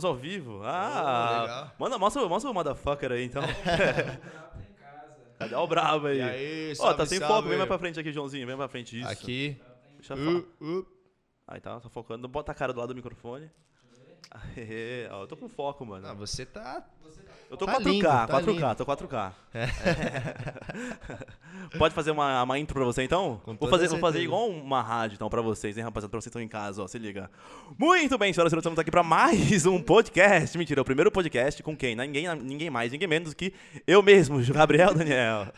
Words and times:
Estamos 0.00 0.04
ao 0.04 0.14
vivo. 0.14 0.62
Ah, 0.64 1.40
legal. 1.42 1.72
manda, 1.78 1.98
mostra, 1.98 2.26
mostra 2.26 2.50
o 2.50 2.54
motherfucker 2.54 3.12
aí, 3.12 3.24
então. 3.24 3.42
Cadê 5.38 5.54
o 5.54 5.66
brabo 5.66 6.06
aí? 6.06 6.18
E 6.18 6.22
aí, 6.22 6.72
Ó, 6.72 6.74
salve, 6.74 6.96
tá 6.96 7.06
sem 7.06 7.18
salve. 7.18 7.34
foco. 7.34 7.48
Vem 7.48 7.58
mais 7.58 7.68
pra 7.68 7.78
frente 7.78 8.00
aqui, 8.00 8.10
Joãozinho. 8.10 8.46
Vem 8.46 8.56
mais 8.56 8.68
pra 8.68 8.72
frente. 8.72 8.98
Isso. 8.98 9.08
Aqui. 9.08 9.60
Deixa 9.96 10.14
eu 10.14 10.16
falar. 10.16 10.38
Uh, 10.38 10.78
uh. 10.78 10.86
Aí 11.46 11.60
tá, 11.60 11.78
tá 11.80 11.88
focando. 11.90 12.26
Bota 12.28 12.52
a 12.52 12.54
cara 12.54 12.72
do 12.72 12.80
lado 12.80 12.88
do 12.88 12.94
microfone. 12.94 13.50
Aê, 14.30 15.08
ó, 15.12 15.22
eu 15.22 15.26
tô 15.26 15.36
com 15.36 15.48
foco, 15.48 15.84
mano. 15.84 16.06
Ah, 16.06 16.14
você 16.14 16.46
tá... 16.46 16.84
eu 17.50 17.56
tô 17.56 17.66
tá 17.66 17.80
4K, 17.80 17.84
lindo, 17.84 18.04
tá 18.04 18.28
4K, 18.28 18.46
lindo. 18.46 18.74
tô 18.76 18.86
4K. 18.86 19.32
Pode 21.78 21.94
fazer 21.94 22.10
uma, 22.12 22.42
uma 22.42 22.58
intro 22.58 22.74
pra 22.74 22.84
você 22.84 23.02
então? 23.02 23.40
Com 23.44 23.54
vou 23.54 23.68
fazer, 23.68 23.88
vou 23.88 23.98
fazer 23.98 24.20
igual 24.20 24.48
uma 24.48 24.80
rádio 24.82 25.16
então 25.16 25.28
pra 25.28 25.40
vocês, 25.42 25.76
hein, 25.76 25.84
rapaziada? 25.84 26.10
Pra 26.10 26.20
vocês 26.20 26.24
que 26.24 26.38
estão 26.38 26.42
em 26.42 26.48
casa, 26.48 26.82
ó, 26.82 26.86
se 26.86 26.98
liga. 26.98 27.30
Muito 27.78 28.16
bem, 28.18 28.32
senhoras 28.32 28.50
e 28.50 28.54
senhores, 28.54 28.62
estamos 28.62 28.78
aqui 28.78 28.90
pra 28.90 29.02
mais 29.02 29.66
um 29.66 29.82
podcast. 29.82 30.56
Mentira, 30.56 30.80
é 30.80 30.82
o 30.82 30.84
primeiro 30.84 31.10
podcast 31.10 31.62
com 31.62 31.76
quem? 31.76 31.96
Ninguém, 31.96 32.32
ninguém 32.36 32.70
mais, 32.70 32.92
ninguém 32.92 33.08
menos 33.08 33.34
que 33.34 33.52
eu 33.86 34.02
mesmo, 34.02 34.40
Gabriel 34.52 34.94
Daniel. 34.94 35.48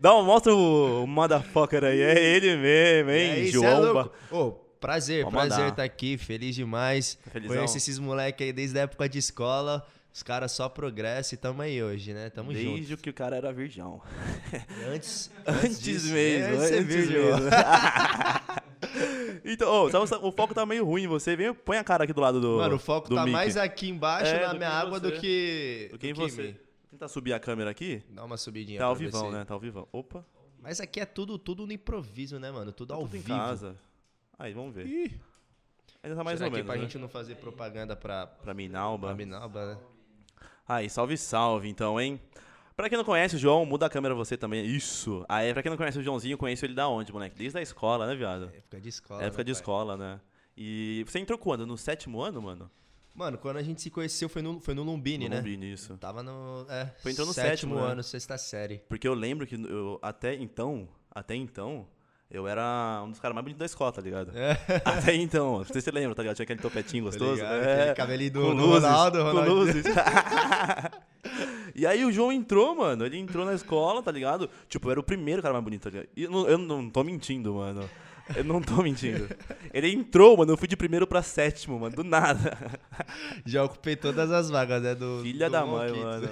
Dá 0.00 0.14
um, 0.14 0.24
mostra 0.24 0.54
o 0.54 1.06
motherfucker 1.06 1.82
aí, 1.84 2.00
é 2.00 2.22
ele 2.22 2.56
mesmo, 2.56 3.10
hein, 3.10 3.30
é 3.30 3.46
João. 3.46 3.80
louco? 3.80 4.12
Ô, 4.30 4.67
prazer, 4.80 5.24
Pode 5.24 5.36
prazer 5.36 5.68
estar 5.68 5.82
aqui, 5.82 6.16
feliz 6.18 6.54
demais. 6.54 7.18
Felizão? 7.32 7.56
Conheci 7.56 7.78
esses 7.78 7.98
moleques 7.98 8.46
aí 8.46 8.52
desde 8.52 8.78
a 8.78 8.82
época 8.82 9.08
de 9.08 9.18
escola. 9.18 9.86
Os 10.12 10.22
caras 10.22 10.50
só 10.52 10.68
progresso 10.68 11.34
e 11.34 11.36
tamo 11.36 11.62
aí 11.62 11.80
hoje, 11.82 12.12
né? 12.14 12.28
Tamo 12.30 12.52
Desde 12.52 12.82
junto. 12.84 13.02
que 13.02 13.10
o 13.10 13.14
cara 13.14 13.36
era 13.36 13.52
virgão. 13.52 14.00
Antes, 14.92 15.30
Antes 15.46 15.80
disso, 15.80 16.08
mesmo, 16.12 16.56
antes 16.56 16.72
antes 16.72 16.86
virgem, 16.86 17.18
ó. 17.20 17.36
mesmo. 17.36 17.50
então, 19.44 19.70
ô, 19.72 19.90
tá- 19.90 20.00
o 20.18 20.32
foco 20.32 20.54
tá 20.54 20.64
meio 20.66 20.84
ruim 20.84 21.04
em 21.04 21.06
você. 21.06 21.36
Vem, 21.36 21.52
põe 21.54 21.76
a 21.76 21.84
cara 21.84 22.04
aqui 22.04 22.12
do 22.12 22.20
lado 22.20 22.40
do. 22.40 22.56
Mano, 22.56 22.76
o 22.76 22.78
foco 22.78 23.08
do 23.08 23.14
tá 23.14 23.22
mic. 23.24 23.32
mais 23.32 23.56
aqui 23.56 23.88
embaixo 23.88 24.32
É, 24.34 24.40
na 24.46 24.52
do 24.52 24.58
minha 24.58 24.68
em 24.70 24.72
água 24.72 24.98
do 25.00 25.10
você. 25.10 25.20
que, 25.20 25.88
do 25.92 25.98
que 25.98 26.08
em 26.08 26.14
do 26.14 26.20
você. 26.20 26.42
mim. 26.42 26.56
Tentar 26.90 27.08
subir 27.08 27.32
a 27.32 27.38
câmera 27.38 27.70
aqui. 27.70 28.02
Dá 28.10 28.24
uma 28.24 28.36
subidinha 28.36 28.78
Tá 28.78 28.86
ao 28.86 28.94
vivão, 28.96 29.26
se- 29.26 29.32
né? 29.36 29.44
Tá 29.44 29.54
ao 29.54 29.60
vivão. 29.60 29.86
Opa, 29.92 30.24
Mas 30.60 30.80
aqui 30.80 31.00
é 31.00 31.04
tudo, 31.04 31.38
tudo 31.38 31.66
no 31.66 31.72
improviso, 31.72 32.38
né, 32.40 32.50
mano? 32.50 32.72
Tudo 32.72 32.88
tá 32.88 32.94
ao 32.94 33.02
tudo 33.02 33.16
em 33.16 33.20
vivo. 33.20 33.38
casa. 33.38 33.76
Aí, 34.38 34.52
vamos 34.52 34.74
ver. 34.74 34.86
Ih, 34.86 35.20
Ainda 36.02 36.16
tá 36.16 36.22
mais 36.24 36.38
será 36.38 36.48
ou 36.48 36.52
menos. 36.52 36.66
pra 36.66 36.76
né? 36.76 36.82
gente 36.82 36.96
não 36.98 37.08
fazer 37.08 37.34
propaganda 37.36 37.96
pra, 37.96 38.26
Pra 38.26 38.54
Minalba. 38.54 39.08
pra 39.08 39.16
Minalba, 39.16 39.74
né? 39.74 39.78
Aí, 40.66 40.88
salve, 40.88 41.16
salve, 41.16 41.68
então, 41.68 42.00
hein? 42.00 42.20
Pra 42.76 42.88
quem 42.88 42.96
não 42.96 43.04
conhece 43.04 43.34
o 43.34 43.38
João, 43.38 43.64
muda 43.66 43.86
a 43.86 43.90
câmera 43.90 44.14
você 44.14 44.36
também. 44.36 44.64
Isso. 44.64 45.24
Aí, 45.28 45.52
pra 45.52 45.62
quem 45.62 45.70
não 45.70 45.76
conhece 45.76 45.98
o 45.98 46.02
Joãozinho, 46.02 46.34
eu 46.34 46.38
conheço 46.38 46.64
ele 46.64 46.74
da 46.74 46.88
onde, 46.88 47.12
moleque? 47.12 47.36
Desde 47.36 47.58
a 47.58 47.62
escola, 47.62 48.06
né, 48.06 48.14
viado? 48.14 48.44
Época 48.54 48.80
de 48.80 48.88
escola. 48.88 49.22
Época 49.24 49.38
né, 49.38 49.44
de 49.44 49.52
pai? 49.52 49.60
escola, 49.60 49.96
né? 49.96 50.20
E 50.56 51.04
você 51.06 51.18
entrou 51.18 51.36
quando? 51.38 51.66
No 51.66 51.76
sétimo 51.76 52.20
ano, 52.20 52.40
mano? 52.40 52.70
Mano, 53.14 53.36
quando 53.38 53.56
a 53.56 53.62
gente 53.64 53.82
se 53.82 53.90
conheceu 53.90 54.28
foi 54.28 54.42
no, 54.42 54.60
foi 54.60 54.74
no 54.74 54.84
Lumbini, 54.84 55.24
no 55.24 55.30
né? 55.30 55.36
Lumbini, 55.38 55.72
isso. 55.72 55.96
Tava 55.96 56.22
no. 56.22 56.64
É, 56.68 56.86
Foi 57.02 57.10
entrou 57.10 57.26
no 57.26 57.32
sétimo, 57.32 57.74
sétimo, 57.74 57.74
né? 57.74 57.92
ano, 57.92 58.02
sexta 58.04 58.38
série. 58.38 58.78
Porque 58.88 59.08
eu 59.08 59.14
lembro 59.14 59.44
que 59.44 59.56
eu, 59.56 59.98
até 60.00 60.34
então, 60.34 60.88
até 61.10 61.34
então, 61.34 61.88
eu 62.30 62.46
era 62.46 63.02
um 63.04 63.10
dos 63.10 63.18
caras 63.20 63.34
mais 63.34 63.44
bonitos 63.44 63.58
da 63.58 63.66
escola, 63.66 63.90
tá 63.92 64.02
ligado? 64.02 64.32
É. 64.36 64.52
Até 64.84 65.14
então, 65.14 65.58
não 65.58 65.64
sei 65.64 65.80
se 65.80 65.82
você 65.86 65.90
lembra, 65.90 66.14
tá 66.14 66.22
ligado? 66.22 66.36
Tinha 66.36 66.44
aquele 66.44 66.60
topetinho 66.60 67.04
gostoso. 67.04 67.34
ligado? 67.36 67.54
é, 67.64 67.80
Aquele 67.82 67.94
cabelinho 67.94 68.30
do- 68.32 68.40
do 68.42 68.52
luzes, 68.54 68.82
Ronaldo, 68.84 69.18
com 69.18 69.24
Ronaldo. 69.24 69.54
luzes. 69.54 69.84
e 71.74 71.86
aí 71.86 72.04
o 72.04 72.12
João 72.12 72.32
entrou, 72.32 72.74
mano. 72.76 73.04
Ele 73.06 73.18
entrou 73.18 73.44
na 73.44 73.54
escola, 73.54 74.02
tá 74.02 74.10
ligado? 74.10 74.48
Tipo, 74.68 74.88
eu 74.88 74.92
era 74.92 75.00
o 75.00 75.02
primeiro 75.04 75.40
cara 75.42 75.52
mais 75.52 75.64
bonito, 75.64 75.82
tá 75.84 75.90
ligado? 75.90 76.08
Eu 76.16 76.30
não, 76.30 76.46
eu 76.48 76.58
não 76.58 76.90
tô 76.90 77.02
mentindo, 77.04 77.54
mano. 77.54 77.88
Eu 78.36 78.44
não 78.44 78.60
tô 78.60 78.82
mentindo. 78.82 79.26
Ele 79.72 79.90
entrou, 79.90 80.36
mano. 80.36 80.52
Eu 80.52 80.56
fui 80.58 80.68
de 80.68 80.76
primeiro 80.76 81.06
pra 81.06 81.22
sétimo, 81.22 81.78
mano. 81.78 81.96
Do 81.96 82.04
nada. 82.04 82.58
Já 83.46 83.64
ocupei 83.64 83.96
todas 83.96 84.30
as 84.30 84.50
vagas, 84.50 84.82
né? 84.82 84.94
Do, 84.94 85.20
Filha 85.22 85.46
do 85.48 85.52
da 85.52 85.64
mãe, 85.64 85.88
Monquito. 85.88 86.04
mano. 86.04 86.28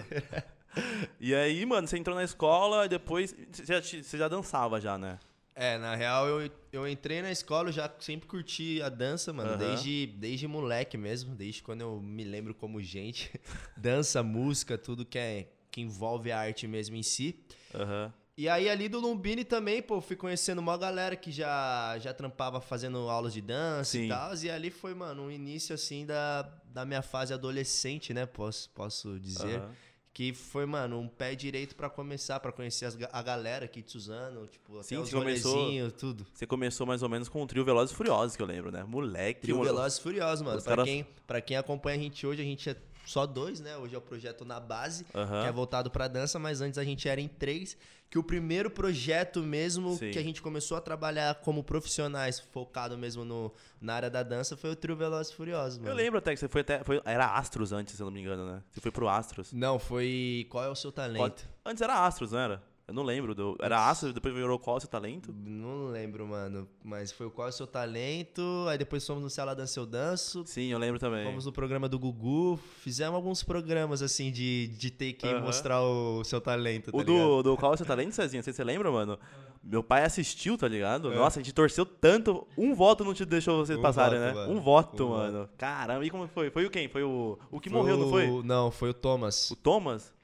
E 1.19 1.35
aí, 1.35 1.65
mano, 1.65 1.89
você 1.89 1.97
entrou 1.97 2.15
na 2.15 2.23
escola 2.23 2.85
e 2.85 2.89
depois. 2.91 3.35
Você 3.51 3.65
já, 3.65 3.81
você 3.81 4.19
já 4.19 4.29
dançava 4.29 4.79
já, 4.79 4.99
né? 4.99 5.19
É, 5.59 5.79
na 5.79 5.95
real, 5.95 6.29
eu, 6.29 6.51
eu 6.71 6.87
entrei 6.87 7.23
na 7.23 7.31
escola, 7.33 7.71
eu 7.71 7.73
já 7.73 7.91
sempre 7.99 8.29
curti 8.29 8.83
a 8.83 8.91
dança, 8.91 9.33
mano, 9.33 9.53
Aham. 9.53 9.59
desde, 9.59 10.07
desde 10.07 10.47
moleque 10.47 10.99
mesmo, 10.99 11.35
desde 11.35 11.63
quando 11.63 11.81
eu 11.81 11.99
me 11.99 12.25
lembro 12.25 12.55
como 12.55 12.83
gente. 12.83 13.33
dança, 13.75 14.23
música, 14.23 14.77
tudo 14.77 15.07
que, 15.07 15.19
é, 15.19 15.49
que 15.71 15.81
envolve 15.81 16.31
a 16.31 16.39
arte 16.39 16.67
mesmo 16.69 16.95
em 16.95 17.03
si. 17.03 17.43
Aham. 17.75 18.13
E 18.37 18.51
aí 18.51 18.69
ali 18.69 18.87
do 18.87 19.01
Lumbini 19.01 19.47
também, 19.47 19.81
pô, 19.81 19.99
fui 19.99 20.15
conhecendo 20.15 20.59
uma 20.59 20.77
galera 20.77 21.17
que 21.17 21.33
já, 21.33 21.97
já 21.99 22.13
trampava 22.13 22.61
fazendo 22.61 23.09
aulas 23.09 23.33
de 23.33 23.41
dança 23.41 23.93
Sim. 23.93 24.05
e 24.05 24.09
tal. 24.09 24.35
E 24.37 24.51
ali 24.51 24.71
foi, 24.71 24.93
mano, 24.93 25.23
um 25.23 25.31
início 25.31 25.75
assim 25.75 26.05
da, 26.05 26.43
da 26.67 26.85
minha 26.85 27.01
fase 27.01 27.33
adolescente, 27.33 28.13
né? 28.13 28.27
Posso, 28.27 28.69
posso 28.75 29.19
dizer. 29.19 29.61
aham. 29.61 29.75
Que 30.17 30.33
foi, 30.33 30.65
mano, 30.65 30.99
um 30.99 31.07
pé 31.07 31.35
direito 31.35 31.77
pra 31.77 31.91
começar, 31.91 32.41
pra 32.41 32.51
conhecer 32.51 32.87
as 32.87 32.97
a 33.13 33.23
galera 33.23 33.67
aqui 33.67 33.83
de 33.83 33.91
Suzano, 33.91 34.47
tipo, 34.47 34.77
até 34.79 34.85
Sim, 34.85 34.97
os 34.97 35.13
começou- 35.13 35.91
tudo. 35.91 36.27
Você 36.33 36.47
começou 36.47 36.87
mais 36.87 37.03
ou 37.03 37.09
menos 37.11 37.29
com 37.29 37.43
o 37.43 37.47
trio 37.47 37.63
Velozes 37.67 37.93
e 37.93 37.95
Furiosos, 37.95 38.35
que 38.35 38.41
eu 38.41 38.47
lembro, 38.47 38.73
né? 38.73 38.83
Moleque. 38.83 39.43
Trio 39.43 39.57
mole- 39.59 39.69
Velozes 39.69 39.99
e 39.99 40.01
Furiosos, 40.03 40.41
mano. 40.41 40.63
Pra, 40.63 40.71
caras- 40.71 40.87
quem, 40.89 41.07
pra 41.27 41.41
quem 41.43 41.59
acompanha 41.59 41.99
a 41.99 42.03
gente 42.03 42.27
hoje, 42.27 42.41
a 42.41 42.45
gente 42.47 42.71
é 42.71 42.77
só 43.07 43.25
dois, 43.27 43.61
né? 43.61 43.77
Hoje 43.77 43.95
é 43.95 43.99
o 43.99 44.01
projeto 44.01 44.45
Na 44.45 44.61
Base, 44.61 45.07
Aham. 45.15 45.43
que 45.43 45.49
é 45.49 45.53
voltado 45.53 45.91
pra 45.91 46.09
dança, 46.09 46.39
mas 46.39 46.61
antes 46.61 46.79
a 46.79 46.85
gente 46.85 47.09
era 47.09 47.21
em 47.21 47.29
três. 47.29 47.77
Que 48.09 48.19
o 48.19 48.23
primeiro 48.23 48.71
projeto 48.71 49.43
mesmo 49.43 49.97
Sim. 49.97 50.13
que 50.13 50.19
a 50.19 50.23
gente 50.23 50.41
começou 50.41 50.77
a 50.77 50.81
trabalhar 50.81 51.35
como 51.37 51.65
profissionais, 51.65 52.39
focado 52.39 52.97
mesmo 52.97 53.25
no, 53.25 53.53
na 53.81 53.95
área 53.95 54.09
da 54.09 54.23
dança, 54.23 54.57
foi 54.57 54.71
o 54.71 54.77
Trio 54.77 54.95
Velozes 54.95 55.33
e 55.33 55.37
Furiosos, 55.37 55.79
mano. 55.79 55.91
Eu 55.91 55.97
lembro 55.97 56.19
até 56.19 56.33
que 56.33 56.39
você 56.39 56.47
foi 56.49 56.61
até. 56.61 56.85
Foi, 56.85 57.03
era 57.05 57.27
Astros 57.27 57.73
antes, 57.73 57.97
se 57.97 58.01
eu 58.01 58.07
não 58.07 58.13
me 58.13 58.21
engano, 58.21 58.47
né? 58.47 58.63
Você 58.71 58.81
foi 58.81 58.93
pro 58.93 59.09
Astros. 59.09 59.53
Não, 59.53 59.79
foi. 59.79 60.47
Qual 60.51 60.63
é 60.63 60.69
o 60.69 60.75
seu 60.77 60.93
talento? 60.93 61.49
Antes 61.65 61.83
era 61.83 62.07
Astros, 62.07 62.31
não 62.31 62.39
era? 62.39 62.63
Eu 62.89 62.95
não 62.95 63.03
lembro. 63.03 63.35
Do... 63.35 63.57
Era 63.61 63.89
Astros, 63.89 64.13
depois 64.15 64.33
virou 64.33 64.59
qual 64.61 64.77
é 64.77 64.79
o 64.79 64.81
seu 64.81 64.89
talento? 64.89 65.35
Não 65.45 65.87
lembro, 65.89 66.25
mano. 66.27 66.69
Mas 66.85 67.11
foi 67.11 67.27
o 67.27 67.31
Qual 67.33 67.49
é 67.49 67.51
o 67.51 67.53
seu 67.53 67.67
talento? 67.67 68.43
Aí 68.69 68.79
depois 68.79 69.05
fomos 69.05 69.25
no 69.25 69.29
Se 69.29 69.41
Ela 69.41 69.55
Dança 69.55 69.81
Eu 69.81 69.87
Danço. 69.87 70.45
Sim, 70.47 70.69
eu 70.71 70.79
lembro 70.79 71.01
também. 71.01 71.25
Fomos 71.27 71.45
no 71.45 71.53
programa 71.53 71.89
do 71.89 71.99
Gugu. 71.99 72.57
Fizemos 72.81 73.17
alguns 73.17 73.43
programas 73.43 74.03
assim 74.03 74.31
de, 74.31 74.69
de 74.69 74.91
ter 74.93 75.15
que 75.15 75.27
Aham. 75.27 75.41
mostrar 75.41 75.83
o 75.83 76.23
seu 76.23 76.41
talento. 76.41 76.93
Tá 76.93 76.97
O 76.99 77.03
do, 77.03 77.43
do 77.43 77.57
Qual 77.57 77.73
é 77.73 77.75
o 77.75 77.77
seu 77.77 77.87
talento, 77.87 78.13
Cezinha? 78.15 78.39
Não 78.39 78.45
sei 78.45 78.53
se 78.53 78.59
você 78.59 78.65
lembra, 78.65 78.89
mano. 78.93 79.19
Meu 79.65 79.83
pai 79.83 80.05
assistiu, 80.05 80.57
tá 80.57 80.69
ligado? 80.69 81.13
É. 81.13 81.17
Nossa, 81.17 81.41
a 81.41 81.43
gente 81.43 81.53
torceu 81.53 81.85
tanto. 81.85 82.47
Um 82.57 82.73
voto 82.73 83.03
não 83.05 83.13
te 83.13 83.25
deixou 83.25 83.67
vocês 83.67 83.77
Um 83.77 83.83
passarem, 83.83 84.17
voto, 84.21 84.29
né? 84.29 84.33
mano. 84.35 84.53
Um 84.53 84.61
voto, 84.61 85.05
Um 85.07 85.09
mano. 85.09 85.49
Caramba, 85.59 86.05
e 86.07 86.11
como 86.11 86.29
foi? 86.29 86.51
Foi 86.51 86.65
o 86.67 86.71
quem? 86.71 86.87
Foi 86.89 87.03
o. 87.03 87.37
O 87.51 87.59
que 87.59 87.69
Foi 87.69 87.79
morreu, 87.81 87.97
não 87.99 88.09
foi? 88.11 88.29
o- 88.31 88.45
Não, 88.45 88.71
foi 88.71 88.91
o 88.91 88.95
Thomas. 88.95 89.51
O 89.51 89.57
Thomas? 89.57 90.15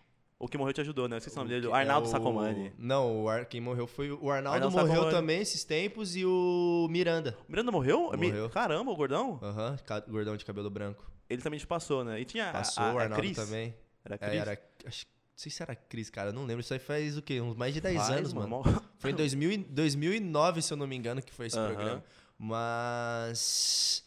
O 0.45 0.49
que 0.49 0.59
morreu 0.59 0.73
te 0.73 0.81
ajudou, 0.81 1.07
né? 1.09 1.15
Eu 1.15 1.19
esqueci 1.19 1.37
o 1.37 1.39
nome 1.39 1.51
dele. 1.51 1.69
O 1.69 1.71
é 1.77 1.79
Arnaldo 1.81 2.09
o- 2.09 2.11
Sacomani. 2.11 2.73
Não, 2.77 3.23
o 3.23 3.29
Ar... 3.29 3.45
quem 3.47 3.61
morreu 3.61 3.87
foi 3.87 4.11
o, 4.11 4.19
o 4.25 4.29
Arnaldo. 4.31 4.57
Arnaldo 4.57 4.77
morreu 4.77 4.95
Sacomani. 4.95 5.15
também 5.17 5.41
esses 5.41 5.63
tempos 5.63 6.17
e 6.17 6.25
o 6.27 6.89
Miranda. 6.91 7.39
O 7.49 7.51
Miranda 7.53 7.71
morreu? 7.71 8.11
Mi- 8.19 8.27
Morreu. 8.27 8.51
Caramba, 8.51 8.91
o 8.91 8.97
gordão? 8.97 9.39
Aham, 9.41 9.77
gordão 10.09 10.37
de 10.37 10.45
cabelo 10.45 10.69
branco. 10.69 11.09
Ele 11.31 11.41
também 11.41 11.61
te 11.61 11.67
passou, 11.67 12.03
né? 12.03 12.21
E 12.21 12.25
tinha 12.25 12.51
Passou 12.51 12.83
a, 12.83 12.93
o 12.93 12.99
a, 12.99 13.03
Arnaldo 13.03 13.23
Cris. 13.23 13.37
também. 13.37 13.73
Era 14.05 14.17
É, 14.17 14.19
Cris. 14.19 14.41
era. 14.41 14.53
Acho, 14.85 15.07
não 15.07 15.37
sei 15.37 15.53
se 15.53 15.63
era 15.63 15.77
Cris, 15.77 16.11
cara. 16.11 16.33
Não 16.33 16.45
lembro. 16.45 16.61
Isso 16.61 16.73
aí 16.75 16.81
faz 16.81 17.17
o 17.17 17.23
quê? 17.23 17.41
Uns 17.41 17.55
mais 17.57 17.73
de 17.73 17.81
10 17.81 17.97
Faz, 17.99 18.11
anos, 18.11 18.33
mano. 18.33 18.49
mó- 18.49 18.63
Foi 18.99 19.13
em 19.13 19.15
2000 19.15 19.53
e- 19.53 19.59
2009, 19.59 20.61
se 20.61 20.73
eu 20.73 20.77
não 20.77 20.89
me 20.89 20.97
engano, 20.97 21.23
que 21.23 21.33
foi 21.33 21.47
esse 21.47 21.57
programa. 21.57 22.03
Mas. 22.37 24.05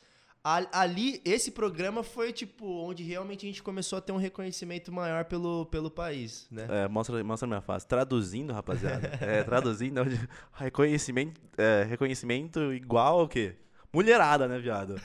Ali, 0.71 1.19
esse 1.25 1.49
programa 1.49 2.03
foi, 2.03 2.31
tipo, 2.31 2.67
onde 2.67 3.01
realmente 3.01 3.47
a 3.47 3.49
gente 3.49 3.63
começou 3.63 3.97
a 3.97 4.01
ter 4.01 4.11
um 4.11 4.17
reconhecimento 4.17 4.91
maior 4.91 5.25
pelo, 5.25 5.65
pelo 5.65 5.89
país, 5.89 6.45
né? 6.51 6.67
É, 6.69 6.87
mostra, 6.87 7.23
mostra 7.23 7.47
minha 7.47 7.61
face. 7.61 7.87
Traduzindo, 7.87 8.53
rapaziada. 8.53 9.17
é, 9.21 9.41
traduzindo. 9.43 10.01
onde- 10.01 10.19
Reconhecimento, 10.53 11.41
é, 11.57 11.83
reconhecimento 11.89 12.71
igual 12.73 13.21
ao 13.21 13.27
quê? 13.27 13.55
Mulherada, 13.91 14.47
né, 14.47 14.59
viado? 14.59 15.01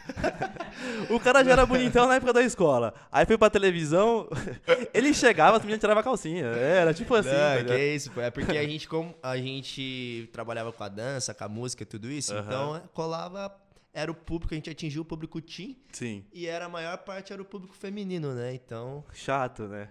o 1.08 1.18
cara 1.20 1.42
já 1.44 1.52
era 1.52 1.64
bonitão 1.64 2.06
na 2.06 2.16
época 2.16 2.32
da 2.34 2.42
escola. 2.42 2.92
Aí 3.10 3.24
foi 3.24 3.38
pra 3.38 3.48
televisão, 3.48 4.28
ele 4.92 5.14
chegava, 5.14 5.56
as 5.56 5.62
meninas 5.62 5.80
tiravam 5.80 6.00
a 6.00 6.04
calcinha. 6.04 6.46
Era 6.46 6.92
tipo 6.92 7.14
assim. 7.14 7.30
Não, 7.30 7.64
que 7.64 7.72
é 7.72 7.94
isso, 7.94 8.10
pô. 8.10 8.20
É 8.20 8.30
porque 8.30 8.58
a 8.58 8.62
gente, 8.64 8.86
como 8.88 9.14
a 9.22 9.38
gente 9.38 10.28
trabalhava 10.32 10.70
com 10.72 10.84
a 10.84 10.88
dança, 10.88 11.32
com 11.32 11.44
a 11.44 11.48
música, 11.48 11.86
tudo 11.86 12.10
isso, 12.10 12.34
Aham. 12.34 12.44
então 12.46 12.76
é, 12.76 12.82
colava. 12.92 13.56
Era 13.92 14.10
o 14.10 14.14
público, 14.14 14.54
a 14.54 14.56
gente 14.56 14.70
atingiu 14.70 15.02
o 15.02 15.04
público 15.04 15.40
teen 15.40 15.76
Sim. 15.90 16.24
e 16.32 16.46
era 16.46 16.66
a 16.66 16.68
maior 16.68 16.96
parte 16.98 17.32
era 17.32 17.42
o 17.42 17.44
público 17.44 17.74
feminino, 17.74 18.32
né? 18.34 18.54
Então. 18.54 19.04
Chato, 19.12 19.66
né? 19.66 19.88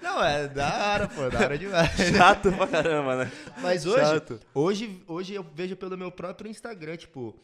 Não, 0.00 0.24
é 0.24 0.48
da 0.48 0.92
hora, 0.92 1.08
pô, 1.08 1.28
da 1.28 1.40
hora 1.40 1.58
demais. 1.58 1.90
Chato 2.16 2.50
pra 2.50 2.66
caramba, 2.66 3.24
né? 3.24 3.32
Mas 3.60 3.84
hoje, 3.84 4.00
Chato. 4.00 4.40
hoje, 4.54 5.02
hoje 5.06 5.34
eu 5.34 5.42
vejo 5.42 5.76
pelo 5.76 5.98
meu 5.98 6.10
próprio 6.10 6.50
Instagram, 6.50 6.96
tipo, 6.96 7.38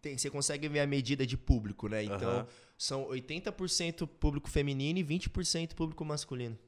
tem, 0.00 0.18
você 0.18 0.28
consegue 0.28 0.68
ver 0.68 0.80
a 0.80 0.86
medida 0.86 1.24
de 1.24 1.36
público, 1.36 1.88
né? 1.88 2.02
Então, 2.02 2.30
Aham. 2.30 2.46
são 2.76 3.06
80% 3.06 4.08
público 4.08 4.50
feminino 4.50 4.98
e 4.98 5.04
20% 5.04 5.74
público 5.74 6.04
masculino. 6.04 6.58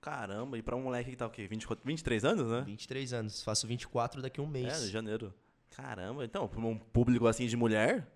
Caramba, 0.00 0.56
e 0.56 0.62
pra 0.62 0.74
um 0.74 0.82
moleque 0.82 1.10
que 1.10 1.16
tá 1.16 1.26
o 1.26 1.30
quê? 1.30 1.46
24, 1.46 1.86
23 1.86 2.24
anos, 2.24 2.50
né? 2.50 2.62
23 2.62 3.12
anos, 3.12 3.42
faço 3.42 3.66
24 3.66 4.22
daqui 4.22 4.40
a 4.40 4.42
um 4.42 4.46
mês. 4.46 4.84
É, 4.84 4.86
janeiro. 4.86 5.34
Caramba, 5.70 6.24
então, 6.24 6.46
pra 6.48 6.60
um 6.60 6.76
público 6.76 7.26
assim 7.26 7.46
de 7.46 7.56
mulher, 7.56 8.06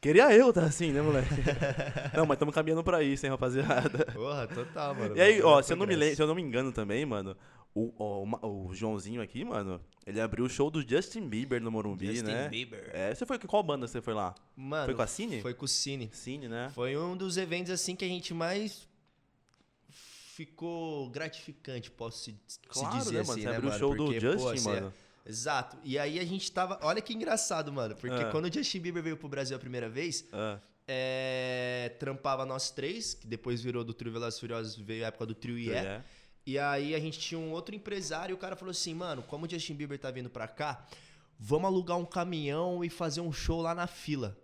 Queria 0.00 0.34
eu 0.34 0.50
tá 0.50 0.64
assim, 0.64 0.92
né, 0.92 1.02
moleque? 1.02 1.28
não, 2.16 2.24
mas 2.24 2.36
estamos 2.36 2.54
caminhando 2.54 2.82
pra 2.82 3.02
isso, 3.02 3.26
hein, 3.26 3.30
rapaziada. 3.30 4.06
Porra, 4.12 4.46
total, 4.46 4.94
mano. 4.94 5.14
E 5.14 5.20
aí, 5.20 5.42
ó, 5.42 5.60
se 5.60 5.74
eu, 5.74 5.76
não 5.76 5.86
me 5.86 6.14
se 6.16 6.22
eu 6.22 6.26
não 6.26 6.34
me 6.34 6.40
engano 6.40 6.72
também, 6.72 7.04
mano, 7.04 7.36
o, 7.74 7.92
o 7.98 8.68
o 8.68 8.74
Joãozinho 8.74 9.20
aqui, 9.20 9.44
mano, 9.44 9.78
ele 10.06 10.18
abriu 10.18 10.46
o 10.46 10.48
show 10.48 10.70
do 10.70 10.80
Justin 10.88 11.28
Bieber 11.28 11.60
no 11.60 11.70
Morumbi, 11.70 12.14
Justin 12.16 12.24
né? 12.30 12.48
Bieber. 12.48 12.90
É, 12.94 13.14
você 13.14 13.26
foi 13.26 13.38
com 13.38 13.46
qual 13.46 13.62
banda 13.62 13.86
você 13.86 14.00
foi 14.00 14.14
lá? 14.14 14.34
Mano, 14.56 14.86
Foi 14.86 14.94
com 14.94 15.02
a 15.02 15.06
Cine? 15.06 15.42
Foi 15.42 15.52
com 15.52 15.66
o 15.66 15.68
Cine. 15.68 16.08
Cine, 16.12 16.48
né? 16.48 16.70
Foi 16.74 16.96
um 16.96 17.14
dos 17.14 17.36
eventos 17.36 17.70
assim 17.70 17.94
que 17.94 18.04
a 18.04 18.08
gente 18.08 18.32
mais 18.32 18.88
ficou 19.90 21.10
gratificante, 21.10 21.90
posso 21.90 22.24
se, 22.24 22.40
se 22.48 22.58
Claro, 22.68 22.98
dizer 22.98 23.12
né, 23.12 23.18
mano? 23.20 23.32
assim, 23.32 23.42
Você 23.42 23.48
né, 23.48 23.56
abriu 23.56 23.70
o 23.70 23.72
show 23.78 23.94
do 23.94 24.04
Porque, 24.04 24.20
Justin, 24.20 24.42
pô, 24.42 24.48
assim, 24.48 24.70
é- 24.70 24.80
mano. 24.80 24.94
Exato. 25.26 25.76
E 25.84 25.98
aí 25.98 26.18
a 26.18 26.24
gente 26.24 26.50
tava, 26.50 26.78
olha 26.82 27.00
que 27.00 27.12
engraçado, 27.12 27.72
mano, 27.72 27.94
porque 27.96 28.22
Ah. 28.22 28.30
quando 28.30 28.46
o 28.46 28.52
Justin 28.52 28.80
Bieber 28.80 29.02
veio 29.02 29.16
pro 29.16 29.28
Brasil 29.28 29.56
a 29.56 29.60
primeira 29.60 29.88
vez, 29.88 30.24
Ah, 30.32 30.58
é, 30.88 31.92
trampava 31.98 32.44
nós 32.44 32.70
três, 32.70 33.14
que 33.14 33.26
depois 33.26 33.60
virou 33.62 33.84
do 33.84 33.94
Trio 33.94 34.12
Velozes 34.12 34.36
e 34.38 34.40
Furiosos, 34.40 34.76
veio 34.76 35.04
a 35.04 35.08
época 35.08 35.26
do 35.26 35.34
Trio 35.34 35.58
IE. 35.58 35.70
é. 35.72 36.02
E 36.46 36.58
aí 36.58 36.94
a 36.94 36.98
gente 36.98 37.18
tinha 37.18 37.38
um 37.38 37.50
outro 37.52 37.74
empresário 37.74 38.32
e 38.32 38.34
o 38.34 38.38
cara 38.38 38.56
falou 38.56 38.70
assim, 38.72 38.94
mano, 38.94 39.22
como 39.22 39.46
o 39.46 39.48
Justin 39.48 39.74
Bieber 39.74 39.98
tá 39.98 40.10
vindo 40.10 40.28
pra 40.30 40.48
cá, 40.48 40.84
vamos 41.38 41.66
alugar 41.66 41.96
um 41.98 42.04
caminhão 42.04 42.82
e 42.82 42.88
fazer 42.88 43.20
um 43.20 43.30
show 43.30 43.60
lá 43.60 43.74
na 43.74 43.86
fila. 43.86 44.36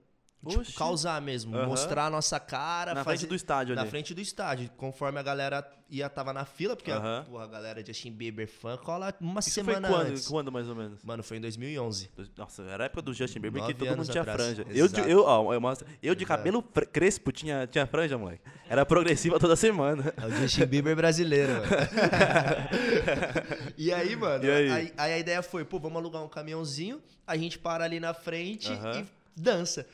Tipo, 0.48 0.72
causar 0.74 1.20
mesmo, 1.22 1.56
Aham. 1.56 1.66
mostrar 1.66 2.06
a 2.06 2.10
nossa 2.10 2.38
cara. 2.40 2.94
Na 2.94 3.04
fazer... 3.04 3.18
frente 3.18 3.28
do 3.28 3.34
estádio 3.34 3.74
Na 3.74 3.82
ali. 3.82 3.90
frente 3.90 4.14
do 4.14 4.20
estádio, 4.20 4.70
conforme 4.76 5.18
a 5.18 5.22
galera 5.22 5.66
ia 5.88 6.08
tava 6.08 6.32
na 6.32 6.44
fila, 6.44 6.74
porque 6.74 6.90
Aham. 6.90 7.20
a, 7.20 7.22
porra, 7.22 7.44
a 7.44 7.46
galera 7.46 7.80
de 7.82 7.92
Justin 7.92 8.10
Bieber 8.10 8.48
fã 8.48 8.76
cola 8.76 9.14
uma 9.20 9.38
Isso 9.38 9.50
semana 9.50 9.86
foi 9.86 9.96
quando, 9.96 10.08
antes. 10.10 10.26
quando, 10.28 10.50
mais 10.52 10.68
ou 10.68 10.74
menos? 10.74 11.02
Mano, 11.04 11.22
foi 11.22 11.36
em 11.36 11.40
2011. 11.40 12.10
Nossa, 12.36 12.62
era 12.64 12.84
a 12.84 12.86
época 12.86 13.02
do 13.02 13.14
Justin 13.14 13.38
Bieber 13.40 13.64
que 13.66 13.74
todo 13.74 13.96
mundo 13.96 14.08
tinha 14.10 14.22
atrás. 14.22 14.42
franja. 14.42 14.66
Eu, 14.68 14.86
Exato. 14.86 15.08
eu, 15.08 15.24
ó, 15.24 15.54
eu, 15.54 15.60
mostro, 15.60 15.86
eu 16.02 16.14
de 16.14 16.24
Exato. 16.24 16.38
cabelo 16.38 16.62
crespo 16.62 17.30
tinha, 17.30 17.66
tinha 17.68 17.86
franja, 17.86 18.18
moleque. 18.18 18.42
Era 18.68 18.84
progressiva 18.84 19.38
toda 19.38 19.54
semana. 19.54 20.12
É 20.16 20.26
o 20.26 20.30
Justin 20.32 20.66
Bieber 20.66 20.96
brasileiro, 20.96 21.52
mano. 21.52 21.66
e 23.76 23.92
aí, 23.92 24.16
mano, 24.16 24.44
E 24.44 24.50
aí? 24.50 24.70
aí? 24.70 24.92
aí 24.96 25.12
a 25.14 25.18
ideia 25.18 25.42
foi, 25.42 25.64
pô, 25.64 25.78
vamos 25.78 25.98
alugar 25.98 26.22
um 26.22 26.28
caminhãozinho, 26.28 27.00
a 27.26 27.36
gente 27.36 27.58
para 27.58 27.84
ali 27.84 28.00
na 28.00 28.14
frente 28.14 28.72
Aham. 28.72 29.00
e 29.02 29.06
dança. 29.40 29.86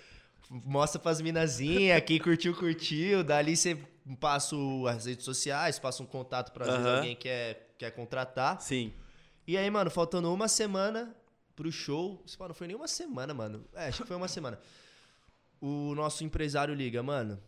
Mostra 0.55 1.01
pras 1.01 1.21
minazinhas, 1.21 2.03
quem 2.05 2.19
curtiu, 2.19 2.55
curtiu. 2.55 3.25
Dali 3.25 3.57
você 3.57 3.79
passa 4.21 4.55
as 4.91 5.07
redes 5.07 5.25
sociais, 5.25 5.79
passa 5.79 6.03
um 6.03 6.07
contato 6.07 6.53
pra 6.53 6.67
Aham. 6.67 6.97
alguém 6.97 7.17
quer, 7.17 7.75
quer 7.79 7.91
contratar. 7.93 8.61
Sim. 8.61 8.93
E 9.47 9.57
aí, 9.57 9.71
mano, 9.71 9.91
faltando 9.91 10.33
uma 10.33 10.49
semana 10.49 11.17
pro 11.57 11.73
show. 11.73 12.23
Não 12.39 12.55
foi 12.55 12.67
nem 12.67 12.77
uma 12.77 12.87
semana, 12.87 13.33
mano. 13.33 13.65
É, 13.73 13.87
acho 13.89 14.03
que 14.03 14.09
foi 14.09 14.17
uma 14.17 14.29
semana. 14.29 14.61
O 15.61 15.95
nosso 15.95 16.23
empresário 16.23 16.75
liga, 16.75 17.03
mano. 17.03 17.41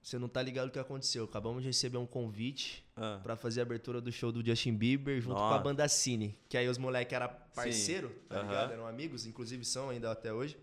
Você 0.00 0.18
não 0.18 0.28
tá 0.28 0.40
ligado 0.42 0.68
o 0.68 0.70
que 0.70 0.78
aconteceu. 0.78 1.24
Acabamos 1.24 1.62
de 1.62 1.68
receber 1.68 1.96
um 1.96 2.06
convite 2.06 2.84
Ah. 2.94 3.18
pra 3.22 3.34
fazer 3.36 3.60
a 3.60 3.62
abertura 3.64 4.00
do 4.00 4.12
show 4.12 4.30
do 4.30 4.44
Justin 4.44 4.74
Bieber 4.74 5.20
junto 5.20 5.34
com 5.34 5.40
Nossa. 5.40 5.56
a 5.56 5.62
banda 5.62 5.88
Cine. 5.88 6.38
Que 6.48 6.58
aí 6.58 6.68
os 6.68 6.76
moleques 6.78 7.12
eram 7.12 7.30
parceiro, 7.54 8.10
tá 8.28 8.40
ligado? 8.42 8.72
Eram 8.74 8.86
amigos, 8.86 9.26
inclusive 9.26 9.64
são 9.64 9.88
ainda 9.90 10.12
até 10.12 10.32
hoje. 10.32 10.56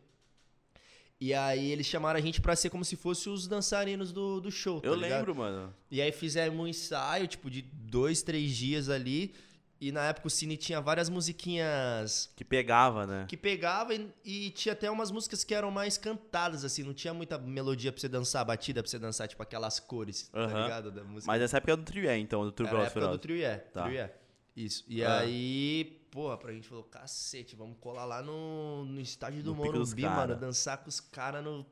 E 1.24 1.36
aí 1.36 1.72
eles 1.72 1.86
chamaram 1.86 2.18
a 2.18 2.22
gente 2.22 2.42
pra 2.42 2.56
ser 2.56 2.72
como 2.72 2.84
se 2.84 2.96
fosse 2.96 3.30
os 3.30 3.48
dançarinos 3.48 4.12
do, 4.12 4.42
do 4.42 4.50
show, 4.52 4.82
tá 4.82 4.88
Eu 4.88 4.96
ligado? 4.96 5.20
lembro, 5.20 5.36
mano. 5.36 5.72
E 5.92 6.02
aí 6.02 6.12
fizemos 6.12 6.60
um 6.60 6.68
ensaio, 6.68 7.28
tipo, 7.28 7.48
de 7.48 7.62
dois, 7.62 8.24
três 8.24 8.52
dias 8.58 8.90
ali. 8.90 9.32
E 9.80 9.92
na 9.92 10.04
época 10.10 10.28
o 10.28 10.30
Cine 10.32 10.58
tinha 10.58 10.80
várias 10.82 11.10
musiquinhas 11.10 12.30
Que 12.36 12.44
pegava, 12.46 13.08
né? 13.08 13.26
que 13.28 13.36
pegava 13.38 13.94
e, 13.96 14.08
e 14.24 14.50
tinha 14.52 14.74
até 14.74 14.90
umas 14.92 15.10
músicas 15.12 15.44
que 15.44 15.54
eram 15.54 15.72
mais 15.72 15.98
cantadas, 15.98 16.64
assim. 16.66 16.84
Não 16.84 16.94
tinha 16.94 17.14
muita 17.14 17.38
melodia 17.38 17.92
pra 17.92 18.00
você 18.02 18.08
dançar, 18.10 18.44
batida 18.46 18.82
pra 18.82 18.90
você 18.90 19.00
dançar, 19.00 19.28
tipo 19.28 19.42
aquelas 19.44 19.80
cores, 19.80 20.28
tá 20.30 20.46
ligado? 20.48 20.92
Da 20.92 21.04
música. 21.04 21.32
Mas 21.32 21.42
essa 21.42 21.58
época 21.58 21.72
era 21.74 21.82
do 21.82 21.86
Trio, 21.86 22.12
então, 22.12 22.44
do 22.44 22.52
Trio 22.52 22.68
Era 22.68 22.80
a 22.80 22.84
época 22.84 23.00
do 23.00 23.20
Furiosos. 23.20 23.22
Trio 23.22 23.44
é, 23.46 23.58
Tá. 23.58 23.92
É. 23.94 24.14
Isso. 24.56 24.84
E 24.88 25.04
Ah. 25.04 25.20
aí, 25.20 26.01
porra, 26.12 26.38
pra 26.38 26.54
gente 26.54 26.68
falou, 26.68 26.84
cacete, 26.84 27.56
vamos 27.56 27.78
colar 27.80 28.06
lá 28.06 28.22
no, 28.22 28.86
no 28.86 29.00
estádio 29.00 29.42
do 29.42 29.52
No 29.52 29.56
Morumbi, 29.56 30.04
mano. 30.04 30.36
Dançar 30.36 30.78
com 30.78 30.90
os 30.90 31.00
caras 31.00 31.44
no... 31.44 31.66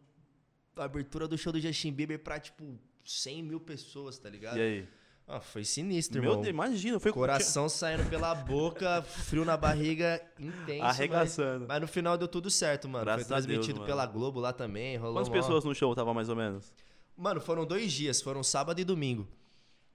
na 0.75 0.85
abertura 0.85 1.27
do 1.27 1.37
show 1.37 1.51
do 1.51 1.59
Justin 1.59 1.91
Bieber 1.91 2.17
pra, 2.19 2.39
tipo, 2.39 2.79
100 3.03 3.43
mil 3.43 3.59
pessoas, 3.59 4.17
tá 4.17 4.29
ligado? 4.29 4.57
E 4.57 4.61
aí? 4.61 4.87
Ah, 5.31 5.39
foi 5.39 5.63
sinistro, 5.63 6.19
Meu 6.19 6.31
irmão. 6.31 6.41
Deus, 6.41 6.51
imagina, 6.51 6.99
foi 6.99 7.11
Coração 7.11 7.69
saindo 7.69 8.09
pela 8.09 8.33
boca, 8.33 9.03
frio 9.03 9.45
na 9.45 9.55
barriga, 9.55 10.19
intenso. 10.39 10.83
Arregaçando. 10.83 11.59
Mas, 11.59 11.67
mas 11.67 11.81
no 11.81 11.87
final 11.87 12.17
deu 12.17 12.27
tudo 12.27 12.49
certo, 12.49 12.89
mano. 12.89 13.05
Graças 13.05 13.27
Foi 13.27 13.35
a 13.35 13.39
Deus, 13.39 13.45
transmitido 13.45 13.81
mano. 13.81 13.87
pela 13.87 14.07
Globo 14.07 14.39
lá 14.39 14.51
também. 14.51 14.97
Rolou 14.97 15.17
Quantas 15.17 15.29
pessoas 15.29 15.63
no 15.63 15.75
show 15.75 15.93
tava 15.93 16.15
mais 16.15 16.29
ou 16.29 16.35
menos? 16.35 16.73
Mano, 17.15 17.39
foram 17.39 17.63
dois 17.63 17.91
dias. 17.91 18.23
Foram 18.23 18.41
sábado 18.41 18.81
e 18.81 18.83
domingo. 18.83 19.27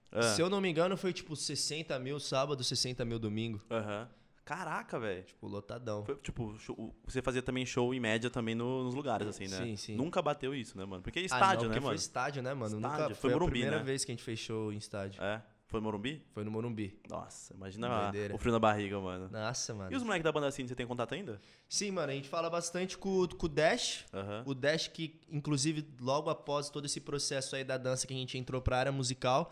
Ah. 0.09 0.21
Se 0.21 0.41
eu 0.41 0.49
não 0.49 0.61
me 0.61 0.69
engano, 0.69 0.95
foi 0.95 1.11
tipo 1.11 1.35
60 1.35 1.99
mil 1.99 2.17
sábado, 2.17 2.63
60 2.63 3.03
mil 3.03 3.19
domingo. 3.19 3.61
Aham. 3.69 4.07
Caraca, 4.45 4.99
velho. 4.99 5.23
Tipo, 5.23 5.47
lotadão. 5.47 6.05
Foi, 6.05 6.15
tipo, 6.17 6.55
show- 6.59 6.95
você 7.03 7.19
fazia 7.21 7.41
também 7.41 7.65
show 7.65 7.93
em 7.93 7.99
média 7.99 8.29
também 8.29 8.53
no- 8.53 8.83
nos 8.83 8.93
lugares, 8.93 9.27
assim, 9.27 9.47
né? 9.47 9.57
Sim, 9.57 9.75
sim. 9.75 9.95
Nunca 9.95 10.21
bateu 10.21 10.53
isso, 10.53 10.77
né, 10.77 10.85
mano? 10.85 11.01
Porque 11.01 11.17
é 11.19 11.21
Ah, 11.23 11.25
estádio, 11.25 11.45
não, 11.47 11.61
né, 11.63 11.67
porque 11.69 11.79
mano? 11.79 11.87
Foi 11.87 11.95
estádio, 11.95 12.43
né, 12.43 12.53
mano? 12.53 12.75
Estádio, 12.77 13.01
Nunca 13.03 13.15
foi 13.15 13.15
foi, 13.15 13.31
Morumbi, 13.31 13.49
a 13.49 13.51
primeira 13.53 13.77
né? 13.79 13.83
vez 13.83 14.05
que 14.05 14.11
a 14.11 14.13
gente 14.13 14.23
fechou 14.23 14.71
em 14.71 14.77
estádio. 14.77 15.21
É? 15.23 15.41
Foi 15.67 15.79
no 15.79 15.85
Morumbi? 15.85 16.23
Foi 16.31 16.43
no 16.43 16.51
Morumbi. 16.51 17.01
Nossa, 17.09 17.55
imagina 17.55 17.87
a- 17.89 18.03
Doideira. 18.11 18.35
o 18.35 18.37
frio 18.37 18.51
na 18.53 18.59
barriga, 18.59 18.99
mano. 18.99 19.29
Nossa, 19.31 19.73
mano. 19.73 19.91
E 19.91 19.95
os 19.95 20.03
moleques 20.03 20.23
da 20.23 20.31
banda 20.31 20.45
assim, 20.47 20.65
você 20.67 20.75
tem 20.75 20.85
contato 20.85 21.15
ainda? 21.15 21.41
Sim, 21.67 21.89
mano, 21.89 22.11
a 22.11 22.15
gente 22.15 22.29
fala 22.29 22.47
bastante 22.47 22.95
com, 22.99 23.21
o- 23.23 23.35
com 23.35 23.47
o 23.47 23.49
Dash. 23.49 24.05
Aham. 24.13 24.43
O 24.45 24.53
Dash 24.53 24.87
que, 24.87 25.19
inclusive, 25.27 25.83
logo 25.99 26.29
após 26.29 26.69
todo 26.69 26.85
esse 26.85 27.01
processo 27.01 27.55
aí 27.55 27.63
da 27.63 27.77
dança 27.77 28.05
que 28.05 28.13
a 28.13 28.17
gente 28.17 28.37
entrou 28.37 28.61
pra 28.61 28.77
área 28.77 28.91
musical, 28.91 29.51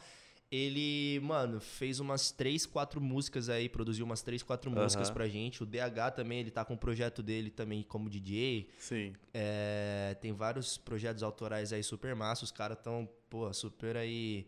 ele, 0.56 1.20
mano, 1.22 1.60
fez 1.60 2.00
umas 2.00 2.32
três, 2.32 2.64
quatro 2.66 3.02
músicas 3.02 3.50
aí, 3.50 3.68
produziu 3.68 4.06
umas 4.06 4.22
três, 4.22 4.44
quatro 4.44 4.70
músicas 4.70 5.08
Aham. 5.08 5.14
pra 5.16 5.28
gente. 5.28 5.64
O 5.64 5.66
DH 5.66 6.12
também, 6.16 6.40
ele 6.42 6.52
tá 6.52 6.64
com 6.64 6.76
o 6.76 6.78
projeto 6.78 7.24
dele 7.24 7.50
também 7.50 7.82
como 7.82 8.08
DJ. 8.10 8.70
Sim. 8.78 9.14
É, 9.34 10.16
tem 10.22 10.32
vários 10.32 10.78
projetos 10.78 11.24
autorais 11.24 11.74
aí 11.74 11.82
super 11.84 12.16
massa. 12.16 12.44
Os 12.44 12.52
caras 12.52 12.78
tão, 12.84 13.10
pô, 13.30 13.52
super 13.52 13.98
aí 13.98 14.48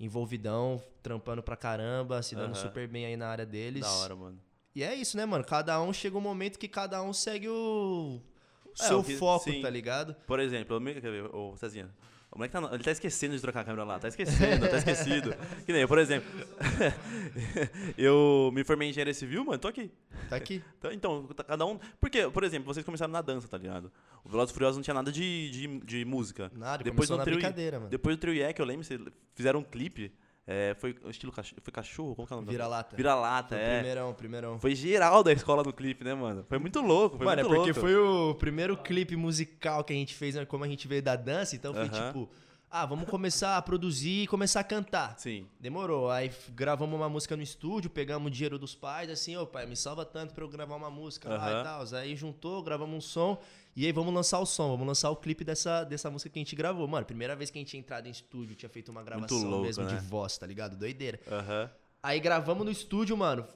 envolvidão, 0.00 0.82
trampando 1.02 1.42
pra 1.42 1.56
caramba, 1.56 2.20
se 2.20 2.34
dando 2.34 2.54
Aham. 2.56 2.62
super 2.66 2.88
bem 2.88 3.06
aí 3.06 3.16
na 3.16 3.28
área 3.28 3.46
deles. 3.46 3.82
Da 3.82 3.92
hora, 3.92 4.16
mano. 4.16 4.40
E 4.74 4.82
é 4.82 4.92
isso, 4.92 5.16
né, 5.16 5.24
mano? 5.24 5.44
Cada 5.44 5.80
um 5.80 5.92
chega 5.92 6.18
um 6.18 6.20
momento 6.20 6.58
que 6.58 6.66
cada 6.66 7.00
um 7.00 7.12
segue 7.12 7.48
o, 7.48 8.20
o 8.66 8.70
É, 8.80 8.88
seu 8.88 8.98
o 8.98 9.04
que- 9.04 9.16
foco, 9.16 9.44
sim. 9.48 9.62
tá 9.62 9.70
ligado? 9.70 10.14
Por 10.26 10.40
exemplo, 10.40 10.80
me- 10.80 10.94
quer 10.94 11.12
ver, 11.12 11.32
ô, 11.32 11.56
Cezinha, 11.56 11.88
o 12.34 12.38
moleque 12.38 12.52
tá, 12.52 12.68
ele 12.72 12.82
tá 12.82 12.90
esquecendo 12.90 13.34
de 13.34 13.40
trocar 13.40 13.60
a 13.60 13.64
câmera 13.64 13.84
lá, 13.84 13.98
tá 13.98 14.08
esquecendo, 14.08 14.68
tá 14.68 14.76
esquecido. 14.78 15.34
Que 15.64 15.72
nem 15.72 15.82
eu, 15.82 15.88
por 15.88 15.98
exemplo, 15.98 16.28
eu 17.96 18.50
me 18.52 18.64
formei 18.64 18.88
em 18.88 18.90
engenharia 18.90 19.14
civil, 19.14 19.44
mano, 19.44 19.58
tô 19.58 19.68
aqui. 19.68 19.90
Tá 20.28 20.36
aqui. 20.36 20.62
Então, 20.78 20.92
então, 20.92 21.26
tá- 21.28 21.44
cada 21.44 21.64
um. 21.66 21.78
Porque, 22.00 22.28
por 22.30 22.44
exemplo, 22.44 22.72
vocês 22.72 22.84
começaram 22.84 23.12
na 23.12 23.20
dança, 23.22 23.46
tá 23.48 23.56
ligado? 23.58 23.90
O 24.24 24.28
Velozes 24.28 24.52
Furiosos 24.52 24.76
não 24.76 24.82
tinha 24.82 24.94
nada 24.94 25.10
de, 25.12 25.50
de, 25.50 25.78
de 25.80 26.04
música. 26.04 26.50
Nada, 26.54 26.82
Depois 26.82 27.08
começou 27.08 27.16
no 27.16 27.18
na 27.18 27.24
trio- 27.24 27.36
brincadeira, 27.36 27.78
mano. 27.78 27.90
Depois 27.90 28.16
do 28.16 28.20
Trio 28.20 28.34
IE, 28.34 28.52
que 28.52 28.60
eu 28.60 28.66
lembro, 28.66 28.84
vocês 28.84 29.00
fizeram 29.34 29.60
um 29.60 29.64
clipe. 29.64 30.12
É, 30.46 30.74
foi 30.78 30.94
o 31.02 31.08
estilo 31.08 31.32
cachorro, 31.32 31.60
foi 31.62 31.72
cachorro? 31.72 32.14
Como 32.14 32.26
que 32.26 32.32
é 32.32 32.36
o 32.36 32.40
nome? 32.40 32.50
Vira-lata. 32.50 32.96
Vira-lata, 32.96 33.56
é. 33.56 33.76
primeirão, 33.78 34.12
primeirão. 34.12 34.58
Foi 34.58 34.74
geral 34.74 35.22
da 35.22 35.32
escola 35.32 35.62
no 35.62 35.72
clipe, 35.72 36.04
né, 36.04 36.14
mano? 36.14 36.44
Foi 36.46 36.58
muito 36.58 36.80
louco, 36.82 37.16
foi 37.16 37.24
Mano, 37.24 37.40
é 37.40 37.44
muito 37.44 37.56
porque 37.56 37.72
louco. 37.72 37.80
foi 37.80 37.96
o 37.96 38.34
primeiro 38.34 38.76
clipe 38.76 39.16
musical 39.16 39.82
que 39.82 39.92
a 39.94 39.96
gente 39.96 40.14
fez, 40.14 40.34
né? 40.34 40.44
como 40.44 40.62
a 40.62 40.68
gente 40.68 40.86
veio 40.86 41.02
da 41.02 41.16
dança, 41.16 41.56
então 41.56 41.72
foi 41.72 41.84
Aham. 41.84 42.08
tipo, 42.08 42.28
ah, 42.76 42.84
vamos 42.84 43.08
começar 43.08 43.56
a 43.56 43.62
produzir 43.62 44.24
e 44.24 44.26
começar 44.26 44.58
a 44.58 44.64
cantar. 44.64 45.16
Sim. 45.16 45.46
Demorou. 45.60 46.10
Aí 46.10 46.28
gravamos 46.56 46.92
uma 46.96 47.08
música 47.08 47.36
no 47.36 47.42
estúdio, 47.42 47.88
pegamos 47.88 48.26
o 48.26 48.30
dinheiro 48.30 48.58
dos 48.58 48.74
pais, 48.74 49.08
assim, 49.08 49.36
ô 49.36 49.46
pai, 49.46 49.64
me 49.64 49.76
salva 49.76 50.04
tanto 50.04 50.34
pra 50.34 50.42
eu 50.42 50.48
gravar 50.48 50.74
uma 50.74 50.90
música 50.90 51.28
lá 51.28 51.36
Aham. 51.36 51.60
e 51.60 51.62
tal. 51.62 51.98
Aí 52.00 52.16
juntou, 52.16 52.60
gravamos 52.64 52.96
um 52.96 53.00
som, 53.00 53.40
e 53.76 53.86
aí 53.86 53.92
vamos 53.92 54.12
lançar 54.12 54.40
o 54.40 54.46
som, 54.46 54.70
vamos 54.70 54.88
lançar 54.88 55.08
o 55.10 55.14
clipe 55.14 55.44
dessa, 55.44 55.84
dessa 55.84 56.10
música 56.10 56.28
que 56.30 56.36
a 56.36 56.42
gente 56.42 56.56
gravou. 56.56 56.88
Mano, 56.88 57.06
primeira 57.06 57.36
vez 57.36 57.48
que 57.48 57.58
a 57.58 57.60
gente 57.60 57.68
tinha 57.68 57.78
entrado 57.78 58.08
em 58.08 58.10
estúdio, 58.10 58.56
tinha 58.56 58.68
feito 58.68 58.90
uma 58.90 59.04
gravação 59.04 59.44
louco, 59.44 59.66
mesmo 59.66 59.86
de 59.86 59.94
né? 59.94 60.00
voz, 60.00 60.36
tá 60.36 60.44
ligado? 60.44 60.76
Doideira. 60.76 61.20
Aham. 61.30 61.70
Aí 62.02 62.18
gravamos 62.18 62.64
no 62.64 62.72
estúdio, 62.72 63.16
mano. 63.16 63.46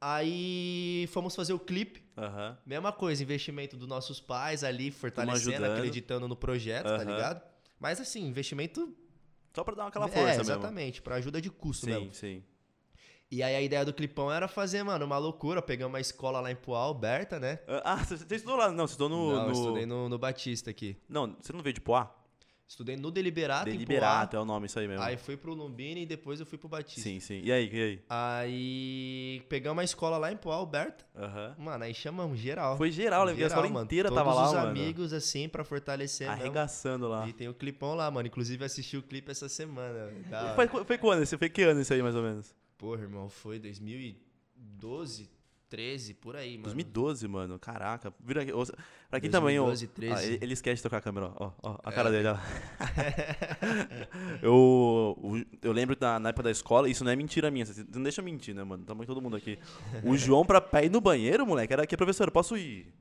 Aí 0.00 1.08
fomos 1.10 1.34
fazer 1.34 1.52
o 1.52 1.58
clipe. 1.58 2.04
Aham. 2.16 2.56
Mesma 2.64 2.92
coisa, 2.92 3.24
investimento 3.24 3.76
dos 3.76 3.88
nossos 3.88 4.20
pais 4.20 4.62
ali, 4.62 4.92
fortalecendo, 4.92 5.66
acreditando 5.66 6.28
no 6.28 6.36
projeto, 6.36 6.86
tá 6.86 7.02
ligado? 7.02 7.57
Mas 7.78 8.00
assim, 8.00 8.26
investimento. 8.26 8.94
Só 9.54 9.64
pra 9.64 9.74
dar 9.74 9.86
aquela 9.86 10.06
é, 10.06 10.08
força 10.08 10.26
mesmo. 10.26 10.42
exatamente, 10.42 11.02
pra 11.02 11.16
ajuda 11.16 11.40
de 11.40 11.50
custo 11.50 11.86
Sim, 11.86 11.92
mesmo. 11.92 12.14
sim. 12.14 12.42
E 13.30 13.42
aí 13.42 13.54
a 13.56 13.60
ideia 13.60 13.84
do 13.84 13.92
clipão 13.92 14.32
era 14.32 14.48
fazer, 14.48 14.82
mano, 14.82 15.04
uma 15.04 15.18
loucura. 15.18 15.60
Pegamos 15.60 15.92
uma 15.92 16.00
escola 16.00 16.40
lá 16.40 16.50
em 16.50 16.56
Poá, 16.56 16.92
Berta, 16.94 17.38
né? 17.38 17.58
Ah, 17.84 17.96
você 17.96 18.14
estudou 18.34 18.56
lá? 18.56 18.70
Não, 18.72 18.86
você 18.86 18.92
estudou 18.92 19.08
no. 19.10 19.32
Não, 19.32 19.40
eu 19.42 19.46
no- 19.48 19.52
estudei 19.52 19.86
no, 19.86 20.08
no 20.08 20.18
Batista 20.18 20.70
aqui. 20.70 20.96
Não, 21.08 21.36
você 21.40 21.52
não 21.52 21.60
veio 21.62 21.74
de 21.74 21.80
Poá? 21.80 22.14
Estudei 22.68 22.98
no 22.98 23.10
Deliberato, 23.10 23.64
Deliberato 23.64 24.36
é 24.36 24.38
o 24.38 24.44
nome, 24.44 24.66
isso 24.66 24.78
aí 24.78 24.86
mesmo. 24.86 25.00
Poá. 25.00 25.08
Aí 25.08 25.16
fui 25.16 25.38
pro 25.38 25.54
Lumbini 25.54 26.02
e 26.02 26.06
depois 26.06 26.38
eu 26.38 26.44
fui 26.44 26.58
pro 26.58 26.68
Batista. 26.68 27.00
Sim, 27.00 27.18
sim. 27.18 27.40
E 27.42 27.50
aí, 27.50 27.66
e 27.72 27.82
aí? 27.82 28.02
Aí 28.10 29.42
pegamos 29.48 29.80
a 29.80 29.84
escola 29.84 30.18
lá 30.18 30.30
em 30.30 30.36
Pau 30.36 30.52
Alberta. 30.52 31.02
Aham. 31.16 31.56
Mano, 31.58 31.84
aí 31.84 31.94
chamamos 31.94 32.38
geral. 32.38 32.76
Foi 32.76 32.92
geral, 32.92 33.24
lembra 33.24 33.38
que 33.38 33.44
a 33.44 33.46
escola 33.46 33.68
mano. 33.70 33.86
inteira 33.86 34.10
Todos 34.10 34.22
tava 34.22 34.34
lá, 34.34 34.46
os 34.48 34.52
mano. 34.52 34.68
amigos, 34.68 35.14
assim, 35.14 35.48
pra 35.48 35.64
fortalecer 35.64 36.28
mesmo. 36.28 36.42
Arregaçando 36.42 37.08
lá. 37.08 37.26
E 37.26 37.32
tem 37.32 37.48
o 37.48 37.54
clipão 37.54 37.94
lá, 37.94 38.10
mano. 38.10 38.26
Inclusive 38.28 38.62
assisti 38.62 38.98
o 38.98 39.02
clipe 39.02 39.30
essa 39.30 39.48
semana. 39.48 40.12
Foi, 40.54 40.68
foi 40.84 40.98
quando? 40.98 41.26
Foi 41.26 41.48
que 41.48 41.62
ano 41.62 41.80
isso 41.80 41.94
aí, 41.94 42.02
mais 42.02 42.14
ou 42.14 42.22
menos? 42.22 42.54
Porra, 42.76 43.00
irmão, 43.00 43.30
foi 43.30 43.58
2012, 43.58 45.30
13, 45.68 46.14
por 46.14 46.36
aí, 46.36 46.52
mano. 46.52 46.64
2012, 46.64 47.28
mano. 47.28 47.58
Caraca. 47.58 48.12
Vira 48.24 48.42
aqui. 48.42 48.52
ô, 48.52 48.64
Pra 49.10 49.20
quem 49.20 49.30
2012, 49.30 49.86
também, 49.88 50.10
ó. 50.10 50.14
13. 50.16 50.32
Ah, 50.34 50.38
ele, 50.44 50.52
esquece 50.52 50.76
de 50.76 50.82
tocar 50.82 50.98
a 50.98 51.00
câmera, 51.00 51.32
ó. 51.36 51.46
ó, 51.46 51.52
ó, 51.62 51.78
a 51.84 51.90
É. 51.90 51.94
cara 51.94 52.10
dele, 52.10 52.28
ó. 52.28 52.36
eu, 54.42 55.44
eu 55.62 55.72
lembro 55.72 55.96
da, 55.96 56.18
na 56.18 56.30
época 56.30 56.44
da 56.44 56.50
escola, 56.50 56.88
isso 56.88 57.04
não 57.04 57.10
é 57.10 57.16
mentira 57.16 57.50
minha, 57.50 57.64
você 57.66 57.84
não 57.94 58.02
deixa 58.02 58.22
mentir, 58.22 58.54
né, 58.54 58.62
mano? 58.64 58.84
Tamo 58.84 59.04
todo 59.06 59.20
mundo 59.20 59.36
aqui. 59.36 59.58
O 60.04 60.16
João, 60.16 60.44
pra, 60.44 60.60
pra 60.60 60.82
ir 60.84 60.90
no 60.90 61.00
banheiro, 61.00 61.46
moleque, 61.46 61.72
era 61.72 61.82
aqui, 61.84 61.96
professor, 61.96 62.30
posso 62.30 62.56
ir? 62.56 62.92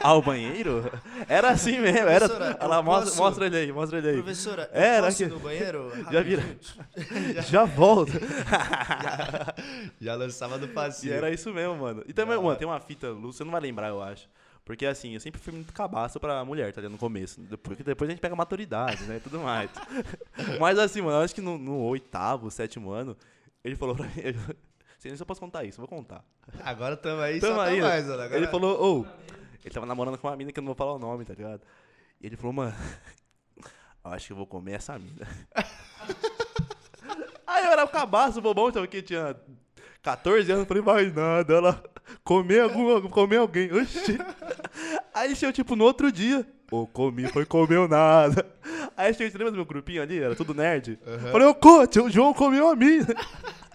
Ao 0.00 0.20
banheiro? 0.22 0.90
Era 1.28 1.50
assim 1.50 1.78
mesmo, 1.80 2.08
era. 2.08 2.26
Eu 2.26 2.82
mostra, 2.82 2.84
posso- 2.84 3.16
mostra 3.16 3.46
ele 3.46 3.56
aí, 3.56 3.72
mostra 3.72 3.98
ele 3.98 4.08
aí. 4.08 4.14
Professora, 4.16 4.70
Era 4.72 5.06
posso 5.06 5.16
que- 5.18 5.26
no 5.26 5.38
banheiro? 5.38 5.92
Já 6.12 6.22
vira. 6.22 6.42
Rapidinho? 6.42 7.42
Já 7.42 7.64
volta. 7.64 8.12
Já 10.00 10.14
lançava 10.14 10.58
do 10.58 10.66
E 10.66 10.68
passinho. 10.68 11.14
era 11.14 11.30
isso 11.30 11.52
mesmo, 11.52 11.76
mano. 11.76 12.02
E 12.06 12.12
também, 12.12 12.36
mano, 12.36 12.56
tem 12.56 12.66
uma 12.66 12.80
fita, 12.80 13.08
Lu, 13.10 13.32
você 13.32 13.44
não 13.44 13.50
vai 13.52 13.60
lembrar, 13.60 13.88
eu 13.88 14.02
acho. 14.02 14.28
Porque 14.64 14.84
assim, 14.84 15.14
eu 15.14 15.20
sempre 15.20 15.40
fui 15.40 15.52
muito 15.52 15.72
cabaço 15.72 16.18
pra 16.18 16.44
mulher, 16.44 16.72
tá 16.72 16.80
ligado? 16.80 16.92
No 16.92 16.98
começo. 16.98 17.40
Porque 17.62 17.84
depois 17.84 18.08
a 18.08 18.12
gente 18.12 18.20
pega 18.20 18.34
maturidade, 18.34 19.04
né? 19.04 19.16
E 19.16 19.20
tudo 19.20 19.38
mais. 19.38 19.70
Mas 20.60 20.76
assim, 20.78 21.00
mano, 21.00 21.18
eu 21.18 21.22
acho 21.24 21.34
que 21.34 21.40
no, 21.40 21.56
no 21.56 21.78
oitavo, 21.82 22.50
sétimo 22.50 22.90
ano, 22.90 23.16
ele 23.64 23.76
falou 23.76 23.94
pra 23.94 24.06
mim. 24.06 24.12
Sei 24.98 25.10
nem 25.10 25.16
se 25.16 25.22
eu 25.22 25.26
posso 25.26 25.40
contar 25.40 25.64
isso, 25.64 25.78
vou 25.78 25.88
contar. 25.88 26.24
Agora 26.64 26.96
tamo 26.96 27.20
aí, 27.20 27.40
Tamo 27.40 27.56
só 27.56 27.60
aí, 27.60 27.80
né? 27.80 27.86
mais, 27.86 28.06
mano. 28.06 28.22
Agora... 28.22 28.36
Ele 28.36 28.46
falou, 28.46 29.00
ô. 29.00 29.06
ele 29.64 29.74
tava 29.74 29.86
namorando 29.86 30.18
com 30.18 30.26
uma 30.26 30.36
mina 30.36 30.52
que 30.52 30.58
eu 30.58 30.62
não 30.62 30.68
vou 30.68 30.74
falar 30.74 30.94
o 30.94 30.98
nome, 30.98 31.24
tá 31.24 31.34
ligado? 31.34 31.60
E 32.20 32.26
ele 32.26 32.36
falou, 32.36 32.52
mano, 32.52 32.74
eu 34.04 34.10
acho 34.10 34.26
que 34.26 34.32
eu 34.32 34.36
vou 34.36 34.46
comer 34.46 34.72
essa 34.72 34.98
mina. 34.98 35.26
Aí 37.46 37.64
eu 37.64 37.72
era 37.72 37.84
o 37.84 37.88
cabaço, 37.88 38.40
bobão, 38.40 38.68
então, 38.68 38.86
que 38.86 39.02
tinha 39.02 39.36
14 40.02 40.50
anos, 40.50 40.66
falei, 40.66 40.82
vai 40.82 41.10
nada, 41.10 41.54
ela 41.54 41.84
comer 42.24 42.60
alguma, 42.60 43.00
comer 43.08 43.36
alguém, 43.36 43.72
oxi. 43.72 44.18
Aí 45.14 45.34
chegou, 45.36 45.52
tipo, 45.52 45.76
no 45.76 45.84
outro 45.84 46.10
dia, 46.10 46.46
ô, 46.70 46.86
comi, 46.86 47.26
foi 47.28 47.44
comeu 47.44 47.86
nada. 47.86 48.46
Aí 48.96 49.12
chegou, 49.14 49.30
você 49.30 49.38
lembra 49.38 49.52
do 49.52 49.56
meu 49.56 49.66
grupinho 49.66 50.02
ali, 50.02 50.18
era 50.18 50.34
tudo 50.34 50.54
nerd? 50.54 50.98
Falei, 51.30 51.46
ô, 51.46 51.54
coach, 51.54 51.98
o 52.00 52.10
João 52.10 52.32
comeu 52.32 52.68
a 52.68 52.76
mina. 52.76 53.06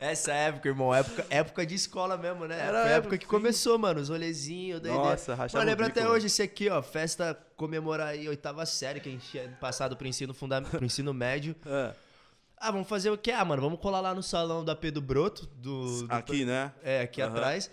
Essa 0.00 0.32
época, 0.32 0.66
irmão, 0.68 0.94
época, 0.94 1.26
época 1.28 1.66
de 1.66 1.74
escola 1.74 2.16
mesmo, 2.16 2.46
né? 2.46 2.58
Era 2.58 2.82
Foi 2.82 2.92
a 2.92 2.96
época 2.96 3.18
que 3.18 3.24
sim. 3.24 3.30
começou, 3.30 3.78
mano, 3.78 4.00
os 4.00 4.08
rolezinhos, 4.08 4.80
doideira. 4.80 5.10
Nossa, 5.10 5.34
rachava 5.34 5.58
Mano, 5.58 5.70
lembra 5.70 5.88
até 5.88 6.08
hoje 6.08 6.26
esse 6.26 6.40
aqui, 6.42 6.70
ó, 6.70 6.80
festa 6.82 7.38
comemorar 7.54 8.08
aí 8.08 8.26
a 8.26 8.30
oitava 8.30 8.64
série, 8.64 8.98
que 8.98 9.10
a 9.10 9.12
gente 9.12 9.28
tinha 9.28 9.46
passado 9.60 9.94
pro 9.98 10.08
ensino, 10.08 10.32
funda... 10.32 10.62
pro 10.62 10.82
ensino 10.84 11.12
médio. 11.12 11.54
É, 11.66 11.92
Ah, 12.56 12.70
vamos 12.70 12.88
fazer 12.88 13.10
o 13.10 13.18
quê? 13.18 13.30
Ah, 13.30 13.44
mano, 13.44 13.60
vamos 13.60 13.78
colar 13.78 14.00
lá 14.00 14.14
no 14.14 14.22
salão 14.22 14.64
da 14.64 14.74
Pedro 14.74 15.02
Broto, 15.02 15.46
do... 15.46 16.06
do- 16.06 16.12
aqui, 16.14 16.44
né? 16.46 16.72
É, 16.82 17.02
aqui 17.02 17.20
Aham. 17.20 17.32
atrás. 17.32 17.70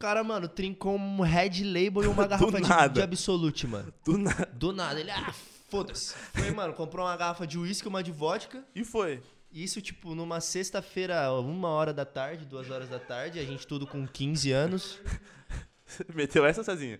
Cara, 0.00 0.24
mano, 0.24 0.48
trincou 0.48 0.96
um 0.96 1.20
Red 1.20 1.62
Label 1.62 2.02
e 2.02 2.06
uma 2.08 2.26
garrafa 2.28 2.60
de, 2.60 2.94
de 2.94 3.02
Absolute, 3.02 3.68
mano. 3.68 3.94
Do 4.04 4.18
nada. 4.18 4.48
Do 4.52 4.72
nada. 4.72 4.98
Ele, 4.98 5.12
ah, 5.12 5.32
foda-se. 5.68 6.12
Foi, 6.34 6.50
mano, 6.50 6.72
comprou 6.74 7.06
uma 7.06 7.16
garrafa 7.16 7.46
de 7.46 7.56
uísque, 7.56 7.86
uma 7.86 8.02
de 8.02 8.10
vodka. 8.10 8.64
E 8.74 8.84
foi. 8.84 9.22
Isso, 9.52 9.82
tipo, 9.82 10.14
numa 10.14 10.40
sexta-feira, 10.40 11.30
uma 11.32 11.68
hora 11.68 11.92
da 11.92 12.06
tarde, 12.06 12.46
duas 12.46 12.70
horas 12.70 12.88
da 12.88 12.98
tarde, 12.98 13.38
a 13.38 13.44
gente 13.44 13.66
tudo 13.66 13.86
com 13.86 14.06
15 14.06 14.50
anos. 14.50 14.98
Meteu 16.14 16.46
essa, 16.46 16.64
Cezinha? 16.64 16.98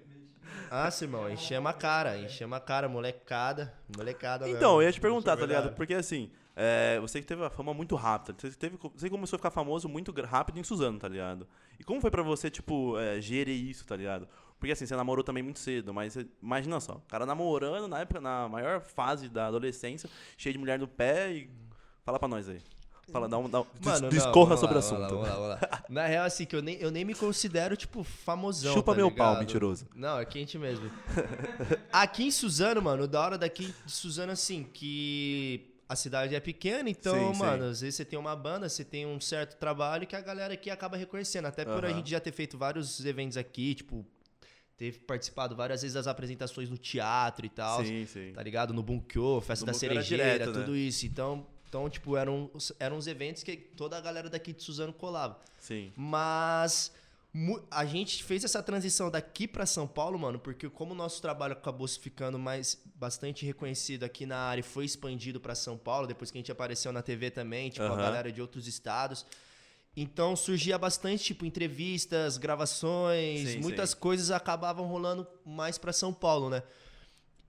Nossa, 0.70 1.04
irmão, 1.04 1.30
enchemos 1.30 1.70
a 1.70 1.72
cara, 1.72 2.18
enchemos 2.18 2.56
a 2.56 2.60
cara, 2.60 2.88
molecada, 2.88 3.74
molecada 3.96 4.48
Então, 4.48 4.76
eu 4.76 4.82
ia 4.82 4.88
te 4.92 4.96
mesmo. 4.96 5.02
perguntar, 5.02 5.32
Isso 5.32 5.38
tá 5.40 5.44
é 5.44 5.46
ligado? 5.46 5.74
Porque 5.74 5.94
assim, 5.94 6.30
é, 6.54 6.98
você 7.00 7.20
que 7.20 7.26
teve 7.26 7.42
a 7.44 7.50
fama 7.50 7.72
muito 7.72 7.94
rápida, 7.94 8.34
você, 8.38 8.50
teve, 8.56 8.78
você 8.94 9.08
começou 9.08 9.36
a 9.36 9.38
ficar 9.38 9.50
famoso 9.50 9.88
muito 9.88 10.12
rápido 10.22 10.58
em 10.58 10.62
Suzano, 10.62 10.98
tá 10.98 11.08
ligado? 11.08 11.46
E 11.78 11.84
como 11.84 12.00
foi 12.00 12.10
pra 12.10 12.22
você, 12.22 12.50
tipo, 12.50 12.98
é, 12.98 13.20
gerir 13.20 13.54
isso, 13.68 13.86
tá 13.86 13.96
ligado? 13.96 14.28
Porque 14.58 14.72
assim, 14.72 14.86
você 14.86 14.94
namorou 14.94 15.24
também 15.24 15.42
muito 15.42 15.58
cedo, 15.58 15.92
mas 15.92 16.16
é, 16.16 16.24
imagina 16.42 16.78
só, 16.80 16.94
o 16.94 17.00
cara 17.08 17.24
namorando 17.26 17.88
na 17.88 18.00
época, 18.00 18.20
na 18.20 18.48
maior 18.48 18.80
fase 18.80 19.28
da 19.28 19.46
adolescência, 19.46 20.08
cheio 20.36 20.52
de 20.52 20.58
mulher 20.58 20.78
no 20.78 20.86
pé 20.88 21.32
e. 21.32 21.50
Fala 22.04 22.18
pra 22.18 22.28
nós 22.28 22.48
aí. 22.48 22.60
Fala, 23.10 23.28
dá 23.28 23.36
um. 23.38 23.48
Dá 23.48 23.60
um 23.60 23.66
Mano, 23.80 24.00
não, 24.02 24.08
discorra 24.08 24.56
vamos 24.56 24.60
sobre 24.60 24.76
o 24.76 24.78
assunto. 24.78 25.00
Vamos 25.08 25.28
lá, 25.28 25.34
vamos 25.34 25.48
lá, 25.48 25.56
vamos 25.56 25.70
lá. 25.72 25.84
Na 25.88 26.06
real, 26.06 26.24
assim, 26.24 26.44
que 26.44 26.54
eu 26.54 26.62
nem, 26.62 26.76
eu 26.76 26.90
nem 26.90 27.04
me 27.04 27.14
considero, 27.14 27.76
tipo, 27.76 28.02
famosão. 28.04 28.72
Chupa 28.74 28.92
tá 28.92 28.96
meu 28.96 29.10
pau, 29.10 29.28
ligado? 29.30 29.40
mentiroso. 29.40 29.86
Não, 29.94 30.18
é 30.18 30.24
quente 30.24 30.56
mesmo. 30.56 30.90
Aqui 31.92 32.24
em 32.24 32.30
Suzano, 32.30 32.80
mano, 32.80 33.06
da 33.08 33.20
hora 33.20 33.38
daqui 33.38 33.74
de 33.84 33.92
Suzano, 33.92 34.32
assim, 34.32 34.62
que 34.62 35.74
a 35.88 35.96
cidade 35.96 36.34
é 36.34 36.40
pequena, 36.40 36.88
então, 36.88 37.34
Sim, 37.34 37.38
mano, 37.38 37.64
sim. 37.64 37.70
às 37.70 37.80
vezes 37.82 37.96
você 37.96 38.04
tem 38.04 38.18
uma 38.18 38.34
banda, 38.34 38.68
você 38.68 38.84
tem 38.84 39.04
um 39.04 39.20
certo 39.20 39.58
trabalho 39.58 40.06
que 40.06 40.16
a 40.16 40.20
galera 40.20 40.54
aqui 40.54 40.70
acaba 40.70 40.96
reconhecendo. 40.96 41.46
Até 41.46 41.64
por 41.64 41.84
a 41.84 41.92
gente 41.92 42.08
já 42.10 42.18
ter 42.20 42.32
feito 42.32 42.56
vários 42.56 43.04
eventos 43.04 43.36
aqui, 43.36 43.74
tipo, 43.74 44.06
ter 44.76 45.00
participado 45.06 45.54
várias 45.54 45.82
vezes 45.82 45.94
das 45.94 46.06
apresentações 46.06 46.70
no 46.70 46.78
teatro 46.78 47.44
e 47.44 47.50
tal. 47.50 47.84
Sim, 47.84 48.06
sim. 48.06 48.32
Tá 48.32 48.42
ligado? 48.42 48.72
No 48.72 48.82
Bunkyo, 48.82 49.40
Festa 49.42 49.66
No 49.66 49.66
da 49.66 49.72
Bunkyo 49.72 49.88
Cerejeira, 49.88 50.24
direto, 50.24 50.52
né? 50.52 50.60
tudo 50.60 50.74
isso. 50.74 51.04
Então, 51.04 51.46
então, 51.72 51.88
tipo, 51.88 52.18
eram, 52.18 52.50
eram 52.78 52.98
uns 52.98 53.06
eventos 53.06 53.42
que 53.42 53.56
toda 53.56 53.96
a 53.96 54.00
galera 54.02 54.28
daqui 54.28 54.52
de 54.52 54.62
Suzano 54.62 54.92
colava. 54.92 55.40
Sim. 55.58 55.90
Mas 55.96 56.92
a 57.70 57.86
gente 57.86 58.22
fez 58.22 58.44
essa 58.44 58.62
transição 58.62 59.10
daqui 59.10 59.48
pra 59.48 59.64
São 59.64 59.86
Paulo, 59.86 60.18
mano, 60.18 60.38
porque 60.38 60.68
como 60.68 60.92
o 60.92 60.94
nosso 60.94 61.22
trabalho 61.22 61.54
acabou 61.54 61.88
se 61.88 61.98
ficando 61.98 62.38
mais 62.38 62.78
bastante 62.96 63.46
reconhecido 63.46 64.04
aqui 64.04 64.26
na 64.26 64.36
área 64.36 64.60
e 64.60 64.62
foi 64.62 64.84
expandido 64.84 65.40
pra 65.40 65.54
São 65.54 65.78
Paulo, 65.78 66.06
depois 66.06 66.30
que 66.30 66.36
a 66.36 66.40
gente 66.40 66.52
apareceu 66.52 66.92
na 66.92 67.00
TV 67.00 67.30
também, 67.30 67.70
tipo, 67.70 67.84
a 67.84 67.86
Aham. 67.86 67.96
galera 67.96 68.30
de 68.30 68.42
outros 68.42 68.66
estados. 68.66 69.24
Então 69.96 70.36
surgia 70.36 70.76
bastante, 70.76 71.24
tipo, 71.24 71.46
entrevistas, 71.46 72.36
gravações, 72.36 73.48
Sim, 73.48 73.60
muitas 73.60 73.90
sim. 73.92 73.96
coisas 73.96 74.30
acabavam 74.30 74.86
rolando 74.86 75.26
mais 75.42 75.78
pra 75.78 75.90
São 75.94 76.12
Paulo, 76.12 76.50
né? 76.50 76.62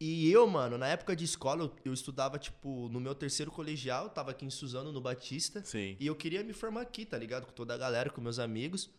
E 0.05 0.29
eu, 0.29 0.45
mano, 0.45 0.77
na 0.77 0.87
época 0.89 1.15
de 1.15 1.23
escola, 1.23 1.63
eu, 1.63 1.71
eu 1.85 1.93
estudava, 1.93 2.37
tipo, 2.37 2.89
no 2.89 2.99
meu 2.99 3.15
terceiro 3.15 3.49
colegial, 3.49 4.09
tava 4.09 4.31
aqui 4.31 4.45
em 4.45 4.49
Suzano, 4.49 4.91
no 4.91 4.99
Batista. 4.99 5.63
Sim. 5.63 5.95
E 5.97 6.05
eu 6.05 6.13
queria 6.13 6.43
me 6.43 6.51
formar 6.51 6.81
aqui, 6.81 7.05
tá 7.05 7.17
ligado? 7.17 7.45
Com 7.45 7.53
toda 7.53 7.73
a 7.73 7.77
galera, 7.77 8.09
com 8.09 8.19
meus 8.19 8.37
amigos. 8.37 8.89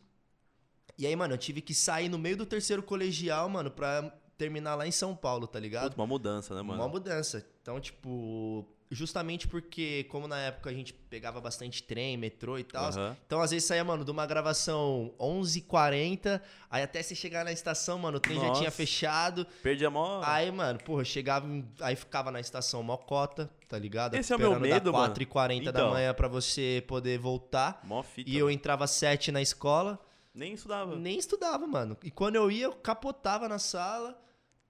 E 0.97 1.07
aí, 1.07 1.15
mano, 1.15 1.35
eu 1.35 1.39
tive 1.39 1.61
que 1.61 1.75
sair 1.75 2.09
no 2.09 2.19
meio 2.19 2.39
do 2.39 2.47
terceiro 2.47 2.83
colegial, 2.83 3.51
mano, 3.51 3.71
pra 3.71 4.19
terminar 4.39 4.77
lá 4.77 4.87
em 4.87 4.91
São 4.91 5.15
Paulo, 5.15 5.47
tá 5.47 5.61
ligado? 5.61 5.91
Puta, 5.91 6.01
uma 6.01 6.07
mudança, 6.07 6.55
né, 6.55 6.63
mano? 6.63 6.81
Uma 6.81 6.89
mudança. 6.89 7.47
Então, 7.61 7.79
tipo, 7.79 8.67
justamente 8.95 9.47
porque, 9.49 10.05
como 10.05 10.27
na 10.29 10.39
época 10.39 10.71
a 10.71 10.73
gente 10.73 10.93
pegava 10.93 11.41
bastante 11.41 11.83
trem, 11.83 12.17
metrô 12.17 12.59
e 12.59 12.65
tal, 12.65 12.87
Aham. 12.91 13.17
então 13.27 13.41
às 13.41 13.51
vezes 13.51 13.67
saía, 13.67 13.85
mano, 13.85 14.05
de 14.05 14.11
uma 14.11 14.25
gravação 14.27 15.13
11h40, 15.19 16.41
aí 16.71 16.83
até 16.83 17.03
você 17.03 17.15
chegar 17.15 17.45
na 17.45 17.53
estação, 17.53 17.99
mano, 17.99 18.19
o 18.19 18.21
trem 18.21 18.37
já 18.37 18.51
tinha 18.53 18.65
Nossa. 18.65 18.71
fechado. 18.71 19.47
Perdi 19.63 19.85
a 19.85 19.91
mó. 19.91 20.21
Aí, 20.25 20.51
mano, 20.51 20.79
porra, 20.83 21.05
chegava, 21.05 21.47
aí 21.81 21.97
ficava 21.97 22.31
na 22.31 22.41
estação 22.41 22.83
Mocota, 22.83 23.51
tá 23.69 23.79
ligado? 23.79 24.15
Esse 24.15 24.33
é 24.33 24.37
o 24.37 24.39
meu 24.39 24.59
medo, 24.59 24.93
da 24.93 24.99
mano. 24.99 25.15
4h40 25.15 25.65
da 25.65 25.71
Então. 25.71 25.91
manhã 25.91 26.15
pra 26.15 26.29
você 26.29 26.83
poder 26.87 27.19
voltar. 27.19 27.81
Mó 27.85 28.03
fita. 28.03 28.29
E 28.31 28.37
eu 28.37 28.51
entrava 28.51 28.85
às 28.85 28.91
7 28.93 29.31
na 29.33 29.43
escola, 29.43 29.99
Nem 30.35 30.53
estudava. 30.55 30.97
nem 30.97 31.19
estudava, 31.19 31.67
mano. 31.67 31.97
E 32.03 32.11
quando 32.11 32.37
eu 32.37 32.51
ia, 32.51 32.65
eu 32.65 32.73
capotava 32.73 33.49
na 33.49 33.59
sala. 33.59 34.21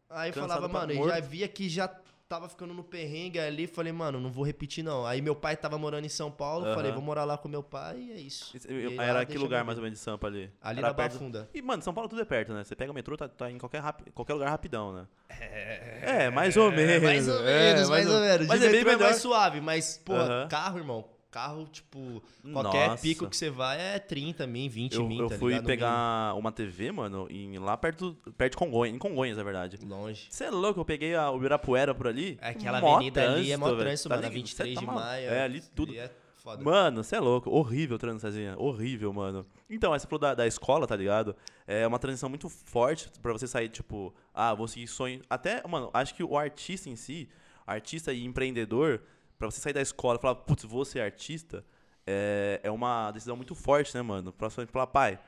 Aí 0.08 0.30
Cansado 0.30 0.48
falava, 0.48 0.68
mano, 0.68 0.92
eu 0.92 1.08
já 1.08 1.18
via 1.20 1.48
que 1.48 1.68
já 1.68 1.88
tava 2.34 2.48
ficando 2.48 2.74
no 2.74 2.82
perrengue 2.82 3.38
ali. 3.38 3.66
Falei, 3.66 3.92
mano, 3.92 4.18
não 4.20 4.30
vou 4.30 4.44
repetir 4.44 4.82
não. 4.82 5.06
Aí 5.06 5.20
meu 5.22 5.34
pai 5.36 5.56
tava 5.56 5.78
morando 5.78 6.04
em 6.04 6.08
São 6.08 6.30
Paulo. 6.30 6.66
Aham. 6.66 6.74
Falei, 6.74 6.92
vou 6.92 7.02
morar 7.02 7.24
lá 7.24 7.38
com 7.38 7.48
meu 7.48 7.62
pai 7.62 7.98
e 7.98 8.12
é 8.12 8.16
isso. 8.16 8.56
E 8.68 8.86
aí 8.98 8.98
Era 8.98 9.24
que 9.24 9.38
lugar 9.38 9.64
mais 9.64 9.78
ou 9.78 9.84
menos 9.84 9.98
de 9.98 10.04
Sampa 10.04 10.26
ali? 10.26 10.50
Ali 10.60 10.78
Era 10.80 10.88
na 10.88 10.94
perto- 10.94 11.12
Bafunda. 11.14 11.48
E, 11.54 11.62
mano, 11.62 11.82
São 11.82 11.94
Paulo 11.94 12.08
tudo 12.08 12.22
é 12.22 12.24
perto, 12.24 12.52
né? 12.52 12.64
Você 12.64 12.74
pega 12.74 12.90
o 12.90 12.94
metrô, 12.94 13.16
tá, 13.16 13.28
tá 13.28 13.50
em 13.50 13.58
qualquer, 13.58 13.80
rapi- 13.80 14.10
qualquer 14.10 14.34
lugar 14.34 14.50
rapidão, 14.50 14.92
né? 14.92 15.06
É, 15.28 16.30
mais 16.30 16.56
ou 16.56 16.70
menos. 16.70 17.02
Mais 17.02 17.28
ou 17.28 17.46
É, 17.46 17.74
menos, 17.74 17.88
mais 17.88 18.10
ou 18.10 18.20
menos. 18.20 18.46
Mas 18.46 18.60
De 18.60 18.66
é 18.66 18.70
bem 18.70 18.78
metrô 18.80 18.92
melhor. 18.98 19.10
mais 19.10 19.22
suave, 19.22 19.60
mas, 19.60 19.98
pô, 20.04 20.14
Aham. 20.14 20.48
carro, 20.48 20.78
irmão. 20.78 21.13
Carro, 21.34 21.66
tipo, 21.66 22.22
qualquer 22.52 22.90
Nossa. 22.90 23.02
pico 23.02 23.28
que 23.28 23.36
você 23.36 23.50
vai 23.50 23.80
é 23.80 23.98
30 23.98 24.46
mil, 24.46 24.70
20 24.70 24.94
Eu, 24.94 25.04
mil, 25.08 25.20
eu 25.22 25.28
tá 25.28 25.36
fui 25.36 25.48
ligado? 25.54 25.66
Pegar 25.66 26.34
uma 26.36 26.52
TV, 26.52 26.92
mano, 26.92 27.26
em, 27.28 27.58
lá 27.58 27.76
perto, 27.76 28.16
perto 28.38 28.52
de 28.52 28.56
Congonhas, 28.56 28.94
em 28.94 28.98
Congonhas, 29.00 29.36
na 29.36 29.42
verdade. 29.42 29.76
Longe. 29.84 30.28
Você 30.30 30.44
é 30.44 30.50
louco, 30.50 30.78
eu 30.78 30.84
peguei 30.84 31.16
a, 31.16 31.32
o 31.32 31.36
Ibirapuera 31.36 31.92
por 31.92 32.06
ali. 32.06 32.38
É 32.40 32.50
Aquela 32.50 32.80
mó 32.80 32.94
avenida 32.94 33.32
ali 33.32 33.50
é 33.50 33.56
mó 33.56 33.74
trânsito, 33.74 34.08
Tá 34.08 34.14
mano. 34.14 34.28
A 34.28 34.30
ligado? 34.30 34.42
23 34.44 34.68
Cê 34.68 34.74
de 34.80 34.86
tá 34.86 34.92
mal- 34.92 35.04
maio. 35.04 35.28
É, 35.28 35.42
ali 35.42 35.60
tudo. 35.74 35.92
é 35.92 36.08
foda. 36.36 36.62
Mano, 36.62 37.02
você 37.02 37.16
é 37.16 37.20
louco. 37.20 37.50
Horrível 37.50 37.96
o 37.96 37.98
trânsito, 37.98 38.20
Cezinha. 38.30 38.54
Horrível, 38.56 39.12
mano. 39.12 39.44
Então, 39.68 39.92
essa 39.92 40.06
falou 40.06 40.20
da, 40.20 40.36
da 40.36 40.46
escola, 40.46 40.86
tá 40.86 40.94
ligado? 40.94 41.34
É 41.66 41.84
uma 41.84 41.98
transição 41.98 42.28
muito 42.28 42.48
forte 42.48 43.10
pra 43.20 43.32
você 43.32 43.48
sair, 43.48 43.70
tipo, 43.70 44.14
ah, 44.32 44.54
vou 44.54 44.68
seguir 44.68 44.86
sonho. 44.86 45.20
Até, 45.28 45.66
mano, 45.66 45.90
acho 45.92 46.14
que 46.14 46.22
o 46.22 46.38
artista 46.38 46.88
em 46.88 46.94
si, 46.94 47.28
artista 47.66 48.12
e 48.12 48.24
empreendedor, 48.24 49.02
pra 49.48 49.56
você 49.56 49.60
sair 49.60 49.72
da 49.72 49.82
escola 49.82 50.18
e 50.18 50.20
falar, 50.20 50.34
putz, 50.36 50.64
vou 50.64 50.84
ser 50.84 51.00
artista, 51.00 51.64
é, 52.06 52.60
é 52.62 52.70
uma 52.70 53.10
decisão 53.10 53.36
muito 53.36 53.54
forte, 53.54 53.94
né, 53.94 54.02
mano? 54.02 54.32
Próximo 54.32 54.66
falar, 54.66 54.86
pai, 54.86 55.18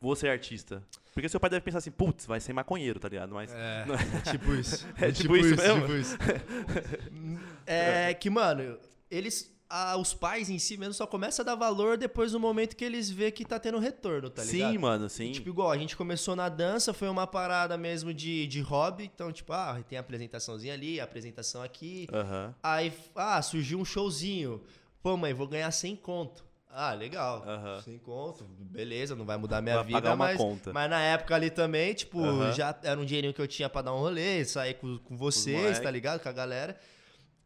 vou 0.00 0.14
ser 0.14 0.28
artista. 0.28 0.82
Porque 1.12 1.28
seu 1.28 1.40
pai 1.40 1.50
deve 1.50 1.64
pensar 1.64 1.78
assim, 1.78 1.90
putz, 1.90 2.26
vai 2.26 2.38
ser 2.38 2.52
maconheiro, 2.52 3.00
tá 3.00 3.08
ligado? 3.08 3.34
Mas. 3.34 3.52
É, 3.52 3.84
é 4.18 4.30
tipo 4.30 4.54
isso. 4.54 4.86
É 5.00 5.10
tipo 5.10 5.36
isso 5.36 5.56
mesmo? 5.56 5.80
tipo 5.80 5.94
isso. 5.94 6.16
É 7.66 8.14
que, 8.14 8.30
mano, 8.30 8.78
eles. 9.10 9.54
Ah, 9.70 9.96
os 9.98 10.14
pais 10.14 10.48
em 10.48 10.58
si 10.58 10.76
mesmo 10.76 10.94
só 10.94 11.06
começam 11.06 11.42
a 11.42 11.46
dar 11.46 11.54
valor 11.54 11.98
depois 11.98 12.32
do 12.32 12.40
momento 12.40 12.74
que 12.74 12.84
eles 12.84 13.10
vê 13.10 13.30
que 13.30 13.44
tá 13.44 13.58
tendo 13.58 13.78
retorno, 13.78 14.30
tá 14.30 14.42
ligado? 14.42 14.72
sim, 14.72 14.78
mano, 14.78 15.08
sim. 15.08 15.32
Tipo, 15.32 15.48
igual, 15.50 15.70
a 15.70 15.76
gente 15.76 15.96
começou 15.96 16.34
na 16.34 16.48
dança, 16.48 16.94
foi 16.94 17.08
uma 17.08 17.26
parada 17.26 17.76
mesmo 17.76 18.14
de, 18.14 18.46
de 18.46 18.60
hobby. 18.60 19.04
Então, 19.04 19.30
tipo, 19.30 19.52
ah, 19.52 19.78
tem 19.88 19.98
a 19.98 20.00
apresentaçãozinha 20.00 20.72
ali, 20.74 21.00
a 21.00 21.04
apresentação 21.04 21.62
aqui. 21.62 22.06
Aham. 22.12 22.54
Aí, 22.62 22.92
ah, 23.14 23.42
surgiu 23.42 23.78
um 23.78 23.84
showzinho. 23.84 24.62
Pô, 25.02 25.16
mãe, 25.16 25.34
vou 25.34 25.46
ganhar 25.46 25.70
100 25.70 25.96
conto. 25.96 26.44
Ah, 26.70 26.92
legal. 26.92 27.42
Aham. 27.46 27.82
100 27.82 27.98
conto, 27.98 28.44
beleza, 28.44 29.16
não 29.16 29.24
vai 29.24 29.36
mudar 29.36 29.60
minha 29.62 29.76
Vai 29.76 29.84
vida, 29.84 30.14
mas, 30.16 30.36
conta. 30.36 30.72
mas 30.72 30.88
na 30.88 31.00
época 31.00 31.34
ali 31.34 31.50
também, 31.50 31.92
tipo, 31.94 32.22
Aham. 32.22 32.52
já 32.52 32.78
era 32.82 32.98
um 33.00 33.04
dinheirinho 33.04 33.34
que 33.34 33.40
eu 33.40 33.48
tinha 33.48 33.68
pra 33.68 33.82
dar 33.82 33.94
um 33.94 33.98
rolê, 33.98 34.44
sair 34.44 34.74
com, 34.74 34.98
com 34.98 35.16
vocês, 35.16 35.56
moleque. 35.56 35.80
tá 35.82 35.90
ligado? 35.90 36.20
Com 36.22 36.28
a 36.28 36.32
galera. 36.32 36.78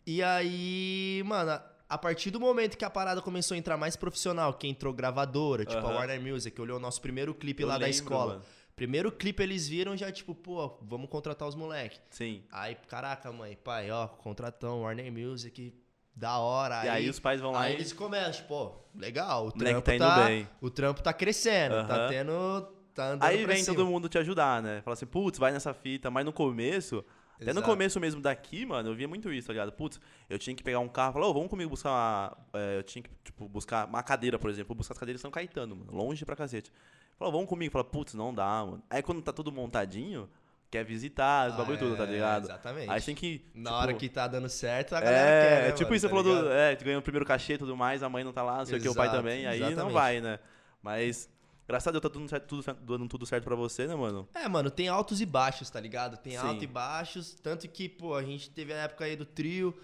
E 0.06 0.22
aí, 0.22 1.22
mano, 1.24 1.60
a- 1.94 1.98
partir 1.98 2.30
do 2.30 2.40
momento 2.40 2.76
que 2.76 2.84
a 2.84 2.90
parada 2.90 3.20
começou 3.22 3.54
a 3.54 3.58
entrar 3.58 3.76
mais 3.76 3.96
profissional, 3.96 4.54
que 4.54 4.66
entrou 4.66 4.92
gravadora, 4.92 5.64
tipo 5.64 5.80
a. 5.86 5.94
Warner 5.94 6.20
Music, 6.20 6.60
olhou 6.60 6.76
o 6.76 6.80
nosso 6.80 7.00
primeiro 7.00 7.34
clipe 7.34 7.62
Eu 7.62 7.68
lá 7.68 7.74
da 7.74 7.86
lembro, 7.86 7.90
escola. 7.96 8.32
mano. 8.34 8.44
Primeiro 8.74 9.12
clipe 9.12 9.42
eles 9.42 9.68
viram 9.68 9.96
já, 9.96 10.10
tipo, 10.10 10.34
pô, 10.34 10.78
vamos 10.82 11.08
contratar 11.10 11.46
os 11.46 11.54
moleque. 11.54 11.98
Sim. 12.10 12.42
Aí, 12.50 12.74
caraca, 12.88 13.30
mãe, 13.30 13.56
pai, 13.62 13.90
ó, 13.90 14.08
contratão, 14.08 14.80
Warner 14.82 15.12
Music, 15.12 15.74
da 16.16 16.38
hora. 16.38 16.84
E 16.84 16.88
aí 16.88 17.08
os 17.10 17.20
pais 17.20 17.40
vão 17.40 17.52
lá 17.52 17.60
Aí 17.62 17.72
e- 17.72 17.76
eles 17.76 17.92
começam, 17.92 18.32
tipo, 18.32 18.48
pô, 18.48 18.72
legal, 18.98 19.46
o 19.46 19.52
trampo 19.52 19.82
tá 19.82 19.96
tá, 19.98 20.16
indo 20.20 20.26
bem. 20.26 20.48
o 20.60 20.70
trampo 20.70 21.02
tá 21.02 21.12
crescendo, 21.12 21.86
tá 21.86 22.08
tendo, 22.08 22.62
tá 22.94 23.08
andando 23.08 23.22
Aí 23.24 23.44
vem 23.44 23.62
cima. 23.62 23.76
todo 23.76 23.86
mundo 23.86 24.08
te 24.08 24.18
ajudar, 24.18 24.62
né? 24.62 24.80
Fala 24.82 24.94
assim, 24.94 25.06
putz, 25.06 25.38
vai 25.38 25.52
nessa 25.52 25.72
fita. 25.74 26.10
Mas 26.10 26.24
no 26.24 26.32
começo, 26.32 27.04
até 27.42 27.52
no 27.52 27.62
começo 27.62 28.00
mesmo 28.00 28.20
daqui, 28.20 28.64
mano, 28.66 28.90
eu 28.90 28.94
via 28.94 29.06
muito 29.08 29.32
isso, 29.32 29.46
tá 29.48 29.52
ligado? 29.52 29.72
Putz, 29.72 30.00
eu 30.28 30.38
tinha 30.38 30.54
que 30.56 30.62
pegar 30.62 30.78
um 30.80 30.88
carro, 30.88 31.14
falar, 31.14 31.26
ô, 31.28 31.34
vamos 31.34 31.48
comigo 31.48 31.70
buscar 31.70 31.90
uma. 31.90 32.36
é, 32.54 32.78
eu 32.78 32.82
tinha 32.82 33.02
que, 33.02 33.10
tipo, 33.24 33.48
buscar 33.48 33.86
uma 33.86 34.02
cadeira, 34.02 34.38
por 34.38 34.50
exemplo. 34.50 34.74
Buscar 34.74 34.94
as 34.94 34.98
cadeiras 34.98 35.20
em 35.20 35.22
São 35.22 35.30
Caetano, 35.30 35.76
mano. 35.76 35.92
Longe 35.92 36.24
pra 36.24 36.34
cacete. 36.36 36.72
Falou, 37.18 37.32
vamos 37.32 37.48
comigo. 37.48 37.72
Fala, 37.72 37.84
putz, 37.84 38.14
não 38.14 38.32
dá, 38.32 38.64
mano. 38.64 38.82
Aí 38.88 39.02
quando 39.02 39.20
tá 39.22 39.32
tudo 39.32 39.52
montadinho, 39.52 40.28
quer 40.70 40.84
visitar, 40.84 41.48
os 41.48 41.54
Ah, 41.54 41.58
bagulho 41.58 41.78
tudo, 41.78 41.96
tá 41.96 42.04
é, 42.04 42.06
ligado? 42.06 42.44
exatamente. 42.44 42.90
Aí 42.90 43.00
tem 43.00 43.14
que. 43.14 43.44
Na 43.54 43.70
tipo, 43.70 43.82
hora 43.82 43.94
que 43.94 44.08
tá 44.08 44.26
dando 44.26 44.48
certo, 44.48 44.94
a 44.94 45.00
galera 45.00 45.18
É, 45.28 45.42
quer, 45.48 45.62
né, 45.62 45.68
é 45.68 45.72
tipo 45.72 45.84
mano, 45.84 45.96
isso, 45.96 46.08
tá 46.08 46.14
você 46.16 46.22
falou 46.24 46.42
do. 46.42 46.50
É, 46.50 46.74
tu 46.74 46.84
ganhou 46.84 47.00
o 47.00 47.02
primeiro 47.02 47.26
cachê 47.26 47.54
e 47.54 47.58
tudo 47.58 47.76
mais, 47.76 48.02
a 48.02 48.08
mãe 48.08 48.24
não 48.24 48.32
tá 48.32 48.42
lá, 48.42 48.58
não 48.58 48.66
sei 48.66 48.78
o 48.78 48.80
que, 48.80 48.88
o 48.88 48.94
pai 48.94 49.10
também, 49.10 49.46
aí 49.46 49.60
não 49.60 49.68
exatamente. 49.68 49.92
vai, 49.92 50.20
né? 50.20 50.38
Mas, 50.82 51.28
graças 51.66 51.86
a 51.88 51.90
Deus, 51.90 52.02
tá 52.02 52.08
dando, 52.08 52.28
certo, 52.28 52.46
tudo, 52.46 52.62
certo- 52.62 52.80
dando 52.82 53.08
tudo 53.08 53.26
certo 53.26 53.44
pra 53.44 53.54
você, 53.56 53.86
né, 53.86 53.94
mano? 53.94 54.28
É, 54.34 54.48
mano, 54.48 54.70
tem 54.70 54.88
altos 54.88 55.20
e 55.20 55.26
baixos, 55.26 55.70
tá 55.70 55.80
ligado? 55.80 56.16
Tem 56.16 56.32
Sim. 56.32 56.38
altos 56.38 56.62
e 56.62 56.66
baixos, 56.66 57.34
tanto 57.34 57.68
que, 57.68 57.88
pô, 57.88 58.14
a 58.14 58.22
gente 58.22 58.50
teve 58.50 58.72
a 58.72 58.76
época 58.78 59.04
aí 59.04 59.16
do 59.16 59.24
trio, 59.24 59.76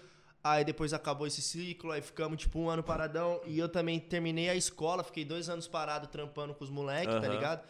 aí 0.43 0.63
depois 0.63 0.93
acabou 0.93 1.25
esse 1.27 1.41
ciclo, 1.41 1.91
aí 1.91 2.01
ficamos, 2.01 2.39
tipo, 2.39 2.59
um 2.59 2.69
ano 2.69 2.83
paradão, 2.83 3.41
e 3.45 3.57
eu 3.59 3.67
também 3.69 3.99
terminei 3.99 4.49
a 4.49 4.55
escola, 4.55 5.03
fiquei 5.03 5.25
dois 5.25 5.49
anos 5.49 5.67
parado 5.67 6.07
trampando 6.07 6.53
com 6.53 6.63
os 6.63 6.69
moleques, 6.69 7.13
tá 7.15 7.21
Aham. 7.27 7.35
ligado? 7.35 7.67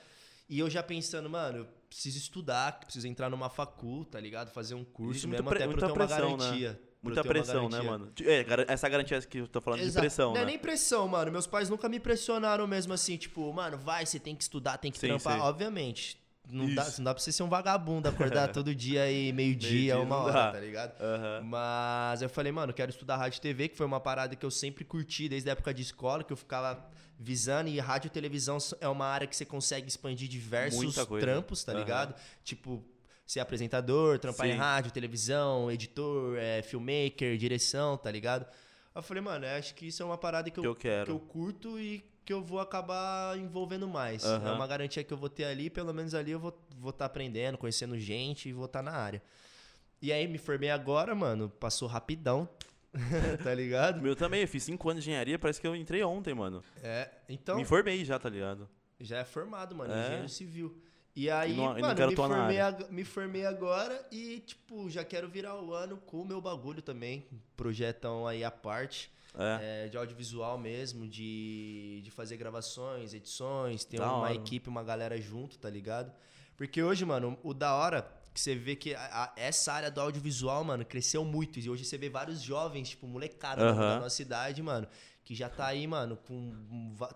E 0.49 0.57
eu 0.59 0.69
já 0.69 0.81
pensando, 0.81 1.29
mano, 1.29 1.59
eu 1.59 1.67
preciso 1.87 2.17
estudar, 2.17 2.79
preciso 2.79 3.07
entrar 3.07 3.29
numa 3.29 3.49
facul, 3.49 4.03
tá 4.05 4.19
ligado? 4.19 4.49
Fazer 4.51 4.73
um 4.75 4.83
curso 4.83 5.11
Existe 5.11 5.27
mesmo, 5.27 5.43
muita 5.43 5.55
pre- 5.55 5.63
até 5.63 5.73
pra 5.73 5.87
eu 5.87 5.93
ter 5.93 5.99
uma 5.99 6.07
pressão, 6.07 6.31
né? 6.31 6.37
garantia. 6.37 6.81
eu 6.83 6.88
Muita 7.01 7.23
pressão, 7.23 7.69
né, 7.69 7.77
garantia. 7.77 7.89
mano? 7.91 8.13
É, 8.21 8.45
essa 8.73 8.89
garantia 8.89 9.21
que 9.21 9.37
eu 9.39 9.47
tô 9.47 9.61
falando 9.61 9.79
de 9.79 9.85
Exato. 9.85 10.01
pressão, 10.03 10.33
Não 10.33 10.37
é 10.37 10.41
né? 10.41 10.47
nem 10.47 10.59
pressão, 10.59 11.07
mano. 11.07 11.31
Meus 11.31 11.47
pais 11.47 11.69
nunca 11.69 11.87
me 11.87 11.99
pressionaram 11.99 12.67
mesmo 12.67 12.91
assim, 12.93 13.15
tipo, 13.15 13.51
mano, 13.53 13.77
vai, 13.77 14.05
você 14.05 14.19
tem 14.19 14.35
que 14.35 14.43
estudar, 14.43 14.77
tem 14.77 14.91
que 14.91 14.99
Sim, 14.99 15.07
trampar. 15.07 15.37
sim. 15.37 15.43
Obviamente. 15.43 16.19
Não 16.51 16.73
dá, 16.73 16.83
não 16.97 17.03
dá 17.05 17.13
pra 17.13 17.21
você 17.21 17.31
ser 17.31 17.43
um 17.43 17.47
vagabundo, 17.47 18.09
acordar 18.09 18.47
todo 18.51 18.73
dia 18.73 19.09
e 19.11 19.31
meio-dia, 19.31 19.71
Meio-dia 19.71 19.99
uma 19.99 20.17
hora, 20.17 20.33
dá. 20.33 20.51
tá 20.53 20.59
ligado? 20.59 20.99
Aham. 20.99 21.41
Mas 21.43 22.21
eu 22.23 22.29
falei, 22.29 22.51
mano, 22.51 22.73
quero 22.73 22.89
estudar 22.89 23.17
rádio 23.17 23.37
e 23.37 23.41
TV, 23.41 23.69
que 23.69 23.77
foi 23.77 23.85
uma 23.85 23.99
parada 23.99 24.35
que 24.35 24.43
eu 24.45 24.49
sempre 24.49 24.83
curti 24.83 25.29
desde 25.29 25.47
a 25.49 25.51
época 25.51 25.71
de 25.73 25.83
escola, 25.83 26.23
que 26.23 26.33
eu 26.33 26.37
ficava 26.37 26.89
visando. 27.19 27.69
E 27.69 27.79
rádio 27.79 28.07
e 28.07 28.09
televisão 28.09 28.57
é 28.81 28.87
uma 28.87 29.05
área 29.05 29.27
que 29.27 29.35
você 29.35 29.45
consegue 29.45 29.87
expandir 29.87 30.27
diversos 30.27 30.95
trampos, 31.19 31.63
tá 31.63 31.71
Aham. 31.71 31.81
ligado? 31.81 32.15
Tipo, 32.43 32.83
ser 33.29 33.41
apresentador, 33.41 34.17
trampar 34.17 34.47
em 34.47 34.53
Sim. 34.53 34.57
rádio, 34.57 34.91
televisão, 34.91 35.69
editor, 35.69 36.35
é, 36.39 36.63
filmmaker, 36.63 37.37
direção, 37.37 37.95
tá 37.95 38.09
ligado? 38.09 38.43
Eu 38.95 39.03
falei, 39.03 39.21
mano, 39.21 39.45
eu 39.45 39.55
acho 39.55 39.75
que 39.75 39.85
isso 39.85 40.01
é 40.01 40.05
uma 40.05 40.17
parada 40.17 40.49
que 40.49 40.57
eu, 40.59 40.63
Que 40.63 40.67
eu 40.67 40.75
quero. 40.75 41.05
que 41.05 41.11
eu 41.11 41.19
curto 41.19 41.79
e 41.79 42.03
que 42.25 42.33
eu 42.33 42.41
vou 42.41 42.59
acabar 42.59 43.37
envolvendo 43.37 43.87
mais. 43.87 44.23
É 44.23 44.27
Aham. 44.29 44.55
uma 44.55 44.65
garantia 44.65 45.03
que 45.03 45.13
eu 45.13 45.17
vou 45.17 45.29
ter 45.29 45.43
ali, 45.43 45.69
pelo 45.69 45.93
menos 45.93 46.15
ali 46.15 46.31
eu 46.31 46.39
vou 46.39 46.49
estar 46.49 46.75
vou 46.79 46.91
tá 46.91 47.05
aprendendo, 47.05 47.55
conhecendo 47.55 47.99
gente 47.99 48.49
e 48.49 48.53
vou 48.53 48.65
estar 48.65 48.81
na 48.81 48.93
área. 48.93 49.21
E 50.01 50.11
aí 50.11 50.27
me 50.27 50.39
formei 50.39 50.71
agora, 50.71 51.13
mano, 51.13 51.49
passou 51.51 51.87
rapidão, 51.87 52.49
tá 53.43 53.53
ligado? 53.53 54.01
meu 54.01 54.15
também, 54.15 54.41
eu 54.41 54.47
fiz 54.47 54.63
5 54.63 54.89
anos 54.89 55.03
de 55.03 55.11
engenharia, 55.11 55.37
parece 55.37 55.61
que 55.61 55.67
eu 55.67 55.75
entrei 55.75 56.01
ontem, 56.03 56.33
mano. 56.33 56.63
É, 56.81 57.11
então 57.29 57.57
Me 57.57 57.63
formei 57.65 58.03
já, 58.03 58.17
tá 58.17 58.27
ligado? 58.27 58.67
já 58.99 59.19
é 59.19 59.23
formado, 59.23 59.75
mano, 59.75 59.93
É. 59.93 60.01
engenheiro 60.01 60.29
civil. 60.29 60.81
E 61.15 61.29
aí, 61.29 61.55
não- 61.55 61.73
não 61.73 61.79
mano, 61.81 61.95
quero 61.95 62.09
me, 62.11 62.15
formei 62.15 62.57
me 62.89 63.03
formei 63.03 63.45
agora 63.45 64.07
e, 64.11 64.39
tipo, 64.39 64.89
já 64.89 65.03
quero 65.03 65.27
virar 65.27 65.59
o 65.61 65.73
ano 65.73 65.97
com 65.97 66.21
o 66.21 66.25
meu 66.25 66.39
bagulho 66.39 66.81
também. 66.81 67.25
Projetão 67.57 68.25
aí 68.27 68.43
à 68.43 68.51
parte. 68.51 69.11
É. 69.37 69.83
é, 69.85 69.87
de 69.87 69.95
audiovisual 69.95 70.57
mesmo, 70.57 71.07
de, 71.07 72.01
de 72.03 72.09
fazer 72.09 72.35
gravações, 72.35 73.13
edições, 73.13 73.85
ter 73.85 73.97
Da 73.97 74.07
uma 74.07 74.17
hora. 74.23 74.33
equipe, 74.33 74.67
uma 74.67 74.83
galera 74.83 75.21
junto, 75.21 75.57
tá 75.59 75.69
ligado? 75.69 76.11
Porque 76.57 76.81
hoje, 76.81 77.05
mano, 77.05 77.37
o 77.43 77.53
da 77.53 77.75
hora 77.75 78.09
que 78.33 78.41
você 78.41 78.55
vê 78.55 78.75
que 78.75 78.95
a- 78.95 78.99
a- 79.25 79.33
essa 79.37 79.71
área 79.71 79.91
do 79.91 80.01
audiovisual, 80.01 80.63
mano, 80.63 80.83
cresceu 80.83 81.23
muito. 81.23 81.59
E 81.59 81.69
hoje 81.69 81.85
você 81.85 81.95
vê 81.95 82.09
vários 82.09 82.41
jovens, 82.41 82.89
tipo, 82.89 83.05
molecada 83.05 83.61
Aham. 83.69 83.75
da 83.79 83.99
nossa 83.99 84.19
idade, 84.19 84.63
mano, 84.63 84.87
que 85.29 85.35
já 85.35 85.47
tá 85.47 85.67
aí, 85.67 85.85
mano, 85.85 86.17
com 86.17 86.51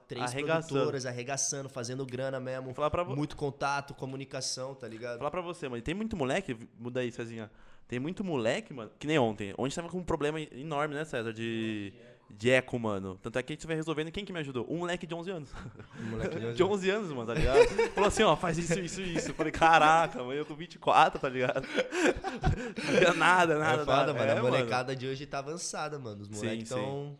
três 0.08 0.30
Arregaçando. 0.30 0.67
produtoras, 0.67 1.06
arregaçando, 1.08 1.67
fazendo 1.67 2.06
grana 2.06 2.39
mesmo. 2.39 2.65
Vou 2.65 2.73
falar 2.76 2.91
pra, 2.91 3.04
Muito 3.04 3.36
contato, 3.36 3.95
comunicação, 3.95 4.76
tá 4.76 4.88
ligado? 4.88 5.17
falar 5.17 5.32
pra 5.32 5.41
você, 5.41 5.67
mano. 5.67 5.82
Tem 5.82 5.95
muito 5.95 6.15
moleque, 6.15 6.56
muda 6.78 6.99
aí, 6.99 7.12
Cezinha. 7.12 7.49
Tem 7.88 7.97
muito 7.97 8.23
moleque, 8.23 8.71
mano, 8.71 8.91
que 8.99 9.08
nem 9.08 9.17
ontem. 9.17 9.56
Ontem 9.58 9.73
tava 9.73 9.89
com 9.89 9.97
um 9.97 10.04
problema 10.04 10.39
enorme, 10.39 10.93
né, 10.93 11.04
César? 11.06 11.34
De, 11.34 11.91
de 12.30 12.52
eco, 12.52 12.78
mano. 12.78 13.17
Tanto 13.19 13.39
é 13.39 13.41
que 13.41 13.52
a 13.52 13.56
gente 13.56 13.65
vai 13.65 13.76
resolvendo. 13.76 14.12
Quem 14.12 14.23
que 14.23 14.32
me 14.32 14.41
ajudou? 14.41 14.67
Um 14.69 14.78
moleque 14.78 15.08
de 15.08 15.15
11 15.15 15.32
anos. 15.32 15.49
Um 15.99 16.10
moleque 16.12 16.39
de 16.39 16.54
De 16.54 16.63
11 16.63 16.89
anos, 16.91 17.10
mano, 17.10 17.26
tá 17.26 17.34
ligado? 17.34 17.67
Falou 17.95 18.10
assim, 18.10 18.21
ó, 18.21 18.36
faz 18.36 18.60
isso, 18.60 18.80
isso, 18.80 19.02
isso. 19.02 19.30
Eu 19.32 19.34
falei, 19.34 19.52
caraca, 19.52 20.19
mano, 20.19 20.34
eu 20.34 20.45
com 20.45 20.54
24, 20.54 21.19
tá 21.19 21.30
ligado? 21.30 21.65
Não 23.08 23.15
nada, 23.15 23.58
nada, 23.58 23.82
é 23.82 23.86
foda, 23.86 23.95
nada. 23.95 24.13
mano. 24.13 24.32
É, 24.32 24.38
a 24.38 24.43
molecada 24.43 24.95
de 24.95 25.08
hoje 25.08 25.26
tá 25.26 25.39
avançada, 25.39 25.97
mano. 25.97 26.21
Os 26.21 26.30
moleques 26.30 26.69
sim. 26.69 27.17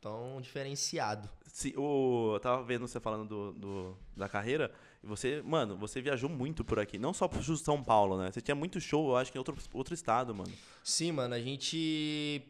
Tão, 0.00 0.40
diferenciado. 0.40 1.28
Se, 1.46 1.74
o, 1.76 2.32
eu 2.34 2.40
tava 2.40 2.62
vendo 2.62 2.86
você 2.86 3.00
falando 3.00 3.28
do, 3.28 3.52
do- 3.52 3.98
da 4.16 4.28
carreira, 4.28 4.72
e 5.02 5.06
você, 5.06 5.42
mano, 5.44 5.76
você 5.76 6.00
viajou 6.00 6.28
muito 6.30 6.64
por 6.64 6.78
aqui. 6.78 6.98
Não 6.98 7.12
só 7.12 7.26
pro 7.26 7.42
São 7.56 7.82
Paulo, 7.82 8.16
né? 8.18 8.30
Você 8.30 8.40
tinha 8.40 8.54
muito 8.54 8.80
show, 8.80 9.10
eu 9.10 9.16
acho 9.16 9.32
que 9.32 9.38
em 9.38 9.40
outro, 9.40 9.56
outro 9.74 9.92
estado, 9.94 10.34
mano. 10.34 10.52
Sim, 10.84 11.12
mano, 11.12 11.34
a 11.34 11.40
gente. 11.40 12.42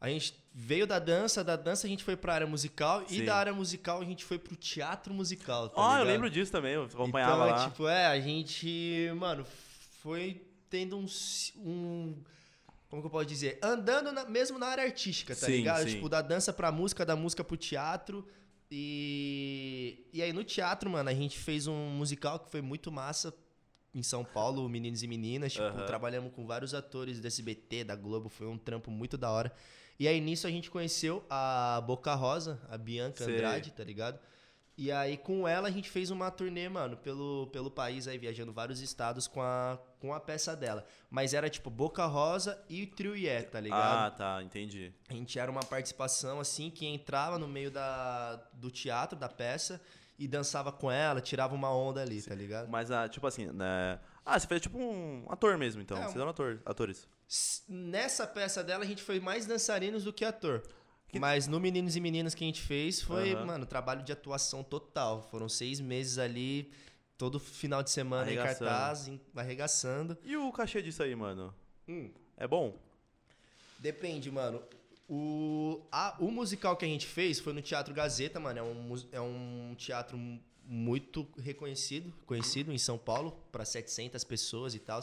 A 0.00 0.08
gente 0.10 0.34
veio 0.52 0.86
da 0.86 0.98
dança, 0.98 1.42
da 1.42 1.56
dança 1.56 1.86
a 1.86 1.90
gente 1.90 2.04
foi 2.04 2.14
pra 2.14 2.34
área 2.34 2.46
musical 2.46 3.02
Sim. 3.08 3.22
e 3.22 3.22
da 3.26 3.34
área 3.36 3.54
musical 3.54 4.02
a 4.02 4.04
gente 4.04 4.22
foi 4.22 4.38
pro 4.38 4.54
teatro 4.54 5.14
musical. 5.14 5.70
Tá 5.70 5.94
Ah, 5.96 6.00
eu 6.00 6.04
lembro 6.04 6.28
disso 6.28 6.52
também, 6.52 6.74
eu 6.74 6.84
acompanhava 6.84 7.46
então, 7.46 7.56
lá. 7.56 7.70
tipo, 7.70 7.88
é, 7.88 8.06
a 8.06 8.20
gente, 8.20 9.10
mano, 9.16 9.46
foi 10.02 10.46
tendo 10.68 10.98
um, 10.98 11.06
um 11.56 12.14
como 12.94 13.02
que 13.02 13.06
eu 13.06 13.10
posso 13.10 13.26
dizer? 13.26 13.58
Andando 13.60 14.12
na- 14.12 14.24
mesmo 14.24 14.56
na 14.58 14.66
área 14.68 14.84
artística, 14.84 15.34
tá 15.34 15.46
Sim, 15.46 15.52
ligado? 15.56 15.82
sim. 15.88 15.96
Tipo, 15.96 16.08
da 16.08 16.22
dança 16.22 16.52
pra 16.52 16.70
música, 16.70 17.04
da 17.04 17.16
música 17.16 17.42
pro 17.42 17.56
teatro. 17.56 18.24
E, 18.70 20.06
e 20.12 20.22
aí 20.22 20.32
no 20.32 20.44
teatro, 20.44 20.88
mano, 20.88 21.08
a 21.10 21.14
gente 21.14 21.38
fez 21.38 21.66
um 21.66 21.88
musical 21.90 22.38
que 22.38 22.50
foi 22.50 22.60
muito 22.62 22.90
massa 22.92 23.34
em 23.94 24.02
São 24.02 24.24
Paulo, 24.24 24.68
Meninos 24.68 25.02
e 25.02 25.08
Meninas. 25.08 25.52
Tipo, 25.52 25.82
trabalhamos 25.86 26.32
com 26.32 26.46
vários 26.46 26.72
atores 26.74 27.18
do 27.20 27.26
SBT, 27.26 27.84
da 27.84 27.96
Globo, 27.96 28.28
foi 28.28 28.46
um 28.46 28.58
trampo 28.58 28.90
muito 28.90 29.16
da 29.18 29.30
hora. 29.30 29.52
E 29.98 30.06
aí 30.08 30.20
nisso 30.20 30.46
a 30.46 30.50
gente 30.50 30.70
conheceu 30.70 31.24
a 31.30 31.82
Boca 31.86 32.14
Rosa, 32.14 32.60
a 32.68 32.76
Bianca 32.78 33.24
Sei. 33.24 33.34
Andrade, 33.34 33.70
tá 33.72 33.84
ligado? 33.84 34.18
E 34.76 34.90
aí 34.90 35.16
com 35.16 35.46
ela 35.46 35.68
a 35.68 35.70
gente 35.70 35.88
fez 35.88 36.10
uma 36.10 36.30
turnê, 36.30 36.68
mano, 36.68 36.96
pelo, 36.96 37.46
pelo 37.52 37.70
país 37.70 38.08
aí, 38.08 38.18
viajando 38.18 38.52
vários 38.52 38.80
estados 38.80 39.28
com 39.28 39.40
a, 39.40 39.78
com 40.00 40.12
a 40.12 40.18
peça 40.18 40.56
dela. 40.56 40.84
Mas 41.08 41.32
era 41.32 41.48
tipo 41.48 41.70
Boca 41.70 42.04
Rosa 42.06 42.60
e 42.68 42.90
Ié, 43.16 43.42
tá 43.42 43.60
ligado? 43.60 44.06
Ah, 44.06 44.10
tá, 44.10 44.42
entendi. 44.42 44.92
A 45.08 45.12
gente 45.12 45.38
era 45.38 45.48
uma 45.50 45.62
participação 45.62 46.40
assim 46.40 46.70
que 46.70 46.86
entrava 46.86 47.38
no 47.38 47.46
meio 47.46 47.70
da, 47.70 48.34
do 48.54 48.68
teatro, 48.70 49.16
da 49.16 49.28
peça, 49.28 49.80
e 50.18 50.26
dançava 50.28 50.70
com 50.72 50.90
ela, 50.90 51.20
tirava 51.20 51.54
uma 51.54 51.72
onda 51.74 52.00
ali, 52.00 52.22
tá 52.22 52.34
ligado? 52.34 52.68
Mas, 52.68 52.90
ah, 52.90 53.08
tipo 53.08 53.26
assim, 53.26 53.46
né? 53.46 53.98
Ah, 54.24 54.38
você 54.38 54.46
fez 54.46 54.60
tipo 54.60 54.78
um 54.78 55.24
ator 55.28 55.56
mesmo, 55.58 55.82
então. 55.82 55.96
É, 55.96 56.00
um- 56.00 56.04
Vocês 56.04 56.16
eram 56.16 56.30
ator, 56.30 56.60
atores. 56.64 57.08
Nessa 57.68 58.26
peça 58.26 58.62
dela 58.62 58.84
a 58.84 58.86
gente 58.86 59.02
foi 59.02 59.18
mais 59.20 59.46
dançarinos 59.46 60.04
do 60.04 60.12
que 60.12 60.24
ator. 60.24 60.62
Mas 61.18 61.46
no 61.46 61.58
Meninos 61.60 61.96
e 61.96 62.00
Meninas 62.00 62.34
que 62.34 62.44
a 62.44 62.46
gente 62.46 62.60
fez 62.62 63.00
foi, 63.02 63.32
Aham. 63.32 63.44
mano, 63.46 63.66
trabalho 63.66 64.02
de 64.02 64.12
atuação 64.12 64.62
total. 64.62 65.22
Foram 65.30 65.48
seis 65.48 65.80
meses 65.80 66.18
ali, 66.18 66.70
todo 67.16 67.38
final 67.38 67.82
de 67.82 67.90
semana 67.90 68.32
em 68.32 68.36
cartaz, 68.36 69.10
arregaçando. 69.36 70.16
E 70.24 70.36
o 70.36 70.50
cachê 70.52 70.82
disso 70.82 71.02
aí, 71.02 71.14
mano? 71.14 71.54
Hum. 71.88 72.10
É 72.36 72.46
bom? 72.46 72.76
Depende, 73.78 74.30
mano. 74.30 74.62
O, 75.08 75.82
a- 75.92 76.16
o 76.18 76.30
musical 76.30 76.76
que 76.76 76.84
a 76.84 76.88
gente 76.88 77.06
fez 77.06 77.38
foi 77.38 77.52
no 77.52 77.60
Teatro 77.60 77.92
Gazeta, 77.92 78.40
mano. 78.40 78.58
É 78.58 78.62
um, 78.62 78.94
é 79.12 79.20
um 79.20 79.74
teatro 79.76 80.16
mu- 80.16 80.40
muito 80.66 81.28
reconhecido, 81.38 82.10
conhecido 82.24 82.72
em 82.72 82.78
São 82.78 82.96
Paulo, 82.96 83.32
pra 83.52 83.64
700 83.66 84.24
pessoas 84.24 84.74
e 84.74 84.78
tal. 84.78 85.02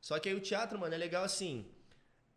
Só 0.00 0.18
que 0.18 0.28
aí 0.28 0.34
o 0.34 0.40
teatro, 0.40 0.78
mano, 0.78 0.94
é 0.94 0.98
legal 0.98 1.22
assim. 1.22 1.66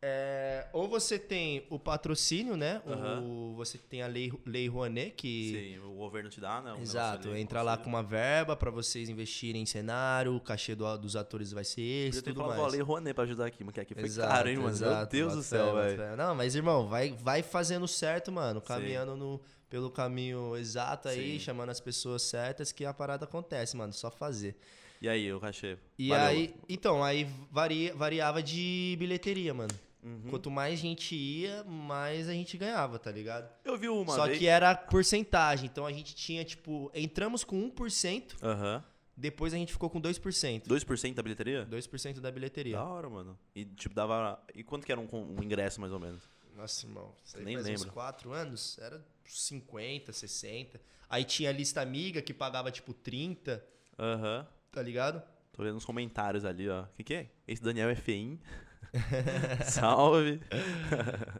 É, 0.07 0.67
ou 0.71 0.87
você 0.87 1.17
tem 1.17 1.65
o 1.67 1.79
patrocínio, 1.79 2.55
né? 2.55 2.79
Aham. 2.85 3.23
O, 3.23 3.55
você 3.55 3.75
tem 3.79 4.03
a 4.03 4.07
Lei, 4.07 4.31
Lei 4.45 4.67
Rouanet, 4.67 5.11
que. 5.15 5.51
Sim, 5.51 5.79
o 5.79 5.95
governo 5.95 6.29
te 6.29 6.39
dá, 6.39 6.61
né? 6.61 6.75
Exato, 6.79 7.29
ali, 7.31 7.39
entra 7.41 7.63
lá 7.63 7.75
com 7.75 7.89
uma 7.89 8.03
verba 8.03 8.55
pra 8.55 8.69
vocês 8.69 9.09
investirem 9.09 9.63
em 9.63 9.65
cenário, 9.65 10.35
o 10.35 10.39
cachê 10.39 10.75
do- 10.75 10.95
dos 10.99 11.15
atores 11.15 11.51
vai 11.51 11.63
ser 11.63 11.81
esse, 11.81 12.21
ter 12.21 12.33
tudo 12.33 12.41
falado, 12.41 12.59
ó, 12.59 12.67
Lei 12.67 12.81
Rouanet 12.81 13.15
pra 13.15 13.23
ajudar 13.23 13.47
aqui, 13.47 13.63
porque 13.63 13.79
aqui 13.79 13.95
foi 13.95 14.03
Exato, 14.03 14.29
caro, 14.29 14.47
hein, 14.49 14.57
mano? 14.57 14.67
Meu 14.77 14.87
exato, 14.87 15.11
Deus 15.11 15.27
bota 15.29 15.37
do 15.37 15.43
céu, 15.43 15.73
velho. 15.73 16.15
Não, 16.17 16.35
mas 16.35 16.53
irmão, 16.55 16.87
vai, 16.87 17.11
vai 17.11 17.41
fazendo 17.41 17.87
certo, 17.87 18.31
mano. 18.31 18.59
Sim. 18.59 18.67
Caminhando 18.67 19.15
no, 19.15 19.41
pelo 19.71 19.89
caminho 19.89 20.55
exato 20.55 21.07
aí, 21.07 21.33
Sim. 21.33 21.39
chamando 21.39 21.69
as 21.71 21.79
pessoas 21.79 22.21
certas, 22.21 22.71
que 22.71 22.85
a 22.85 22.93
parada 22.93 23.25
acontece, 23.25 23.75
mano. 23.75 23.91
Só 23.91 24.11
fazer. 24.11 24.55
E 25.01 25.09
aí, 25.09 25.33
o 25.33 25.39
cachê? 25.39 25.77
E 25.97 26.09
Valeu. 26.09 26.25
aí, 26.25 26.55
então, 26.69 27.03
aí 27.03 27.27
varia, 27.51 27.93
variava 27.95 28.41
de 28.43 28.95
bilheteria, 28.99 29.53
mano. 29.53 29.73
Uhum. 30.05 30.29
Quanto 30.29 30.51
mais 30.51 30.77
gente 30.77 31.15
ia, 31.15 31.63
mais 31.63 32.29
a 32.29 32.31
gente 32.33 32.55
ganhava, 32.59 32.99
tá 32.99 33.11
ligado? 33.11 33.49
Eu 33.63 33.75
vi 33.75 33.89
uma 33.89 34.13
Só 34.13 34.27
vez... 34.27 34.37
que 34.37 34.45
era 34.45 34.75
porcentagem. 34.75 35.65
Então 35.65 35.83
a 35.83 35.91
gente 35.91 36.13
tinha, 36.13 36.45
tipo, 36.45 36.91
entramos 36.93 37.43
com 37.43 37.71
1%, 37.71 38.35
Aham. 38.43 38.83
depois 39.17 39.51
a 39.51 39.57
gente 39.57 39.73
ficou 39.73 39.89
com 39.89 39.99
2%. 39.99 40.67
2% 40.67 41.13
da 41.15 41.23
bilheteria? 41.23 41.65
2% 41.65 42.19
da 42.19 42.29
bilheteria. 42.29 42.75
Da 42.77 42.85
hora, 42.85 43.09
mano. 43.09 43.35
E, 43.55 43.65
tipo, 43.65 43.95
dava... 43.95 44.39
E 44.53 44.63
quanto 44.63 44.85
que 44.85 44.91
era 44.91 45.01
um, 45.01 45.07
um 45.11 45.41
ingresso, 45.43 45.81
mais 45.81 45.91
ou 45.91 45.99
menos? 45.99 46.21
Nossa, 46.55 46.85
irmão, 46.85 47.11
isso 47.25 47.37
aí 47.37 47.43
Nem 47.43 47.55
faz 47.55 47.65
lembro. 47.65 47.87
uns 47.87 47.89
4 47.91 48.31
anos, 48.31 48.77
era 48.77 49.03
50, 49.25 50.13
60. 50.13 50.79
Aí 51.09 51.23
tinha 51.23 51.49
a 51.49 51.53
lista 51.53 51.81
amiga 51.81 52.21
que 52.21 52.33
pagava 52.33 52.71
tipo 52.71 52.93
30, 52.93 53.65
Aham. 53.97 54.47
tá 54.71 54.83
ligado? 54.83 55.21
Tô 55.51 55.63
vendo 55.63 55.77
os 55.77 55.85
comentários 55.85 56.45
ali, 56.45 56.69
ó. 56.69 56.83
O 56.83 56.87
que 56.95 57.03
que 57.03 57.13
é? 57.15 57.31
Esse 57.47 57.63
Daniel 57.63 57.89
é 57.89 57.95
feinho. 57.95 58.39
Salve. 59.65 60.41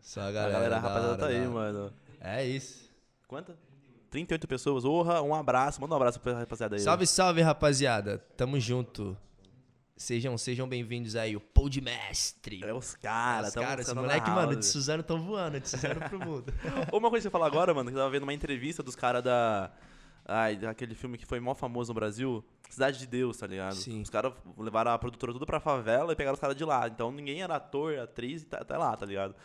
Só 0.01 0.21
a 0.21 0.27
A 0.27 0.31
galera, 0.31 0.53
galera, 0.53 0.77
a 0.77 0.79
da 0.79 0.87
rapaziada 0.87 1.07
hora, 1.09 1.17
tá 1.17 1.27
aí, 1.27 1.47
mano. 1.47 1.93
É 2.19 2.45
isso. 2.45 2.89
Quanta? 3.27 3.55
38 4.09 4.47
pessoas. 4.47 4.85
Orra, 4.85 5.21
um 5.21 5.33
abraço. 5.35 5.81
Manda 5.81 5.93
um 5.93 5.97
abraço 5.97 6.19
pra 6.19 6.39
rapaziada 6.39 6.75
aí. 6.75 6.81
Salve, 6.81 7.05
salve, 7.05 7.41
rapaziada. 7.41 8.19
Tamo 8.37 8.59
junto. 8.59 9.17
Sejam, 9.97 10.37
sejam 10.37 10.67
bem-vindos 10.67 11.15
aí, 11.15 11.37
o 11.37 11.39
Podmestre. 11.39 12.61
É 12.65 12.73
os 12.73 12.95
caras, 12.95 13.49
Os 13.49 13.55
caras, 13.55 13.85
esse 13.85 13.95
moleque, 13.95 14.29
mano, 14.29 14.53
de 14.53 14.65
Suzano 14.65 15.01
tão 15.01 15.21
voando, 15.21 15.57
de 15.57 15.69
Suzano 15.69 16.01
pro 16.01 16.19
mundo. 16.19 16.53
Uma 16.91 17.09
coisa 17.09 17.21
que 17.21 17.21
você 17.21 17.29
falou 17.29 17.47
agora, 17.47 17.73
mano, 17.73 17.89
que 17.89 17.95
eu 17.95 17.99
tava 17.99 18.11
vendo 18.11 18.23
uma 18.23 18.33
entrevista 18.33 18.83
dos 18.83 18.93
caras 18.93 19.23
da. 19.23 19.71
Ai, 20.27 20.55
daquele 20.55 20.95
filme 20.95 21.17
que 21.17 21.25
foi 21.25 21.39
mó 21.39 21.53
famoso 21.53 21.91
no 21.93 21.99
Brasil, 21.99 22.43
Cidade 22.69 22.97
de 22.97 23.05
Deus, 23.05 23.37
tá 23.37 23.45
ligado? 23.45 23.75
Sim. 23.75 24.01
Os 24.01 24.09
caras 24.09 24.33
levaram 24.57 24.91
a 24.91 24.97
produtora 24.97 25.31
tudo 25.31 25.45
pra 25.45 25.59
favela 25.59 26.11
e 26.13 26.15
pegaram 26.15 26.33
os 26.33 26.39
caras 26.39 26.55
de 26.55 26.65
lá. 26.65 26.87
Então 26.87 27.11
ninguém 27.11 27.43
era 27.43 27.55
ator, 27.57 27.99
atriz 27.99 28.41
e 28.41 28.45
tá, 28.45 28.63
tá 28.65 28.77
lá, 28.77 28.95
tá 28.97 29.05
ligado? 29.05 29.35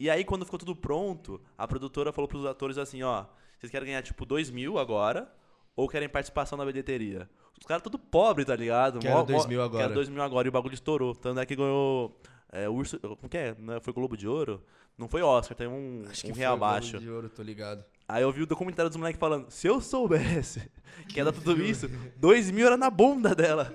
E 0.00 0.08
aí, 0.10 0.24
quando 0.24 0.44
ficou 0.44 0.58
tudo 0.58 0.74
pronto, 0.74 1.40
a 1.58 1.68
produtora 1.68 2.10
falou 2.12 2.26
pros 2.26 2.44
atores 2.46 2.78
assim, 2.78 3.02
ó, 3.02 3.26
vocês 3.58 3.70
querem 3.70 3.86
ganhar 3.88 4.02
tipo 4.02 4.24
2 4.24 4.50
mil 4.50 4.78
agora 4.78 5.30
ou 5.76 5.88
querem 5.88 6.08
participação 6.08 6.56
na 6.58 6.64
bilheteria? 6.64 7.28
Os 7.60 7.66
caras 7.66 7.82
tudo 7.82 7.98
pobre, 7.98 8.44
tá 8.44 8.56
ligado? 8.56 8.98
Quero 8.98 9.12
Mó- 9.14 9.20
mó- 9.20 9.24
2 9.26 9.46
mil 9.46 9.62
agora. 9.62 9.84
Quero 9.84 9.94
2 9.94 10.08
mil 10.08 10.22
agora 10.22 10.48
e 10.48 10.50
o 10.50 10.52
bagulho 10.52 10.74
estourou. 10.74 11.14
Tanto 11.14 11.38
é 11.38 11.46
que 11.46 11.54
ganhou. 11.54 12.18
É, 12.50 12.68
Urso. 12.68 12.98
Como 12.98 13.28
que 13.28 13.36
é? 13.36 13.54
Foi 13.82 13.92
Globo 13.92 14.16
de 14.16 14.26
Ouro? 14.26 14.62
Não 14.96 15.06
foi 15.08 15.22
Oscar, 15.22 15.56
tem 15.56 15.66
um, 15.68 16.02
Acho 16.08 16.26
um 16.26 16.30
que 16.30 16.36
foi 16.36 16.46
o 16.46 16.52
abaixo. 16.52 16.90
Globo 16.92 17.04
de 17.04 17.10
ouro, 17.10 17.28
tô 17.28 17.42
ligado. 17.42 17.84
Aí 18.06 18.22
eu 18.22 18.30
vi 18.30 18.42
o 18.42 18.46
documentário 18.46 18.90
dos 18.90 18.96
moleques 18.98 19.18
falando, 19.18 19.50
se 19.50 19.66
eu 19.66 19.80
soubesse 19.80 20.70
que 21.08 21.18
ia 21.18 21.24
dar 21.24 21.32
tudo 21.32 21.62
isso, 21.62 21.88
dois 22.16 22.50
mil 22.50 22.66
era 22.66 22.76
na 22.76 22.90
bunda 22.90 23.34
dela. 23.34 23.72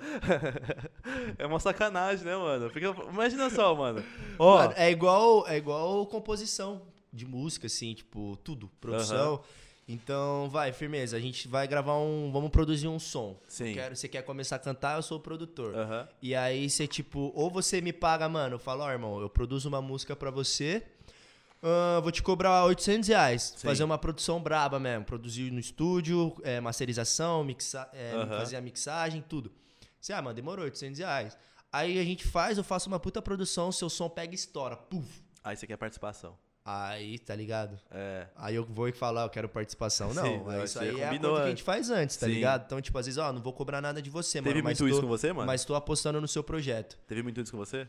é 1.38 1.46
uma 1.46 1.60
sacanagem, 1.60 2.26
né, 2.26 2.36
mano? 2.36 2.70
Porque, 2.70 2.86
imagina 3.12 3.50
só, 3.50 3.74
mano. 3.76 4.04
Ó, 4.38 4.58
Mano, 4.58 4.74
é 4.76 4.92
igual, 4.92 5.48
é 5.48 5.58
igual 5.58 6.06
composição 6.06 6.82
de 7.12 7.26
música, 7.26 7.68
assim, 7.68 7.94
tipo, 7.94 8.38
tudo, 8.44 8.70
produção. 8.80 9.42
Então, 9.92 10.48
vai, 10.52 10.72
firmeza, 10.72 11.18
a 11.18 11.20
gente 11.20 11.48
vai 11.48 11.68
gravar 11.68 11.98
um, 11.98 12.30
vamos 12.32 12.52
produzir 12.52 12.88
um 12.88 13.00
som. 13.00 13.36
Sim. 13.48 13.74
Quero, 13.74 13.96
você 13.96 14.08
quer 14.08 14.22
começar 14.22 14.58
a 14.58 14.60
cantar, 14.60 14.98
eu 14.98 15.02
sou 15.02 15.18
o 15.18 15.20
produtor. 15.20 15.76
aham, 15.76 16.08
E 16.22 16.36
aí 16.36 16.70
você, 16.70 16.86
tipo, 16.86 17.32
ou 17.34 17.50
você 17.50 17.82
me 17.82 17.92
paga, 17.92 18.30
mano, 18.30 18.54
eu 18.56 18.60
falo, 18.60 18.84
ó, 18.84 18.92
irmão, 18.92 19.20
eu 19.20 19.28
produzo 19.28 19.68
uma 19.68 19.82
música 19.82 20.15
pra 20.15 20.30
você, 20.30 20.84
ah, 21.62 22.00
vou 22.02 22.12
te 22.12 22.22
cobrar 22.24 22.65
800 22.65 23.08
reais. 23.10 23.54
Sim. 23.58 23.67
Fazer 23.67 23.84
uma 23.84 23.98
produção 23.98 24.41
braba 24.41 24.80
mesmo. 24.80 25.06
Produzir 25.06 25.52
no 25.52 25.60
estúdio, 25.60 26.36
é, 26.43 26.60
masterização, 26.60 27.43
mixa, 27.43 27.88
é, 27.93 28.12
fazer 28.28 28.56
a 28.56 28.62
mixagem, 28.62 29.24
tudo. 29.28 29.52
Você, 30.00 30.13
ah, 30.13 30.22
mano, 30.22 30.36
demorou 30.36 30.63
800 30.65 31.00
reais. 31.00 31.38
Aí 31.72 32.00
a 32.00 32.04
gente 32.04 32.26
faz, 32.26 32.58
eu 32.58 32.63
faço 32.63 32.88
uma 32.88 33.00
puta 33.00 33.22
produção, 33.22 33.72
seu 33.72 33.89
som 33.89 34.10
pega 34.10 34.32
e 34.32 34.36
estoura. 34.36 34.76
Puf. 34.76 35.22
aí 35.43 35.56
você 35.56 35.67
quer 35.67 35.78
participação. 35.78 36.36
Aí, 36.65 37.17
tá 37.17 37.36
ligado? 37.36 37.80
É, 37.89 38.28
Aí 38.36 38.54
eu 38.56 38.63
vou 38.63 38.88
e 38.88 38.91
falo, 38.91 39.19
ah, 39.19 39.24
eu 39.24 39.30
quero 39.30 39.50
participação. 39.50 40.13
Não, 40.13 40.24
Sim, 40.24 40.38
não, 40.45 40.63
isso 40.63 40.80
aí 40.80 41.00
é 41.00 41.08
a 41.08 41.10
coisa 41.19 41.36
que 41.36 41.41
a 41.41 41.50
gente 41.50 41.63
faz 41.63 41.89
antes, 41.89 42.15
tá 42.15 42.28
Sim. 42.28 42.34
ligado? 42.34 42.65
Então, 42.65 42.80
tipo, 42.80 42.98
às 42.98 43.06
vezes, 43.08 43.17
ó, 43.17 43.34
não 43.34 43.41
vou 43.41 43.54
cobrar 43.54 43.82
nada 43.82 44.02
de 44.02 44.10
você, 44.10 44.39
Teve 44.39 44.50
mano. 44.50 44.63
mas 44.65 44.80
muito 44.80 44.93
isso 44.93 45.02
com 45.02 45.08
você, 45.08 45.34
mano? 45.34 45.48
Mas 45.48 45.65
tô 45.65 45.74
apostando 45.74 46.22
no 46.22 46.28
seu 46.28 46.43
projeto. 46.43 46.98
Teve 47.08 47.24
muito 47.24 47.41
isso 47.41 47.52
com 47.52 47.58
você? 47.58 47.88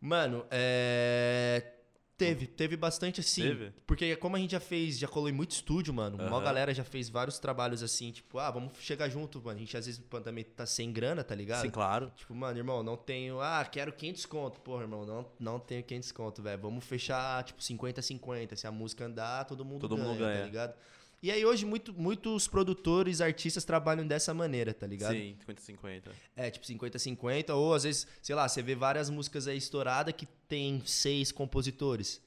Mano, 0.00 0.44
é. 0.50 1.81
Teve, 2.24 2.46
teve 2.46 2.76
bastante 2.76 3.20
assim. 3.20 3.42
Teve? 3.42 3.72
Porque 3.86 4.16
como 4.16 4.36
a 4.36 4.38
gente 4.38 4.52
já 4.52 4.60
fez, 4.60 4.98
já 4.98 5.08
colou 5.08 5.28
em 5.28 5.32
muito 5.32 5.50
estúdio, 5.52 5.92
mano. 5.92 6.16
Uma 6.16 6.36
Aham. 6.36 6.44
galera 6.44 6.74
já 6.74 6.84
fez 6.84 7.08
vários 7.08 7.38
trabalhos 7.38 7.82
assim, 7.82 8.10
tipo, 8.12 8.38
ah, 8.38 8.50
vamos 8.50 8.72
chegar 8.80 9.08
junto, 9.08 9.40
mano. 9.42 9.56
A 9.56 9.60
gente 9.60 9.76
às 9.76 9.86
vezes 9.86 10.02
também 10.24 10.44
tá 10.44 10.64
sem 10.66 10.92
grana, 10.92 11.22
tá 11.24 11.34
ligado? 11.34 11.62
Sim, 11.62 11.70
claro. 11.70 12.12
Tipo, 12.16 12.34
mano, 12.34 12.58
irmão, 12.58 12.82
não 12.82 12.96
tenho. 12.96 13.40
Ah, 13.40 13.64
quero 13.64 13.92
500 13.92 14.26
conto. 14.26 14.60
Porra, 14.60 14.82
irmão, 14.82 15.04
não, 15.06 15.26
não 15.38 15.58
tenho 15.60 15.82
500 15.82 16.12
conto, 16.12 16.42
velho. 16.42 16.60
Vamos 16.62 16.84
fechar, 16.84 17.42
tipo, 17.44 17.60
50-50. 17.60 18.56
Se 18.56 18.66
a 18.66 18.72
música 18.72 19.04
andar, 19.04 19.44
todo 19.44 19.64
mundo 19.64 19.80
Todo 19.80 19.96
ganha, 19.96 20.08
mundo 20.08 20.18
ganha. 20.18 20.38
tá 20.40 20.44
ligado? 20.46 20.74
E 21.22 21.30
aí 21.30 21.44
hoje 21.46 21.64
muito, 21.64 21.94
muitos 21.94 22.48
produtores, 22.48 23.20
artistas 23.20 23.64
trabalham 23.64 24.04
dessa 24.04 24.34
maneira, 24.34 24.74
tá 24.74 24.88
ligado? 24.88 25.12
Sim, 25.14 25.36
50-50. 25.46 26.08
É, 26.34 26.50
tipo 26.50 26.66
50-50, 26.66 27.54
ou 27.54 27.74
às 27.74 27.84
vezes, 27.84 28.08
sei 28.20 28.34
lá, 28.34 28.48
você 28.48 28.60
vê 28.60 28.74
várias 28.74 29.08
músicas 29.08 29.46
aí 29.46 29.56
estouradas 29.56 30.14
que 30.16 30.26
tem 30.48 30.82
seis 30.84 31.30
compositores. 31.30 32.20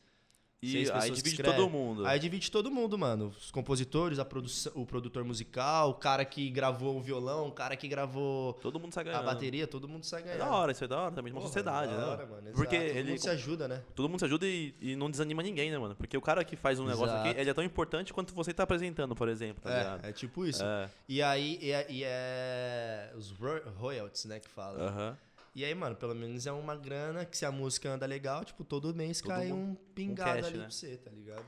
E 0.65 0.89
aí 0.91 1.11
divide 1.11 1.43
todo 1.43 1.69
mundo. 1.69 2.05
Aí 2.05 2.19
divide 2.19 2.49
todo 2.51 2.71
mundo, 2.71 2.97
mano. 2.97 3.27
Os 3.37 3.51
compositores, 3.51 4.19
a 4.19 4.25
produção, 4.25 4.71
o 4.75 4.85
produtor 4.85 5.23
musical, 5.23 5.91
o 5.91 5.93
cara 5.95 6.25
que 6.25 6.49
gravou 6.49 6.97
o 6.97 7.01
violão, 7.01 7.47
o 7.47 7.51
cara 7.51 7.75
que 7.75 7.87
gravou 7.87 8.53
Todo 8.55 8.79
mundo 8.79 8.93
sai 8.93 9.03
a 9.03 9.05
ganhando. 9.07 9.25
bateria, 9.25 9.67
todo 9.67 9.87
mundo 9.87 10.03
sai 10.05 10.21
É 10.21 10.23
ganhando. 10.23 10.39
da 10.39 10.51
hora, 10.51 10.71
isso 10.71 10.83
é 10.83 10.87
da 10.87 10.99
hora 10.99 11.11
também, 11.15 11.31
de 11.31 11.35
uma 11.37 11.41
Porra, 11.41 11.47
sociedade, 11.53 11.91
da 11.91 11.97
né? 11.97 12.03
hora, 12.05 12.25
mano, 12.25 12.51
Porque. 12.53 12.77
Todo 12.77 12.97
ele 12.97 13.09
mundo 13.11 13.19
se 13.21 13.29
ajuda, 13.29 13.67
né? 13.67 13.83
Todo 13.93 14.09
mundo 14.09 14.19
se 14.19 14.25
ajuda 14.25 14.47
e, 14.47 14.73
e 14.81 14.95
não 14.95 15.09
desanima 15.11 15.43
ninguém, 15.43 15.69
né, 15.71 15.77
mano? 15.77 15.95
Porque 15.95 16.17
o 16.17 16.21
cara 16.21 16.43
que 16.43 16.55
faz 16.55 16.79
um 16.79 16.85
negócio 16.85 17.13
Exato. 17.15 17.29
aqui, 17.29 17.39
ele 17.39 17.49
é 17.49 17.53
tão 17.53 17.63
importante 17.63 18.13
quanto 18.13 18.33
você 18.33 18.53
tá 18.53 18.63
apresentando, 18.63 19.15
por 19.15 19.29
exemplo, 19.29 19.61
tá 19.63 19.69
ligado? 19.69 20.05
É, 20.05 20.09
é 20.09 20.11
tipo 20.13 20.45
isso. 20.45 20.63
É, 20.63 20.89
E 21.07 21.21
aí, 21.21 21.59
e 21.61 21.71
é, 21.71 21.85
e 21.89 22.03
é 22.03 23.11
os 23.15 23.31
ro- 23.31 23.61
royalties, 23.77 24.25
né, 24.25 24.39
que 24.39 24.49
fala. 24.49 24.79
aham. 24.87 25.17
E 25.55 25.63
aí, 25.63 25.73
mano, 25.73 25.95
pelo 25.95 26.13
menos 26.13 26.45
é 26.45 26.51
uma 26.51 26.75
grana 26.75 27.23
que 27.23 27.37
se 27.37 27.45
a 27.45 27.51
música 27.51 27.89
anda 27.89 28.05
legal, 28.05 28.43
tipo, 28.43 28.63
todo 28.65 28.93
mês 28.93 29.21
Todo 29.21 29.29
cai 29.29 29.51
um 29.53 29.73
pingado 29.95 30.31
cash, 30.41 30.45
ali 30.47 30.57
né? 30.57 30.63
pra 30.63 30.71
você, 30.71 30.97
tá 30.97 31.09
ligado? 31.11 31.45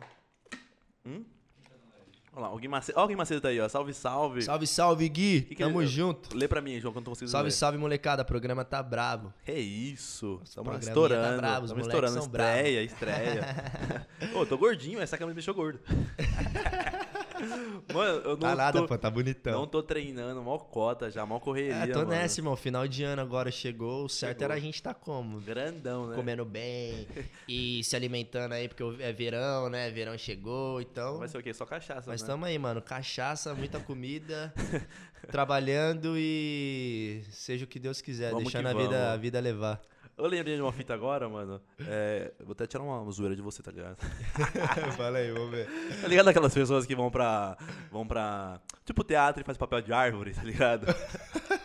Hum? 1.06 1.26
Olha 2.32 2.42
lá, 2.48 2.54
o 2.54 2.58
Gui 2.58 2.68
Macedo, 2.68 3.00
ó 3.00 3.04
o 3.04 3.08
Gui 3.08 3.16
Macedo 3.16 3.42
tá 3.42 3.48
aí, 3.50 3.60
ó. 3.60 3.68
Salve, 3.68 3.94
salve. 3.94 4.42
Salve, 4.44 4.68
salve, 4.68 5.10
Gui! 5.10 5.42
Que 5.42 5.56
que 5.56 5.64
Tamo 5.64 5.82
ele- 5.82 5.90
junto. 5.90 6.38
Lê 6.38 6.48
pra 6.48 6.62
mim, 6.62 6.80
João, 6.80 6.94
que 6.94 6.98
eu 6.98 7.02
não 7.02 7.06
tô 7.06 7.12
conseguindo 7.12 7.32
Salve, 7.32 7.48
ler. 7.48 7.52
salve, 7.52 7.78
molecada. 7.80 8.22
O 8.22 8.26
programa 8.26 8.64
tá 8.64 8.82
bravo. 8.84 9.34
Que 9.44 9.54
isso? 9.54 10.40
Estamos 10.44 10.68
programinha 10.70 10.90
estourando. 10.92 11.24
tá 11.24 11.38
bravo, 11.38 11.68
moleques 11.68 11.88
estourando. 11.88 12.20
Estreia, 12.20 12.84
estreia. 12.84 14.08
Ô, 14.36 14.46
tô 14.46 14.58
gordinho, 14.58 15.02
essa 15.02 15.18
câmera 15.18 15.32
me 15.34 15.36
deixou 15.36 15.54
gordo. 15.56 15.80
mano, 17.94 18.22
eu 18.24 18.30
não 18.32 18.38
tá 18.38 18.56
nada, 18.56 18.80
tô... 18.80 18.88
pô, 18.88 18.98
tá 18.98 19.10
bonitão. 19.10 19.54
Não 19.54 19.68
tô 19.68 19.84
treinando, 19.84 20.42
mal 20.42 20.60
cota 20.60 21.10
já, 21.12 21.26
mal 21.26 21.40
correria, 21.40 21.76
é, 21.76 21.88
tô 21.88 22.00
mano. 22.00 22.12
nessa, 22.12 22.40
irmão. 22.40 22.56
Final 22.56 22.88
de 22.88 23.04
ano 23.04 23.22
agora 23.22 23.52
chegou. 23.52 24.06
O 24.06 24.10
certo 24.10 24.40
Chegou. 24.40 24.46
era 24.46 24.54
a 24.56 24.60
gente 24.60 24.82
tá 24.82 24.94
como? 24.94 25.40
Grandão, 25.40 26.08
né? 26.08 26.16
Comendo 26.16 26.46
bem 26.46 27.08
e 27.48 27.84
se 27.84 27.96
alimentando 27.96 28.54
aí, 28.54 28.68
porque 28.68 28.84
é 29.02 29.12
verão, 29.14 29.70
né? 29.70 29.90
Verão 29.90 30.18
chegou, 30.18 30.82
então. 30.82 31.20
Vai 31.20 31.28
ser 31.28 31.38
o 31.38 31.44
quê? 31.44 31.54
Só 31.54 31.66
cachaça, 31.66 32.10
Mas 32.10 32.22
né? 32.22 32.28
tamo 32.28 32.46
aí, 32.46 32.58
mano. 32.58 32.82
Cachaça, 32.82 33.54
muita 33.54 33.80
comida, 33.82 34.54
trabalhando 35.32 36.14
e 36.18 37.22
seja 37.32 37.66
o 37.66 37.68
que 37.68 37.80
Deus 37.80 38.02
quiser, 38.02 38.32
Vamos 38.32 38.46
deixando 38.46 38.68
a 38.68 38.74
vida, 38.74 38.90
vamos. 38.90 39.14
a 39.14 39.18
vida 39.18 39.40
levar. 39.40 39.82
Eu 40.18 40.26
lembrei 40.26 40.56
de 40.56 40.62
uma 40.62 40.72
fita 40.72 40.96
agora, 40.96 41.30
mano. 41.30 41.62
É, 41.80 42.32
vou 42.40 42.54
até 42.54 42.66
tirar 42.66 42.84
uma 42.84 43.10
zoeira 43.12 43.36
de 43.36 43.42
você, 43.42 43.62
tá 43.62 43.72
ligado? 43.72 43.98
Fala 44.98 45.20
aí, 45.20 45.32
vamos 45.32 45.52
ver. 45.52 45.68
Tá 46.02 46.08
ligado 46.08 46.28
aquelas 46.30 46.54
pessoas 46.54 46.88
que 46.88 46.96
vão 46.96 47.12
pra. 47.12 47.56
vão 47.92 48.08
pra. 48.08 48.60
Tipo 48.84 49.04
teatro 49.04 49.42
e 49.42 49.46
faz 49.46 49.58
papel 49.60 49.80
de 49.82 49.94
árvore, 49.94 50.34
tá 50.34 50.44
ligado? 50.44 50.88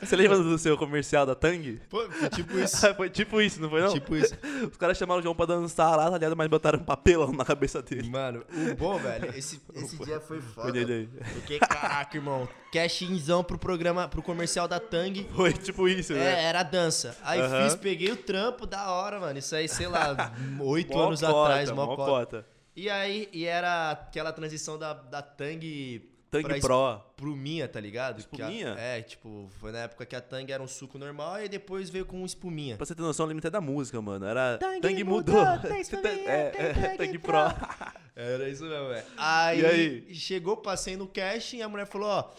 Você 0.00 0.16
lembra 0.16 0.38
do 0.38 0.58
seu 0.58 0.76
comercial 0.76 1.26
da 1.26 1.34
Tang? 1.34 1.80
Pô, 1.88 2.08
foi 2.10 2.28
tipo 2.28 2.58
isso. 2.58 2.76
foi 2.94 3.10
tipo 3.10 3.40
isso, 3.40 3.60
não 3.60 3.68
foi 3.68 3.80
não? 3.80 3.92
Tipo 3.92 4.16
isso. 4.16 4.34
Os 4.70 4.76
caras 4.76 4.96
chamaram 4.96 5.20
o 5.20 5.22
João 5.22 5.34
pra 5.34 5.46
dançar 5.46 5.96
lá, 5.96 6.10
tá 6.10 6.16
ligado? 6.18 6.36
Mas 6.36 6.48
botaram 6.48 6.78
um 6.78 6.84
papelão 6.84 7.32
na 7.32 7.44
cabeça 7.44 7.82
dele. 7.82 8.08
Mano, 8.08 8.44
o 8.50 8.74
bom, 8.74 8.98
velho, 8.98 9.36
esse, 9.36 9.60
esse 9.74 9.96
dia 10.04 10.20
foi 10.20 10.40
Foi 10.40 10.64
foda. 10.64 10.78
aí. 10.78 11.08
Porque, 11.34 11.58
caraca, 11.58 12.16
irmão, 12.16 12.48
cashinzão 12.72 13.42
pro 13.42 13.58
programa, 13.58 14.08
pro 14.08 14.22
comercial 14.22 14.66
da 14.68 14.80
Tang. 14.80 15.26
Foi 15.34 15.52
tipo 15.52 15.88
isso, 15.88 16.12
né? 16.12 16.20
É, 16.20 16.44
era 16.44 16.62
dança. 16.62 17.16
Aí 17.22 17.40
Aham. 17.40 17.64
fiz, 17.64 17.74
peguei 17.76 18.12
o 18.12 18.16
trampo, 18.16 18.66
da 18.66 18.90
hora, 18.90 19.18
mano. 19.20 19.38
Isso 19.38 19.54
aí, 19.54 19.68
sei 19.68 19.86
lá, 19.88 20.32
oito 20.60 20.98
anos 20.98 21.20
cota, 21.20 21.40
atrás, 21.40 21.70
mó 21.70 21.86
mó 21.86 21.96
cota. 21.96 22.10
cota. 22.10 22.46
E 22.76 22.88
aí, 22.88 23.28
e 23.32 23.44
era 23.44 23.90
aquela 23.90 24.32
transição 24.32 24.78
da, 24.78 24.94
da 24.94 25.20
Tang 25.20 26.00
Tang 26.30 26.42
pra 26.44 26.60
Pro. 26.60 27.00
pro 27.16 27.36
Minha, 27.36 27.66
tá 27.68 27.80
ligado? 27.80 28.24
Que 28.28 28.40
a- 28.40 28.46
Espuminha? 28.46 28.74
é, 28.78 29.02
tipo, 29.02 29.48
foi 29.58 29.72
na 29.72 29.80
época 29.80 30.06
que 30.06 30.14
a 30.14 30.20
Tang 30.20 30.50
era 30.52 30.62
um 30.62 30.66
suco 30.68 30.96
normal 30.98 31.42
e 31.42 31.48
depois 31.48 31.90
veio 31.90 32.06
com 32.06 32.24
espuminha. 32.24 32.76
Pra 32.76 32.86
você 32.86 32.94
ter 32.94 33.02
noção, 33.02 33.24
eu 33.24 33.28
lembro 33.28 33.40
até 33.40 33.50
da 33.50 33.60
música, 33.60 34.00
mano. 34.00 34.24
Era 34.24 34.56
Tang 34.58 34.80
Tang, 34.80 35.02
mudou, 35.04 35.34
mudou. 35.44 35.58
tem 35.70 35.80
espuminha, 35.82 36.12
é, 36.30 36.52
é, 36.56 36.72
Tang 36.72 36.96
Tang 36.98 37.18
Pro. 37.18 37.36
Era 38.14 38.48
isso 38.48 38.64
mesmo, 38.64 38.88
velho. 38.88 39.06
Aí, 39.16 39.60
E 39.60 39.66
aí? 39.66 40.14
chegou, 40.14 40.56
passei 40.56 40.96
no 40.96 41.06
casting 41.08 41.58
e 41.58 41.62
a 41.62 41.68
mulher 41.68 41.86
falou, 41.86 42.08
ó, 42.08 42.30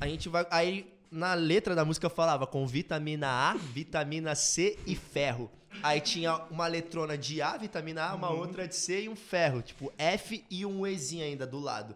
a 0.00 0.06
gente 0.08 0.28
vai... 0.28 0.46
Aí, 0.50 0.92
na 1.10 1.34
letra 1.34 1.74
da 1.74 1.84
música 1.84 2.08
falava 2.10 2.46
com 2.46 2.66
vitamina 2.66 3.28
A, 3.28 3.54
vitamina 3.54 4.34
C 4.34 4.78
e 4.86 4.94
ferro. 4.94 5.50
Aí 5.82 6.00
tinha 6.00 6.36
uma 6.50 6.66
letrona 6.66 7.16
de 7.16 7.40
A, 7.40 7.56
vitamina 7.56 8.02
A, 8.04 8.10
Uhum. 8.12 8.18
uma 8.18 8.30
outra 8.30 8.66
de 8.68 8.74
C 8.76 9.02
e 9.02 9.08
um 9.08 9.16
ferro. 9.16 9.62
Tipo, 9.62 9.92
F 9.96 10.44
e 10.50 10.66
um 10.66 10.86
Ezinho 10.86 11.24
ainda 11.24 11.46
do 11.46 11.58
lado. 11.60 11.94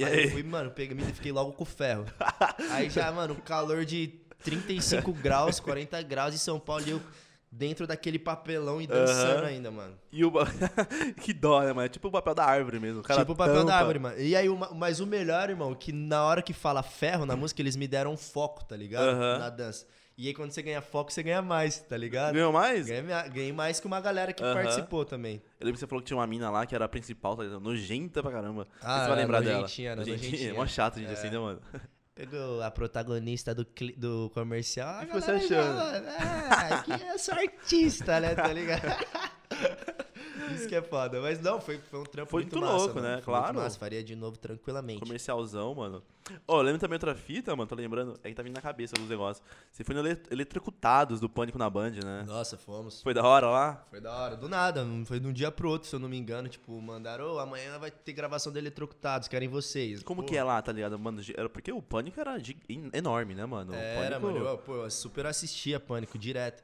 E 0.00 0.04
aí, 0.04 0.12
eu 0.14 0.18
aí? 0.24 0.30
fui, 0.30 0.42
mano, 0.42 0.70
peguei 0.70 0.96
e 0.98 1.12
fiquei 1.12 1.32
logo 1.32 1.52
com 1.52 1.62
o 1.62 1.66
ferro. 1.66 2.06
aí 2.70 2.88
já, 2.88 3.10
mano, 3.12 3.34
calor 3.36 3.84
de 3.84 4.08
35 4.42 5.12
graus, 5.20 5.60
40 5.60 6.00
graus 6.02 6.34
em 6.34 6.38
São 6.38 6.58
Paulo 6.58 6.84
e 6.86 6.90
eu 6.90 7.02
dentro 7.52 7.86
daquele 7.86 8.18
papelão 8.18 8.80
e 8.80 8.86
dançando 8.86 9.40
Aham. 9.40 9.46
ainda, 9.46 9.70
mano. 9.70 9.94
E 10.12 10.24
o. 10.24 10.32
que 11.20 11.32
dó, 11.32 11.60
né, 11.62 11.72
mano? 11.72 11.86
É 11.86 11.88
tipo 11.88 12.08
o 12.08 12.10
papel 12.10 12.34
da 12.34 12.44
árvore 12.44 12.78
mesmo. 12.78 13.00
O 13.00 13.02
cara 13.02 13.20
tipo 13.20 13.32
o 13.32 13.36
papel 13.36 13.54
da 13.56 13.60
tampa. 13.62 13.74
árvore, 13.74 13.98
mano. 13.98 14.18
E 14.20 14.34
aí, 14.36 14.48
uma- 14.48 14.70
mas 14.72 15.00
o 15.00 15.06
melhor, 15.06 15.50
irmão, 15.50 15.74
que 15.74 15.92
na 15.92 16.24
hora 16.24 16.42
que 16.42 16.52
fala 16.52 16.82
ferro 16.82 17.26
na 17.26 17.36
música, 17.36 17.60
eles 17.60 17.76
me 17.76 17.88
deram 17.88 18.12
um 18.12 18.16
foco, 18.16 18.64
tá 18.64 18.76
ligado? 18.76 19.08
Aham. 19.08 19.38
Na 19.38 19.50
dança. 19.50 19.86
E 20.22 20.26
aí, 20.26 20.34
quando 20.34 20.50
você 20.50 20.60
ganha 20.60 20.82
foco, 20.82 21.10
você 21.10 21.22
ganha 21.22 21.40
mais, 21.40 21.78
tá 21.78 21.96
ligado? 21.96 22.34
Ganhou 22.34 22.52
mais? 22.52 22.86
Ganhei, 22.86 23.02
ganhei 23.30 23.52
mais 23.54 23.80
que 23.80 23.86
uma 23.86 24.02
galera 24.02 24.34
que 24.34 24.42
Aham. 24.44 24.52
participou 24.52 25.02
também. 25.02 25.36
Eu 25.58 25.64
lembro 25.64 25.72
que 25.72 25.80
você 25.80 25.86
falou 25.86 26.02
que 26.02 26.08
tinha 26.08 26.16
uma 26.18 26.26
mina 26.26 26.50
lá 26.50 26.66
que 26.66 26.74
era 26.74 26.84
a 26.84 26.88
principal, 26.90 27.34
tá 27.34 27.42
ligado? 27.42 27.58
Nojenta 27.58 28.20
pra 28.22 28.30
caramba. 28.30 28.68
Ah, 28.82 29.00
você 29.04 29.08
vai 29.08 29.16
lembrar 29.16 29.40
dela. 29.40 29.62
nojentinha, 29.62 29.96
Nojentinha. 29.96 30.50
É 30.50 30.52
mó 30.52 30.66
chato, 30.66 30.98
gente, 31.00 31.10
assim, 31.10 31.30
né, 31.30 31.38
mano? 31.38 31.58
Pegou 32.14 32.62
a 32.62 32.70
protagonista 32.70 33.54
do, 33.54 33.66
do 33.96 34.30
comercial. 34.34 35.04
O 35.04 35.06
que 35.06 35.12
você 35.14 35.40
já- 35.40 36.02
Ah, 36.50 36.82
que 36.82 36.92
eu 36.92 37.18
sou 37.18 37.32
artista, 37.32 38.20
né? 38.20 38.34
Tá 38.34 38.48
ligado? 38.52 38.82
Isso 40.54 40.68
que 40.68 40.74
é 40.74 40.82
foda. 40.82 41.20
Mas 41.20 41.40
não, 41.40 41.60
foi, 41.60 41.78
foi 41.78 42.00
um 42.00 42.04
trampo 42.04 42.30
Foi 42.30 42.42
muito 42.42 42.56
muito 42.56 42.66
massa, 42.66 42.84
louco, 42.84 42.94
mano. 42.96 43.06
né? 43.08 43.20
Foi 43.22 43.32
muito 43.34 43.42
Claro. 43.44 43.58
massa, 43.58 43.78
faria 43.78 44.02
de 44.02 44.16
novo 44.16 44.36
tranquilamente. 44.36 45.00
Comercialzão, 45.00 45.74
mano. 45.74 46.02
Ô, 46.46 46.56
eu 46.58 46.62
lembro 46.62 46.80
também 46.80 46.94
outra 46.94 47.14
fita, 47.14 47.54
mano, 47.56 47.68
tô 47.68 47.74
lembrando. 47.74 48.18
É 48.22 48.28
que 48.28 48.34
tá 48.34 48.42
vindo 48.42 48.54
na 48.54 48.60
cabeça 48.60 48.94
alguns 48.96 49.10
negócios. 49.10 49.44
Você 49.70 49.82
foi 49.84 49.94
no 49.94 50.06
Ele- 50.06 50.20
Eletrocutados 50.30 51.20
do 51.20 51.28
Pânico 51.28 51.58
na 51.58 51.68
Band, 51.68 51.90
né? 52.04 52.24
Nossa, 52.26 52.56
fomos. 52.56 53.02
Foi 53.02 53.12
da 53.14 53.22
hora 53.24 53.48
lá? 53.48 53.84
Foi 53.90 54.00
da 54.00 54.12
hora. 54.14 54.36
Do 54.36 54.48
nada, 54.48 54.86
foi 55.04 55.18
de 55.20 55.26
um 55.26 55.32
dia 55.32 55.50
pro 55.50 55.68
outro, 55.68 55.88
se 55.88 55.94
eu 55.94 56.00
não 56.00 56.08
me 56.08 56.16
engano. 56.18 56.48
Tipo, 56.48 56.80
mandaram, 56.80 57.34
ô, 57.34 57.38
amanhã 57.38 57.78
vai 57.78 57.90
ter 57.90 58.12
gravação 58.12 58.52
do 58.52 58.58
Eletrocutados, 58.58 59.28
querem 59.28 59.48
vocês. 59.48 60.02
Como 60.02 60.22
Pô, 60.22 60.28
que 60.28 60.36
é 60.36 60.42
lá, 60.44 60.60
tá 60.62 60.72
ligado? 60.72 60.98
Mano, 60.98 61.20
era 61.36 61.48
porque 61.48 61.72
o 61.72 61.82
Pânico 61.82 62.20
era 62.20 62.38
en- 62.68 62.90
enorme, 62.92 63.34
né, 63.34 63.44
mano? 63.46 63.72
O 63.72 63.74
Era, 63.74 64.20
Pânico- 64.20 64.38
mano. 64.40 64.46
Eu, 64.48 64.58
pô, 64.58 64.76
eu 64.84 64.90
super 64.90 65.26
assistia 65.26 65.78
Pânico 65.80 66.16
direto. 66.18 66.62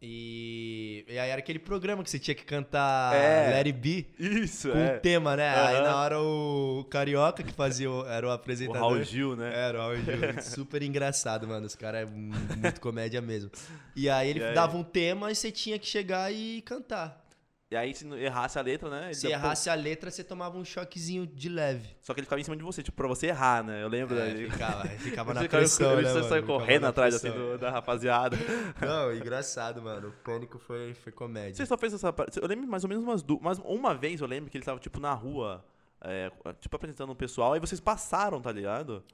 E, 0.00 1.04
e 1.08 1.18
aí 1.18 1.30
era 1.30 1.38
aquele 1.38 1.58
programa 1.58 2.04
que 2.04 2.10
você 2.10 2.18
tinha 2.18 2.34
que 2.34 2.44
cantar 2.44 3.14
É. 3.14 3.56
It 3.56 3.72
Be 3.72 4.06
Isso, 4.18 4.70
com 4.70 4.78
é. 4.78 4.96
um 4.96 4.98
tema, 5.00 5.34
né? 5.36 5.48
Aí 5.48 5.76
Aham. 5.76 5.82
na 5.84 5.96
hora 5.96 6.20
o 6.20 6.86
Carioca 6.90 7.42
que 7.42 7.52
fazia, 7.52 7.90
o- 7.90 8.06
era 8.06 8.26
o 8.26 8.28
O 8.30 8.32
apresentador. 8.32 8.80
Raul 8.90 9.02
Gil, 9.02 9.34
né? 9.36 9.50
Era, 9.54 9.78
o 9.78 9.80
Raul 9.80 9.96
Gil. 9.96 10.04
Super 10.42 10.82
engraçado, 10.82 11.48
mano. 11.48 11.66
Os 11.66 11.74
caras 11.74 12.02
é 12.02 12.04
mu- 12.04 12.34
muito 12.58 12.80
comédia 12.80 13.22
mesmo. 13.22 13.50
E 13.94 14.08
aí 14.10 14.28
ele 14.30 14.40
E 14.40 14.44
aí? 14.44 14.54
dava 14.54 14.76
um 14.76 14.84
tema 14.84 15.30
e 15.30 15.34
você 15.34 15.50
tinha 15.50 15.78
que 15.78 15.86
chegar 15.86 16.30
e 16.32 16.60
cantar. 16.62 17.24
E 17.76 17.78
aí, 17.78 17.94
se 17.94 18.08
errasse 18.14 18.58
a 18.58 18.62
letra, 18.62 18.88
né? 18.88 19.04
ele 19.08 19.14
Se 19.14 19.26
errasse 19.26 19.68
a 19.68 19.74
letra, 19.74 20.10
você 20.10 20.24
tomava 20.24 20.56
um 20.56 20.64
choquezinho 20.64 21.26
de 21.26 21.50
leve. 21.50 21.94
Só 22.00 22.14
que 22.14 22.20
ele 22.20 22.24
ficava 22.24 22.40
em 22.40 22.44
cima 22.44 22.56
de 22.56 22.62
você, 22.62 22.82
tipo, 22.82 22.96
pra 22.96 23.06
você 23.06 23.26
errar, 23.26 23.62
né? 23.62 23.82
Eu 23.82 23.88
lembro. 23.88 24.18
É, 24.18 24.32
daí. 24.32 24.50
ficava, 24.50 24.88
ficava 24.98 25.34
na 25.34 25.42
Você 25.42 25.48
pressão, 25.50 25.92
ele 25.92 26.02
né, 26.04 26.08
saiu 26.08 26.22
mano? 26.22 26.28
Ficava 26.30 26.46
correndo 26.46 26.86
atrás, 26.86 27.14
assim, 27.14 27.30
do- 27.30 27.58
da 27.58 27.70
rapaziada. 27.70 28.34
Não, 28.80 29.12
engraçado, 29.14 29.82
mano. 29.82 30.08
O 30.08 30.12
Pânico 30.24 30.58
foi, 30.58 30.94
foi 30.94 31.12
comédia. 31.12 31.54
Você 31.54 31.66
só 31.66 31.76
fez 31.76 31.92
essa 31.92 32.10
parte. 32.10 32.40
Eu 32.40 32.48
lembro 32.48 32.66
mais 32.66 32.82
ou 32.82 32.88
menos 32.88 33.04
umas 33.04 33.22
duas. 33.22 33.42
Mas 33.42 33.58
uma 33.58 33.94
vez 33.94 34.22
eu 34.22 34.26
lembro 34.26 34.50
que 34.50 34.56
ele 34.56 34.64
tava, 34.64 34.80
tipo, 34.80 34.98
na 34.98 35.12
rua, 35.12 35.62
é, 36.00 36.32
tipo, 36.58 36.74
apresentando 36.76 37.12
um 37.12 37.16
pessoal, 37.16 37.52
aí 37.52 37.60
vocês 37.60 37.78
passaram, 37.78 38.40
tá 38.40 38.50
ligado? 38.50 39.04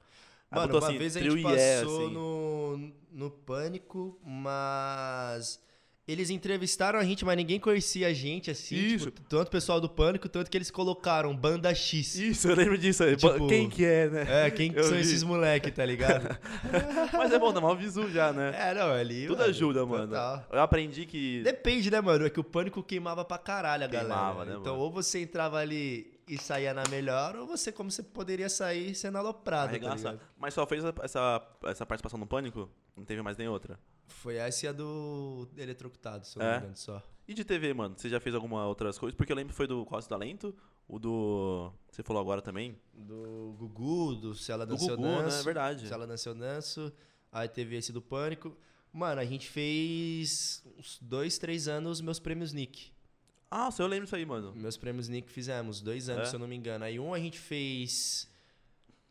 Mano, 0.49 0.67
botou 0.67 0.79
uma 0.79 0.87
assim, 0.87 0.97
vez 0.97 1.17
a 1.17 1.19
gente 1.19 1.41
passou 1.43 2.05
assim. 2.05 2.13
no, 2.13 2.91
no 3.11 3.29
Pânico, 3.29 4.17
mas... 4.23 5.59
Eles 6.05 6.29
entrevistaram 6.29 6.99
a 6.99 7.03
gente, 7.05 7.23
mas 7.23 7.37
ninguém 7.37 7.57
conhecia 7.57 8.07
a 8.09 8.13
gente, 8.13 8.51
assim. 8.51 8.75
Isso. 8.75 9.05
Tipo, 9.05 9.21
tanto 9.21 9.47
o 9.47 9.51
pessoal 9.51 9.79
do 9.79 9.87
Pânico, 9.87 10.27
tanto 10.27 10.51
que 10.51 10.57
eles 10.57 10.69
colocaram 10.69 11.33
Banda 11.33 11.73
X. 11.73 12.15
Isso, 12.15 12.49
eu 12.49 12.55
lembro 12.57 12.77
disso 12.77 13.05
aí. 13.05 13.15
Tipo- 13.15 13.47
Quem 13.47 13.69
que 13.69 13.85
é, 13.85 14.09
né? 14.09 14.47
É, 14.47 14.51
quem 14.51 14.69
que 14.73 14.79
Eu 14.79 14.83
são 14.83 14.95
vi. 14.95 14.99
esses 14.99 15.23
moleque, 15.23 15.71
tá 15.71 15.85
ligado? 15.85 16.37
Mas 17.13 17.31
é 17.31 17.39
bom, 17.39 17.53
dá 17.53 17.61
mal 17.61 17.77
visu 17.77 18.09
já, 18.11 18.33
né? 18.33 18.53
é, 18.53 18.73
não, 18.73 18.91
ali... 18.91 19.27
Tudo 19.27 19.37
mano, 19.39 19.49
ajuda, 19.49 19.85
mano. 19.85 20.07
total. 20.07 20.45
Eu 20.51 20.59
aprendi 20.59 21.05
que. 21.05 21.41
Depende, 21.41 21.89
né, 21.89 22.01
mano? 22.01 22.25
É 22.25 22.29
que 22.29 22.39
o 22.39 22.43
Pânico 22.43 22.83
queimava 22.83 23.23
pra 23.23 23.37
caralho 23.37 23.85
a 23.85 23.87
Queimava, 23.87 24.39
galera. 24.39 24.45
né, 24.51 24.57
então, 24.59 24.73
mano? 24.73 24.83
ou 24.85 24.91
você 24.91 25.21
entrava 25.21 25.57
ali 25.59 26.11
e 26.27 26.37
saía 26.37 26.73
na 26.73 26.83
melhor, 26.89 27.35
ou 27.35 27.45
você, 27.47 27.71
como 27.71 27.91
você 27.91 28.01
poderia 28.03 28.49
sair 28.49 28.95
sendo 28.95 29.17
aloprado, 29.17 29.77
tá? 29.79 30.17
Mas 30.37 30.53
só 30.53 30.65
fez 30.65 30.83
essa, 31.01 31.41
essa 31.63 31.85
participação 31.85 32.19
no 32.19 32.27
Pânico? 32.27 32.69
Não 32.95 33.03
teve 33.03 33.21
mais 33.21 33.37
nem 33.37 33.47
outra. 33.47 33.79
Foi 34.07 34.35
essa 34.35 34.65
e 34.65 34.69
a 34.69 34.71
do 34.71 35.47
Eletrocutado, 35.57 36.25
se 36.25 36.37
eu 36.37 36.41
É? 36.41 36.45
não 36.45 36.51
me 36.53 36.57
engano, 36.59 36.77
só. 36.77 37.01
E 37.27 37.33
de 37.33 37.43
TV, 37.43 37.73
mano? 37.73 37.95
Você 37.97 38.09
já 38.09 38.19
fez 38.19 38.35
alguma 38.35 38.65
outras 38.67 38.97
coisas? 38.97 39.15
Porque 39.15 39.31
eu 39.31 39.35
lembro 39.35 39.51
que 39.51 39.57
foi 39.57 39.65
do 39.67 39.85
Quase 39.85 40.07
Talento, 40.09 40.53
o 40.87 40.99
do. 40.99 41.71
Você 41.89 42.03
falou 42.03 42.21
agora 42.21 42.41
também? 42.41 42.77
Do 42.93 43.55
Gugu, 43.57 44.15
do 44.15 44.35
Se 44.35 44.51
Ela 44.51 44.65
Do 44.65 44.75
Gugu, 44.77 45.01
né? 45.01 45.21
Danço. 45.23 45.39
É 45.39 45.43
verdade. 45.43 45.87
Se 45.87 45.93
Ela 45.93 46.05
Dança 46.05 46.29
Eu 46.29 46.35
Danço. 46.35 46.93
Aí 47.31 47.47
teve 47.47 47.75
esse 47.77 47.91
do 47.93 48.01
Pânico. 48.01 48.55
Mano, 48.91 49.19
a 49.21 49.25
gente 49.25 49.49
fez 49.49 50.61
uns 50.77 50.99
dois, 51.01 51.37
três 51.37 51.67
anos 51.67 51.99
meus 52.01 52.19
prêmios 52.19 52.53
Nick. 52.53 52.91
Ah, 53.55 53.69
eu 53.77 53.85
lembro 53.87 54.05
disso 54.05 54.15
aí, 54.15 54.25
mano. 54.25 54.51
Meus 54.55 54.77
prêmios 54.77 55.07
Nick 55.07 55.31
fizemos, 55.31 55.79
dois 55.79 56.09
anos, 56.09 56.23
É? 56.27 56.29
se 56.31 56.35
eu 56.35 56.39
não 56.39 56.47
me 56.47 56.55
engano. 56.55 56.83
Aí 56.85 56.99
um 56.99 57.13
a 57.13 57.19
gente 57.19 57.37
fez 57.39 58.27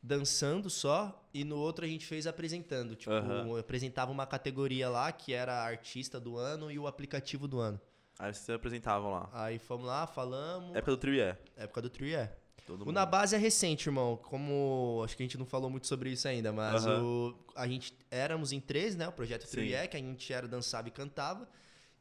dançando 0.02 0.68
só, 0.68 1.24
e 1.32 1.44
no 1.44 1.56
outro 1.56 1.84
a 1.84 1.88
gente 1.88 2.04
fez 2.04 2.26
apresentando. 2.26 2.96
Tipo, 2.96 3.12
eu 3.12 3.56
apresentava 3.56 4.10
uma 4.10 4.26
categoria 4.26 4.88
lá, 4.88 5.12
que 5.12 5.32
era 5.32 5.62
artista 5.62 6.18
do 6.18 6.36
ano 6.36 6.70
e 6.72 6.78
o 6.78 6.88
aplicativo 6.88 7.46
do 7.46 7.60
ano. 7.60 7.80
Aí 8.18 8.34
vocês 8.34 8.50
apresentavam 8.50 9.12
lá. 9.12 9.30
Aí 9.32 9.58
fomos 9.60 9.86
lá, 9.86 10.06
falamos. 10.06 10.74
Época 10.74 10.90
do 10.92 10.96
Trio 10.96 11.22
é. 11.22 11.38
Época 11.56 11.80
do 11.82 11.88
Trio 11.88 12.16
é. 12.16 12.36
Todo 12.66 12.82
O 12.82 12.86
mundo. 12.86 12.94
Na 12.94 13.06
Base 13.06 13.34
é 13.34 13.38
recente, 13.38 13.88
irmão. 13.88 14.16
Como 14.16 15.02
acho 15.04 15.16
que 15.16 15.22
a 15.22 15.26
gente 15.26 15.38
não 15.38 15.46
falou 15.46 15.70
muito 15.70 15.86
sobre 15.86 16.10
isso 16.10 16.26
ainda, 16.28 16.52
mas 16.52 16.84
Aham. 16.86 17.02
o, 17.02 17.34
a 17.56 17.66
gente 17.66 17.92
éramos 18.10 18.52
em 18.52 18.60
três, 18.60 18.94
né? 18.96 19.06
O 19.08 19.12
projeto. 19.12 19.48
Trio 19.48 19.74
é, 19.74 19.86
que 19.86 19.96
a 19.96 20.00
gente 20.00 20.32
era 20.32 20.46
dançava 20.48 20.88
e 20.88 20.90
cantava. 20.90 21.48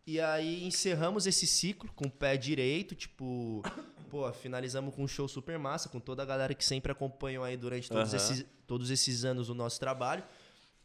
E 0.06 0.20
aí 0.20 0.64
encerramos 0.66 1.28
esse 1.28 1.46
ciclo 1.46 1.92
com 1.94 2.06
o 2.06 2.12
pé 2.12 2.36
direito, 2.36 2.96
tipo, 2.96 3.62
pô, 4.10 4.32
finalizamos 4.34 4.94
com 4.96 5.04
um 5.04 5.08
show 5.08 5.28
super 5.28 5.60
massa, 5.60 5.90
com 5.90 6.00
toda 6.00 6.24
a 6.24 6.26
galera 6.26 6.54
que 6.54 6.66
sempre 6.66 6.92
acompanhou 6.92 7.44
aí 7.44 7.56
durante 7.56 7.90
todos, 7.90 8.14
Aham. 8.14 8.24
esses, 8.24 8.46
todos 8.66 8.90
esses 8.90 9.24
anos 9.24 9.50
o 9.50 9.54
nosso 9.54 9.80
trabalho. 9.80 10.24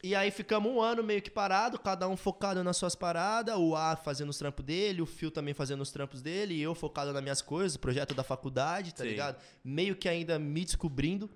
E 0.03 0.15
aí 0.15 0.31
ficamos 0.31 0.71
um 0.71 0.81
ano 0.81 1.03
meio 1.03 1.23
que 1.23 1.31
parado, 1.31 1.79
cada 1.79 2.07
um 2.07 2.17
focado 2.17 2.63
nas 2.63 2.77
suas 2.77 2.95
paradas, 2.95 3.57
o 3.57 3.75
A 3.75 3.97
fazendo 3.97 4.29
os 4.29 4.37
trampos 4.37 4.65
dele, 4.65 5.01
o 5.01 5.07
Fio 5.07 5.31
também 5.31 5.55
fazendo 5.55 5.81
os 5.81 5.91
trampos 5.91 6.21
dele, 6.21 6.55
e 6.55 6.63
eu 6.63 6.75
focado 6.75 7.13
nas 7.13 7.23
minhas 7.23 7.41
coisas, 7.41 7.77
projeto 7.79 8.15
da 8.15 8.23
faculdade, 8.23 8.95
tá 8.95 9.03
Sim. 9.03 9.11
ligado? 9.11 9.43
Meio 9.65 9.97
que 9.97 10.09
ainda 10.09 10.39
me 10.39 10.65
descobrindo. 10.65 11.31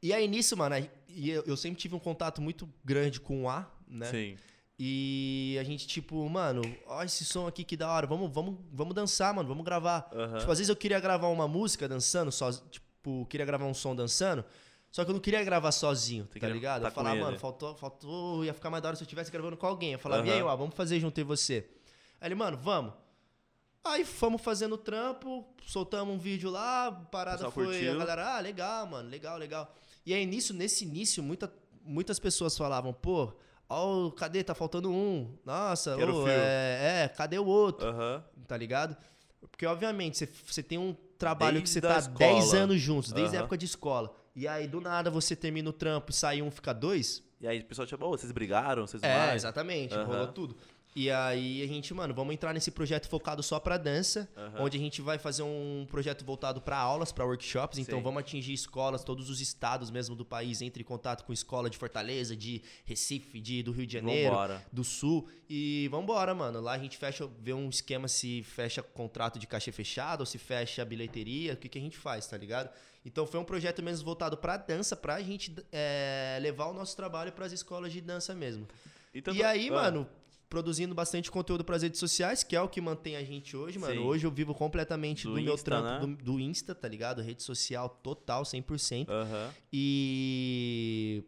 E 0.00 0.12
aí 0.12 0.26
nisso, 0.28 0.56
mano, 0.56 0.88
e 1.08 1.30
eu, 1.30 1.42
eu 1.44 1.56
sempre 1.56 1.80
tive 1.80 1.94
um 1.94 1.98
contato 1.98 2.40
muito 2.40 2.72
grande 2.84 3.20
com 3.20 3.42
o 3.42 3.48
A, 3.48 3.70
né? 3.88 4.06
Sim. 4.06 4.36
E 4.84 5.56
a 5.60 5.62
gente, 5.62 5.86
tipo, 5.86 6.28
mano, 6.28 6.60
ó 6.88 7.04
esse 7.04 7.24
som 7.24 7.46
aqui 7.46 7.62
que 7.62 7.76
da 7.76 7.88
hora, 7.88 8.04
vamos, 8.04 8.28
vamos, 8.32 8.58
vamos 8.72 8.92
dançar, 8.92 9.32
mano, 9.32 9.48
vamos 9.48 9.64
gravar. 9.64 10.10
Aham. 10.12 10.40
Tipo, 10.40 10.50
às 10.50 10.58
vezes 10.58 10.68
eu 10.68 10.74
queria 10.74 10.98
gravar 10.98 11.28
uma 11.28 11.46
música 11.46 11.86
dançando, 11.88 12.32
só, 12.32 12.50
tipo, 12.50 13.24
queria 13.26 13.46
gravar 13.46 13.64
um 13.66 13.74
som 13.74 13.94
dançando, 13.94 14.44
Só 14.90 15.04
que 15.04 15.10
eu 15.10 15.14
não 15.14 15.20
queria 15.20 15.44
gravar 15.44 15.70
sozinho, 15.70 16.26
Você 16.28 16.40
tá 16.40 16.48
ligado? 16.48 16.82
tá 16.82 16.88
Eu 16.88 16.92
falava, 16.92 17.14
mano, 17.14 17.38
faltou, 17.38 17.76
faltou, 17.76 18.44
ia 18.44 18.52
ficar 18.52 18.70
mais 18.70 18.82
da 18.82 18.88
hora 18.88 18.96
se 18.96 19.04
eu 19.04 19.04
estivesse 19.04 19.30
gravando 19.30 19.56
com 19.56 19.68
alguém. 19.68 19.92
Eu 19.92 20.00
falava, 20.00 20.26
e 20.26 20.32
aí, 20.32 20.42
ó, 20.42 20.56
vamos 20.56 20.74
fazer 20.74 20.98
junto 20.98 21.16
eu 21.16 21.22
e 21.22 21.24
você. 21.26 21.64
Aí 22.20 22.26
ele, 22.26 22.34
mano, 22.34 22.56
vamos. 22.56 22.92
Aí 23.84 24.04
fomos 24.04 24.42
fazendo 24.42 24.76
trampo, 24.76 25.46
soltamos 25.64 26.12
um 26.12 26.18
vídeo 26.18 26.50
lá, 26.50 26.90
parada 26.90 27.48
foi, 27.52 27.66
curtiu. 27.66 27.92
a 27.92 27.98
galera, 27.98 28.34
ah, 28.36 28.40
legal, 28.40 28.84
mano, 28.88 29.08
legal, 29.08 29.38
legal. 29.38 29.72
E 30.04 30.12
aí, 30.12 30.26
nisso, 30.26 30.52
nesse 30.52 30.84
início, 30.84 31.22
muita, 31.22 31.52
muitas 31.84 32.18
pessoas 32.18 32.58
falavam, 32.58 32.92
pô, 32.92 33.32
ó, 33.72 34.10
cadê, 34.10 34.42
tá 34.44 34.54
faltando 34.54 34.90
um. 34.90 35.36
Nossa, 35.44 35.96
fio. 35.96 36.28
é, 36.28 37.02
é, 37.04 37.08
cadê 37.08 37.38
o 37.38 37.46
outro? 37.46 37.86
Aham. 37.88 38.24
tá 38.46 38.56
ligado? 38.56 38.96
Porque, 39.50 39.64
obviamente, 39.66 40.28
você- 40.46 40.62
tem 40.62 40.78
um 40.78 40.94
trabalho 41.18 41.62
que 41.62 41.68
você 41.68 41.80
Desde 41.80 42.08
tá 42.08 42.12
a 42.14 42.18
10 42.18 42.44
escola. 42.44 42.62
anos 42.62 42.80
juntos, 42.80 43.12
desde 43.12 43.36
a 43.36 43.38
Aham. 43.38 43.44
época 43.44 43.56
de 43.58 43.64
escola. 43.66 44.14
E 44.34 44.46
aí, 44.48 44.66
do 44.66 44.80
nada, 44.80 45.10
você 45.10 45.34
termina 45.36 45.68
o 45.70 45.72
trampo 45.72 46.10
e 46.10 46.14
sai 46.14 46.40
um, 46.42 46.50
fica 46.50 46.72
dois. 46.72 47.22
E 47.40 47.46
aí 47.46 47.60
o 47.60 47.64
pessoal 47.64 47.86
tipo, 47.86 48.04
ô, 48.04 48.10
vocês 48.10 48.30
brigaram? 48.32 48.86
Vocês 48.86 49.02
É, 49.02 49.16
mais? 49.18 49.42
exatamente, 49.42 49.94
Aham. 49.94 50.04
rolou 50.04 50.26
tudo. 50.28 50.56
E 50.94 51.10
aí 51.10 51.62
a 51.62 51.66
gente, 51.66 51.94
mano, 51.94 52.12
vamos 52.12 52.34
entrar 52.34 52.52
nesse 52.52 52.70
projeto 52.70 53.08
focado 53.08 53.42
só 53.42 53.58
pra 53.58 53.78
dança, 53.78 54.28
Aham. 54.36 54.64
onde 54.64 54.76
a 54.76 54.80
gente 54.80 55.00
vai 55.00 55.18
fazer 55.18 55.42
um 55.42 55.86
projeto 55.90 56.22
voltado 56.22 56.60
pra 56.60 56.76
aulas, 56.76 57.10
pra 57.10 57.24
workshops. 57.24 57.78
Então 57.78 57.98
Sim. 57.98 58.04
vamos 58.04 58.20
atingir 58.20 58.52
escolas, 58.52 59.02
todos 59.02 59.30
os 59.30 59.40
estados 59.40 59.90
mesmo 59.90 60.14
do 60.14 60.24
país, 60.24 60.60
entre 60.60 60.82
em 60.82 60.84
contato 60.84 61.24
com 61.24 61.32
escola 61.32 61.70
de 61.70 61.78
Fortaleza, 61.78 62.36
de 62.36 62.60
Recife, 62.84 63.40
de, 63.40 63.62
do 63.62 63.72
Rio 63.72 63.86
de 63.86 63.92
Janeiro, 63.94 64.30
Vambora. 64.34 64.66
do 64.70 64.84
Sul. 64.84 65.26
E 65.48 65.88
vambora, 65.90 66.34
mano. 66.34 66.60
Lá 66.60 66.72
a 66.72 66.78
gente 66.78 66.98
fecha, 66.98 67.26
vê 67.40 67.54
um 67.54 67.70
esquema 67.70 68.06
se 68.06 68.42
fecha 68.42 68.82
contrato 68.82 69.38
de 69.38 69.46
cachê 69.46 69.72
fechado 69.72 70.20
ou 70.20 70.26
se 70.26 70.36
fecha 70.36 70.82
a 70.82 70.84
bilheteria, 70.84 71.54
o 71.54 71.56
que, 71.56 71.68
que 71.70 71.78
a 71.78 71.82
gente 71.82 71.96
faz, 71.96 72.26
tá 72.26 72.36
ligado? 72.36 72.68
Então 73.04 73.26
foi 73.26 73.40
um 73.40 73.44
projeto 73.44 73.82
mesmo 73.82 74.04
voltado 74.04 74.36
pra 74.36 74.56
dança, 74.58 74.94
pra 74.94 75.20
gente 75.22 75.54
é, 75.72 76.38
levar 76.40 76.66
o 76.66 76.74
nosso 76.74 76.94
trabalho 76.96 77.32
pras 77.32 77.50
escolas 77.50 77.92
de 77.92 78.00
dança 78.00 78.34
mesmo. 78.34 78.68
Então, 79.14 79.34
E 79.34 79.42
aí, 79.42 79.68
ah, 79.68 79.72
mano, 79.72 80.08
produzindo 80.52 80.94
bastante 80.94 81.30
conteúdo 81.30 81.64
pras 81.64 81.80
redes 81.82 81.98
sociais, 81.98 82.42
que 82.44 82.54
é 82.54 82.60
o 82.60 82.68
que 82.68 82.78
mantém 82.78 83.16
a 83.16 83.24
gente 83.24 83.56
hoje, 83.56 83.78
mano. 83.78 83.94
Sim. 83.94 84.06
Hoje 84.06 84.26
eu 84.26 84.30
vivo 84.30 84.54
completamente 84.54 85.24
Do 85.26 85.30
do, 85.34 85.40
meu 85.40 85.54
Insta, 85.54 85.64
trampo 85.64 85.88
né? 85.88 85.98
do, 86.16 86.24
do 86.32 86.38
Insta, 86.38 86.74
tá 86.74 86.86
ligado? 86.86 87.22
Rede 87.22 87.42
social 87.42 87.88
total, 88.02 88.42
100%. 88.42 89.08
Aham. 89.08 89.50
E. 89.72 91.24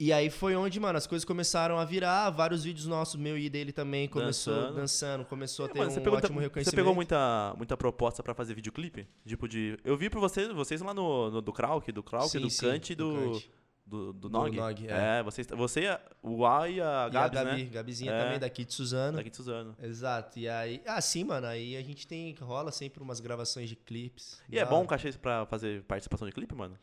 E 0.00 0.12
aí 0.12 0.28
foi 0.30 0.54
onde, 0.56 0.78
mano, 0.78 0.96
as 0.98 1.06
coisas 1.06 1.24
começaram 1.24 1.78
a 1.78 1.84
virar. 1.84 2.30
Vários 2.30 2.64
vídeos 2.64 2.86
nossos, 2.86 3.14
meu 3.14 3.36
e 3.38 3.48
dele 3.48 3.72
também, 3.72 4.08
começou 4.08 4.54
Dançando. 4.54 4.74
dançando, 4.76 5.24
começou 5.24 5.66
a 5.66 5.68
É, 5.68 5.72
ter 5.72 5.78
mano, 5.78 5.90
um 5.90 5.94
você 5.94 6.00
pegou, 6.00 6.18
ótimo 6.18 6.38
você 6.38 6.44
reconhecimento. 6.46 6.76
pegou 6.76 6.94
muita, 6.94 7.54
muita 7.56 7.76
proposta 7.76 8.22
pra 8.24 8.34
fazer 8.34 8.54
videoclipe? 8.54 9.06
Tipo 9.26 9.48
de. 9.48 9.76
Eu 9.84 9.96
vi 9.96 10.08
pra 10.10 10.18
vocês, 10.20 10.48
vocês 10.52 10.80
lá 10.80 10.92
no, 10.94 11.30
no 11.30 11.40
do 11.40 11.52
Krauk, 11.52 11.90
do 11.92 12.02
Krauk, 12.02 12.36
do 12.38 12.50
sim, 12.50 12.60
Kant 12.66 12.92
e 12.92 12.96
do. 12.96 13.12
Kant. 13.12 13.48
Do, 13.48 13.57
do 13.88 14.12
Do 14.12 14.28
Nog. 14.28 14.54
Nog, 14.56 14.86
é. 14.86 15.22
vocês, 15.22 15.46
você, 15.46 15.86
a- 15.86 16.00
o 16.22 16.46
A 16.46 16.68
e 16.68 16.80
a 16.80 17.06
E 17.08 17.10
Gabs, 17.10 17.38
a 17.40 17.44
Gabi, 17.44 17.64
né? 17.64 17.70
Gabizinha 17.70 18.12
É. 18.12 18.22
também, 18.24 18.38
daqui 18.38 18.64
de 18.64 18.74
Suzano. 18.74 19.16
Daqui 19.16 19.30
de 19.30 19.36
Suzano. 19.36 19.74
Exato. 19.82 20.38
E 20.38 20.48
aí. 20.48 20.82
Ah, 20.86 21.00
sim, 21.00 21.24
mano. 21.24 21.46
Aí 21.46 21.76
a 21.76 21.82
gente 21.82 22.06
tem. 22.06 22.34
Rola 22.40 22.70
sempre 22.70 23.02
umas 23.02 23.18
gravações 23.20 23.68
de 23.68 23.76
clipes. 23.76 24.40
E 24.48 24.58
é 24.58 24.64
bom 24.64 24.84
o 24.84 24.86
cachê 24.86 25.10
pra 25.12 25.46
fazer 25.46 25.82
participação 25.84 26.26
de 26.28 26.34
clipe, 26.34 26.54
mano? 26.54 26.78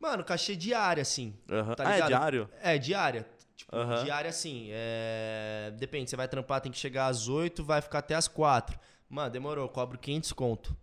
Mano, 0.00 0.22
cachê 0.24 0.54
diária, 0.54 1.02
assim. 1.02 1.34
Aham. 1.50 1.74
Tá 1.74 1.88
ah, 1.88 1.96
é 1.98 2.06
diário? 2.06 2.48
É, 2.62 2.78
diária. 2.78 3.26
Tipo, 3.56 3.76
Aham. 3.76 4.02
diária 4.04 4.28
assim, 4.28 4.66
é... 4.70 5.72
Depende, 5.78 6.10
você 6.10 6.16
vai 6.16 6.26
trampar, 6.26 6.60
tem 6.60 6.72
que 6.72 6.76
chegar 6.78 7.06
às 7.06 7.28
8, 7.28 7.64
vai 7.64 7.80
ficar 7.80 8.00
até 8.00 8.14
às 8.14 8.26
4. 8.26 8.78
Mano, 9.08 9.30
demorou, 9.30 9.68
cobro 9.68 9.96
500 9.96 10.32
conto. 10.32 10.76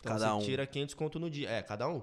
Então 0.00 0.12
Cada 0.12 0.30
você 0.30 0.34
um. 0.36 0.40
tira 0.46 0.66
500 0.66 0.94
conto 0.94 1.18
no 1.18 1.28
dia. 1.28 1.50
É, 1.50 1.62
cada 1.62 1.88
um. 1.88 2.00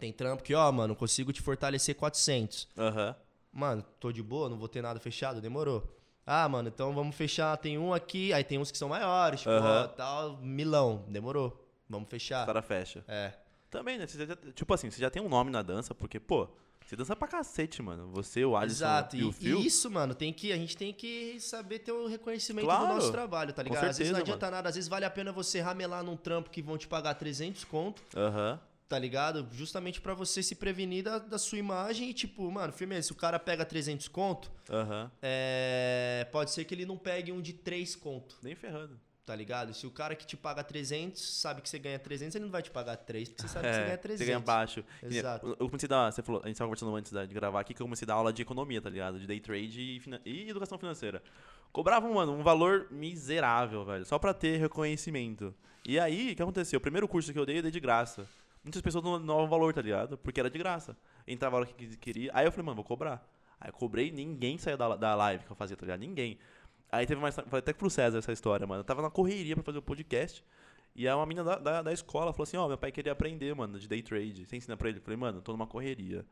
Tem 0.00 0.12
trampo 0.12 0.42
que, 0.42 0.54
ó, 0.54 0.72
mano, 0.72 0.96
consigo 0.96 1.32
te 1.32 1.42
fortalecer 1.42 1.94
400. 1.94 2.66
Aham. 2.76 3.14
Mano, 3.52 3.84
tô 4.00 4.10
de 4.10 4.22
boa, 4.22 4.48
não 4.48 4.56
vou 4.56 4.68
ter 4.68 4.82
nada 4.82 4.98
fechado, 4.98 5.40
demorou. 5.40 5.96
Ah, 6.26 6.48
mano, 6.48 6.68
então 6.68 6.92
vamos 6.94 7.14
fechar, 7.16 7.56
tem 7.56 7.76
um 7.76 7.92
aqui, 7.92 8.32
aí 8.32 8.42
tem 8.44 8.58
uns 8.58 8.70
que 8.70 8.78
são 8.78 8.88
maiores, 8.88 9.40
tipo, 9.40 9.50
Aham. 9.50 9.84
ó, 9.84 9.88
tal, 9.88 10.36
milão, 10.38 11.04
demorou. 11.08 11.66
Vamos 11.88 12.06
Os 12.06 12.10
fechar. 12.10 12.46
caras 12.46 12.64
fecha. 12.64 13.04
É. 13.08 13.32
Também, 13.68 13.98
né? 13.98 14.06
Já- 14.06 14.36
tipo 14.54 14.72
assim, 14.72 14.90
você 14.90 15.00
já 15.00 15.10
tem 15.10 15.20
um 15.22 15.28
nome 15.28 15.50
na 15.50 15.60
dança, 15.62 15.94
porque, 15.94 16.18
pô, 16.20 16.48
você 16.84 16.94
dança 16.96 17.14
pra 17.16 17.26
cacete, 17.28 17.82
mano. 17.82 18.08
Você, 18.12 18.44
o 18.44 18.56
Alisson 18.56 18.84
Exato. 18.84 19.16
e 19.16 19.20
E, 19.20 19.24
o 19.24 19.32
Phil. 19.32 19.58
e 19.60 19.66
isso, 19.66 19.90
mano, 19.90 20.14
tem 20.14 20.32
que, 20.32 20.52
a 20.52 20.56
gente 20.56 20.76
tem 20.76 20.92
que 20.92 21.38
saber 21.40 21.80
ter 21.80 21.92
o 21.92 22.06
reconhecimento 22.06 22.64
Claro, 22.66 22.86
do 22.86 22.94
nosso 22.94 23.10
trabalho, 23.12 23.52
tá 23.52 23.62
ligado? 23.62 23.84
Às 23.88 23.98
vezes 23.98 24.12
não 24.12 24.18
certeza, 24.18 24.34
adianta 24.36 24.50
nada, 24.50 24.68
às 24.68 24.74
vezes 24.76 24.88
vale 24.88 25.04
a 25.04 25.10
pena 25.10 25.32
você 25.32 25.60
ramelar 25.60 26.02
num 26.04 26.16
trampo 26.16 26.48
que 26.50 26.62
vão 26.62 26.78
te 26.78 26.86
pagar 26.88 27.14
300 27.14 27.64
conto, 27.64 28.02
Aham. 28.16 28.60
Tá 28.90 28.98
ligado? 28.98 29.48
Justamente 29.52 30.00
pra 30.00 30.12
você 30.14 30.42
se 30.42 30.54
prevenir 30.56 31.04
da, 31.04 31.18
da 31.20 31.38
sua 31.38 31.56
imagem 31.58 32.10
e, 32.10 32.12
tipo, 32.12 32.50
mano, 32.50 32.72
firmeza, 32.72 33.06
se 33.06 33.12
o 33.12 33.14
cara 33.14 33.38
pega 33.38 33.64
300 33.64 34.08
conto, 34.08 34.50
Aham. 34.68 35.10
é, 35.22 36.26
pode 36.32 36.50
ser 36.50 36.64
que 36.64 36.74
ele 36.74 36.84
não 36.84 36.98
pegue 36.98 37.30
um 37.32 37.40
de 37.40 37.52
3 37.52 37.94
conto, 37.96 38.36
Nem 38.42 38.54
ferrando. 38.56 38.98
tá 39.24 39.36
ligado? 39.36 39.72
Se 39.74 39.86
o 39.86 39.92
cara 39.92 40.16
que 40.16 40.26
te 40.26 40.36
paga 40.36 40.64
300 40.64 41.22
sabe 41.40 41.62
que 41.62 41.68
você 41.68 41.78
ganha 41.78 42.00
300, 42.00 42.34
ele 42.34 42.44
não 42.46 42.50
vai 42.52 42.62
te 42.62 42.70
pagar 42.72 42.96
3, 42.96 43.28
porque 43.28 43.42
você 43.42 43.48
sabe 43.48 43.68
que 43.68 43.74
você 43.74 43.84
ganha 43.84 43.96
300. 43.98 44.20
É, 44.20 44.24
Você 44.24 44.32
ganha 44.32 44.40
baixo. 44.40 44.84
Exato. 45.02 45.46
Eu 45.46 45.56
eu 45.60 45.66
comecei 45.68 45.86
a 45.86 45.88
dar, 45.88 46.12
você 46.12 46.20
falou, 46.22 46.40
a 46.44 46.48
gente 46.48 46.56
tava 46.56 46.66
conversando 46.68 46.96
antes 46.96 47.12
da- 47.12 47.24
de 47.24 47.32
gravar 47.32 47.60
aqui, 47.60 47.72
que 47.72 47.80
eu 47.80 47.86
comecei 47.86 48.04
a 48.06 48.08
dar 48.08 48.14
aula 48.14 48.32
de 48.32 48.42
economia, 48.42 48.82
tá 48.82 48.90
ligado? 48.90 49.20
De 49.20 49.26
day 49.26 49.38
trade 49.38 49.80
e, 49.80 50.02
e 50.28 50.50
educação 50.50 50.76
financeira. 50.78 51.22
Cobravam, 51.72 52.12
mano, 52.14 52.32
um 52.32 52.42
valor 52.42 52.88
miserável, 52.90 53.84
velho, 53.84 54.04
só 54.04 54.18
pra 54.18 54.34
ter 54.34 54.58
reconhecimento. 54.58 55.54
E 55.86 55.98
aí, 55.98 56.32
o 56.32 56.36
que 56.36 56.42
aconteceu? 56.42 56.78
O 56.78 56.80
primeiro 56.82 57.06
curso 57.06 57.32
que 57.32 57.38
eu 57.38 57.46
dei, 57.46 57.58
eu 57.58 57.62
dei 57.62 57.70
de 57.70 57.78
graça. 57.80 58.26
Muitas 58.62 58.82
pessoas 58.82 59.02
não 59.02 59.24
davam 59.24 59.48
valor, 59.48 59.72
tá 59.72 59.80
ligado? 59.80 60.18
Porque 60.18 60.38
era 60.38 60.50
de 60.50 60.58
graça. 60.58 60.96
Entrava 61.26 61.56
a 61.56 61.60
hora 61.60 61.66
que 61.66 61.96
queria. 61.96 62.30
Aí 62.34 62.46
eu 62.46 62.52
falei, 62.52 62.66
mano, 62.66 62.76
vou 62.76 62.84
cobrar. 62.84 63.26
Aí 63.58 63.70
eu 63.70 63.72
cobrei, 63.72 64.10
ninguém 64.10 64.58
saiu 64.58 64.76
da, 64.76 64.96
da 64.96 65.14
live 65.14 65.44
que 65.44 65.50
eu 65.50 65.56
fazia, 65.56 65.76
tá 65.76 65.82
ligado? 65.82 66.00
Ninguém. 66.00 66.38
Aí 66.92 67.06
teve 67.06 67.20
mais. 67.20 67.34
Falei 67.34 67.58
até 67.58 67.72
pro 67.72 67.88
César 67.88 68.18
essa 68.18 68.32
história, 68.32 68.66
mano. 68.66 68.80
Eu 68.80 68.84
tava 68.84 69.00
na 69.02 69.10
correria 69.10 69.54
pra 69.54 69.64
fazer 69.64 69.78
o 69.78 69.82
podcast. 69.82 70.44
E 70.94 71.06
aí 71.08 71.14
uma 71.14 71.24
menina 71.24 71.44
da, 71.44 71.56
da, 71.56 71.82
da 71.82 71.92
escola 71.92 72.32
falou 72.32 72.42
assim, 72.42 72.56
ó, 72.56 72.66
meu 72.66 72.76
pai 72.76 72.90
queria 72.90 73.12
aprender, 73.12 73.54
mano, 73.54 73.78
de 73.78 73.88
day 73.88 74.02
trade. 74.02 74.44
Você 74.44 74.56
ensina 74.56 74.76
pra 74.76 74.88
ele? 74.88 74.98
Eu 74.98 75.02
falei, 75.02 75.16
mano, 75.16 75.38
eu 75.38 75.42
tô 75.42 75.52
numa 75.52 75.66
correria. 75.66 76.26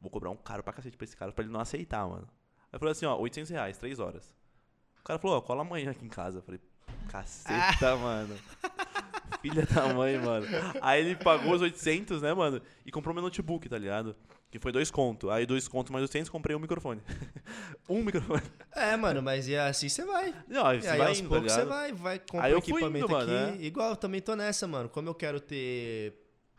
Vou 0.00 0.10
cobrar 0.10 0.30
um 0.30 0.36
caro 0.36 0.62
pra 0.62 0.72
cacete 0.72 0.96
pra 0.96 1.04
esse 1.04 1.16
cara, 1.16 1.32
pra 1.32 1.44
ele 1.44 1.52
não 1.52 1.60
aceitar, 1.60 2.06
mano. 2.06 2.28
Aí 2.28 2.68
eu 2.74 2.78
falei 2.78 2.92
assim, 2.92 3.06
ó, 3.06 3.16
800 3.16 3.50
reais, 3.50 3.78
3 3.78 3.98
horas. 3.98 4.34
O 5.00 5.04
cara 5.04 5.18
falou, 5.18 5.38
ó, 5.38 5.40
cola 5.40 5.62
amanhã 5.62 5.90
aqui 5.90 6.04
em 6.04 6.08
casa. 6.08 6.38
Eu 6.38 6.42
falei, 6.42 6.60
caceta, 7.08 7.96
mano. 7.96 8.36
Filha 9.42 9.64
da 9.66 9.92
mãe, 9.94 10.18
mano. 10.18 10.46
Aí 10.82 11.00
ele 11.04 11.16
pagou 11.16 11.52
os 11.54 11.60
800, 11.62 12.22
né, 12.22 12.34
mano? 12.34 12.60
E 12.84 12.90
comprou 12.90 13.14
meu 13.14 13.22
notebook, 13.22 13.68
tá 13.68 13.78
ligado? 13.78 14.16
Que 14.50 14.58
foi 14.58 14.72
dois 14.72 14.90
contos. 14.90 15.28
Aí 15.30 15.44
dois 15.46 15.68
contos 15.68 15.90
mais 15.92 16.02
800, 16.02 16.28
comprei 16.30 16.56
um 16.56 16.58
microfone. 16.58 17.00
um 17.88 18.02
microfone. 18.02 18.42
É, 18.74 18.96
mano, 18.96 19.22
mas 19.22 19.46
e 19.46 19.54
assim 19.56 19.88
você 19.88 20.04
vai. 20.04 20.34
Não, 20.48 20.66
aí 20.66 20.80
você 20.80 20.88
aí, 20.88 20.98
vai 20.98 21.08
aos 21.08 21.18
indo, 21.20 21.28
tá 21.28 21.34
poucos 21.36 21.52
você 21.52 21.64
vai, 21.64 21.92
vai 21.92 22.18
comprar 22.18 22.50
equipamento 22.50 23.06
indo, 23.06 23.16
aqui. 23.16 23.30
mano, 23.30 23.32
é. 23.60 23.64
Igual, 23.64 23.90
eu 23.90 23.96
também 23.96 24.20
tô 24.20 24.34
nessa, 24.34 24.66
mano. 24.66 24.88
Como 24.88 25.08
eu 25.08 25.14
quero 25.14 25.38
ter 25.40 26.14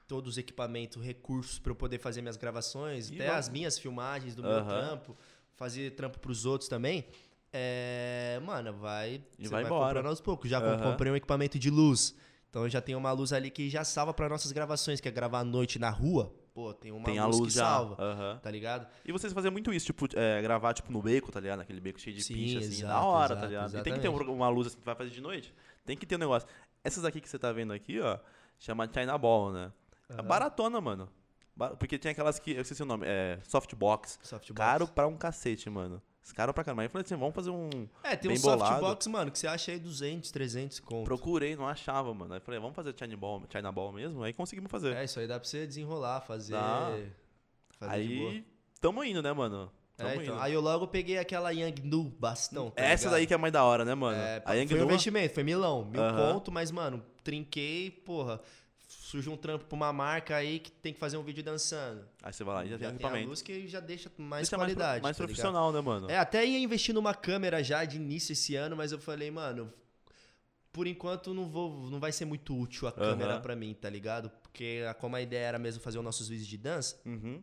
todos 0.08 0.34
os 0.34 0.38
equipamentos, 0.38 1.04
recursos 1.04 1.60
pra 1.60 1.72
eu 1.72 1.76
poder 1.76 2.00
fazer 2.00 2.22
minhas 2.22 2.38
gravações, 2.38 3.10
E 3.10 3.16
até 3.16 3.26
vamos- 3.26 3.40
as 3.40 3.50
minhas 3.50 3.78
filmagens 3.78 4.36
do 4.36 4.42
meu 4.44 4.64
trampo, 4.64 5.18
fazer 5.56 5.92
trampo 5.92 6.20
pros 6.20 6.46
outros 6.46 6.70
também. 6.70 7.06
É, 7.52 8.40
mano, 8.46 8.74
vai. 8.74 9.22
E 9.38 9.44
você 9.46 9.50
vai 9.50 9.64
vai 9.64 9.72
embora. 9.72 9.88
comprando 9.88 10.06
aos 10.08 10.22
poucos. 10.22 10.50
Já 10.50 10.62
comprei 10.78 11.12
um 11.12 11.16
equipamento 11.16 11.58
de 11.58 11.70
luz. 11.70 12.16
Então 12.50 12.68
já 12.68 12.82
tenho 12.82 12.98
uma 12.98 13.12
luz 13.12 13.32
ali 13.32 13.50
que 13.52 13.70
já 13.70 13.84
salva 13.84 14.14
pra 14.14 14.28
nossas 14.28 14.52
gravações, 14.52 15.00
que 15.00 15.08
é 15.08 15.12
gravar 15.12 15.40
à 15.40 15.44
noite 15.44 15.78
na 15.78 15.90
rua. 15.90 16.34
Pô, 16.54 16.74
tem 16.74 16.92
uma 16.92 17.06
Tem 17.06 17.20
a 17.20 17.26
luz, 17.26 17.38
luz 17.40 17.54
que 17.54 17.60
já. 17.60 17.66
salva. 17.66 17.96
Aham. 18.04 18.40
Tá 18.42 18.50
ligado? 18.52 18.88
E 19.06 19.12
vocês 19.12 19.32
faziam 19.32 19.52
muito 19.52 19.72
isso, 19.72 19.86
tipo, 19.86 20.08
é, 20.16 20.42
gravar 20.42 20.74
tipo 20.74 20.92
no 20.92 21.02
beco, 21.02 21.32
tá 21.32 21.40
ligado? 21.40 21.60
Naquele 21.60 21.80
beco 21.80 22.00
cheio 22.00 22.16
de 22.16 22.24
Sim, 22.24 22.34
picha, 22.34 22.60
assim, 22.60 22.70
da 22.70 22.76
exato, 22.88 23.06
hora, 23.06 23.26
exato, 23.26 23.42
tá 23.42 23.48
ligado? 23.48 23.70
E 23.70 23.72
tem 23.74 23.94
que 23.94 24.00
ter 24.00 24.08
exatamente. 24.08 24.30
um- 24.32 24.36
uma 24.36 24.50
luz 24.50 24.68
assim 24.68 24.78
que 24.80 24.86
vai 24.86 24.96
fazer 24.96 25.12
de 25.12 25.22
noite. 25.22 25.54
Tem 25.86 25.96
que 25.96 26.06
ter 26.06 26.16
um 26.16 26.20
negócio. 26.20 26.48
Essas 26.84 27.06
aqui 27.06 27.22
que 27.22 27.30
você 27.30 27.38
tá 27.38 27.52
vendo 27.52 27.72
aqui, 27.72 28.00
ó, 28.02 28.18
chama 28.58 28.90
China 28.92 29.18
Ball, 29.18 29.52
né? 29.54 29.72
É 30.10 30.14
Aham. 30.14 30.24
baratona, 30.24 30.82
mano. 30.82 31.08
Porque 31.78 32.00
tem 32.00 32.12
aquelas 32.12 32.40
que, 32.40 32.52
eu 32.52 32.62
esqueci 32.62 32.82
o 32.82 32.86
nome, 32.86 33.06
é 33.06 33.38
softbox. 33.44 34.18
Softbox. 34.24 34.58
Caro 34.58 34.88
pra 34.88 35.08
um 35.08 35.16
cacete, 35.18 35.70
mano. 35.70 36.02
Caro 36.36 36.54
pra 36.54 36.64
caramba. 36.64 36.84
Aí 36.84 36.86
eu 36.86 36.90
falei 36.90 37.04
assim, 37.06 37.16
vamos 37.16 37.34
fazer 37.34 37.50
um... 37.50 37.88
É, 38.04 38.16
tem 38.16 38.32
um 38.32 38.36
softbox, 38.36 39.08
mano, 39.08 39.32
que 39.32 39.40
você 39.40 39.48
acha 39.48 39.72
aí 39.72 39.80
200, 39.80 40.32
300 40.32 40.80
conto. 40.80 41.06
Procurei, 41.06 41.56
não 41.56 41.68
achava, 41.68 42.14
mano. 42.14 42.34
Aí 42.34 42.40
falei, 42.40 42.60
vamos 42.60 42.76
fazer 42.76 42.94
China 42.98 43.18
Ball, 43.18 43.44
China 43.52 43.72
Ball 43.72 43.92
mesmo? 43.92 44.24
Aí 44.24 44.32
conseguimos 44.32 44.70
fazer. 44.70 44.96
É, 44.96 45.04
isso 45.04 45.20
aí 45.20 45.28
dá 45.28 45.40
pra 45.40 45.48
você 45.48 45.66
desenrolar, 45.66 46.22
fazer. 46.22 46.54
Dá. 46.54 46.98
fazer 47.80 47.92
aí, 47.92 48.46
tamo 48.80 49.04
indo, 49.04 49.22
né, 49.22 49.34
mano? 49.34 49.72
É, 49.98 50.16
então, 50.16 50.40
aí 50.40 50.54
eu 50.54 50.62
logo 50.62 50.88
peguei 50.88 51.18
aquela 51.18 51.52
Young 51.52 51.76
Nu 51.84 52.06
bastão. 52.06 52.70
tá 52.70 52.82
Essa 52.82 53.06
ligado? 53.06 53.12
daí 53.18 53.28
que 53.28 53.34
é 53.34 53.38
mais 53.38 53.52
da 53.52 53.64
hora, 53.66 53.84
né, 53.84 53.94
mano? 53.94 54.18
É, 54.18 54.42
a 54.46 54.54
Young 54.54 54.68
foi 54.68 54.80
um 54.80 54.86
investimento, 54.86 55.34
foi 55.34 55.44
milão, 55.44 55.84
mil 55.86 56.02
Aham. 56.02 56.34
conto, 56.34 56.52
mas, 56.52 56.72
mano, 56.72 57.04
trinquei, 57.22 57.92
porra. 57.92 58.40
Surgiu 59.10 59.34
um 59.34 59.38
trampo 59.38 59.66
pra 59.66 59.76
uma 59.76 59.92
marca 59.92 60.36
aí 60.36 60.60
que 60.60 60.72
tem 60.72 60.94
que 60.94 61.00
fazer 61.00 61.18
um 61.18 61.24
vídeo 61.24 61.44
dançando. 61.44 62.06
Aí 62.22 62.32
você 62.32 62.44
vai 62.44 62.56
lá 62.56 62.66
e 62.66 62.70
já, 62.70 62.78
tem 62.78 62.84
Já 62.84 62.90
tem 62.90 62.94
a 62.94 62.96
equipamento. 63.00 63.28
luz 63.30 63.42
que 63.42 63.68
já 63.68 63.80
deixa 63.80 64.12
mais 64.18 64.48
Deixa 64.48 64.58
mais, 64.58 64.72
pro- 64.72 64.80
qualidade. 64.80 65.02
mais 65.02 65.18
tá 65.18 65.24
ligado? 65.24 65.36
profissional, 65.36 65.74
né, 65.74 65.82
mano? 65.82 66.12
É, 66.12 66.18
até 66.18 66.46
ia 66.46 66.60
investir 66.60 66.94
numa 66.94 67.16
câmera 67.16 67.64
já 67.64 67.84
de 67.86 67.98
início 67.98 68.34
esse 68.34 68.56
ano, 68.56 68.76
mas 68.78 68.92
eu 68.92 69.00
falei, 69.00 69.32
mano, 69.32 69.74
por 70.72 70.86
enquanto 70.86 71.34
não 71.34 71.50
vou, 71.50 71.90
não 71.90 72.00
vai 72.00 72.12
ser 72.12 72.26
muito 72.26 72.56
útil 72.56 72.88
a 72.88 72.92
câmera 72.92 73.40
pra 73.40 73.56
mim, 73.56 73.74
tá 73.74 73.90
ligado? 73.90 74.30
Porque 74.44 74.82
como 75.00 75.16
a 75.16 75.22
ideia 75.22 75.46
era 75.46 75.58
mesmo 75.58 75.82
fazer 75.82 75.98
os 75.98 76.04
nossos 76.04 76.28
vídeos 76.30 76.48
de 76.48 76.58
dança, 76.58 77.02
Uhum. 77.04 77.42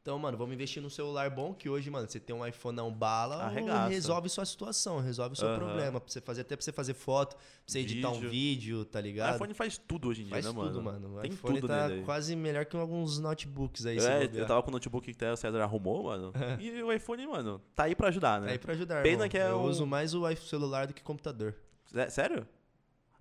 Então, 0.00 0.18
mano, 0.18 0.38
vamos 0.38 0.54
investir 0.54 0.82
num 0.82 0.88
celular 0.88 1.28
bom, 1.28 1.52
que 1.52 1.68
hoje, 1.68 1.90
mano, 1.90 2.08
você 2.08 2.18
tem 2.18 2.34
um 2.34 2.46
iPhone 2.46 2.74
não 2.76 2.90
bala, 2.90 3.42
Arregaça. 3.44 3.88
resolve 3.88 4.28
sua 4.30 4.46
situação, 4.46 5.00
resolve 5.00 5.34
o 5.34 5.36
seu 5.36 5.48
Aham. 5.48 5.58
problema. 5.58 6.00
Pra 6.00 6.10
você 6.10 6.20
fazer, 6.20 6.40
até 6.40 6.56
pra 6.56 6.64
você 6.64 6.72
fazer 6.72 6.94
foto, 6.94 7.36
pra 7.36 7.44
você 7.66 7.80
editar 7.80 8.08
um 8.08 8.14
Vídeo. 8.14 8.30
vídeo, 8.30 8.84
tá 8.86 9.00
O 9.00 9.02
ligado? 9.02 9.34
iPhone 9.34 9.52
faz 9.52 9.76
tudo 9.76 10.08
hoje 10.08 10.22
em 10.22 10.24
dia, 10.24 10.32
Faz 10.34 10.46
né, 10.46 10.50
tudo, 10.52 10.82
mano? 10.82 11.08
mano. 11.10 11.18
O 11.18 11.20
Tem 11.20 11.30
iPhone 11.30 11.60
tudo 11.60 11.68
tá 11.68 11.88
quase 12.06 12.34
melhor 12.34 12.64
que 12.64 12.74
alguns 12.76 13.18
notebooks 13.18 13.84
aí, 13.84 13.98
É, 13.98 14.30
eu 14.32 14.46
tava 14.46 14.62
com 14.62 14.70
o 14.70 14.72
notebook 14.72 15.04
que 15.04 15.10
até 15.12 15.30
o 15.30 15.36
César 15.36 15.60
arrumou, 15.62 16.04
mano. 16.04 16.32
e 16.58 16.82
o 16.82 16.90
iPhone, 16.90 17.26
mano, 17.26 17.60
tá 17.74 17.84
aí 17.84 17.94
pra 17.94 18.08
ajudar, 18.08 18.40
né? 18.40 18.46
Tá 18.46 18.52
aí 18.52 18.58
pra 18.58 18.72
ajudar, 18.72 19.02
Pena 19.02 19.12
irmão. 19.14 19.28
que 19.28 19.36
é 19.36 19.50
Eu 19.50 19.58
um- 19.58 19.64
uso 19.64 19.86
mais 19.86 20.14
o 20.14 20.34
celular 20.36 20.86
do 20.86 20.94
que 20.94 21.02
computador. 21.02 21.54
Sé- 21.84 22.08
Sério? 22.08 22.48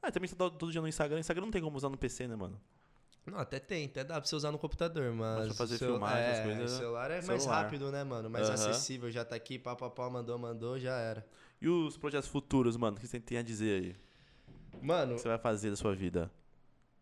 Ah, 0.02 0.10
também 0.12 0.28
você 0.30 0.36
tá 0.36 0.50
todo 0.50 0.72
dia 0.72 0.80
no 0.80 0.88
Instagram. 0.88 1.20
Instagram 1.20 1.46
não 1.46 1.52
tem 1.52 1.62
como 1.62 1.76
usar 1.76 1.90
no 1.90 1.98
PC, 1.98 2.28
né, 2.28 2.36
mano? 2.36 2.58
Não, 3.32 3.40
até 3.40 3.60
tem, 3.60 3.86
até 3.86 4.04
dá 4.04 4.20
pra 4.20 4.28
você 4.28 4.36
usar 4.36 4.52
no 4.52 4.58
computador, 4.58 5.12
mas. 5.14 5.46
pra 5.48 5.54
fazer 5.56 5.76
o 5.76 5.78
celu- 5.80 5.92
filmagem, 5.94 6.20
é, 6.28 6.32
essas 6.32 6.44
coisas, 6.44 6.72
O 6.72 6.78
celular 6.78 7.12
é 7.12 7.22
mais 7.22 7.42
celular. 7.44 7.64
rápido, 7.64 7.92
né, 7.92 8.04
mano? 8.04 8.30
Mais 8.30 8.50
Aham. 8.50 8.54
acessível, 8.56 9.12
já 9.12 9.26
tá 9.26 9.36
aqui, 9.36 9.60
pá, 9.60 9.76
pá, 9.76 9.90
pá, 9.90 10.10
mandou, 10.10 10.38
mandou, 10.38 10.80
já 10.80 10.98
era. 10.98 11.26
E 11.62 11.68
os 11.68 11.98
projetos 11.98 12.30
futuros, 12.30 12.78
mano? 12.78 12.96
O 12.98 13.00
que 13.00 13.08
você 13.08 13.20
tem 13.20 13.38
a 13.38 13.42
dizer 13.42 13.84
aí? 13.84 13.96
O 14.80 14.86
Mano, 14.86 15.16
que 15.16 15.22
você 15.22 15.28
vai 15.28 15.38
fazer 15.40 15.70
da 15.72 15.76
sua 15.76 15.94
vida? 15.96 16.32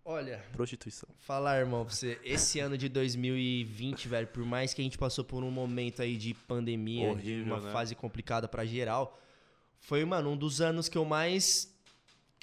olha, 0.03 0.43
Prostituição. 0.53 1.09
falar, 1.19 1.57
irmão, 1.59 1.83
pra 1.85 1.93
você, 1.93 2.19
esse 2.23 2.59
ano 2.59 2.77
de 2.77 2.87
2020, 2.89 4.07
velho, 4.07 4.27
por 4.27 4.45
mais 4.45 4.73
que 4.73 4.81
a 4.81 4.83
gente 4.83 4.97
passou 4.97 5.23
por 5.25 5.43
um 5.43 5.51
momento 5.51 6.01
aí 6.01 6.15
de 6.17 6.33
pandemia, 6.33 7.09
Horrível, 7.11 7.43
de 7.43 7.49
uma 7.51 7.59
né? 7.59 7.71
fase 7.71 7.95
complicada 7.95 8.47
pra 8.47 8.65
geral, 8.65 9.19
foi, 9.79 10.05
mano, 10.05 10.29
um 10.31 10.37
dos 10.37 10.61
anos 10.61 10.87
que 10.87 10.97
eu 10.97 11.03
mais 11.05 11.74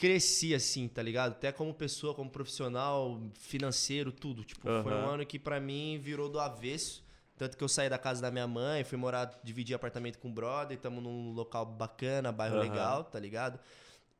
cresci, 0.02 0.52
assim, 0.52 0.88
tá 0.88 1.00
ligado? 1.00 1.30
Até 1.30 1.52
como 1.52 1.72
pessoa, 1.72 2.12
como 2.12 2.28
profissional, 2.28 3.22
financeiro, 3.34 4.10
tudo. 4.10 4.42
Tipo, 4.42 4.62
foi 4.82 4.92
um 4.92 5.06
ano 5.06 5.24
que 5.24 5.38
pra 5.38 5.60
mim 5.60 5.96
virou 6.02 6.28
do 6.28 6.40
avesso. 6.40 7.04
Tanto 7.38 7.56
que 7.56 7.62
eu 7.62 7.68
saí 7.68 7.88
da 7.88 7.96
casa 7.96 8.20
da 8.20 8.28
minha 8.28 8.48
mãe, 8.48 8.82
fui 8.82 8.98
morar, 8.98 9.40
dividir 9.44 9.76
apartamento 9.76 10.18
com 10.18 10.28
o 10.28 10.32
brother, 10.32 10.76
tamo 10.76 11.00
num 11.00 11.30
local 11.32 11.64
bacana, 11.64 12.32
bairro 12.32 12.56
Aham. 12.56 12.64
legal, 12.64 13.04
tá 13.04 13.20
ligado? 13.20 13.60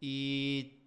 E 0.00 0.78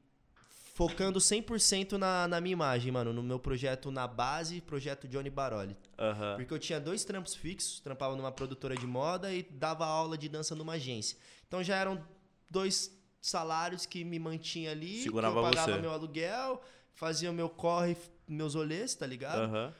focando 0.73 1.19
100% 1.19 1.97
na, 1.97 2.25
na 2.29 2.39
minha 2.39 2.53
imagem, 2.53 2.89
mano, 2.89 3.11
no 3.11 3.21
meu 3.21 3.37
projeto 3.37 3.91
na 3.91 4.07
base, 4.07 4.61
projeto 4.61 5.09
Johnny 5.09 5.29
Baroli. 5.29 5.75
Aham. 5.99 6.37
Porque 6.37 6.53
eu 6.53 6.59
tinha 6.59 6.79
dois 6.79 7.03
trampos 7.03 7.35
fixos, 7.35 7.81
trampava 7.81 8.15
numa 8.15 8.31
produtora 8.31 8.77
de 8.77 8.87
moda 8.87 9.33
e 9.33 9.43
dava 9.43 9.85
aula 9.85 10.17
de 10.17 10.29
dança 10.29 10.55
numa 10.55 10.73
agência. 10.73 11.17
Então 11.45 11.61
já 11.61 11.75
eram 11.75 12.01
dois 12.49 12.95
salários 13.29 13.85
que 13.85 14.03
me 14.03 14.19
mantinha 14.19 14.71
ali, 14.71 15.01
Segurava 15.03 15.33
que 15.33 15.39
eu 15.39 15.43
pagava 15.49 15.73
você. 15.73 15.81
meu 15.81 15.91
aluguel, 15.91 16.61
fazia 16.93 17.29
o 17.31 17.33
meu 17.33 17.49
corre, 17.49 17.97
meus 18.27 18.55
olhês, 18.55 18.93
tá 18.95 19.05
ligado? 19.05 19.41
Aham. 19.43 19.73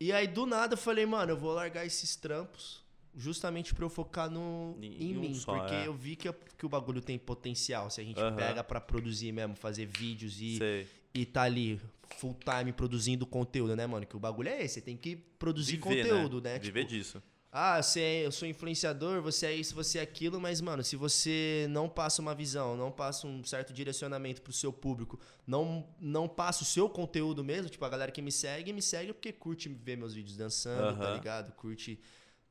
E 0.00 0.12
aí 0.12 0.26
do 0.26 0.46
nada 0.46 0.74
eu 0.74 0.78
falei, 0.78 1.04
mano, 1.04 1.32
eu 1.32 1.36
vou 1.36 1.52
largar 1.52 1.84
esses 1.84 2.16
trampos 2.16 2.82
justamente 3.14 3.74
pra 3.74 3.84
eu 3.84 3.90
focar 3.90 4.30
no, 4.30 4.76
Em- 4.80 4.86
em, 4.86 5.12
em 5.12 5.16
um 5.16 5.20
mim, 5.20 5.34
só, 5.34 5.52
porque 5.58 5.74
é. 5.74 5.86
eu 5.86 5.92
vi 5.92 6.16
que, 6.16 6.32
que 6.56 6.64
o 6.64 6.68
bagulho 6.68 7.02
tem 7.02 7.18
potencial, 7.18 7.90
se 7.90 8.00
a 8.00 8.04
gente 8.04 8.18
Aham. 8.20 8.36
pega 8.36 8.64
pra 8.64 8.80
produzir 8.80 9.30
mesmo, 9.32 9.54
fazer 9.56 9.84
vídeos 9.86 10.40
e 10.40 10.56
Sei. 10.56 10.88
e 11.12 11.26
tá 11.26 11.42
ali 11.42 11.78
full 12.16 12.34
time 12.42 12.72
produzindo 12.72 13.26
conteúdo, 13.26 13.76
né, 13.76 13.86
mano? 13.86 14.06
Que 14.06 14.16
o 14.16 14.20
bagulho 14.20 14.48
é 14.48 14.62
esse, 14.62 14.74
você 14.74 14.80
tem 14.80 14.96
que 14.96 15.16
produzir 15.16 15.76
Viver, 15.76 16.08
conteúdo, 16.08 16.40
né? 16.40 16.58
Viver 16.58 16.84
Tipo, 16.84 16.94
disso. 16.94 17.22
Ah, 17.52 17.82
você 17.82 18.00
é, 18.00 18.26
eu 18.26 18.30
sou 18.30 18.46
influenciador, 18.46 19.20
você 19.20 19.46
é 19.46 19.52
isso, 19.52 19.74
você 19.74 19.98
é 19.98 20.02
aquilo, 20.02 20.40
mas, 20.40 20.60
mano, 20.60 20.84
se 20.84 20.94
você 20.94 21.66
não 21.70 21.88
passa 21.88 22.22
uma 22.22 22.32
visão, 22.32 22.76
não 22.76 22.92
passa 22.92 23.26
um 23.26 23.42
certo 23.42 23.72
direcionamento 23.72 24.40
pro 24.40 24.52
seu 24.52 24.72
público, 24.72 25.18
não, 25.44 25.88
não 25.98 26.28
passa 26.28 26.62
o 26.62 26.66
seu 26.66 26.88
conteúdo 26.88 27.42
mesmo, 27.42 27.68
tipo, 27.68 27.84
a 27.84 27.88
galera 27.88 28.12
que 28.12 28.22
me 28.22 28.30
segue, 28.30 28.72
me 28.72 28.80
segue 28.80 29.12
porque 29.12 29.32
curte 29.32 29.68
ver 29.68 29.96
meus 29.96 30.14
vídeos 30.14 30.36
dançando, 30.36 30.96
tá 30.96 31.10
ligado? 31.12 31.52
Curte. 31.52 32.00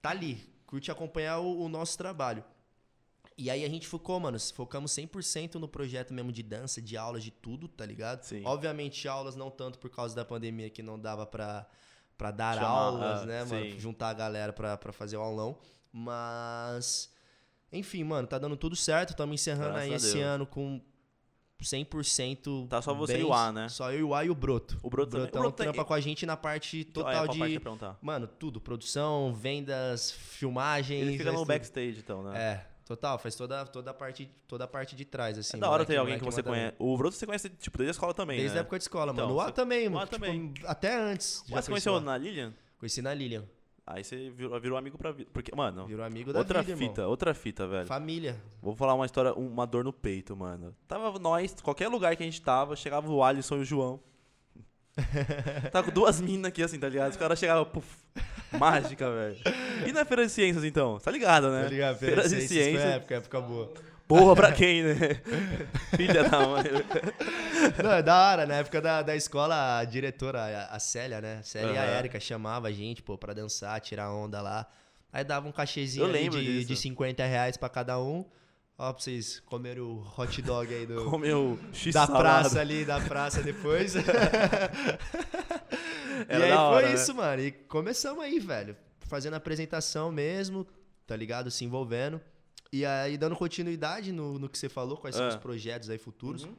Tá 0.02 0.10
ali, 0.10 0.38
curte 0.66 0.91
acompanhar 0.91 1.39
o, 1.39 1.62
o 1.62 1.70
nosso 1.70 1.97
trabalho. 1.97 2.43
E 3.38 3.50
aí 3.50 3.64
a 3.64 3.70
gente 3.70 3.88
focou, 3.88 4.20
mano, 4.20 4.38
focamos 4.54 4.91
100% 4.91 5.56
no 5.56 5.68
projeto 5.70 6.14
mesmo 6.14 6.30
de 6.30 6.43
dança, 6.43 6.82
de 6.82 6.97
aulas, 6.97 7.24
de 7.24 7.32
tudo, 7.32 7.70
tá 7.70 7.86
ligado? 7.86 8.24
Sim. 8.24 8.41
Obviamente 8.43 9.08
aulas 9.08 9.38
não 9.38 9.50
tanto 9.50 9.80
por 9.80 9.89
causa 9.89 10.14
da 10.14 10.26
pandemia 10.26 10.70
que 10.70 10.84
não 10.84 11.00
dava 11.00 11.26
pra, 11.26 11.66
pra 12.20 12.32
dar 12.32 12.55
Chamar, 12.55 12.67
aulas, 12.67 13.22
ah, 13.22 13.26
né, 13.26 13.45
sim. 13.45 13.53
mano? 13.55 13.80
Juntar 13.80 14.09
a 14.09 14.13
galera 14.13 14.51
pra, 14.51 14.78
pra 14.78 14.91
fazer 14.91 15.15
o 15.15 15.22
aulão. 15.22 15.57
Mas, 15.91 17.09
enfim, 17.72 18.03
mano, 18.03 18.28
tá 18.28 18.38
dando 18.38 18.57
tudo 18.57 18.76
certo. 18.76 19.11
Estamos 19.11 19.34
encerrando 19.41 19.70
Graças 19.76 19.84
aí 19.89 19.93
esse 19.93 20.20
ano 20.20 20.45
com 20.45 20.82
100%. 21.63 22.67
Tá 22.67 22.82
só 22.82 22.93
você 22.93 23.20
e 23.20 23.24
o 23.24 23.34
A, 23.34 23.51
né? 23.51 23.70
Só 23.70 23.91
eu 23.91 23.99
e 23.99 24.03
o 24.03 24.13
A 24.13 24.26
e 24.26 24.30
o 24.30 24.36
Broto. 24.36 24.78
O 24.84 24.89
Broto 24.89 25.11
também. 25.11 25.28
O 25.28 25.32
Broto 25.32 25.51
tem- 25.57 25.65
trampa 25.72 25.86
com 25.86 25.93
a 25.93 25.99
gente 26.01 26.26
na 26.26 26.36
parte 26.38 26.80
Ah, 26.86 26.89
é, 26.89 26.93
total 26.93 27.13
papai 27.28 27.38
quer 27.38 27.47
de. 27.47 27.59
perguntar. 27.59 27.97
Mano, 28.01 28.28
tudo. 28.28 28.59
Produção, 28.59 29.34
vendas, 29.34 30.11
filmagens. 30.11 31.01
Ele 31.01 31.17
fica 31.17 31.32
no 31.32 31.39
tudo. 31.39 31.47
backstage, 31.47 31.99
então, 31.99 32.22
né? 32.24 32.38
É, 32.38 32.65
total. 32.90 33.18
Faz 33.20 33.36
toda, 33.36 33.66
toda, 33.66 33.92
a 33.92 33.94
parte, 33.94 34.30
toda 34.48 34.64
a 34.66 34.68
parte 34.68 34.96
de 34.96 35.06
trás, 35.06 35.38
assim. 35.38 35.56
É 35.56 35.60
da 35.60 35.68
hora 35.68 35.78
moleque- 35.84 35.92
ter 35.94 35.98
alguém 35.98 36.18
que 36.20 36.26
você 36.26 36.42
bem. 36.42 36.52
conhece. 36.52 36.76
O 36.78 36.98
Broto 36.98 37.16
você 37.16 37.26
conhece, 37.26 37.50
tipo, 37.50 37.78
desde 37.78 37.92
a 37.92 37.92
escola 37.92 38.14
também, 38.14 38.38
Desde 38.38 38.56
né? 38.56 38.60
a 38.60 38.62
época 38.62 38.78
de 38.78 38.84
escola, 38.84 39.14
Então, 39.14 39.28
mano. 39.28 39.38
O 39.38 39.42
A 39.42 39.52
também, 39.52 39.86
o 39.86 39.92
A 39.92 39.92
mano. 39.92 40.08
tipo, 40.08 40.20
também. 40.20 40.54
até 40.66 40.96
antes. 41.00 41.44
Mas 41.50 41.64
você 41.66 41.72
conheceu 41.72 42.02
na 42.02 42.18
Lilian? 42.18 42.54
Conheci 42.80 43.02
na 43.02 43.14
Lilian. 43.14 43.46
Aí 43.88 44.04
você 44.04 44.30
virou, 44.30 44.60
virou 44.60 44.78
amigo 44.78 44.98
pra 45.00 45.12
vida. 45.12 45.30
Porque, 45.34 45.56
mano, 45.56 45.88
Virou 45.88 46.06
amigo 46.06 46.32
da 46.32 46.40
outra 46.40 46.62
vida, 46.62 46.78
fita, 46.78 47.02
irmão. 47.02 47.10
outra 47.10 47.34
fita, 47.34 47.66
velho. 47.68 47.88
Família. 47.88 48.40
Vou 48.62 48.76
falar 48.76 48.94
uma 48.94 49.06
história, 49.06 49.34
uma 49.34 49.66
dor 49.66 49.84
no 49.84 49.92
peito, 49.92 50.36
mano. 50.36 50.76
Tava 50.88 51.18
nós, 51.18 51.56
qualquer 51.62 51.88
lugar 51.88 52.16
que 52.16 52.22
a 52.22 52.26
gente 52.26 52.40
tava, 52.42 52.76
chegava 52.76 53.10
o 53.12 53.24
Alisson 53.24 53.56
e 53.58 53.60
o 53.62 53.66
João. 53.66 54.00
Tava 55.72 55.88
com 55.88 55.94
duas 55.94 56.20
minas 56.20 56.50
aqui, 56.50 56.62
assim, 56.62 56.80
tá 56.80 56.90
ligado? 56.90 57.12
Os 57.12 57.18
caras 57.18 57.40
chegavam, 57.40 57.66
puf, 57.66 57.88
mágica, 58.58 59.10
velho. 59.10 59.38
E 59.88 59.91
na 59.91 60.06
Feira 60.06 60.26
de 60.26 60.32
Ciências, 60.32 60.64
então? 60.64 61.00
Tá 61.00 61.12
ligado, 61.12 61.50
né? 61.52 61.64
Tá 61.64 61.70
ligado? 61.70 61.97
Feira 61.97 62.24
de 62.24 62.30
Foi 62.36 62.47
Ciências. 62.47 62.84
época, 62.84 63.16
época 63.16 63.41
boa. 63.41 63.74
Porra 64.08 64.36
pra 64.36 64.52
quem, 64.52 64.82
né? 64.84 64.95
Filha 65.95 66.24
da 66.24 66.39
mãe. 66.39 66.64
Não, 67.84 67.91
é 67.91 68.02
da 68.02 68.16
hora. 68.18 68.45
Na 68.47 68.56
época 68.56 68.82
da, 68.82 69.04
da 69.04 69.16
escola, 69.16 69.78
a 69.78 69.86
diretora, 69.86 70.41
a, 70.41 70.76
a 70.76 70.80
Célia, 70.80 71.22
né? 71.22 71.41
Célia 71.43 71.74
e 71.74 71.78
a. 71.78 71.84
Érica 71.84 72.20
chamava 72.20 72.70
a 72.70 72.72
gente, 72.72 73.04
pô, 73.04 73.18
pra 73.20 73.34
dançar, 73.34 73.80
tirar 73.82 74.12
onda 74.12 74.41
lá. 74.41 74.66
Aí 75.14 75.24
dava 75.24 75.47
um 75.47 75.52
cachezinho 75.52 76.12
de, 76.32 76.66
de 76.66 76.76
50 76.76 77.24
reais 77.24 77.56
pra 77.56 77.70
cada 77.70 78.00
um. 78.00 78.26
Ó, 78.80 78.93
pra 78.93 79.02
vocês 79.02 79.41
comerem 79.41 79.84
o 79.84 80.04
hot 80.18 80.41
dog 80.41 80.74
aí 80.74 80.86
do, 80.88 81.06
Comeu 81.06 81.60
X 81.74 81.93
da 81.93 82.08
salada. 82.08 82.24
praça 82.24 82.62
ali, 82.62 82.86
da 82.86 83.00
praça 83.00 83.43
depois. 83.43 83.93
e 86.30 86.34
Era 86.34 86.43
aí 86.45 86.49
da 86.51 86.61
hora, 86.61 86.82
foi 86.82 86.89
né? 86.89 86.95
isso, 87.01 87.13
mano. 87.15 87.41
E 87.43 87.51
começamos 87.51 88.24
aí, 88.24 88.39
velho. 88.39 88.76
Fazendo 89.01 89.36
apresentação 89.36 90.11
mesmo, 90.11 90.67
tá 91.07 91.15
ligado? 91.15 91.49
Se 91.49 91.63
envolvendo. 91.65 92.22
E 92.72 92.86
aí 92.86 93.17
dando 93.17 93.36
continuidade 93.36 94.11
no, 94.11 94.38
no 94.38 94.47
que 94.49 94.57
você 94.57 94.70
falou, 94.70 94.97
quais 94.97 95.15
são 95.15 95.26
É. 95.26 95.30
os 95.30 95.36
projetos 95.36 95.89
aí 95.89 95.97
futuros. 95.97 96.43
Uhum. 96.43 96.55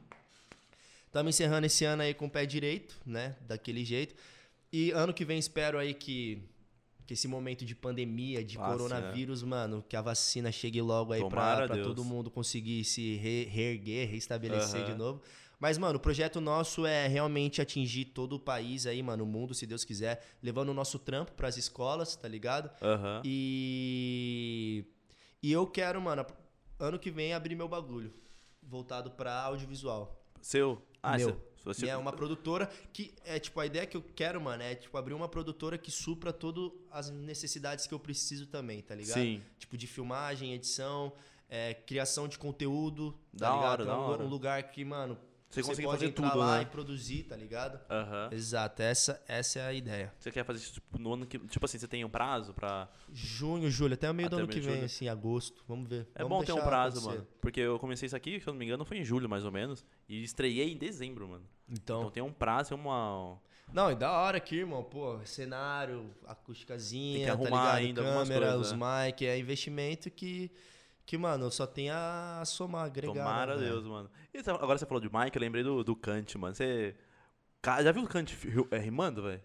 Estamos 1.07 1.35
encerrando 1.35 1.65
esse 1.65 1.83
ano 1.85 2.01
aí 2.03 2.13
com 2.13 2.25
o 2.25 2.29
pé 2.29 2.45
direito, 2.45 2.95
né? 3.05 3.35
Daquele 3.41 3.83
jeito. 3.83 4.15
E 4.71 4.91
ano 4.91 5.13
que 5.13 5.25
vem 5.25 5.37
espero 5.37 5.77
aí 5.77 5.93
que, 5.93 6.41
que 7.05 7.13
esse 7.13 7.27
momento 7.27 7.65
de 7.65 7.75
pandemia, 7.75 8.43
de 8.43 8.57
Passe, 8.57 8.71
coronavírus, 8.71 9.43
mano, 9.43 9.83
que 9.87 9.95
a 9.97 10.01
vacina 10.01 10.51
chegue 10.51 10.81
logo 10.81 11.11
aí 11.11 11.21
Deus. 11.75 11.87
todo 11.87 12.03
mundo 12.05 12.31
conseguir 12.31 12.83
se 12.85 13.15
re- 13.17 13.45
reerguer, 13.45 14.09
reestabelecer 14.09 14.81
Aham. 14.81 14.91
de 14.91 14.97
novo. 14.97 15.21
Mas, 15.61 15.77
mano, 15.77 15.97
o 15.97 16.01
projeto 16.01 16.41
nosso 16.41 16.87
é 16.87 17.07
realmente 17.07 17.61
atingir 17.61 18.05
todo 18.05 18.33
o 18.33 18.39
país 18.39 18.87
aí, 18.87 19.03
mano, 19.03 19.23
o 19.23 19.27
mundo, 19.27 19.53
se 19.53 19.67
Deus 19.67 19.85
quiser, 19.85 20.25
levando 20.41 20.69
o 20.69 20.73
nosso 20.73 20.97
trampo 20.97 21.33
pras 21.33 21.55
escolas, 21.55 22.15
tá 22.15 22.27
ligado? 22.27 22.71
Aham. 22.81 23.21
E. 23.23 24.83
E 25.43 25.51
eu 25.51 25.67
quero, 25.67 26.01
mano, 26.01 26.25
ano 26.79 26.97
que 26.97 27.11
vem 27.11 27.33
abrir 27.33 27.55
meu 27.55 27.67
bagulho. 27.67 28.11
Voltado 28.63 29.11
pra 29.11 29.33
audiovisual. 29.43 30.19
Seu? 30.41 30.81
Ah, 31.01 31.15
Meu. 31.17 31.29
seu. 31.29 31.51
Você... 31.63 31.87
É 31.87 31.95
uma 31.95 32.11
produtora 32.11 32.67
que 32.91 33.13
é 33.23 33.37
tipo 33.39 33.59
a 33.59 33.65
ideia 33.67 33.85
que 33.85 33.95
eu 33.95 34.01
quero, 34.15 34.41
mano, 34.41 34.63
é 34.63 34.73
tipo 34.73 34.97
abrir 34.97 35.13
uma 35.13 35.29
produtora 35.29 35.77
que 35.77 35.91
supra 35.91 36.33
todas 36.33 36.71
as 36.89 37.11
necessidades 37.11 37.85
que 37.85 37.93
eu 37.93 37.99
preciso 37.99 38.47
também, 38.47 38.81
tá 38.81 38.95
ligado? 38.95 39.19
Sim. 39.19 39.43
Tipo 39.59 39.77
de 39.77 39.85
filmagem, 39.85 40.53
edição, 40.55 41.13
é, 41.47 41.75
criação 41.75 42.27
de 42.27 42.39
conteúdo, 42.39 43.15
Da 43.31 43.47
tá 43.49 43.55
ligado? 43.55 43.69
hora, 43.71 43.85
da 43.85 43.95
um, 43.99 44.01
hora. 44.01 44.23
um 44.23 44.27
lugar 44.27 44.71
que, 44.71 44.83
mano, 44.83 45.15
Você 45.51 45.61
consegue 45.61 45.85
pode 45.87 45.97
fazer 45.99 46.09
entrar 46.09 46.29
tudo, 46.29 46.39
lá 46.39 46.57
né? 46.57 46.63
e 46.63 46.65
produzir, 46.65 47.23
tá 47.23 47.35
ligado? 47.35 47.79
Aham. 47.89 48.29
Exato, 48.31 48.81
essa, 48.81 49.21
essa 49.27 49.59
é 49.59 49.67
a 49.67 49.73
ideia. 49.73 50.13
Você 50.17 50.31
quer 50.31 50.43
fazer 50.45 50.59
isso 50.59 50.73
tipo, 50.73 50.97
no 50.97 51.13
ano 51.13 51.25
que. 51.25 51.37
Tipo 51.39 51.65
assim, 51.65 51.77
você 51.77 51.87
tem 51.87 52.03
um 52.05 52.09
prazo 52.09 52.53
pra. 52.53 52.89
Junho, 53.13 53.69
julho, 53.69 53.93
até 53.95 54.09
o 54.09 54.13
meio 54.13 54.29
do 54.29 54.35
Até 54.35 54.43
ano 54.43 54.47
meio 54.47 54.59
que 54.61 54.65
vem, 54.65 54.75
julho. 54.75 54.85
assim, 54.85 55.07
agosto. 55.09 55.63
Vamos 55.67 55.89
ver. 55.89 56.07
É 56.15 56.23
Vamos 56.23 56.37
bom 56.39 56.43
ter 56.43 56.53
um 56.53 56.63
prazo, 56.63 56.99
acontecer. 56.99 57.17
mano. 57.19 57.27
Porque 57.41 57.59
eu 57.59 57.77
comecei 57.79 58.05
isso 58.07 58.15
aqui, 58.15 58.39
se 58.39 58.47
eu 58.47 58.53
não 58.53 58.59
me 58.59 58.65
engano, 58.65 58.85
foi 58.85 58.97
em 58.97 59.03
julho, 59.03 59.27
mais 59.27 59.43
ou 59.45 59.51
menos. 59.51 59.85
E 60.07 60.23
estreiei 60.23 60.71
em 60.71 60.77
dezembro, 60.77 61.27
mano. 61.27 61.45
Então, 61.69 61.99
Então 62.01 62.11
tem 62.11 62.23
um 62.23 62.31
prazo, 62.31 62.73
uma. 62.75 63.37
Não, 63.73 63.89
e 63.89 63.95
da 63.95 64.11
hora 64.11 64.37
aqui, 64.37 64.57
irmão, 64.57 64.83
pô, 64.83 65.19
cenário, 65.25 66.11
acústicazinha, 66.27 67.13
Tem 67.13 67.21
que 67.21 67.25
tá 67.27 67.33
arrumar 67.33 67.61
ligado? 67.61 67.77
ainda 67.77 68.03
Câmera, 68.03 68.51
coisas, 68.53 68.71
os 68.71 68.73
mic, 68.73 69.25
é 69.25 69.37
investimento 69.39 70.11
que 70.11 70.51
que, 71.05 71.17
mano, 71.17 71.51
só 71.51 71.65
tem 71.67 71.89
a 71.89 72.41
somar, 72.45 72.85
agregar. 72.85 73.13
Tomara 73.13 73.55
né? 73.57 73.67
Deus, 73.67 73.85
mano. 73.85 74.09
E 74.33 74.39
agora 74.49 74.77
você 74.77 74.85
falou 74.85 75.01
de 75.01 75.09
Mike, 75.11 75.35
eu 75.35 75.41
lembrei 75.41 75.63
do, 75.63 75.83
do 75.83 75.95
Kant, 75.95 76.37
mano. 76.37 76.55
Você. 76.55 76.95
Já 77.83 77.91
viu 77.91 78.03
o 78.03 78.07
Kant 78.07 78.35
é, 78.71 78.77
rimando, 78.77 79.21
velho? 79.23 79.41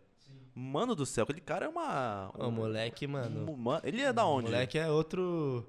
Mano 0.54 0.94
do 0.94 1.04
céu, 1.04 1.24
aquele 1.24 1.40
cara 1.40 1.66
é 1.66 1.68
uma. 1.68 2.30
Ô, 2.38 2.50
moleque, 2.50 3.06
mano. 3.06 3.50
um- 3.50 3.80
ele 3.84 4.00
é 4.00 4.12
da 4.12 4.24
onde? 4.24 4.46
moleque 4.46 4.78
é 4.78 4.88
outro. 4.90 5.66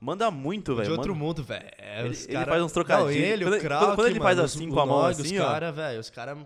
Manda 0.00 0.30
muito, 0.30 0.74
velho. 0.76 0.86
de 0.86 0.92
outro 0.92 1.12
manda- 1.12 1.24
mundo, 1.26 1.42
velho. 1.42 1.68
É, 1.76 2.00
Ele- 2.00 2.10
os 2.10 2.24
ele 2.24 2.32
cara- 2.32 2.52
faz 2.52 2.62
uns 2.62 2.72
trocadilhos. 2.72 3.16
Não, 3.16 3.20
ele, 3.26 3.44
Quando 3.44 3.52
o 3.52 3.56
ele- 3.56 3.62
Krauk, 3.64 3.94
quando 3.96 4.06
ele 4.06 4.20
faz 4.20 4.36
mano, 4.36 4.46
assim 4.46 4.68
os- 4.68 4.74
com 4.74 4.80
a 4.80 4.84
o 4.84 4.86
mão 4.86 5.04
assim, 5.04 5.34
os 5.36 5.42
ó. 5.42 5.46
cara, 5.48 5.72
velho, 5.72 6.00
os 6.00 6.08
caras 6.10 6.38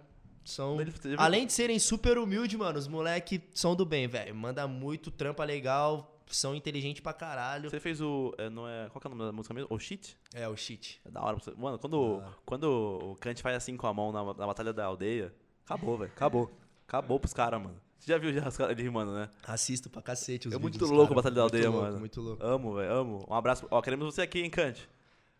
são... 0.42 0.80
Ele- 0.80 0.92
Além 1.18 1.46
de 1.46 1.52
serem 1.52 1.78
super 1.78 2.16
humildes, 2.18 2.58
mano, 2.58 2.78
os 2.78 2.88
moleque 2.88 3.42
são 3.52 3.76
do 3.76 3.84
bem, 3.84 4.08
velho. 4.08 4.34
Manda 4.34 4.66
muito, 4.66 5.10
trampa 5.10 5.44
legal, 5.44 6.11
são 6.36 6.54
inteligentes 6.54 7.00
pra 7.02 7.12
caralho. 7.12 7.68
Você 7.70 7.80
fez 7.80 8.00
o. 8.00 8.34
é, 8.38 8.48
não 8.50 8.68
é, 8.68 8.88
qual 8.90 9.00
que 9.00 9.06
é 9.06 9.10
o 9.10 9.14
nome 9.14 9.30
da 9.30 9.32
música 9.32 9.52
mesmo? 9.54 9.68
O 9.70 9.78
Shit? 9.78 10.16
É, 10.34 10.48
o 10.48 10.56
shit. 10.56 11.00
É 11.04 11.10
da 11.10 11.20
hora. 11.22 11.36
pra 11.36 11.44
você- 11.44 11.60
Mano, 11.60 11.78
quando, 11.78 12.00
hora. 12.00 12.32
quando 12.44 12.64
o 12.64 13.16
Kant 13.16 13.40
faz 13.42 13.56
assim 13.56 13.76
com 13.76 13.86
a 13.86 13.94
mão 13.94 14.12
na, 14.12 14.22
na 14.24 14.46
batalha 14.46 14.72
da 14.72 14.84
aldeia, 14.84 15.34
acabou, 15.64 15.96
velho. 15.98 16.10
Acabou. 16.14 16.50
Acabou 16.86 17.18
pros 17.20 17.32
caras, 17.32 17.60
mano. 17.62 17.76
Você 17.98 18.10
já 18.12 18.18
viu 18.18 18.32
já 18.32 18.48
os 18.48 18.56
caras 18.56 18.72
ele 18.72 18.82
rimando, 18.82 19.12
né? 19.14 19.30
Assisto 19.46 19.88
pra 19.88 20.02
cacete 20.02 20.48
os 20.48 20.54
É 20.54 20.58
muito 20.58 20.84
louco 20.84 21.02
cara. 21.08 21.12
a 21.12 21.16
Batalha 21.16 21.34
da 21.36 21.42
Aldeia, 21.42 21.64
muito 21.70 21.76
louco, 21.76 21.86
mano. 21.90 22.00
Muito 22.00 22.20
louco. 22.20 22.44
Amo, 22.44 22.74
velho, 22.74 22.92
amo. 22.92 23.26
Um 23.30 23.34
abraço. 23.34 23.66
Ó, 23.70 23.80
queremos 23.80 24.12
você 24.12 24.22
aqui, 24.22 24.40
hein, 24.40 24.50
Kant? 24.50 24.88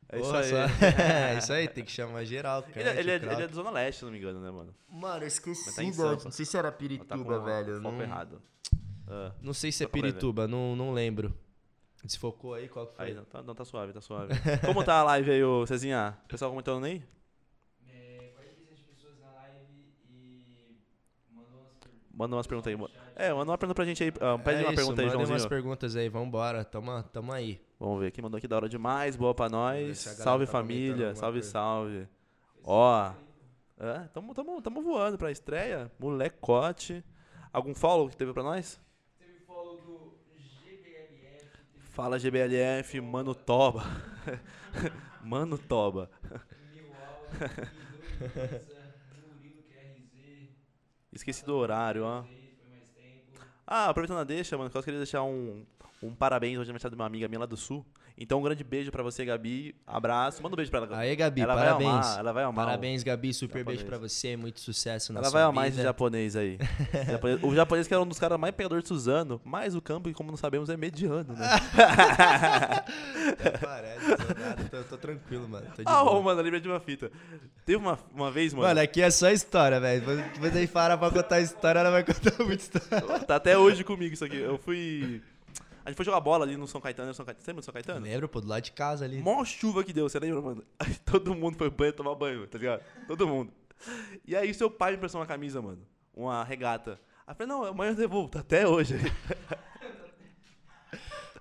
É 0.09 0.19
isso 0.21 0.27
Porra, 0.27 0.41
aí. 0.41 0.49
só- 0.49 0.57
é 1.03 1.39
isso 1.39 1.53
aí, 1.53 1.69
tem 1.69 1.85
que 1.85 1.91
chamar 1.91 2.25
geral. 2.25 2.63
Ele, 2.77 2.89
é- 2.89 2.99
ele, 3.01 3.11
é, 3.11 3.15
ele 3.17 3.27
é 3.43 3.49
da 3.49 3.53
Zona 3.55 3.71
Leste, 3.71 3.99
se 3.99 4.05
não 4.05 4.13
me 4.13 4.19
engano, 4.19 4.41
né, 4.41 4.51
mano? 4.51 4.73
Mano, 4.89 5.25
eu 5.25 5.27
esqueci, 5.29 5.75
tá 5.75 5.83
velho. 5.83 6.21
Não 6.25 6.31
sei 6.31 6.45
se 6.45 6.57
era 6.57 6.71
Tá 6.71 6.77
com 6.77 6.79
Pirituba, 6.79 7.41
velho. 7.41 7.83
foco 7.83 7.97
Não, 7.97 8.03
errado. 8.03 8.41
Ah, 9.13 9.33
não 9.43 9.53
sei 9.53 9.71
se 9.71 9.85
é. 9.85 9.87
Pirituba, 9.87 10.49
não, 10.49 10.75
não 10.75 10.93
lembro. 10.93 11.35
Desfocou 12.03 12.55
aí, 12.55 12.67
qual 12.69 12.87
que 12.87 12.97
foi? 12.97 13.05
aí, 13.05 13.15
não 13.15 13.25
tá, 13.25 13.43
não, 13.43 13.55
tá 13.55 13.65
suave, 13.65 13.93
tá 13.93 14.01
suave. 14.01 14.33
Como 14.67 14.83
tá 14.83 15.01
a 15.01 15.05
live 15.05 15.31
aí, 15.31 15.45
ô 15.45 15.65
Cezinha? 15.67 16.19
O 16.25 16.29
pessoal 16.29 16.51
comentando 16.51 16.85
aí? 16.85 17.03
É, 17.89 18.33
47 18.35 18.83
pessoas 18.85 19.21
na 19.21 19.31
live 19.33 19.67
e 20.11 20.77
mandou 21.31 21.61
umas 21.61 21.77
perguntas. 21.79 22.11
Manda 22.13 22.37
umas 22.37 22.47
perguntas 22.47 22.75
aí. 22.75 23.03
É, 23.15 23.33
manda 23.33 23.51
uma 23.53 23.59
pergunta 23.59 23.75
pra 23.75 23.85
gente 23.85 24.03
aí. 24.03 24.13
ah, 24.21 24.39
pede 24.39 24.63
é 24.63 24.67
uma 24.67 24.73
isso, 24.73 24.77
pergunta 24.77 25.03
aí, 25.03 25.09
Joãozinho. 25.11 25.35
umas 25.35 25.47
perguntas 25.47 25.95
aí, 25.95 26.09
vambora, 26.09 26.65
tamo, 26.65 27.03
tamo 27.05 27.33
aí. 27.33 27.61
Vamos 27.79 28.01
ver, 28.01 28.11
quem 28.11 28.23
mandou 28.23 28.39
aqui 28.39 28.49
da 28.49 28.57
hora 28.57 28.69
demais, 28.69 29.15
boa 29.15 29.35
pra 29.35 29.49
nós. 29.49 29.99
Salve 29.99 30.47
tá 30.47 30.53
família, 30.53 31.15
salve, 31.15 31.39
coisa. 31.39 31.51
salve. 31.51 32.09
Ó, 32.65 33.13
é, 33.79 34.09
tamo, 34.15 34.35
tamo, 34.35 34.61
tamo 34.63 34.83
voando 34.83 35.19
pra 35.19 35.31
estreia, 35.31 35.91
molecote. 36.01 37.05
Algum 37.53 37.75
follow 37.75 38.09
que 38.09 38.17
teve 38.17 38.33
pra 38.33 38.43
nós? 38.43 38.81
Teve 39.19 39.41
follow 39.41 39.77
do 39.83 40.13
GBLF, 40.39 41.49
teve 41.75 41.82
Fala 41.93 42.19
GBLF, 42.19 43.01
Mano 43.03 43.35
Toba. 43.35 43.83
Mano 45.21 45.59
Toba. 45.59 46.11
Esqueci 51.13 51.45
do 51.45 51.55
horário, 51.55 52.05
ó. 52.05 52.42
Ah, 53.75 53.89
aproveitando 53.89 54.19
a 54.21 54.25
deixa, 54.25 54.59
mano, 54.59 54.71
eu 54.75 54.83
queria 54.83 54.99
deixar 55.01 55.23
um, 55.23 55.65
um 56.03 56.15
parabéns 56.15 56.59
hoje 56.59 56.69
é 56.69 56.73
aniversário 56.73 56.95
de 56.95 57.01
uma 57.01 57.07
amiga 57.07 57.27
minha 57.27 57.41
lá 57.41 57.47
do 57.47 57.57
Sul. 57.57 57.87
Então 58.19 58.39
um 58.39 58.43
grande 58.43 58.63
beijo 58.63 58.93
pra 58.93 59.03
você, 59.03 59.25
Gabi. 59.25 59.75
Abraço. 59.87 60.43
Manda 60.43 60.55
um 60.55 60.57
beijo 60.57 60.71
pra 60.71 60.81
ela. 60.81 60.99
Aê, 60.99 61.17
Gabi, 61.17 61.41
ela 61.41 61.55
parabéns. 61.55 61.91
vai 61.91 61.99
amar, 62.01 62.19
ela 62.19 62.33
vai 62.35 62.45
amar. 62.45 62.67
Parabéns, 62.67 63.03
Gabi, 63.03 63.33
super 63.33 63.61
Japonês. 63.61 63.79
beijo 63.81 63.87
pra 63.89 63.97
você, 63.99 64.37
muito 64.37 64.61
sucesso 64.61 65.15
na 65.15 65.21
Ela 65.21 65.31
sua 65.31 65.41
vai 65.41 65.49
amar 65.49 65.69
esse 65.69 65.77
vida. 65.79 65.89
japonês 65.89 66.37
aí. 66.37 66.59
O 67.43 67.55
japonês 67.55 67.89
que 67.89 67.95
era 67.95 68.03
um 68.03 68.07
dos 68.07 68.19
caras 68.19 68.39
mais 68.39 68.55
pegadores 68.55 68.85
de 68.85 68.89
Suzano, 68.89 69.41
mas 69.43 69.75
o 69.75 69.81
campo, 69.81 70.13
como 70.13 70.31
não 70.31 70.37
sabemos, 70.37 70.69
é 70.69 70.77
mediano, 70.77 71.33
né? 71.33 71.49
Parece, 73.61 74.17
tô, 74.17 74.41
nada, 74.41 74.65
tô, 74.71 74.85
tô 74.85 74.97
tranquilo, 74.99 75.49
mano. 75.49 75.67
Tô 75.75 75.83
de 75.83 75.89
Ah, 75.89 76.03
ô, 76.03 76.21
mano, 76.23 76.43
lembrei 76.43 76.61
de 76.61 76.69
uma 76.69 76.81
fita. 76.81 77.11
Teve 77.65 77.79
uma, 77.79 77.99
uma 78.15 78.31
vez, 78.31 78.53
mano. 78.53 78.67
Mano, 78.69 78.81
aqui 78.81 79.01
é 79.01 79.11
só 79.11 79.31
história, 79.31 79.81
velho. 79.81 80.03
Depois 80.35 80.55
aí 80.55 80.67
para 80.67 80.99
pra 80.99 81.11
contar 81.11 81.41
história, 81.41 81.79
ela 81.81 81.91
vai 81.91 82.05
contar 82.05 82.45
muita 82.45 82.63
história. 82.63 83.21
Tá 83.21 83.37
até 83.37 83.57
hoje 83.63 83.85
comigo 83.85 84.15
isso 84.15 84.25
aqui. 84.25 84.37
Eu 84.37 84.59
fui. 84.59 85.23
A 85.85 85.91
gente 85.91 85.97
foi 85.97 86.05
jogar 86.05 86.21
bola 86.21 86.45
ali 86.45 86.57
no 86.57 86.67
São 86.67 86.81
Caetano. 86.81 87.09
no 87.09 87.15
São 87.15 87.25
Caetano. 87.25 87.45
Você 87.45 87.51
lembra 87.51 87.61
do 87.61 87.65
São 87.65 87.75
Caetano? 87.75 88.07
Lembra, 88.07 88.29
pô, 88.29 88.41
do 88.41 88.49
lado 88.49 88.63
de 88.63 88.73
casa 88.73 89.05
ali. 89.05 89.19
Mó 89.19 89.45
chuva 89.45 89.83
que 89.83 89.93
deu, 89.93 90.09
você 90.09 90.19
lembra, 90.19 90.41
mano? 90.41 90.65
Aí 90.79 90.95
todo 91.05 91.35
mundo 91.35 91.57
foi 91.57 91.71
banho 91.71 91.93
tomar 91.93 92.15
banho, 92.15 92.47
tá 92.47 92.59
ligado? 92.59 92.83
Todo 93.07 93.27
mundo. 93.27 93.53
E 94.25 94.37
aí 94.37 94.55
seu 94.55 94.71
pai 94.71 94.93
me 94.93 94.97
emprestou 94.97 95.21
uma 95.21 95.27
camisa, 95.27 95.61
mano. 95.61 95.83
Uma 96.15 96.45
regata. 96.45 97.01
Aí 97.27 97.33
eu 97.33 97.35
falei, 97.35 97.53
não, 97.53 97.65
amanhã 97.65 97.91
eu 97.91 97.97
devolvo, 97.97 98.29
tá 98.29 98.41
até 98.41 98.67
hoje. 98.67 98.95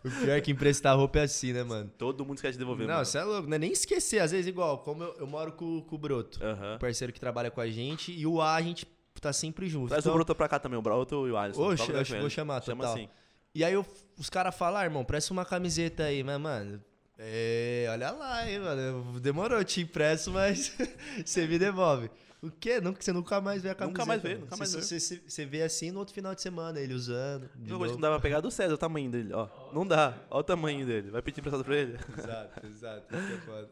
O 0.04 0.10
pior 0.10 0.36
é 0.36 0.42
que 0.42 0.52
emprestar 0.52 0.98
roupa 0.98 1.20
é 1.20 1.24
assim, 1.24 1.54
né, 1.54 1.64
mano? 1.64 1.92
Todo 1.96 2.26
mundo 2.26 2.38
esquece 2.38 2.54
de 2.54 2.60
devolver, 2.60 2.88
Não, 2.88 3.06
você 3.06 3.20
é 3.20 3.24
louco, 3.24 3.48
não 3.48 3.56
é 3.56 3.60
nem 3.60 3.72
esquecer. 3.72 4.20
Às 4.20 4.32
vezes, 4.32 4.48
igual, 4.48 4.80
como 4.80 5.04
eu, 5.04 5.14
eu 5.20 5.28
moro 5.28 5.52
com, 5.52 5.80
com 5.82 5.96
o 5.96 5.98
Broto, 5.98 6.40
um 6.44 6.80
parceiro 6.80 7.14
que 7.14 7.20
trabalha 7.20 7.52
com 7.52 7.62
a 7.62 7.70
gente, 7.70 8.12
e 8.12 8.26
o 8.26 8.42
A 8.42 8.56
a 8.56 8.62
gente 8.64 8.88
tá 9.22 9.32
sempre 9.34 9.68
junto. 9.70 9.90
Traz 9.90 10.04
Então- 10.04 10.12
o 10.14 10.16
Broto 10.16 10.36
pra 10.36 10.48
cá 10.50 10.60
também, 10.60 10.78
o 10.78 10.82
Broto 10.82 11.28
e 11.28 11.32
o 11.32 11.38
Alisson. 11.38 11.62
Oxe, 11.62 11.90
eu 11.90 12.20
vou 12.22 12.30
chamar, 12.30 12.62
Chama 12.62 12.84
total. 12.84 12.94
assim. 12.98 13.10
E 13.54 13.64
aí 13.64 13.74
eu- 13.74 13.86
os 14.18 14.30
caras 14.30 14.56
falam, 14.56 14.80
ah, 14.80 14.84
irmão, 14.84 15.04
presta 15.06 15.32
uma 15.34 15.46
camiseta 15.46 16.04
aí, 16.04 16.24
mas, 16.24 16.40
mano. 16.40 16.82
É, 17.18 17.86
olha 17.92 18.12
lá, 18.12 18.50
hein, 18.50 18.60
mano. 18.60 19.20
Demorou, 19.20 19.60
eu 19.60 19.64
te 19.66 19.82
impresso, 19.82 20.32
mas 20.32 20.76
você 21.26 21.46
me 21.46 21.60
devolve. 21.60 22.10
O 22.42 22.50
quê? 22.50 22.82
Nunca, 22.82 23.00
você 23.02 23.14
nunca 23.14 23.40
mais 23.40 23.62
vê 23.62 23.70
a 23.70 23.76
camiseta. 23.76 24.00
Nunca 24.00 24.06
mais 24.08 24.22
vê, 24.22 24.36
nunca 24.36 24.56
Você- 24.56 24.60
mais 24.78 24.90
vê. 24.90 25.00
Você, 25.30 25.46
vê 25.46 25.62
assim 25.62 25.92
no 25.92 26.00
outro 26.00 26.12
final 26.14 26.34
de 26.34 26.42
semana, 26.42 26.80
ele 26.80 26.94
usando. 26.96 27.48
de 27.56 27.66
que 27.66 27.70
novo. 27.72 27.86
não 27.86 28.00
dá 28.00 28.10
pra 28.10 28.20
pegar 28.20 28.40
do 28.40 28.50
César, 28.50 28.74
o 28.74 28.78
tamanho 28.80 29.12
dele, 29.12 29.32
ó. 29.32 29.48
Não 29.72 29.86
dá. 29.86 30.16
Olha 30.30 30.40
o 30.40 30.44
tamanho 30.44 30.84
dele. 30.86 31.12
Vai 31.12 31.22
pedir 31.22 31.40
emprestado 31.40 31.64
pra 31.64 31.76
ele. 31.76 32.00
Exato, 32.18 32.66
exato. 32.66 33.16
Isso 33.16 33.28
que 33.28 33.34
é 33.34 33.38
foda. 33.38 33.70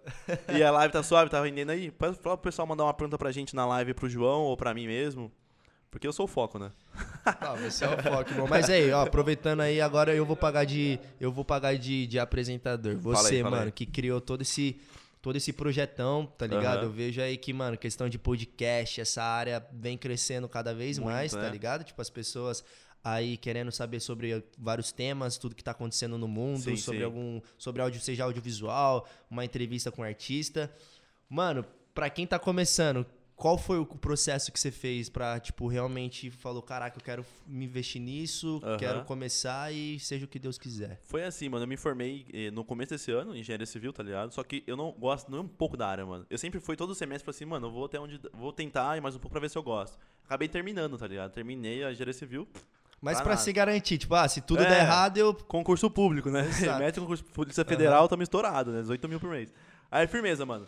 E 0.60 0.64
a 0.64 0.70
live 0.70 0.94
tá 0.94 1.02
suave, 1.02 1.32
tá 1.32 1.44
rendendo 1.44 1.72
aí? 1.72 1.90
Pode 1.90 2.16
falar 2.20 2.38
pro 2.38 2.44
pessoal 2.52 2.68
mandar 2.68 2.84
uma 2.84 2.94
pergunta 2.94 3.18
pra 3.18 3.32
gente 3.32 3.56
na 3.56 3.66
live 3.66 3.96
pro 3.96 4.08
João 4.08 4.42
ou 4.42 4.56
pra 4.56 4.72
mim 4.74 4.86
mesmo. 4.86 5.32
Porque 5.90 6.06
eu 6.06 6.14
sou 6.14 6.26
o 6.26 6.28
foco, 6.28 6.60
né? 6.60 6.72
Não, 7.42 7.58
você 7.68 7.84
é 7.86 7.88
o 7.90 8.04
foco, 8.04 8.30
irmão. 8.30 8.46
Mas 8.48 8.70
aí, 8.70 8.92
ó, 8.92 9.02
aproveitando 9.02 9.62
aí, 9.62 9.82
agora 9.82 10.14
eu 10.14 10.24
vou 10.24 10.36
pagar 10.36 10.64
de. 10.64 11.00
Eu 11.20 11.32
vou 11.32 11.44
pagar 11.44 11.76
de, 11.76 12.06
de 12.06 12.20
apresentador. 12.20 12.96
Você, 12.98 13.16
Fala 13.18 13.30
aí, 13.30 13.42
fala 13.42 13.50
mano, 13.56 13.66
aí. 13.66 13.72
que 13.72 13.88
criou 13.88 14.22
todo 14.22 14.44
esse. 14.44 14.80
Todo 15.22 15.36
esse 15.36 15.52
projetão, 15.52 16.26
tá 16.26 16.48
ligado? 16.48 16.78
Aham. 16.78 16.86
Eu 16.86 16.92
vejo 16.92 17.22
aí 17.22 17.38
que, 17.38 17.52
mano, 17.52 17.78
questão 17.78 18.08
de 18.08 18.18
podcast, 18.18 19.02
essa 19.02 19.22
área 19.22 19.66
vem 19.74 19.98
crescendo 19.98 20.48
cada 20.48 20.74
vez 20.74 20.98
Muito, 20.98 21.12
mais, 21.12 21.32
tá 21.34 21.42
né? 21.42 21.50
ligado? 21.50 21.84
Tipo, 21.84 22.02
as 22.02 22.10
pessoas 22.10 22.64
aí 23.04 23.38
querendo 23.38 23.72
saber 23.72 24.00
sobre 24.00 24.44
vários 24.58 24.92
temas, 24.92 25.38
tudo 25.38 25.56
que 25.56 25.64
tá 25.64 25.72
acontecendo 25.72 26.18
no 26.18 26.28
mundo, 26.28 26.62
Sim, 26.62 26.76
sobre 26.78 27.00
sim. 27.00 27.06
algum. 27.06 27.42
Sobre 27.58 27.82
áudio, 27.82 28.00
seja 28.00 28.24
audiovisual, 28.24 29.08
uma 29.30 29.44
entrevista 29.44 29.92
com 29.92 30.02
um 30.02 30.06
artista. 30.06 30.74
Mano, 31.30 31.66
pra 31.94 32.10
quem 32.10 32.26
tá 32.26 32.40
começando, 32.40 33.06
qual 33.40 33.58
foi 33.58 33.80
o 33.80 33.86
processo 33.86 34.52
que 34.52 34.60
você 34.60 34.70
fez 34.70 35.08
pra, 35.08 35.40
tipo, 35.40 35.66
realmente 35.66 36.30
falou, 36.30 36.62
caraca, 36.62 36.98
eu 37.00 37.02
quero 37.02 37.26
me 37.48 37.64
investir 37.64 38.02
nisso, 38.02 38.60
Aham. 38.62 38.78
quero 38.78 39.06
começar 39.06 39.72
e 39.74 39.98
seja 39.98 40.26
o 40.26 40.28
que 40.28 40.38
Deus 40.38 40.58
quiser. 40.58 41.00
Foi 41.04 41.24
assim, 41.24 41.48
mano. 41.48 41.64
Eu 41.64 41.68
me 41.68 41.78
formei 41.78 42.26
eh, 42.34 42.52
no 42.52 42.66
começo 42.66 42.92
desse 42.92 43.10
ano, 43.14 43.34
em 43.34 43.40
engenharia 43.40 43.66
civil, 43.66 43.94
tá 43.94 44.04
ligado? 44.04 44.34
Só 44.34 44.44
que 44.44 44.62
eu 44.68 44.76
não 44.76 44.92
gosto 44.92 45.32
nem 45.32 45.40
um 45.40 45.48
pouco 45.48 45.78
da 45.78 45.88
área, 45.88 46.06
mano. 46.06 46.26
Eu 46.30 46.38
sempre 46.38 46.60
fui 46.60 46.76
todo 46.76 46.94
semestre 46.94 47.24
falei 47.24 47.38
assim, 47.38 47.46
mano, 47.46 47.68
eu 47.68 47.72
vou 47.72 47.86
até 47.86 47.98
onde. 47.98 48.20
Vou 48.34 48.52
tentar 48.52 48.98
ir 48.98 49.02
mais 49.02 49.16
um 49.16 49.20
pouco 49.20 49.32
pra 49.32 49.40
ver 49.40 49.50
se 49.50 49.58
eu 49.58 49.64
gosto. 49.64 49.98
Acabei 50.26 50.50
terminando, 50.50 50.98
tá 50.98 51.08
ligado? 51.08 51.32
Terminei 51.32 51.82
a 51.86 51.92
engenharia 51.94 52.14
civil. 52.14 52.46
Mas 53.02 53.20
Pra 53.20 53.28
pra 53.28 53.38
se 53.38 53.54
garantir, 53.54 53.98
tipo, 54.00 54.14
ah, 54.16 54.28
se 54.28 54.42
tudo 54.42 54.62
É. 54.64 54.68
der 54.68 54.82
errado, 54.82 55.18
eu. 55.18 55.34
Concurso 55.34 55.90
público, 55.90 56.30
né? 56.30 56.42
Mete 56.78 57.00
concurso 57.00 57.24
Polícia 57.24 57.64
Federal, 57.64 58.06
tamo 58.10 58.22
estourado, 58.22 58.72
né? 58.74 58.82
18 58.82 59.08
mil 59.08 59.18
por 59.22 59.30
mês. 59.30 59.54
Aí, 59.90 60.06
firmeza, 60.08 60.46
mano. 60.46 60.68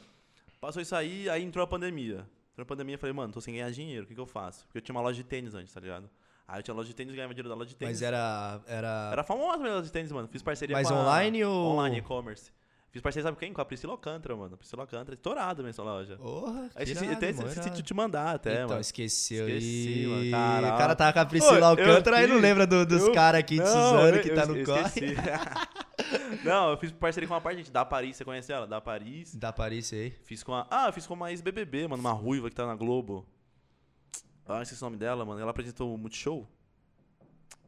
Passou 0.61 0.81
isso 0.81 0.95
aí, 0.95 1.27
aí 1.29 1.43
entrou 1.43 1.61
a 1.61 1.67
pandemia. 1.67 2.25
Entrou 2.61 2.65
a 2.65 2.77
pandemia, 2.77 2.93
eu 2.95 2.99
falei, 2.99 3.13
mano, 3.13 3.33
tô 3.33 3.41
sem 3.41 3.55
ganhar 3.55 3.71
dinheiro, 3.71 4.03
o 4.03 4.07
que, 4.07 4.13
que 4.13 4.19
eu 4.21 4.25
faço? 4.25 4.65
Porque 4.67 4.77
eu 4.77 4.81
tinha 4.83 4.93
uma 4.95 5.01
loja 5.01 5.17
de 5.17 5.23
tênis 5.23 5.55
antes, 5.55 5.73
tá 5.73 5.79
ligado? 5.79 6.07
Aí 6.47 6.59
eu 6.59 6.63
tinha 6.63 6.75
loja 6.75 6.87
de 6.89 6.93
tênis, 6.95 7.15
ganhava 7.15 7.33
dinheiro 7.33 7.49
da 7.49 7.55
loja 7.55 7.69
de 7.69 7.75
tênis. 7.75 7.95
Mas 7.95 8.01
era. 8.03 8.61
Era. 8.67 9.09
Era 9.13 9.23
famosa 9.23 9.63
a 9.63 9.67
loja 9.67 9.81
de 9.83 9.91
tênis, 9.91 10.11
mano. 10.11 10.27
Fiz 10.27 10.43
parceria 10.43 10.75
Mas 10.75 10.87
com 10.87 10.93
a- 10.93 11.01
online 11.01 11.43
ou- 11.43 11.71
Online, 11.73 11.97
e-commerce. 11.97 12.51
Fiz 12.91 13.01
parceria, 13.01 13.23
sabe 13.23 13.37
quem? 13.37 13.53
Com 13.53 13.61
a 13.61 13.65
Priscila 13.65 13.93
Alcântara, 13.93 14.35
mano. 14.35 14.57
Priscila 14.57 14.83
Alcântara, 14.83 15.13
estourada 15.15 15.63
mesmo 15.63 15.69
essa 15.69 15.81
loja. 15.83 16.17
Porra, 16.17 16.69
Aí 16.75 16.85
que 16.85 16.91
irado, 16.91 17.11
até 17.13 17.29
esqueci 17.29 17.69
de 17.69 17.81
te 17.81 17.93
mandar 17.93 18.35
até, 18.35 18.55
então, 18.55 18.67
mano. 18.67 18.81
esqueceu 18.81 19.47
Esqueci, 19.47 20.07
mano. 20.07 20.31
Caralho. 20.31 20.75
O 20.75 20.77
cara 20.77 20.95
tava 20.95 21.13
com 21.13 21.19
a 21.19 21.25
Priscila 21.25 21.57
eu 21.59 21.65
Alcântara 21.65 22.21
e 22.21 22.27
não 22.27 22.37
lembra 22.37 22.67
do- 22.67 22.85
dos 22.85 23.03
eu- 23.03 23.13
caras 23.13 23.39
aqui 23.39 23.55
de 23.59 23.65
Suzano 23.65 24.17
eu- 24.17 24.21
que 24.21 24.29
eu 24.29 24.35
tá 24.35 24.45
no 24.45 24.57
esqueci. 24.57 25.15
corre. 25.15 25.15
não, 26.43 26.71
eu 26.71 26.77
fiz 26.77 26.91
parceria 26.91 27.27
com 27.29 27.33
uma 27.33 27.39
parte, 27.39 27.59
gente, 27.59 27.71
da 27.71 27.85
Paris, 27.85 28.17
você 28.17 28.25
conhece 28.25 28.51
ela? 28.51 28.67
Da 28.67 28.81
Paris. 28.81 29.33
Da 29.35 29.53
Paris 29.53 29.93
aí. 29.93 30.11
Fiz 30.25 30.43
com 30.43 30.53
a. 30.53 30.67
Ah, 30.69 30.87
eu 30.87 30.93
fiz 30.93 31.07
com 31.07 31.13
uma 31.13 31.31
ex-BBB, 31.31 31.87
mano, 31.87 32.01
uma 32.01 32.11
ruiva 32.11 32.49
que 32.49 32.55
tá 32.55 32.65
na 32.67 32.75
Globo. 32.75 33.25
Ah, 34.45 34.61
esqueci 34.63 34.81
o 34.81 34.85
nome 34.85 34.97
dela, 34.97 35.23
mano. 35.23 35.39
Ela 35.39 35.51
apresentou 35.51 35.95
o 35.95 35.97
Multishow. 35.97 36.45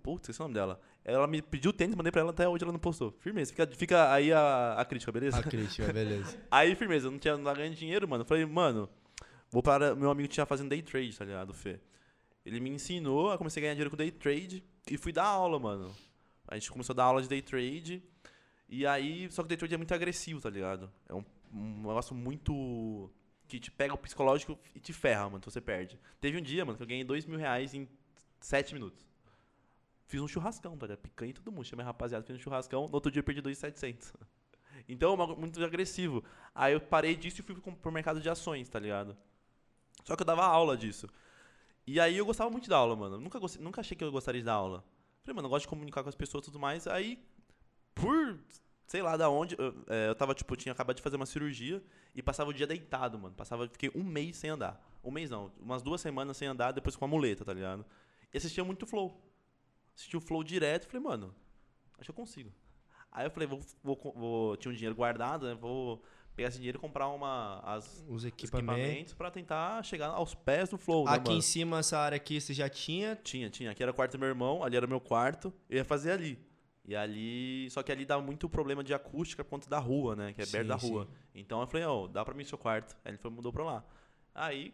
Putz, 0.02 0.24
esqueci 0.24 0.42
o 0.42 0.44
nome 0.44 0.54
dela. 0.56 0.82
Ela 1.06 1.28
me 1.28 1.42
pediu 1.42 1.74
tênis, 1.74 1.96
mandei 1.96 2.12
pra 2.12 2.22
ela 2.22 2.30
até 2.32 2.48
hoje 2.48 2.64
ela 2.64 2.72
não 2.72 2.80
postou. 2.80 3.12
Firmeza. 3.20 3.52
Fica, 3.52 3.68
fica 3.68 4.14
aí 4.14 4.32
a, 4.32 4.76
a 4.76 4.86
crítica, 4.86 5.12
beleza? 5.12 5.38
A 5.38 5.44
crítica, 5.44 5.92
beleza. 5.92 6.38
Aí, 6.50 6.76
firmeza, 6.76 7.08
eu 7.08 7.12
não 7.12 7.20
tinha 7.20 7.38
tava 7.38 7.54
ganhando 7.56 7.76
dinheiro, 7.76 8.08
mano. 8.08 8.22
Eu 8.22 8.26
falei, 8.26 8.46
mano, 8.46 8.90
vou 9.52 9.62
para. 9.62 9.96
Meu 9.96 10.10
amigo 10.10 10.30
tinha 10.30 10.46
fazendo 10.46 10.70
day 10.70 10.82
trade, 10.82 11.18
tá 11.18 11.26
ligado, 11.26 11.54
Fê? 11.54 11.80
Ele 12.46 12.60
me 12.60 12.70
ensinou, 12.70 13.32
eu 13.32 13.38
comecei 13.38 13.62
a 13.62 13.64
ganhar 13.64 13.74
dinheiro 13.74 13.90
com 13.90 13.98
day 13.98 14.12
trade 14.12 14.64
e 14.90 14.98
fui 14.98 15.12
dar 15.12 15.26
aula, 15.26 15.60
mano. 15.60 15.94
A 16.48 16.56
gente 16.56 16.72
começou 16.72 16.94
a 16.94 16.96
dar 16.98 17.04
aula 17.06 17.22
de 17.22 17.28
day 17.30 17.42
trade 17.42 18.04
E 18.70 18.86
aí, 18.86 19.30
só 19.32 19.42
que 19.42 19.48
o 19.48 19.50
day 19.50 19.58
trade 19.58 19.74
é 19.74 19.78
muito 19.78 19.94
agressivo, 19.94 20.40
tá 20.42 20.50
ligado? 20.50 20.92
É 21.08 21.14
um, 21.14 21.24
um 21.54 21.88
negócio 21.88 22.16
muito. 22.16 23.10
que 23.48 23.60
te 23.60 23.72
pega 23.72 23.94
o 23.94 23.98
psicológico 23.98 24.58
e 24.74 24.80
te 24.80 24.94
ferra, 24.94 25.26
mano, 25.26 25.38
então 25.38 25.52
você 25.52 25.62
perde. 25.62 26.00
Teve 26.22 26.38
um 26.38 26.42
dia, 26.42 26.64
mano, 26.64 26.78
que 26.78 26.84
eu 26.84 26.88
ganhei 26.88 27.04
dois 27.04 27.26
mil 27.26 27.38
reais 27.38 27.74
em 27.74 27.88
sete 28.40 28.74
minutos. 28.74 29.06
Fiz 30.06 30.22
um 30.22 30.28
churrascão, 30.28 30.78
tá 30.78 30.86
ligado? 30.86 31.00
Picanha 31.00 31.32
e 31.32 31.34
todo 31.34 31.52
mundo. 31.52 31.66
Chamei 31.66 31.86
rapaziada, 31.86 32.26
fiz 32.26 32.36
um 32.36 32.40
churrascão. 32.40 32.88
No 32.88 32.96
outro 32.96 33.12
dia 33.12 33.20
eu 33.20 33.24
perdi 33.24 33.42
2,700. 33.42 34.14
Então 34.90 35.14
é 35.14 35.36
muito 35.36 35.64
agressivo. 35.64 36.22
Aí 36.54 36.74
eu 36.74 36.82
parei 36.82 37.16
disso 37.16 37.40
e 37.40 37.44
fui 37.44 37.56
pro 37.56 37.92
mercado 37.92 38.20
de 38.20 38.30
ações, 38.30 38.68
tá 38.68 38.78
ligado? 38.80 39.16
Só 40.04 40.14
que 40.16 40.24
eu 40.24 40.26
dava 40.26 40.44
aula 40.44 40.76
disso. 40.76 41.08
E 41.88 42.02
aí 42.02 42.18
eu 42.18 42.26
gostava 42.26 42.50
muito 42.50 42.70
da 42.70 42.76
aula, 42.76 42.94
mano. 42.94 43.18
Nunca, 43.18 43.40
gostei, 43.40 43.64
nunca 43.64 43.80
achei 43.80 43.96
que 43.96 44.04
eu 44.04 44.12
gostaria 44.12 44.42
de 44.42 44.46
dar 44.46 44.56
aula. 44.56 44.84
Falei, 45.24 45.36
mano, 45.36 45.46
eu 45.46 45.50
gosto 45.50 45.64
de 45.64 45.70
comunicar 45.70 46.04
com 46.04 46.10
as 46.10 46.16
pessoas 46.16 46.44
e 46.44 46.46
tudo 46.46 46.60
mais. 46.60 46.86
Aí, 46.86 47.24
por 47.96 48.38
sei 48.86 49.02
lá 49.02 49.18
da 49.18 49.30
onde, 49.30 49.56
eu, 49.58 49.74
é, 49.88 50.10
eu 50.10 50.16
tava, 50.16 50.34
tipo, 50.36 50.56
tinha 50.56 50.72
acabado 50.72 50.98
de 50.98 51.02
fazer 51.02 51.16
uma 51.16 51.26
cirurgia 51.26 51.84
e 52.14 52.22
passava 52.22 52.50
o 52.50 52.54
dia 52.54 52.68
deitado, 52.68 53.18
mano. 53.18 53.34
Passava, 53.36 53.68
fiquei 53.68 53.90
um 53.96 54.04
mês 54.04 54.38
sem 54.38 54.50
andar. 54.50 54.80
Um 55.04 55.12
mês 55.12 55.30
não, 55.30 55.52
umas 55.60 55.82
duas 55.82 56.00
semanas 56.00 56.38
sem 56.38 56.48
andar, 56.48 56.72
depois 56.72 56.96
com 56.96 57.06
a 57.06 57.08
muleta, 57.08 57.44
tá 57.44 57.54
ligado? 57.54 57.86
E 58.34 58.38
assistia 58.38 58.64
muito 58.64 58.86
Flow. 58.86 59.20
Assistia 59.96 60.18
o 60.18 60.22
Flow 60.22 60.44
direto, 60.44 60.88
falei, 60.88 61.02
mano, 61.04 61.34
acho 61.98 62.06
que 62.06 62.12
eu 62.12 62.16
consigo. 62.16 62.52
Aí 63.12 63.26
eu 63.26 63.32
falei, 63.32 63.48
vou, 63.48 63.60
vou, 63.84 64.14
vou- 64.16 64.58
tinha 64.58 64.72
um 64.72 64.76
dinheiro 64.76 64.96
guardado, 64.96 65.46
né? 65.48 65.54
Vou 65.54 66.02
pegar 66.36 66.50
esse 66.50 66.58
dinheiro 66.58 66.80
e 66.80 66.82
comprar 66.82 67.08
uma, 67.10 67.60
as, 67.60 67.86
Os 68.08 68.10
os 68.10 68.26
equipamentos. 68.26 68.80
equipamentos 68.80 69.14
pra 69.14 69.30
tentar 69.30 69.84
chegar 69.84 70.08
aos 70.08 70.34
pés 70.34 70.70
do 70.70 70.78
Flow, 70.80 71.06
né, 71.06 71.12
Aqui 71.12 71.26
mano? 71.28 71.38
em 71.38 71.42
cima, 71.42 71.80
essa 71.80 71.98
área 72.00 72.16
aqui, 72.16 72.42
você 72.42 72.54
já 72.56 72.68
tinha. 72.68 73.16
Tinha, 73.18 73.50
tinha. 73.52 73.70
Aqui 73.70 73.84
era 73.84 73.92
o 73.92 73.96
quarto 73.96 74.14
do 74.14 74.20
meu 74.20 74.28
irmão, 74.30 74.64
ali 74.64 74.76
era 74.76 74.86
o 74.86 74.90
meu 74.90 75.00
quarto. 75.00 75.54
Eu 75.70 75.78
ia 75.78 75.86
fazer 75.86 76.12
ali. 76.12 76.40
E 76.86 76.96
ali. 76.96 77.70
Só 77.70 77.84
que 77.84 77.92
ali 77.92 78.04
dá 78.04 78.20
muito 78.20 78.50
problema 78.50 78.84
de 78.84 78.94
acústica 78.96 79.44
por 79.44 79.52
conta 79.52 79.70
da 79.70 79.78
rua, 79.80 80.16
né? 80.16 80.34
Que 80.34 80.42
é 80.42 80.46
perto 80.46 80.64
Sim, 80.64 80.68
da 80.68 80.80
sim. 80.80 80.90
rua. 80.92 81.08
Então 81.36 81.62
eu 81.62 81.68
falei, 81.68 81.86
ó, 81.86 82.08
dá 82.08 82.26
pra 82.26 82.34
mim 82.34 82.44
seu 82.44 82.58
quarto. 82.58 82.98
Aí 83.06 83.12
ele 83.12 83.18
foi, 83.20 83.30
mudou 83.30 83.54
pra 83.54 83.64
lá. 83.64 83.86
Aí 84.34 84.74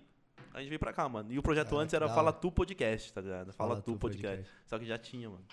a 0.54 0.60
gente 0.60 0.70
veio 0.70 0.80
pra 0.80 0.94
cá, 0.94 1.08
mano. 1.08 1.32
E 1.32 1.40
o 1.40 1.44
projeto 1.44 1.78
Ah, 1.78 1.82
antes 1.82 1.94
era 1.94 2.08
Fala. 2.10 2.32
Tu 2.34 2.52
Podcast, 2.52 3.14
tá 3.14 3.22
ligado? 3.22 3.54
Fala, 3.54 3.70
Fala 3.72 3.82
Tu, 3.82 3.94
Tu 3.94 3.98
podcast. 3.98 4.28
Podcast. 4.38 4.54
Só 4.68 4.80
que 4.80 4.86
já 4.86 4.98
tinha, 4.98 5.30
mano. 5.30 5.44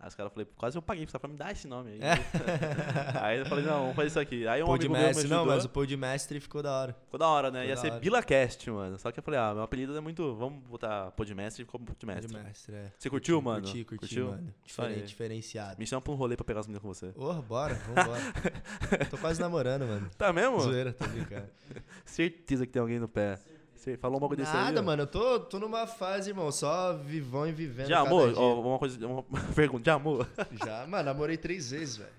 Aí 0.00 0.08
os 0.08 0.16
caras 0.16 0.32
falaram, 0.32 0.50
quase 0.56 0.76
eu 0.76 0.82
paguei 0.82 1.06
pra 1.06 1.28
me 1.28 1.36
dar 1.36 1.52
esse 1.52 1.68
nome 1.68 1.92
aí. 1.92 2.00
É. 2.02 3.18
aí 3.24 3.38
eu 3.38 3.46
falei, 3.46 3.64
não, 3.64 3.82
vamos 3.82 3.94
fazer 3.94 4.08
isso 4.08 4.18
aqui. 4.18 4.48
Aí 4.48 4.60
um 4.60 4.66
amigo 4.66 4.82
meu 4.92 5.00
me 5.00 5.06
Podmestre. 5.06 5.24
ajudou. 5.26 5.38
Não, 5.38 5.46
mas 5.46 5.64
o 5.64 5.68
Podmestre 5.68 6.40
ficou 6.40 6.60
da 6.60 6.72
hora. 6.76 6.92
Ficou 7.04 7.20
da 7.20 7.28
hora, 7.28 7.52
né? 7.52 7.60
Ficou 7.60 7.70
Ia 7.70 7.76
ser 7.76 7.90
hora. 7.92 8.00
BilaCast, 8.00 8.68
mano. 8.72 8.98
Só 8.98 9.12
que 9.12 9.20
eu 9.20 9.22
falei, 9.22 9.38
ah, 9.38 9.54
meu 9.54 9.62
apelido 9.62 9.96
é 9.96 10.00
muito. 10.00 10.34
Vamos 10.34 10.60
botar 10.64 11.12
Podmestre 11.12 11.62
e 11.62 11.66
ficou 11.66 11.78
Podmestre. 11.78 12.32
Podmestre, 12.32 12.74
é. 12.74 12.92
Você 12.98 13.08
curtiu, 13.08 13.40
mano? 13.40 13.62
Curti, 13.62 13.84
curti, 13.84 14.00
Curtiu? 14.00 14.26
mano. 14.32 14.52
Diferente, 14.64 15.06
diferenciado. 15.06 15.76
Me 15.78 15.86
chama 15.86 16.02
pra 16.02 16.12
um 16.12 16.16
rolê 16.16 16.34
pra 16.34 16.44
pegar 16.44 16.58
as 16.60 16.66
meninas 16.66 16.82
com 16.82 16.88
você. 16.88 17.12
Porra, 17.12 17.40
bora, 17.40 17.74
vambora. 17.74 18.20
Tô 19.08 19.16
quase 19.18 19.40
namorando, 19.40 19.86
mano. 19.86 20.10
Tá 20.18 20.32
mesmo? 20.32 20.58
Zoeira, 20.62 20.92
tô 20.94 21.06
brincando. 21.06 21.46
Certeza 22.04 22.66
que 22.66 22.72
tem 22.72 22.82
alguém 22.82 22.98
no 22.98 23.06
pé. 23.06 23.38
Você 23.82 23.96
falou 23.96 24.18
um 24.18 24.20
bagulho 24.20 24.38
desse 24.38 24.56
aí. 24.56 24.62
Nada, 24.62 24.80
ó. 24.80 24.84
mano, 24.84 25.02
eu 25.02 25.06
tô, 25.08 25.40
tô 25.40 25.58
numa 25.58 25.88
fase, 25.88 26.30
irmão, 26.30 26.52
só 26.52 26.92
vivão 26.92 27.48
e 27.48 27.52
vivendo. 27.52 27.88
Já 27.88 27.98
amor? 27.98 28.32
Ó, 28.36 28.60
uma 28.60 28.78
coisa, 28.78 29.04
uma 29.04 29.24
pergunta. 29.56 29.84
Já 29.84 29.94
amor? 29.94 30.28
Já, 30.64 30.86
mano, 30.86 31.02
namorei 31.02 31.36
três 31.36 31.72
vezes, 31.72 31.96
velho. 31.96 32.12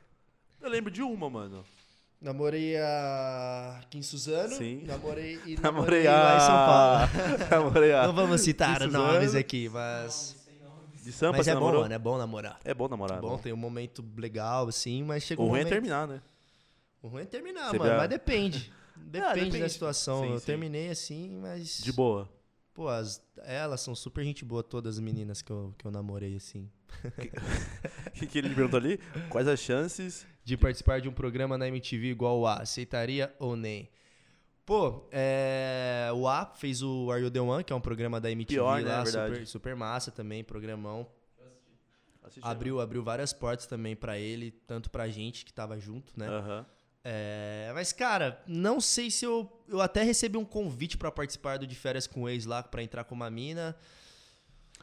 Eu 0.62 0.70
lembro 0.70 0.92
de 0.92 1.02
uma, 1.02 1.30
mano. 1.30 1.64
Namorei 2.20 2.76
a 2.78 3.80
em 3.94 4.02
Suzano. 4.02 4.56
Sim. 4.56 4.84
Namorei 4.86 5.40
e 5.46 5.56
Namorei 5.64 6.04
lá 6.04 6.36
em 6.36 6.40
São 6.42 6.54
a. 6.54 6.66
Paulo. 6.68 7.48
Namorei 7.50 7.94
a. 7.94 8.08
Não 8.08 8.14
vamos 8.14 8.42
citar 8.42 8.82
nomes 8.82 9.24
Suzano. 9.28 9.40
aqui, 9.40 9.70
mas. 9.70 10.36
De 11.02 11.14
Sampa 11.14 11.38
Mas 11.38 11.48
é 11.48 11.54
bom, 11.54 11.60
namorou? 11.62 11.82
mano, 11.84 11.94
é 11.94 12.00
bom 12.00 12.18
namorar. 12.18 12.60
É 12.66 12.74
bom 12.74 12.88
namorar. 12.90 13.16
É 13.16 13.20
é 13.20 13.22
bom, 13.22 13.30
bom. 13.30 13.38
tem 13.38 13.54
um 13.54 13.58
momento 13.58 14.04
legal, 14.18 14.68
assim, 14.68 15.02
mas 15.04 15.24
chega 15.24 15.42
O 15.42 15.46
um 15.46 15.48
ruim 15.50 15.60
é 15.60 15.64
momento... 15.64 15.74
terminar, 15.74 16.08
né? 16.08 16.22
O 17.02 17.08
ruim 17.08 17.24
é 17.24 17.26
terminar, 17.26 17.70
Você 17.72 17.78
mano, 17.78 17.98
mas 17.98 18.10
depende. 18.10 18.72
Depende, 18.98 19.46
depende. 19.46 19.60
da 19.60 19.70
situação. 19.70 20.24
Sim, 20.24 20.32
eu 20.32 20.40
sim. 20.40 20.46
terminei 20.46 20.90
assim, 20.90 21.38
mas. 21.38 21.80
De 21.82 21.92
boa. 21.92 22.30
Pô, 22.74 22.88
as, 22.88 23.22
elas 23.44 23.82
são 23.82 23.94
super 23.94 24.24
gente 24.24 24.44
boa, 24.44 24.64
todas 24.64 24.96
as 24.96 25.00
meninas 25.00 25.44
que 25.44 25.52
eu, 25.52 25.76
que 25.78 25.86
eu 25.86 25.92
namorei, 25.92 26.36
assim. 26.36 26.72
O 28.08 28.12
que, 28.18 28.26
que 28.26 28.38
ele 28.40 28.50
me 28.50 28.56
perguntou 28.56 28.80
ali? 28.80 29.00
Quais 29.30 29.48
as 29.48 29.60
chances? 29.60 30.26
De 30.44 30.58
participar 30.58 31.00
de 31.00 31.08
um 31.08 31.14
programa 31.14 31.56
na 31.56 31.68
MTV 31.68 32.08
igual 32.08 32.40
o 32.40 32.48
A, 32.48 32.62
aceitaria 32.62 33.34
ou 33.38 33.56
nem? 33.56 33.90
Pô, 34.66 35.08
é, 35.12 36.10
o 36.16 36.28
A 36.28 36.46
fez 36.46 36.82
o 36.82 37.12
Are 37.12 37.22
You 37.22 37.30
The 37.30 37.42
One, 37.42 37.64
que 37.64 37.72
é 37.72 37.76
um 37.76 37.82
programa 37.82 38.20
da 38.20 38.32
MTV 38.32 38.56
Pior, 38.56 38.82
né? 38.82 38.90
lá, 38.90 39.02
É 39.02 39.04
verdade. 39.04 39.34
super, 39.36 39.48
super 39.48 39.76
massa 39.76 40.10
também, 40.10 40.44
programão. 40.44 41.08
Assisti. 42.24 42.48
Abriu, 42.48 42.80
abriu 42.80 43.04
várias 43.04 43.34
portas 43.34 43.68
também 43.68 43.96
pra 43.96 44.18
ele, 44.18 44.52
tanto 44.66 44.90
pra 44.90 45.10
gente 45.10 45.46
que 45.46 45.54
tava 45.54 45.78
junto, 45.78 46.18
né? 46.18 46.28
Aham. 46.28 46.66
É, 47.06 47.72
mas, 47.74 47.92
cara, 47.92 48.42
não 48.48 48.80
sei 48.80 49.12
se 49.12 49.26
eu. 49.26 49.52
Eu 49.68 49.82
até 49.82 50.04
recebi 50.04 50.38
um 50.38 50.46
convite 50.46 50.98
pra 50.98 51.12
participar 51.12 51.58
do 51.58 51.68
De 51.68 51.76
Férias 51.76 52.08
com 52.08 52.24
o 52.24 52.30
Ex 52.30 52.46
lá, 52.46 52.64
pra 52.64 52.82
entrar 52.84 53.04
com 53.04 53.14
uma 53.16 53.30
mina. 53.30 53.76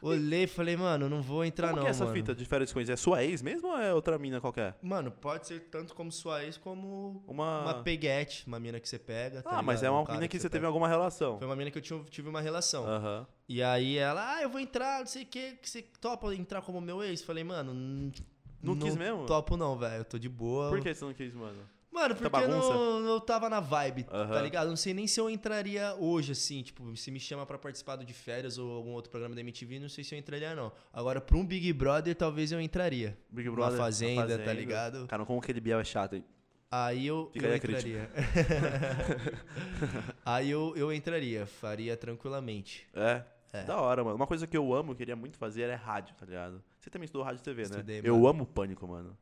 Olhei 0.03 0.43
e 0.45 0.47
falei, 0.47 0.75
mano, 0.75 1.07
não 1.07 1.21
vou 1.21 1.45
entrar 1.45 1.67
Como 1.67 1.75
não, 1.77 1.83
que 1.83 1.87
é 1.87 1.91
essa 1.91 2.05
mano. 2.05 2.15
fita 2.15 2.33
de 2.33 2.43
férias 2.43 2.73
com 2.73 2.79
ex? 2.79 2.89
É 2.89 2.95
sua 2.95 3.23
ex 3.23 3.43
mesmo 3.43 3.67
ou 3.67 3.77
é 3.77 3.93
outra 3.93 4.17
mina 4.17 4.41
qualquer? 4.41 4.75
Mano, 4.81 5.11
pode 5.11 5.45
ser 5.45 5.59
tanto 5.69 5.93
como 5.93 6.11
sua 6.11 6.43
ex, 6.43 6.57
como 6.57 7.23
Uma. 7.27 7.61
uma 7.61 7.83
peguete, 7.83 8.47
uma 8.47 8.59
mina 8.59 8.79
que 8.79 8.89
você 8.89 8.97
pega. 8.97 9.43
tá 9.43 9.51
ah, 9.51 9.61
mas 9.61 9.81
ligado? 9.81 9.93
é 9.93 9.95
Um 9.95 9.99
uma 9.99 10.05
cara 10.07 10.17
mina 10.17 10.27
que 10.27 10.37
você 10.39 10.43
pega. 10.49 10.53
teve 10.53 10.65
alguma 10.65 10.87
relação. 10.87 11.37
Foi 11.37 11.45
uma 11.45 11.55
mina 11.55 11.69
que 11.69 11.77
eu 11.77 11.81
tinha- 11.83 12.03
tive 12.05 12.27
uma 12.29 12.41
relação. 12.41 12.83
Aham. 12.87 13.27
E 13.47 13.61
aí 13.61 13.95
ela, 13.95 14.37
ah, 14.37 14.41
eu 14.41 14.49
vou 14.49 14.59
entrar, 14.59 15.01
não 15.01 15.05
sei 15.05 15.21
o 15.21 15.25
que, 15.27 15.51
que 15.57 15.69
você 15.69 15.83
topa 15.83 16.33
entrar 16.33 16.63
como 16.63 16.81
meu 16.81 17.03
ex? 17.03 17.21
Falei, 17.21 17.43
mano, 17.43 17.71
n- 17.71 18.11
Não 18.59 18.75
quis 18.79 18.95
mesmo? 18.95 19.27
topo 19.27 19.55
não, 19.55 19.77
velho, 19.77 19.97
eu 19.97 20.05
tô 20.05 20.17
de 20.17 20.29
boa. 20.29 20.69
Por 20.69 20.81
que 20.81 20.95
você 20.95 21.05
não 21.05 21.13
quis, 21.13 21.31
mano? 21.35 21.59
Mano, 21.91 22.15
porque 22.15 22.35
eu 22.35 22.47
não, 22.47 23.05
eu 23.05 23.19
tava 23.19 23.49
na 23.49 23.59
vibe, 23.59 24.03
tá 24.03 24.15
Aham. 24.15 24.41
ligado? 24.41 24.69
Não 24.69 24.77
sei 24.77 24.93
nem 24.93 25.05
se 25.07 25.19
eu 25.19 25.29
entraria 25.29 25.93
hoje, 25.99 26.31
assim, 26.31 26.63
tipo, 26.63 26.95
se 26.95 27.11
me 27.11 27.19
chama 27.19 27.45
pra 27.45 27.57
participar 27.57 27.97
do 27.97 28.05
De 28.05 28.13
Férias 28.13 28.57
ou 28.57 28.71
algum 28.77 28.91
outro 28.91 29.11
programa 29.11 29.35
da 29.35 29.41
MTV, 29.41 29.79
não 29.79 29.89
sei 29.89 30.03
se 30.03 30.15
eu 30.15 30.19
entraria, 30.19 30.55
não. 30.55 30.71
Agora, 30.93 31.19
pra 31.19 31.35
um 31.37 31.45
Big 31.45 31.71
Brother, 31.73 32.15
talvez 32.15 32.51
eu 32.51 32.61
entraria. 32.61 33.17
Big 33.29 33.49
Uma 33.49 33.55
Brother. 33.55 33.77
fazenda, 33.77 34.39
tá 34.39 34.53
ligado? 34.53 35.05
Cara, 35.07 35.25
como 35.25 35.39
aquele 35.39 35.59
Biel 35.59 35.79
é 35.81 35.83
chato, 35.83 36.15
hein? 36.15 36.23
Aí 36.71 37.05
eu, 37.05 37.29
Fica 37.33 37.47
eu 37.47 37.51
aí 37.51 37.57
entraria. 37.57 38.09
aí 40.25 40.49
eu, 40.49 40.73
eu 40.77 40.93
entraria, 40.93 41.45
faria 41.45 41.97
tranquilamente. 41.97 42.87
É. 42.93 43.23
É. 43.53 43.63
Da 43.63 43.75
hora, 43.81 44.01
mano. 44.01 44.15
Uma 44.15 44.27
coisa 44.27 44.47
que 44.47 44.55
eu 44.55 44.73
amo, 44.73 44.95
queria 44.95 45.13
muito 45.15 45.37
fazer 45.37 45.63
é 45.63 45.75
rádio, 45.75 46.15
tá 46.15 46.25
ligado? 46.25 46.63
Você 46.79 46.89
também 46.89 47.03
estudou 47.03 47.25
rádio 47.25 47.41
e 47.41 47.43
TV, 47.43 47.63
né? 47.63 47.67
Estudei, 47.67 48.01
eu 48.01 48.15
mano. 48.15 48.27
amo 48.29 48.45
pânico, 48.45 48.87
mano. 48.87 49.17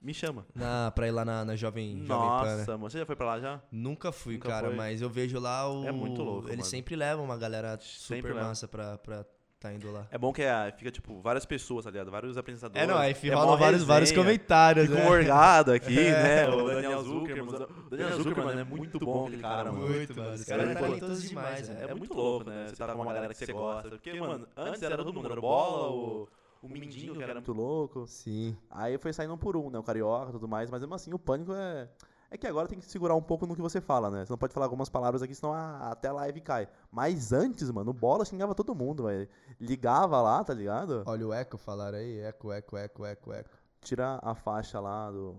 Me 0.00 0.14
chama. 0.14 0.46
Na, 0.54 0.90
pra 0.92 1.08
ir 1.08 1.10
lá 1.10 1.24
na, 1.24 1.44
na 1.44 1.56
Jovem, 1.56 2.04
Jovem 2.04 2.28
Pan, 2.28 2.44
né? 2.44 2.56
Nossa, 2.58 2.72
mano. 2.78 2.90
Você 2.90 2.98
já 2.98 3.06
foi 3.06 3.16
pra 3.16 3.26
lá 3.26 3.40
já? 3.40 3.60
Nunca 3.72 4.12
fui, 4.12 4.34
Nunca 4.34 4.48
cara, 4.48 4.66
foi? 4.68 4.76
mas 4.76 5.02
eu 5.02 5.10
vejo 5.10 5.38
lá 5.40 5.68
o. 5.70 5.86
É 5.86 5.92
muito 5.92 6.22
louco, 6.22 6.48
Eles 6.48 6.58
mano. 6.58 6.64
sempre 6.70 6.94
levam 6.94 7.24
uma 7.24 7.36
galera 7.36 7.78
super 7.80 8.16
Sempre 8.16 8.34
massa 8.34 8.68
pra, 8.68 8.98
pra 8.98 9.24
tá 9.58 9.72
indo 9.72 9.90
lá. 9.90 10.06
É 10.10 10.18
bom 10.18 10.32
que 10.32 10.42
é, 10.42 10.72
fica, 10.76 10.90
tipo, 10.90 11.20
várias 11.20 11.44
pessoas, 11.44 11.84
tá 11.84 11.90
ligado? 11.90 12.10
Vários 12.10 12.36
apresentadores. 12.36 12.82
É, 12.82 12.86
não, 12.86 12.98
aí 12.98 13.12
é 13.22 13.34
rolam 13.34 13.56
vários, 13.56 13.82
vários 13.82 14.12
comentários, 14.12 14.86
Fica 14.86 14.98
né? 15.00 15.06
um 15.06 15.10
orgado 15.10 15.72
aqui, 15.72 15.98
É. 16.06 16.46
né? 16.46 16.48
O 16.48 16.66
Daniel 16.68 17.02
Zuckerman. 17.02 17.54
O 17.86 17.90
Daniel 17.90 18.22
Zuckerman 18.22 18.60
é 18.60 18.64
muito 18.64 18.98
bom 18.98 19.26
aquele 19.26 19.42
cara, 19.42 19.72
mano. 19.72 19.88
Muito, 19.88 20.16
mano. 20.16 20.34
Esse 20.34 20.46
cara 20.46 20.62
é 20.62 20.72
é 20.72 20.74
talentoso 20.74 21.26
demais, 21.26 21.68
né? 21.68 21.86
É 21.88 21.94
muito 21.94 22.14
louco, 22.14 22.48
né? 22.48 22.66
Você 22.68 22.76
tá 22.76 22.92
com 22.92 23.02
uma 23.02 23.12
galera 23.12 23.32
que 23.34 23.44
você 23.44 23.52
gosta. 23.52 23.88
Porque, 23.88 24.12
mano, 24.20 24.46
antes 24.56 24.82
era 24.82 24.96
todo 24.96 25.12
mundo. 25.12 25.30
Era 25.32 25.40
Bola, 25.40 25.90
o, 25.90 26.28
o 26.62 26.68
Mindinho, 26.68 27.14
que 27.14 27.22
era 27.22 27.34
muito 27.34 27.52
louco. 27.52 28.06
Sim. 28.06 28.56
Aí 28.70 28.98
foi 28.98 29.12
saindo 29.12 29.34
um 29.34 29.38
por 29.38 29.56
um, 29.56 29.70
né? 29.70 29.78
O 29.78 29.82
Carioca 29.82 30.30
e 30.30 30.32
tudo 30.32 30.48
mais. 30.48 30.70
Mas 30.70 30.80
mesmo 30.80 30.94
assim, 30.94 31.12
o 31.12 31.18
Pânico 31.18 31.52
é... 31.52 31.88
É 32.28 32.36
que 32.36 32.46
agora 32.46 32.66
tem 32.66 32.78
que 32.78 32.84
segurar 32.84 33.14
um 33.14 33.22
pouco 33.22 33.46
no 33.46 33.54
que 33.54 33.62
você 33.62 33.80
fala, 33.80 34.10
né? 34.10 34.24
Você 34.24 34.32
não 34.32 34.38
pode 34.38 34.52
falar 34.52 34.66
algumas 34.66 34.88
palavras 34.88 35.22
aqui, 35.22 35.32
senão 35.32 35.52
a, 35.52 35.92
até 35.92 36.08
a 36.08 36.12
live 36.12 36.40
cai. 36.40 36.68
Mas 36.90 37.32
antes, 37.32 37.70
mano, 37.70 37.92
o 37.92 37.94
Bola 37.94 38.24
xingava 38.24 38.52
todo 38.52 38.74
mundo, 38.74 39.04
velho. 39.04 39.28
Ligava 39.60 40.20
lá, 40.20 40.42
tá 40.42 40.52
ligado? 40.52 41.04
Olha 41.06 41.28
o 41.28 41.32
eco 41.32 41.56
falaram 41.56 41.98
aí, 41.98 42.18
eco, 42.18 42.50
eco, 42.52 42.76
eco, 42.76 43.04
eco, 43.06 43.32
eco. 43.32 43.50
Tira 43.80 44.18
a 44.20 44.34
faixa 44.34 44.80
lá 44.80 45.08
do... 45.10 45.36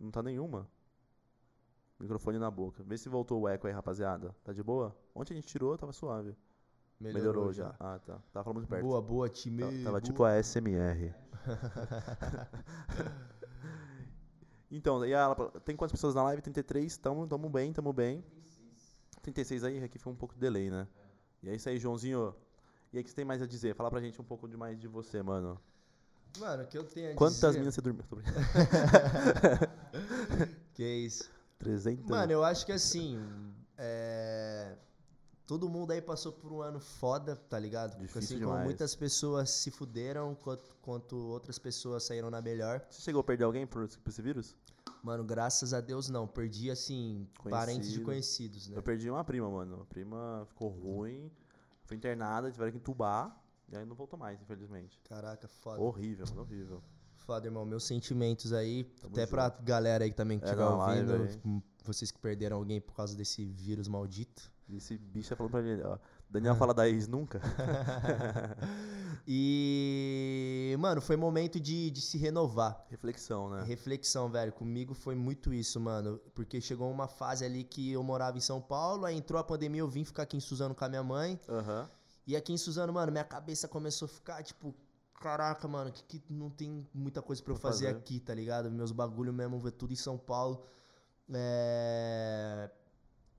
Não 0.00 0.10
tá 0.10 0.24
nenhuma. 0.24 0.66
Microfone 2.00 2.38
na 2.38 2.50
boca. 2.50 2.82
Vê 2.82 2.98
se 2.98 3.08
voltou 3.08 3.42
o 3.42 3.48
eco 3.48 3.68
aí, 3.68 3.72
rapaziada. 3.72 4.34
Tá 4.42 4.52
de 4.52 4.62
boa? 4.62 4.94
Ontem 5.14 5.34
a 5.34 5.36
gente 5.36 5.46
tirou, 5.46 5.78
tava 5.78 5.92
suave. 5.92 6.36
Melhorou, 7.00 7.52
já. 7.52 7.74
Ah, 7.78 7.98
tá. 7.98 8.18
Tava 8.32 8.44
falando 8.44 8.58
muito 8.58 8.68
perto. 8.68 8.82
Boa, 8.82 9.02
boa, 9.02 9.28
time. 9.28 9.62
Ta- 9.62 9.66
Tava 9.68 9.90
boa. 9.90 10.00
tipo 10.00 10.24
a 10.24 10.42
SMR. 10.42 11.14
então, 14.70 15.04
e 15.04 15.12
ela, 15.12 15.34
tem 15.64 15.76
quantas 15.76 15.92
pessoas 15.92 16.14
na 16.14 16.22
live? 16.24 16.40
33, 16.42 16.96
tamo, 16.96 17.26
tamo 17.26 17.48
bem, 17.50 17.72
tamo 17.72 17.92
bem. 17.92 18.24
36 19.22 19.64
aí, 19.64 19.82
aqui 19.82 19.98
foi 19.98 20.12
um 20.12 20.16
pouco 20.16 20.34
de 20.34 20.40
delay, 20.40 20.70
né? 20.70 20.86
E 21.42 21.48
é 21.50 21.54
isso 21.54 21.68
aí, 21.68 21.78
Joãozinho. 21.78 22.34
E 22.92 22.96
aí, 22.96 23.00
o 23.02 23.04
que 23.04 23.10
você 23.10 23.16
tem 23.16 23.24
mais 23.24 23.42
a 23.42 23.46
dizer? 23.46 23.74
Fala 23.74 23.90
pra 23.90 24.00
gente 24.00 24.20
um 24.20 24.24
pouco 24.24 24.48
de 24.48 24.56
mais 24.56 24.78
de 24.78 24.88
você, 24.88 25.22
mano. 25.22 25.60
Mano, 26.38 26.64
o 26.64 26.66
que 26.66 26.76
eu 26.76 26.84
tenho 26.84 27.12
a 27.12 27.14
Quantas 27.14 27.40
dizer... 27.40 27.58
minas 27.58 27.74
você 27.74 27.80
dormiu? 27.80 28.04
Que 30.74 30.82
isso? 30.82 31.30
300? 31.58 32.10
Mano, 32.10 32.32
eu 32.32 32.42
acho 32.42 32.66
que 32.66 32.72
assim. 32.72 33.16
É... 33.78 34.74
todo 35.46 35.68
mundo 35.68 35.90
aí 35.92 36.00
passou 36.00 36.32
por 36.32 36.52
um 36.52 36.60
ano 36.62 36.80
foda, 36.80 37.36
tá 37.36 37.58
ligado? 37.58 37.96
Difícil 37.98 38.18
assim 38.20 38.34
como 38.36 38.46
demais. 38.50 38.64
muitas 38.64 38.94
pessoas 38.94 39.50
se 39.50 39.70
fuderam, 39.70 40.34
quanto, 40.34 40.76
quanto 40.82 41.16
outras 41.16 41.58
pessoas 41.58 42.04
saíram 42.04 42.30
na 42.30 42.40
melhor. 42.40 42.84
Você 42.90 43.02
chegou 43.02 43.20
a 43.20 43.24
perder 43.24 43.44
alguém 43.44 43.66
por, 43.66 43.86
por 43.88 44.10
esse 44.10 44.22
vírus? 44.22 44.56
Mano, 45.02 45.22
graças 45.24 45.74
a 45.74 45.80
Deus 45.80 46.08
não. 46.08 46.26
Perdi, 46.26 46.70
assim, 46.70 47.28
parentes 47.50 47.90
de 47.90 48.00
Conhecido. 48.00 48.04
conhecidos, 48.04 48.68
né? 48.68 48.78
Eu 48.78 48.82
perdi 48.82 49.10
uma 49.10 49.22
prima, 49.24 49.50
mano. 49.50 49.82
A 49.82 49.84
prima 49.84 50.44
ficou 50.48 50.68
ruim, 50.70 51.30
foi 51.84 51.96
internada, 51.96 52.50
tiveram 52.50 52.72
que 52.72 52.78
entubar, 52.78 53.38
e 53.70 53.76
aí 53.76 53.84
não 53.84 53.94
voltou 53.94 54.18
mais, 54.18 54.40
infelizmente. 54.40 54.98
Caraca, 55.04 55.46
foda. 55.46 55.80
Horrível, 55.80 56.24
mano, 56.30 56.40
horrível. 56.42 56.82
Foda, 57.16 57.46
irmão. 57.46 57.64
Meus 57.66 57.84
sentimentos 57.84 58.52
aí. 58.52 58.84
Tamo 59.00 59.12
até 59.14 59.26
pra 59.26 59.48
galera 59.48 60.04
aí 60.04 60.10
que 60.10 60.16
também 60.16 60.38
que 60.38 60.44
É, 60.44 60.48
estiver 60.48 60.64
live 60.64 61.12
ouvindo. 61.12 61.40
hum, 61.46 61.62
Vocês 61.84 62.10
que 62.10 62.18
perderam 62.18 62.56
alguém 62.58 62.80
por 62.80 62.94
causa 62.94 63.14
desse 63.16 63.44
vírus 63.44 63.88
maldito. 63.88 64.50
Esse 64.72 64.96
bicho 64.96 65.28
tá 65.28 65.36
falando 65.36 65.52
pra 65.52 65.60
ele, 65.60 65.82
ó. 65.82 65.98
Daniel 66.28 66.56
fala 66.56 66.72
da 66.72 66.88
ex 66.88 67.06
nunca. 67.06 67.40
e, 69.28 70.74
mano, 70.78 71.00
foi 71.00 71.16
momento 71.16 71.60
de, 71.60 71.90
de 71.90 72.00
se 72.00 72.16
renovar. 72.16 72.84
Reflexão, 72.88 73.50
né? 73.50 73.62
Reflexão, 73.62 74.28
velho. 74.30 74.52
Comigo 74.52 74.94
foi 74.94 75.14
muito 75.14 75.52
isso, 75.52 75.78
mano. 75.78 76.18
Porque 76.34 76.60
chegou 76.60 76.90
uma 76.90 77.06
fase 77.06 77.44
ali 77.44 77.62
que 77.62 77.92
eu 77.92 78.02
morava 78.02 78.38
em 78.38 78.40
São 78.40 78.60
Paulo, 78.60 79.04
aí 79.04 79.16
entrou 79.16 79.38
a 79.38 79.44
pandemia, 79.44 79.80
eu 79.80 79.88
vim 79.88 80.04
ficar 80.04 80.22
aqui 80.22 80.36
em 80.36 80.40
Suzano 80.40 80.74
com 80.74 80.84
a 80.84 80.88
minha 80.88 81.02
mãe. 81.02 81.38
Aham. 81.48 81.88
E 82.26 82.34
aqui 82.34 82.52
em 82.52 82.56
Suzano, 82.56 82.92
mano, 82.92 83.12
minha 83.12 83.24
cabeça 83.24 83.68
começou 83.68 84.06
a 84.06 84.08
ficar, 84.08 84.42
tipo, 84.42 84.74
caraca, 85.20 85.68
mano, 85.68 85.92
que, 85.92 86.02
que 86.02 86.22
não 86.32 86.48
tem 86.48 86.86
muita 86.92 87.20
coisa 87.20 87.42
pra 87.42 87.52
eu 87.52 87.56
fazer, 87.56 87.86
fazer. 87.86 87.98
aqui, 87.98 88.18
tá 88.18 88.34
ligado? 88.34 88.70
Meus 88.70 88.92
bagulho 88.92 89.32
mesmo, 89.32 89.58
ver 89.58 89.72
tudo 89.72 89.92
em 89.92 89.96
São 89.96 90.16
Paulo. 90.16 90.64
É... 91.32 92.70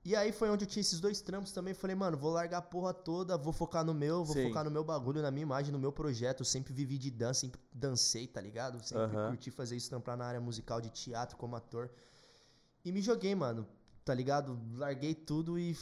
E 0.05 0.15
aí 0.15 0.31
foi 0.31 0.51
onde 0.51 0.65
eu 0.65 0.69
tinha 0.69 0.81
esses 0.81 0.99
dois 0.99 1.19
trampos 1.19 1.51
também. 1.51 1.73
Falei, 1.73 1.95
mano, 1.95 2.15
vou 2.15 2.31
largar 2.31 2.59
a 2.59 2.61
porra 2.61 2.93
toda, 2.93 3.35
vou 3.37 3.51
focar 3.51 3.83
no 3.83 3.91
meu, 3.93 4.23
vou 4.23 4.35
Sim. 4.35 4.43
focar 4.43 4.63
no 4.63 4.69
meu 4.69 4.83
bagulho, 4.83 5.19
na 5.19 5.31
minha 5.31 5.41
imagem, 5.41 5.71
no 5.73 5.79
meu 5.79 5.91
projeto. 5.91 6.41
Eu 6.41 6.45
sempre 6.45 6.71
vivi 6.73 6.99
de 6.99 7.09
dança, 7.09 7.39
sempre 7.41 7.59
dancei, 7.73 8.27
tá 8.27 8.39
ligado? 8.39 8.79
Sempre 8.85 9.17
Aham. 9.17 9.29
curti 9.29 9.49
fazer 9.49 9.75
isso, 9.75 9.89
trampar 9.89 10.15
na 10.15 10.25
área 10.25 10.39
musical 10.39 10.79
de 10.79 10.91
teatro 10.91 11.35
como 11.37 11.55
ator. 11.55 11.89
E 12.83 12.91
me 12.91 13.01
joguei, 13.01 13.33
mano, 13.33 13.67
tá 14.03 14.13
ligado? 14.13 14.59
Larguei 14.75 15.15
tudo 15.15 15.57
e, 15.57 15.75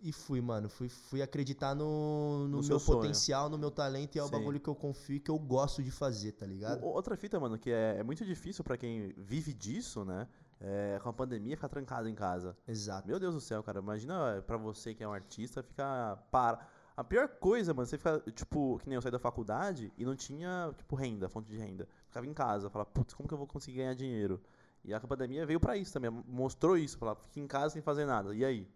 e 0.00 0.12
fui, 0.14 0.40
mano. 0.40 0.70
Fui, 0.70 0.88
fui 0.88 1.20
acreditar 1.20 1.74
no, 1.74 2.48
no 2.48 2.62
No 2.62 2.66
meu 2.66 2.80
potencial, 2.80 3.50
no 3.50 3.58
meu 3.58 3.70
talento 3.70 4.16
e 4.16 4.18
é 4.18 4.22
o 4.22 4.26
Sim. 4.28 4.32
bagulho 4.32 4.58
que 4.60 4.68
eu 4.68 4.74
confio 4.74 5.16
e 5.16 5.20
que 5.20 5.30
eu 5.30 5.38
gosto 5.38 5.82
de 5.82 5.90
fazer, 5.90 6.32
tá 6.32 6.46
ligado? 6.46 6.82
O- 6.82 6.86
Outra 6.88 7.18
fita, 7.18 7.38
mano, 7.38 7.58
que 7.58 7.70
é, 7.70 7.96
é 7.98 8.02
muito 8.02 8.24
difícil 8.24 8.64
pra 8.64 8.78
quem 8.78 9.12
vive 9.14 9.52
disso, 9.52 10.06
né? 10.06 10.26
É, 10.60 10.98
com 11.02 11.08
a 11.08 11.12
pandemia, 11.12 11.56
ficar 11.56 11.68
trancado 11.68 12.08
em 12.08 12.14
casa. 12.14 12.56
Exato. 12.66 13.06
Meu 13.06 13.20
Deus 13.20 13.34
do 13.34 13.40
céu, 13.40 13.62
cara. 13.62 13.78
Imagina 13.78 14.42
pra 14.46 14.56
você 14.56 14.92
que 14.94 15.04
é 15.04 15.08
um 15.08 15.12
artista 15.12 15.62
ficar 15.62 16.16
para. 16.32 16.58
A 16.96 17.04
pior 17.04 17.28
coisa, 17.28 17.72
mano, 17.72 17.86
você 17.86 17.96
ficar, 17.96 18.20
tipo, 18.32 18.76
que 18.78 18.88
nem 18.88 18.96
eu 18.96 19.02
saí 19.02 19.12
da 19.12 19.20
faculdade 19.20 19.92
e 19.96 20.04
não 20.04 20.16
tinha, 20.16 20.74
tipo, 20.76 20.96
renda, 20.96 21.28
fonte 21.28 21.48
de 21.48 21.56
renda. 21.56 21.86
Ficava 22.08 22.26
em 22.26 22.34
casa, 22.34 22.68
falava, 22.68 22.90
putz, 22.90 23.14
como 23.14 23.28
que 23.28 23.34
eu 23.34 23.38
vou 23.38 23.46
conseguir 23.46 23.76
ganhar 23.78 23.94
dinheiro? 23.94 24.40
E 24.84 24.92
a 24.92 24.98
pandemia 24.98 25.46
veio 25.46 25.60
pra 25.60 25.76
isso 25.76 25.92
também, 25.92 26.10
mostrou 26.26 26.76
isso, 26.76 26.98
falava, 26.98 27.20
fica 27.20 27.38
em 27.38 27.46
casa 27.46 27.74
sem 27.74 27.82
fazer 27.82 28.04
nada. 28.04 28.34
E 28.34 28.44
aí? 28.44 28.68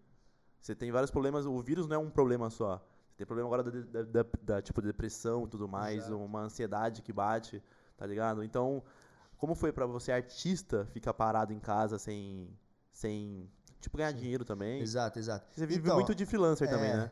Você 0.60 0.72
tem 0.72 0.92
vários 0.92 1.10
problemas, 1.10 1.46
o 1.46 1.60
vírus 1.60 1.88
não 1.88 1.96
é 1.96 1.98
um 1.98 2.10
problema 2.10 2.48
só. 2.48 2.76
Você 3.10 3.16
tem 3.16 3.26
problema 3.26 3.48
agora 3.48 3.64
da, 3.64 4.02
da, 4.02 4.22
da- 4.22 4.28
da, 4.40 4.62
tipo, 4.62 4.80
depressão 4.80 5.44
e 5.44 5.48
tudo 5.48 5.66
mais, 5.66 6.04
Exato. 6.06 6.16
uma 6.16 6.42
ansiedade 6.42 7.02
que 7.02 7.12
bate, 7.12 7.60
tá 7.96 8.06
ligado? 8.06 8.44
Então, 8.44 8.84
como 9.42 9.56
foi 9.56 9.72
pra 9.72 9.86
você, 9.86 10.12
artista, 10.12 10.86
ficar 10.92 11.12
parado 11.12 11.52
em 11.52 11.58
casa 11.58 11.98
sem, 11.98 12.48
sem 12.92 13.50
tipo, 13.80 13.98
ganhar 13.98 14.12
dinheiro 14.12 14.44
também? 14.44 14.80
Exato, 14.80 15.18
exato. 15.18 15.48
Você 15.52 15.66
vive 15.66 15.80
Então, 15.80 15.96
muito 15.96 16.14
de 16.14 16.24
freelancer 16.24 16.68
também, 16.70 16.90
é. 16.90 16.96
né? 16.96 17.10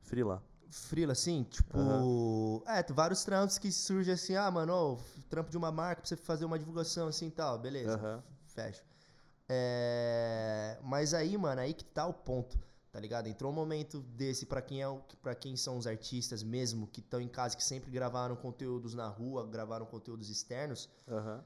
Freela. 0.00 0.42
Frila, 0.68 1.12
assim, 1.12 1.44
tipo. 1.44 2.64
É, 2.66 2.82
tem 2.82 2.96
vários 2.96 3.22
trampos 3.22 3.58
que 3.58 3.70
surgem 3.70 4.12
assim, 4.12 4.34
ah, 4.34 4.50
mano, 4.50 4.72
ó, 4.72 4.98
trampo 5.30 5.52
de 5.52 5.56
uma 5.56 5.70
marca 5.70 6.02
pra 6.02 6.08
você 6.08 6.16
fazer 6.16 6.44
uma 6.46 6.58
divulgação 6.58 7.06
assim 7.06 7.28
e 7.28 7.30
tal, 7.30 7.56
beleza. 7.60 7.94
Aham. 7.94 8.24
Fecha. 8.48 8.82
É, 9.48 10.78
Mas 10.82 11.14
aí, 11.14 11.38
mano, 11.38 11.60
aí 11.60 11.72
que 11.72 11.84
tá 11.84 12.04
o 12.08 12.12
ponto, 12.12 12.58
tá 12.98 13.00
ligado? 13.00 13.28
Entrou 13.28 13.52
um 13.52 13.54
momento 13.54 14.00
desse 14.00 14.44
pra 14.44 14.60
quem 14.60 14.82
é 14.82 15.00
para 15.22 15.32
quem 15.32 15.56
são 15.56 15.78
os 15.78 15.86
artistas 15.86 16.42
mesmo 16.42 16.88
que 16.88 16.98
estão 16.98 17.20
em 17.20 17.28
casa 17.28 17.56
que 17.56 17.62
sempre 17.62 17.92
gravaram 17.92 18.34
conteúdos 18.34 18.92
na 18.92 19.06
rua, 19.06 19.46
gravaram 19.46 19.86
conteúdos 19.86 20.28
externos, 20.28 20.88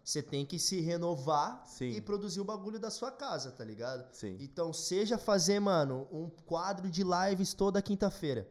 você 0.03 0.22
tem 0.22 0.46
que 0.46 0.59
se 0.59 0.80
renovar 0.80 1.62
Sim. 1.66 1.90
e 1.90 2.00
produzir 2.00 2.40
o 2.40 2.44
bagulho 2.44 2.78
da 2.80 2.90
sua 2.90 3.11
casa, 3.12 3.53
tá 3.53 3.62
ligado? 3.62 4.11
Sim. 4.14 4.38
Então, 4.40 4.72
seja 4.72 5.18
fazer, 5.18 5.61
mano, 5.61 6.09
um 6.11 6.30
quadro 6.46 6.90
de 6.90 7.05
lives 7.05 7.53
toda 7.53 7.82
quinta-feira, 7.82 8.48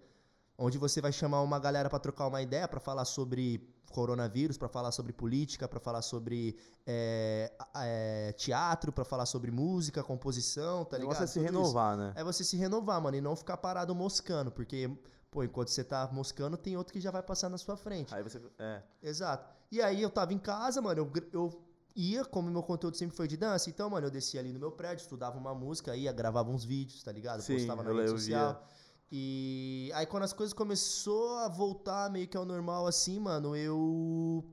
onde 0.55 0.77
você 0.77 1.01
vai 1.01 1.11
chamar 1.11 1.41
uma 1.41 1.57
galera 1.57 1.89
pra 1.89 1.97
trocar 1.97 2.27
uma 2.27 2.43
ideia, 2.43 2.67
pra 2.67 2.79
falar 2.79 3.05
sobre 3.05 3.67
coronavírus, 3.91 4.57
pra 4.57 4.67
falar 4.67 4.91
sobre 4.91 5.13
política, 5.13 5.67
pra 5.67 5.79
falar 5.79 6.01
sobre 6.01 6.57
é, 6.87 7.51
é, 7.75 8.33
teatro, 8.33 8.91
pra 8.91 9.05
falar 9.05 9.25
sobre 9.25 9.51
música, 9.51 10.03
composição, 10.03 10.85
tá 10.85 10.97
o 10.97 11.01
ligado? 11.01 11.23
é 11.23 11.27
se 11.27 11.33
Tudo 11.33 11.45
isso. 11.45 11.53
renovar, 11.53 11.97
né? 11.97 12.13
É 12.15 12.23
você 12.23 12.43
se 12.43 12.57
renovar, 12.57 13.01
mano, 13.01 13.17
e 13.17 13.21
não 13.21 13.35
ficar 13.35 13.57
parado 13.57 13.93
moscando, 13.93 14.51
porque, 14.51 14.89
pô, 15.29 15.43
enquanto 15.43 15.67
você 15.69 15.83
tá 15.83 16.09
moscando, 16.11 16.57
tem 16.57 16.75
outro 16.75 16.93
que 16.93 16.99
já 16.99 17.11
vai 17.11 17.21
passar 17.21 17.49
na 17.49 17.57
sua 17.57 17.77
frente. 17.77 18.13
Aí 18.15 18.23
você. 18.23 18.41
É. 18.57 18.81
Exato. 19.03 19.47
E 19.71 19.81
aí 19.81 20.01
eu 20.01 20.09
tava 20.09 20.33
em 20.33 20.39
casa, 20.39 20.81
mano, 20.81 21.01
eu, 21.01 21.11
eu 21.31 21.61
ia, 21.95 22.25
como 22.25 22.49
meu 22.49 22.63
conteúdo 22.63 22.97
sempre 22.97 23.15
foi 23.15 23.27
de 23.27 23.37
dança, 23.37 23.69
então, 23.69 23.89
mano, 23.89 24.07
eu 24.07 24.11
descia 24.11 24.39
ali 24.39 24.51
no 24.51 24.59
meu 24.59 24.71
prédio, 24.71 25.03
estudava 25.03 25.37
uma 25.37 25.53
música, 25.53 25.95
ia, 25.95 26.11
gravava 26.11 26.49
uns 26.49 26.63
vídeos, 26.63 27.03
tá 27.03 27.11
ligado? 27.11 27.41
Sim, 27.41 27.57
Postava 27.57 27.83
na 27.83 27.91
rede 27.91 28.09
social. 28.09 28.67
E 29.11 29.91
aí 29.93 30.05
quando 30.05 30.23
as 30.23 30.31
coisas 30.31 30.53
começou 30.53 31.37
a 31.39 31.49
voltar 31.49 32.09
meio 32.09 32.27
que 32.27 32.37
ao 32.37 32.45
normal 32.45 32.87
assim, 32.87 33.19
mano, 33.19 33.55
eu 33.55 34.45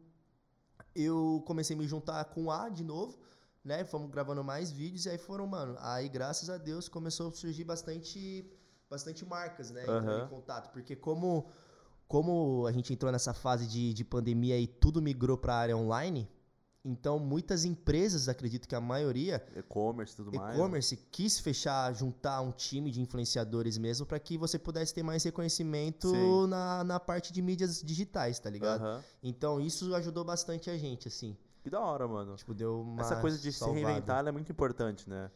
eu 0.94 1.42
comecei 1.46 1.76
a 1.76 1.78
me 1.78 1.86
juntar 1.86 2.24
com 2.24 2.50
A 2.50 2.68
de 2.68 2.82
novo, 2.82 3.16
né? 3.64 3.84
Fomos 3.84 4.10
gravando 4.10 4.42
mais 4.42 4.72
vídeos 4.72 5.06
e 5.06 5.10
aí 5.10 5.18
foram, 5.18 5.46
mano, 5.46 5.76
aí 5.78 6.08
graças 6.08 6.50
a 6.50 6.58
Deus 6.58 6.88
começou 6.88 7.28
a 7.28 7.32
surgir 7.32 7.62
bastante 7.62 8.50
bastante 8.90 9.24
marcas, 9.24 9.70
né? 9.70 9.84
Aham. 9.86 10.24
em 10.24 10.28
contato, 10.28 10.72
porque 10.72 10.96
como 10.96 11.48
como 12.08 12.66
a 12.66 12.72
gente 12.72 12.92
entrou 12.92 13.12
nessa 13.12 13.34
fase 13.34 13.66
de, 13.66 13.92
de 13.92 14.02
pandemia 14.02 14.58
e 14.58 14.66
tudo 14.66 15.00
migrou 15.00 15.36
para 15.36 15.54
a 15.54 15.58
área 15.58 15.76
online, 15.76 16.28
então 16.84 17.18
muitas 17.18 17.64
empresas, 17.64 18.28
acredito 18.28 18.66
que 18.68 18.74
a 18.74 18.80
maioria, 18.80 19.44
E-commerce 19.56 20.14
e 20.14 20.16
tudo 20.16 20.32
mais. 20.32 20.50
né? 20.50 20.54
e-commerce, 20.54 20.96
quis 21.10 21.38
fechar, 21.38 21.92
juntar 21.94 22.40
um 22.40 22.50
time 22.52 22.90
de 22.90 23.00
influenciadores 23.00 23.76
mesmo 23.76 24.06
para 24.06 24.18
que 24.18 24.38
você 24.38 24.58
pudesse 24.58 24.94
ter 24.94 25.02
mais 25.02 25.22
reconhecimento 25.24 26.10
Sim. 26.10 26.46
na, 26.48 26.84
na 26.84 27.00
parte 27.00 27.32
de 27.32 27.42
mídias 27.42 27.82
digitais, 27.82 28.38
tá 28.38 28.48
ligado? 28.48 28.80
Aham. 28.82 29.04
Então 29.22 29.60
isso 29.60 29.94
ajudou 29.94 30.24
bastante 30.24 30.70
a 30.70 30.76
gente, 30.78 31.08
assim. 31.08 31.36
Que 31.62 31.68
da 31.70 31.80
hora, 31.80 32.06
mano. 32.06 32.36
Tipo, 32.36 32.54
deu 32.54 32.80
uma 32.80 33.02
Essa 33.02 33.16
coisa 33.20 33.36
de 33.36 33.52
se 33.52 33.58
salvada. 33.58 33.80
reinventar 33.86 34.18
ela 34.20 34.28
é 34.28 34.32
muito 34.32 34.50
importante, 34.50 35.08
né? 35.10 35.30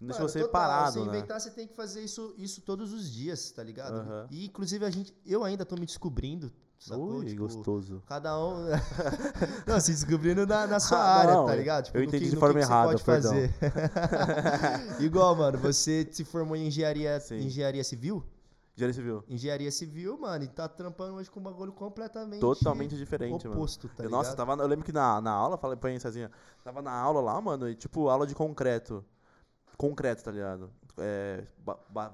Não 0.00 0.08
deixa 0.08 0.20
Mano, 0.22 0.28
você 0.28 0.40
total, 0.40 0.52
parado, 0.52 0.92
se 0.92 0.98
né? 1.00 1.06
inventar, 1.06 1.40
você 1.40 1.50
tem 1.50 1.66
que 1.66 1.74
fazer 1.74 2.02
isso, 2.02 2.32
isso 2.38 2.60
todos 2.62 2.92
os 2.92 3.10
dias, 3.10 3.50
tá 3.50 3.62
ligado? 3.62 3.94
Aham. 3.96 4.26
E 4.30 4.44
inclusive 4.46 4.84
a 4.84 4.90
gente, 4.90 5.12
eu 5.26 5.42
ainda 5.42 5.64
tô 5.64 5.74
me 5.74 5.84
descobrindo, 5.84 6.52
sacou? 6.78 7.16
Ui, 7.16 7.26
Tipo, 7.26 7.42
gostoso. 7.42 8.02
Cada 8.06 8.38
um. 8.38 8.66
não, 9.66 9.80
se 9.80 9.90
descobrindo 9.92 10.46
na, 10.46 10.66
na 10.68 10.78
sua 10.78 10.98
Ah, 10.98 11.16
área, 11.20 11.34
não, 11.34 11.46
tá 11.46 11.54
ligado? 11.56 11.86
Tipo, 11.86 11.98
eu 11.98 12.04
entendi 12.04 12.26
que, 12.26 12.30
de 12.30 12.36
forma 12.36 12.54
que 12.54 12.60
que 12.60 12.66
você 12.66 12.72
errada, 12.72 12.90
pode 12.92 13.02
perdão. 13.04 13.32
fazer. 13.32 13.52
Igual, 15.02 15.34
mano, 15.34 15.58
você 15.58 16.06
se 16.10 16.24
formou 16.24 16.54
em 16.56 16.66
engenharia, 16.68 17.18
Sim. 17.20 17.38
engenharia 17.38 17.82
civil? 17.82 18.24
Engenharia 18.76 18.94
civil. 18.94 19.24
Engenharia 19.28 19.72
civil, 19.72 20.16
mano, 20.20 20.44
e 20.44 20.48
tá 20.48 20.68
trampando 20.68 21.14
hoje 21.14 21.28
com 21.28 21.40
um 21.40 21.42
bagulho 21.42 21.72
completamente 21.72 22.38
Totalmente 22.40 22.96
diferente, 22.96 23.48
mano. 23.48 23.58
oposto, 23.60 23.88
tá 23.88 24.04
Eu- 24.04 24.06
ligado? 24.06 24.18
Nossa, 24.18 24.36
tava, 24.36 24.52
eu 24.54 24.66
lembro 24.68 24.84
que 24.84 24.92
na, 24.92 25.20
na 25.20 25.32
aula, 25.32 25.58
falei 25.58 25.76
pra 25.76 25.98
sozinha, 25.98 26.30
tava 26.62 26.80
na 26.80 26.92
aula 26.92 27.20
lá, 27.20 27.40
mano, 27.40 27.68
e 27.68 27.74
tipo, 27.74 28.08
aula 28.08 28.24
de 28.24 28.36
concreto. 28.36 29.04
Concreto, 29.78 30.24
tá 30.24 30.32
ligado? 30.32 30.70
É, 30.98 31.44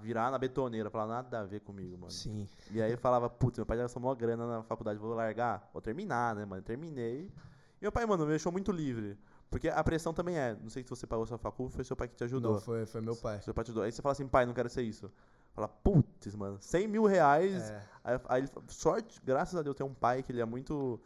virar 0.03 0.31
na 0.31 0.39
betoneira, 0.39 0.91
falar 0.91 1.07
nada 1.07 1.41
a 1.41 1.45
ver 1.45 1.61
comigo, 1.61 1.97
mano. 1.97 2.11
Sim. 2.11 2.47
E 2.71 2.81
aí 2.81 2.93
eu 2.93 2.99
falava, 2.99 3.31
putz, 3.31 3.59
meu 3.59 3.65
pai 3.65 3.79
já 3.79 3.85
gastou 3.85 4.03
mó 4.03 4.15
grana 4.15 4.47
na 4.47 4.63
faculdade, 4.63 4.99
vou 4.99 5.15
largar? 5.15 5.71
Vou 5.73 5.81
terminar, 5.81 6.37
né, 6.37 6.45
mano? 6.45 6.61
Terminei. 6.61 7.33
E 7.81 7.83
meu 7.83 7.91
pai, 7.91 8.05
mano, 8.05 8.25
me 8.25 8.31
deixou 8.31 8.53
muito 8.53 8.71
livre. 8.71 9.19
Porque 9.51 9.69
a 9.69 9.83
pressão 9.83 10.13
também 10.13 10.37
é, 10.37 10.55
não 10.61 10.69
sei 10.69 10.83
se 10.83 10.91
você 10.91 11.07
pagou 11.07 11.25
sua 11.25 11.39
facul, 11.39 11.71
foi 11.71 11.85
seu 11.85 11.97
pai 11.97 12.09
que 12.09 12.15
te 12.17 12.25
ajudou. 12.25 12.55
Não, 12.55 12.61
foi, 12.61 12.85
foi 12.85 13.01
meu 13.01 13.17
pai. 13.17 13.41
Seu 13.41 13.55
pai 13.55 13.65
te 13.65 13.69
ajudou. 13.69 13.85
Aí 13.85 13.93
você 13.93 14.03
fala 14.03 14.13
assim, 14.13 14.27
pai, 14.29 14.45
não 14.45 14.53
quero 14.53 14.69
ser 14.69 14.83
isso. 14.83 15.11
Fala, 15.55 15.69
putz, 15.69 16.35
mano, 16.35 16.59
100 16.61 16.89
mil 16.89 17.05
reais. 17.07 17.71
É. 17.71 17.83
Aí, 18.03 18.21
aí 18.29 18.49
sorte, 18.69 19.21
graças 19.25 19.55
a 19.59 19.63
Deus, 19.63 19.77
tem 19.77 19.87
um 19.87 19.95
pai 19.95 20.23
que 20.23 20.33
ele 20.33 20.41
é 20.41 20.45
muito. 20.45 21.01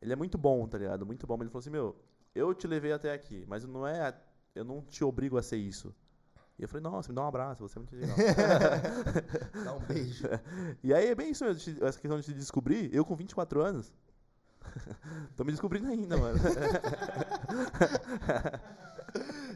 Ele 0.00 0.12
é 0.12 0.16
muito 0.16 0.38
bom, 0.38 0.66
tá 0.66 0.78
ligado? 0.78 1.04
Muito 1.04 1.26
bom. 1.26 1.36
Mas 1.36 1.42
ele 1.42 1.50
falou 1.50 1.60
assim, 1.60 1.70
meu, 1.70 1.96
eu 2.34 2.54
te 2.54 2.66
levei 2.66 2.92
até 2.92 3.12
aqui, 3.12 3.44
mas 3.48 3.64
não 3.64 3.86
é. 3.86 4.14
Eu 4.58 4.64
não 4.64 4.82
te 4.82 5.04
obrigo 5.04 5.38
a 5.38 5.42
ser 5.42 5.56
isso. 5.56 5.94
E 6.58 6.62
eu 6.62 6.68
falei, 6.68 6.82
nossa, 6.82 7.08
me 7.08 7.14
dá 7.14 7.22
um 7.22 7.28
abraço, 7.28 7.66
você 7.66 7.78
é 7.78 7.80
muito 7.80 7.94
legal. 7.94 8.16
Dá 9.64 9.74
um 9.74 9.80
beijo. 9.80 10.24
e 10.82 10.92
aí 10.92 11.06
é 11.06 11.14
bem 11.14 11.30
isso 11.30 11.44
mesmo, 11.44 11.86
essa 11.86 12.00
questão 12.00 12.18
de 12.18 12.26
se 12.26 12.34
descobrir, 12.34 12.92
eu 12.92 13.04
com 13.04 13.14
24 13.14 13.62
anos. 13.62 13.92
tô 15.36 15.44
me 15.44 15.52
descobrindo 15.52 15.86
ainda, 15.86 16.16
mano. 16.16 16.38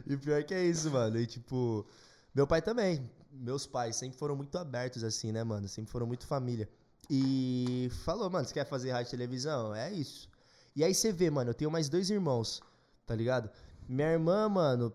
E 0.06 0.16
pior 0.16 0.42
que 0.44 0.54
é 0.54 0.64
isso, 0.64 0.90
mano. 0.90 1.18
E 1.18 1.26
tipo, 1.26 1.86
meu 2.34 2.46
pai 2.46 2.62
também. 2.62 3.10
meus 3.30 3.66
pais 3.66 3.96
sempre 3.96 4.18
foram 4.18 4.36
muito 4.36 4.56
abertos, 4.58 5.04
assim, 5.04 5.32
né, 5.32 5.42
mano? 5.42 5.68
Sempre 5.68 5.90
foram 5.90 6.06
muito 6.06 6.26
família. 6.26 6.68
E 7.10 7.88
falou, 8.04 8.30
mano, 8.30 8.46
você 8.46 8.54
quer 8.54 8.64
fazer 8.64 8.92
rádio 8.92 9.08
e 9.08 9.10
televisão? 9.10 9.74
É 9.74 9.92
isso. 9.92 10.28
E 10.74 10.82
aí 10.84 10.94
você 10.94 11.12
vê, 11.12 11.30
mano, 11.30 11.50
eu 11.50 11.54
tenho 11.54 11.70
mais 11.70 11.88
dois 11.88 12.10
irmãos, 12.10 12.62
tá 13.06 13.14
ligado? 13.14 13.50
Minha 13.92 14.10
irmã, 14.12 14.48
mano, 14.48 14.90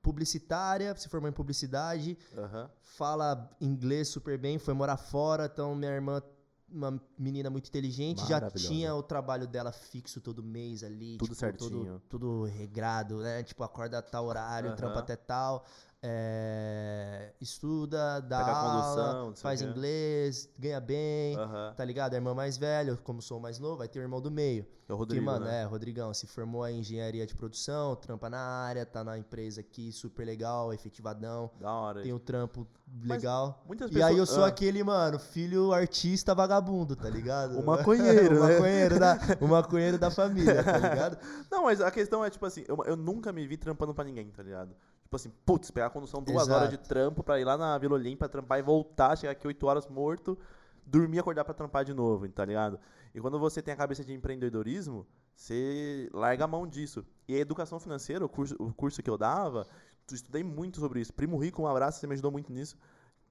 publicitária, 0.00 0.96
se 0.96 1.06
formou 1.06 1.28
em 1.28 1.34
publicidade, 1.34 2.16
Aham. 2.34 2.70
fala 2.80 3.50
inglês 3.60 4.08
super 4.08 4.38
bem, 4.38 4.58
foi 4.58 4.72
morar 4.72 4.96
fora, 4.96 5.50
então 5.52 5.74
minha 5.74 5.90
irmã, 5.90 6.22
uma 6.66 6.98
menina 7.18 7.50
muito 7.50 7.68
inteligente, 7.68 8.26
já 8.26 8.40
tinha 8.50 8.94
o 8.94 9.02
trabalho 9.02 9.46
dela 9.46 9.70
fixo 9.70 10.18
todo 10.18 10.42
mês 10.42 10.82
ali, 10.82 11.18
Tudo 11.18 11.34
tipo, 11.34 11.40
certinho. 11.40 12.00
Tudo, 12.08 12.08
tudo 12.08 12.44
regrado, 12.44 13.18
né? 13.18 13.42
Tipo, 13.42 13.64
acorda 13.64 13.98
a 13.98 14.02
tal 14.02 14.24
horário, 14.24 14.68
Aham. 14.70 14.76
trampa 14.76 15.00
até 15.00 15.14
tal, 15.14 15.66
é, 16.04 17.32
estuda, 17.40 18.20
dá 18.20 18.38
Pega 18.38 18.50
aula, 18.52 18.72
condução, 19.22 19.36
faz 19.36 19.62
inglês, 19.62 20.48
ganha 20.58 20.80
bem, 20.80 21.36
Aham. 21.36 21.72
tá 21.76 21.84
ligado? 21.84 22.14
A 22.14 22.16
irmã 22.16 22.34
mais 22.34 22.56
velha, 22.56 22.96
como 23.04 23.22
sou 23.22 23.38
o 23.38 23.40
mais 23.40 23.58
novo, 23.58 23.76
vai 23.78 23.88
ter 23.88 23.98
o 23.98 24.02
irmão 24.02 24.20
do 24.20 24.30
meio. 24.30 24.66
É 24.88 24.92
o 24.92 24.96
Que, 24.96 25.00
Rodrigo, 25.00 25.24
mano, 25.26 25.44
né? 25.46 25.62
é, 25.62 25.64
Rodrigão, 25.64 26.12
se 26.12 26.26
formou 26.26 26.66
em 26.68 26.80
engenharia 26.80 27.24
de 27.26 27.34
produção, 27.34 27.94
trampa 27.96 28.28
na 28.28 28.38
área, 28.38 28.84
tá 28.84 29.02
na 29.04 29.16
empresa 29.16 29.60
aqui, 29.60 29.92
super 29.92 30.24
legal, 30.26 30.72
efetivadão, 30.72 31.50
Da 31.60 31.72
hora. 31.72 32.02
tem 32.02 32.12
um 32.12 32.18
trampo 32.18 32.66
legal. 33.04 33.62
Muitas 33.66 33.90
E 33.92 34.02
aí 34.02 34.12
eu 34.12 34.22
pessoas- 34.24 34.28
sou 34.30 34.44
ah. 34.44 34.48
aquele, 34.48 34.82
mano, 34.82 35.18
filho 35.18 35.72
artista 35.72 36.34
vagabundo, 36.34 36.94
tá 36.96 37.08
ligado? 37.08 37.58
O 37.62 37.64
maconheiro, 37.64 38.36
o 38.42 38.46
né? 38.46 38.54
maconheiro 38.54 38.98
da, 38.98 39.18
o 39.40 39.48
maconheiro 39.48 39.98
da 39.98 40.10
família, 40.10 40.62
tá 40.64 40.76
ligado? 40.76 41.16
Não, 41.50 41.62
mas 41.64 41.80
a 41.80 41.90
questão 41.90 42.24
é, 42.24 42.28
tipo 42.28 42.44
assim, 42.44 42.64
eu, 42.68 42.76
eu 42.84 42.96
nunca 42.96 43.32
me 43.32 43.46
vi 43.46 43.56
trampando 43.56 43.94
pra 43.94 44.04
ninguém, 44.04 44.28
tá 44.30 44.42
ligado? 44.42 44.74
Tipo 45.12 45.16
assim, 45.16 45.32
putz, 45.44 45.70
pegar 45.70 45.88
a 45.88 45.90
condução 45.90 46.22
duas 46.22 46.44
Exato. 46.44 46.56
horas 46.58 46.70
de 46.70 46.78
trampo 46.78 47.22
pra 47.22 47.38
ir 47.38 47.44
lá 47.44 47.58
na 47.58 47.76
Vila 47.76 47.96
Olímpia 47.96 48.26
trampar 48.30 48.58
e 48.58 48.62
voltar, 48.62 49.14
chegar 49.14 49.32
aqui 49.32 49.46
oito 49.46 49.66
horas 49.66 49.86
morto, 49.86 50.38
dormir 50.86 51.18
e 51.18 51.20
acordar 51.20 51.44
pra 51.44 51.52
trampar 51.52 51.84
de 51.84 51.92
novo, 51.92 52.26
tá 52.30 52.42
ligado? 52.46 52.80
E 53.14 53.20
quando 53.20 53.38
você 53.38 53.60
tem 53.60 53.74
a 53.74 53.76
cabeça 53.76 54.02
de 54.02 54.14
empreendedorismo, 54.14 55.06
você 55.36 56.08
larga 56.14 56.44
a 56.44 56.48
mão 56.48 56.66
disso. 56.66 57.04
E 57.28 57.34
a 57.34 57.38
educação 57.38 57.78
financeira, 57.78 58.24
o 58.24 58.28
curso, 58.28 58.56
o 58.58 58.72
curso 58.72 59.02
que 59.02 59.10
eu 59.10 59.18
dava, 59.18 59.66
eu 60.10 60.14
estudei 60.14 60.42
muito 60.42 60.80
sobre 60.80 60.98
isso. 61.00 61.12
Primo 61.12 61.36
Rico, 61.36 61.60
um 61.60 61.66
abraço, 61.66 62.00
você 62.00 62.06
me 62.06 62.14
ajudou 62.14 62.32
muito 62.32 62.50
nisso. 62.50 62.78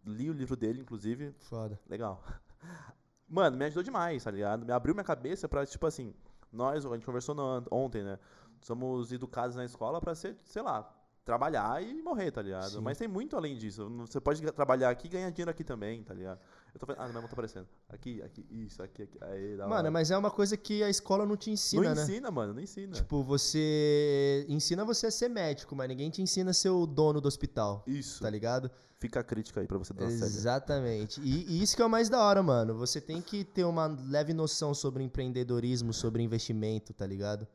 Li 0.06 0.30
o 0.30 0.34
livro 0.34 0.56
dele, 0.56 0.82
inclusive, 0.82 1.34
Foda. 1.40 1.80
Legal. 1.90 2.24
Mano, 3.28 3.58
me 3.58 3.66
ajudou 3.66 3.82
demais, 3.82 4.24
tá 4.24 4.30
ligado? 4.30 4.68
Me 4.68 4.72
abriu 4.72 4.94
minha 4.94 5.04
cabeça 5.04 5.50
pra, 5.50 5.66
tipo 5.66 5.88
assim, 5.88 6.14
nós, 6.54 6.86
a 6.86 6.94
gente 6.94 7.08
conversou 7.08 7.34
no- 7.34 7.66
ontem, 7.72 8.04
né? 8.04 8.20
Somos 8.62 9.12
educados 9.12 9.56
na 9.56 9.66
escola 9.66 10.00
pra 10.00 10.14
ser, 10.14 10.38
sei 10.44 10.62
lá, 10.62 10.88
trabalhar 11.24 11.84
e 11.84 12.02
morrer, 12.02 12.32
tá 12.32 12.42
ligado? 12.42 12.72
Sim. 12.72 12.82
Mas 12.82 12.98
tem 12.98 13.08
muito 13.08 13.36
além 13.36 13.56
disso. 13.56 13.88
Você 14.00 14.20
pode 14.20 14.42
trabalhar 14.52 14.90
aqui 14.90 15.08
e 15.08 15.10
ganhar 15.10 15.30
dinheiro 15.30 15.52
aqui 15.52 15.64
também, 15.64 16.04
tá 16.04 16.14
ligado? 16.14 16.40
Eu 16.74 16.80
tô 16.80 16.92
ah, 16.98 17.08
não, 17.08 17.14
não 17.14 17.22
tá 17.24 17.34
aparecendo. 17.34 17.68
Aqui, 17.90 18.22
aqui, 18.22 18.46
isso, 18.50 18.82
aqui, 18.82 19.04
aqui. 19.04 19.18
Aí, 19.22 19.58
Mano, 19.58 19.74
hora. 19.74 19.92
mas 19.92 20.10
é 20.10 20.18
uma 20.18 20.32
coisa 20.32 20.58
que 20.58 20.84
a 20.84 20.90
escola 20.90 21.26
não 21.26 21.38
te 21.38 21.52
ensina, 21.52 21.90
não 21.90 21.96
né? 21.96 22.04
ensina, 22.04 22.32
mano, 22.32 22.54
não 22.54 22.62
ensina. 22.62 22.94
Tipo, 22.94 23.24
você 23.24 24.46
ensina 24.50 24.84
você 24.84 25.08
a 25.08 25.12
ser 25.12 25.30
médico, 25.30 25.76
mas 25.76 25.88
ninguém 25.88 26.10
te 26.10 26.22
ensina 26.22 26.52
a 26.52 26.54
ser 26.54 26.70
o 26.70 26.86
dono 26.86 27.22
do 27.22 27.28
hospital, 27.28 27.84
isso. 27.86 28.22
tá 28.22 28.30
ligado? 28.30 28.72
Fica 28.98 29.20
a 29.20 29.24
crítica 29.24 29.60
aí 29.60 29.68
pra 29.68 29.80
você 29.80 29.94
dar. 29.94 30.06
Exatamente. 30.06 31.20
E, 31.22 31.46
e 31.50 31.64
isso 31.64 31.76
que 31.76 31.82
é 31.82 31.86
o 31.86 31.90
mais 31.90 32.08
da 32.08 32.20
hora, 32.24 32.44
mano. 32.44 32.76
Você 32.76 33.02
tem 33.02 33.20
que 33.20 33.44
ter 33.44 33.64
uma 33.64 33.88
leve 33.88 34.32
noção 34.32 34.76
sobre 34.76 35.04
empreendedorismo, 35.04 35.92
sobre 35.92 36.22
investimento, 36.22 36.94
tá 36.94 37.06
ligado? 37.06 37.48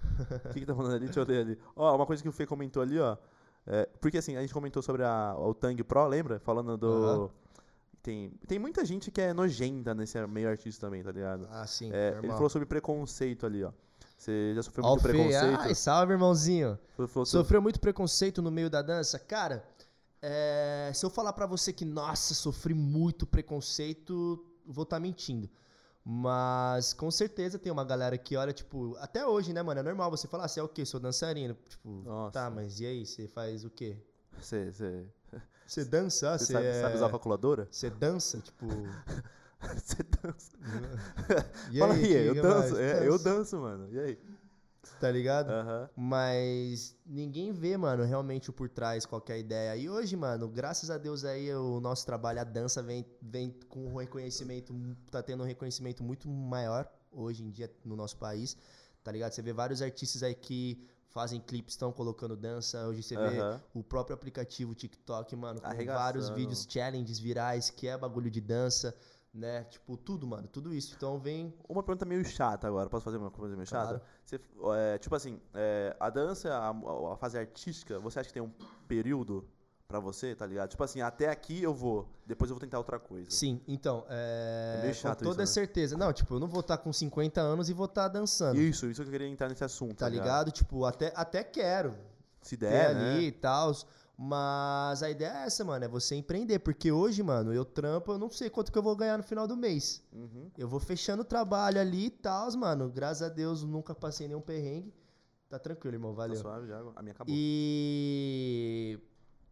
O 0.50 0.52
que, 0.52 0.60
que 0.60 0.66
tá 0.66 0.74
falando 0.74 0.94
ali? 0.94 1.04
Deixa 1.06 1.20
eu 1.20 1.24
ler 1.24 1.40
ali. 1.40 1.58
Ó, 1.76 1.94
uma 1.94 2.06
coisa 2.06 2.22
que 2.22 2.28
o 2.28 2.32
Fê 2.32 2.46
comentou 2.46 2.82
ali, 2.82 2.98
ó. 2.98 3.16
é, 3.66 3.88
porque 4.00 4.18
assim, 4.18 4.36
a 4.36 4.40
gente 4.40 4.52
comentou 4.52 4.82
sobre 4.82 5.04
a, 5.04 5.34
o 5.38 5.54
Tang 5.54 5.82
Pro, 5.84 6.06
lembra? 6.06 6.38
Falando 6.40 6.76
do. 6.76 6.86
Aham. 6.88 7.30
Tem, 8.02 8.30
tem 8.46 8.58
muita 8.58 8.84
gente 8.84 9.10
que 9.10 9.20
é 9.20 9.34
nojenta 9.34 9.94
nesse 9.94 10.24
meio 10.26 10.48
artista 10.48 10.86
também, 10.86 11.02
tá 11.02 11.10
ligado? 11.10 11.46
Ah, 11.50 11.66
sim. 11.66 11.90
É, 11.92 12.18
ele 12.22 12.32
falou 12.32 12.48
sobre 12.48 12.64
preconceito 12.64 13.44
ali, 13.44 13.64
ó. 13.64 13.72
Você 14.16 14.52
já 14.54 14.62
sofreu 14.62 14.84
Ó, 14.84 14.90
muito 14.90 15.02
Fê. 15.02 15.08
preconceito? 15.08 15.60
Ai, 15.60 15.74
salve, 15.74 16.12
irmãozinho. 16.12 16.78
Sofreu 17.24 17.60
muito 17.60 17.78
preconceito 17.78 18.40
no 18.40 18.50
meio 18.50 18.70
da 18.70 18.82
dança? 18.82 19.18
Cara, 19.18 19.64
é, 20.22 20.90
se 20.94 21.04
eu 21.04 21.10
falar 21.10 21.32
pra 21.32 21.46
você 21.46 21.72
que, 21.72 21.84
nossa, 21.84 22.34
sofri 22.34 22.74
muito 22.74 23.26
preconceito, 23.26 24.44
vou 24.66 24.82
estar 24.82 24.98
mentindo. 24.98 25.48
Mas 26.10 26.94
com 26.94 27.10
certeza 27.10 27.58
tem 27.58 27.70
uma 27.70 27.84
galera 27.84 28.16
que 28.16 28.34
olha, 28.34 28.50
tipo, 28.50 28.96
até 28.96 29.26
hoje, 29.26 29.52
né, 29.52 29.62
mano? 29.62 29.80
É 29.80 29.82
normal 29.82 30.10
você 30.10 30.26
falar, 30.26 30.46
ah, 30.46 30.48
você 30.48 30.58
é 30.58 30.62
o 30.62 30.68
quê? 30.68 30.86
Sou 30.86 30.98
dançarino. 30.98 31.54
Tipo, 31.68 31.86
Nossa. 32.02 32.32
tá, 32.32 32.48
mas 32.48 32.80
e 32.80 32.86
aí? 32.86 33.04
Você 33.04 33.28
faz 33.28 33.62
o 33.62 33.68
quê? 33.68 33.94
Você, 34.40 34.72
você, 35.66 35.84
dança? 35.84 36.38
Você 36.38 36.54
sabe, 36.54 36.64
é... 36.64 36.80
sabe 36.80 36.94
usar 36.94 37.06
a 37.08 37.10
calculadora? 37.10 37.68
Você 37.70 37.90
dança, 37.90 38.40
tipo. 38.40 38.66
Você 39.60 40.02
dança. 40.22 40.56
E 41.72 41.78
Fala 41.80 41.92
aí, 41.92 42.16
aí, 42.16 42.26
eu 42.28 42.42
danço. 42.42 42.76
É, 42.78 43.06
eu 43.06 43.18
danço, 43.18 43.58
mano. 43.58 43.88
E 43.92 43.98
aí? 43.98 44.18
Tá 45.00 45.10
ligado? 45.10 45.50
Aham. 45.50 45.88
Mas 45.96 46.96
ninguém 47.06 47.52
vê, 47.52 47.76
mano, 47.76 48.04
realmente 48.04 48.50
o 48.50 48.52
por 48.52 48.68
trás, 48.68 49.06
qualquer 49.06 49.38
ideia. 49.38 49.76
E 49.76 49.88
hoje, 49.88 50.16
mano, 50.16 50.48
graças 50.48 50.90
a 50.90 50.98
Deus 50.98 51.24
aí, 51.24 51.52
o 51.54 51.80
nosso 51.80 52.04
trabalho, 52.04 52.40
a 52.40 52.44
dança 52.44 52.82
vem, 52.82 53.06
vem 53.20 53.50
com 53.68 53.86
um 53.86 53.96
reconhecimento, 53.96 54.74
tá 55.10 55.22
tendo 55.22 55.42
um 55.42 55.46
reconhecimento 55.46 56.02
muito 56.02 56.28
maior 56.28 56.90
hoje 57.10 57.42
em 57.42 57.50
dia 57.50 57.70
no 57.84 57.96
nosso 57.96 58.16
país, 58.16 58.56
tá 59.02 59.12
ligado? 59.12 59.32
Você 59.32 59.42
vê 59.42 59.52
vários 59.52 59.80
artistas 59.82 60.22
aí 60.22 60.34
que 60.34 60.86
fazem 61.08 61.40
clipes, 61.40 61.74
estão 61.74 61.90
colocando 61.90 62.36
dança. 62.36 62.86
Hoje 62.86 63.02
você 63.02 63.16
vê 63.16 63.38
o 63.74 63.82
próprio 63.82 64.14
aplicativo 64.14 64.74
TikTok, 64.74 65.34
mano, 65.36 65.60
com 65.60 65.84
vários 65.86 66.28
vídeos, 66.28 66.66
challenges 66.68 67.18
virais, 67.18 67.70
que 67.70 67.88
é 67.88 67.96
bagulho 67.96 68.30
de 68.30 68.40
dança, 68.40 68.94
né? 69.32 69.64
Tipo, 69.64 69.96
tudo, 69.96 70.26
mano, 70.26 70.48
tudo 70.48 70.74
isso. 70.74 70.94
Então 70.96 71.18
vem. 71.18 71.54
Uma 71.68 71.82
pergunta 71.82 72.04
meio 72.04 72.24
chata 72.24 72.66
agora. 72.66 72.88
Posso 72.88 73.04
fazer 73.04 73.16
uma 73.16 73.30
coisa 73.30 73.54
meio 73.54 73.66
chata? 73.66 73.98
Claro. 73.98 74.02
Você, 74.24 74.40
é, 74.76 74.98
tipo 74.98 75.14
assim, 75.14 75.40
é, 75.54 75.96
a 75.98 76.10
dança, 76.10 76.52
a, 76.52 76.70
a 77.12 77.16
fase 77.16 77.38
artística, 77.38 77.98
você 78.00 78.18
acha 78.20 78.28
que 78.28 78.34
tem 78.34 78.42
um 78.42 78.52
período 78.86 79.46
pra 79.86 80.00
você, 80.00 80.34
tá 80.34 80.44
ligado? 80.44 80.68
Tipo 80.68 80.84
assim, 80.84 81.00
até 81.00 81.30
aqui 81.30 81.62
eu 81.62 81.72
vou, 81.72 82.06
depois 82.26 82.50
eu 82.50 82.54
vou 82.54 82.60
tentar 82.60 82.76
outra 82.76 82.98
coisa. 82.98 83.30
Sim, 83.30 83.60
então, 83.66 84.04
é. 84.10 84.76
É 84.78 84.82
meio 84.82 84.94
chato 84.94 85.18
com 85.18 85.24
toda 85.24 85.42
isso, 85.42 85.52
né? 85.52 85.64
certeza. 85.64 85.96
Não, 85.96 86.12
tipo, 86.12 86.34
eu 86.34 86.40
não 86.40 86.46
vou 86.48 86.60
estar 86.60 86.76
com 86.76 86.92
50 86.92 87.40
anos 87.40 87.70
e 87.70 87.72
vou 87.72 87.86
estar 87.86 88.08
dançando. 88.08 88.60
Isso, 88.60 88.86
isso 88.86 89.00
que 89.00 89.08
eu 89.08 89.12
queria 89.12 89.26
entrar 89.28 89.48
nesse 89.48 89.64
assunto. 89.64 89.96
tá 89.96 90.08
ligado? 90.08 90.50
Tipo, 90.50 90.84
até, 90.84 91.10
até 91.16 91.42
quero 91.42 91.94
Se 92.42 92.56
ter 92.56 92.68
der, 92.68 92.86
ali 92.88 92.98
né? 92.98 93.22
e 93.22 93.32
tal. 93.32 93.72
Mas 94.20 95.00
a 95.00 95.08
ideia 95.08 95.30
é 95.30 95.46
essa, 95.46 95.64
mano, 95.64 95.84
é 95.84 95.88
você 95.88 96.16
empreender. 96.16 96.58
Porque 96.58 96.90
hoje, 96.90 97.22
mano, 97.22 97.54
eu 97.54 97.64
trampo, 97.64 98.10
eu 98.10 98.18
não 98.18 98.28
sei 98.28 98.50
quanto 98.50 98.72
que 98.72 98.76
eu 98.76 98.82
vou 98.82 98.96
ganhar 98.96 99.16
no 99.16 99.22
final 99.22 99.46
do 99.46 99.56
mês. 99.56 100.02
Uhum. 100.12 100.50
Eu 100.58 100.66
vou 100.68 100.80
fechando 100.80 101.22
o 101.22 101.24
trabalho 101.24 101.80
ali 101.80 102.06
e 102.06 102.10
tal, 102.10 102.50
mano. 102.56 102.90
Graças 102.90 103.22
a 103.22 103.28
Deus, 103.32 103.62
nunca 103.62 103.94
passei 103.94 104.26
nenhum 104.26 104.40
perrengue. 104.40 104.92
Tá 105.48 105.56
tranquilo, 105.56 105.94
irmão, 105.94 106.10
Tá 106.10 106.16
valeu. 106.16 106.36
suave 106.36 106.66
já, 106.66 106.80
a 106.96 107.00
minha 107.00 107.12
acabou. 107.12 107.32
E. 107.32 108.98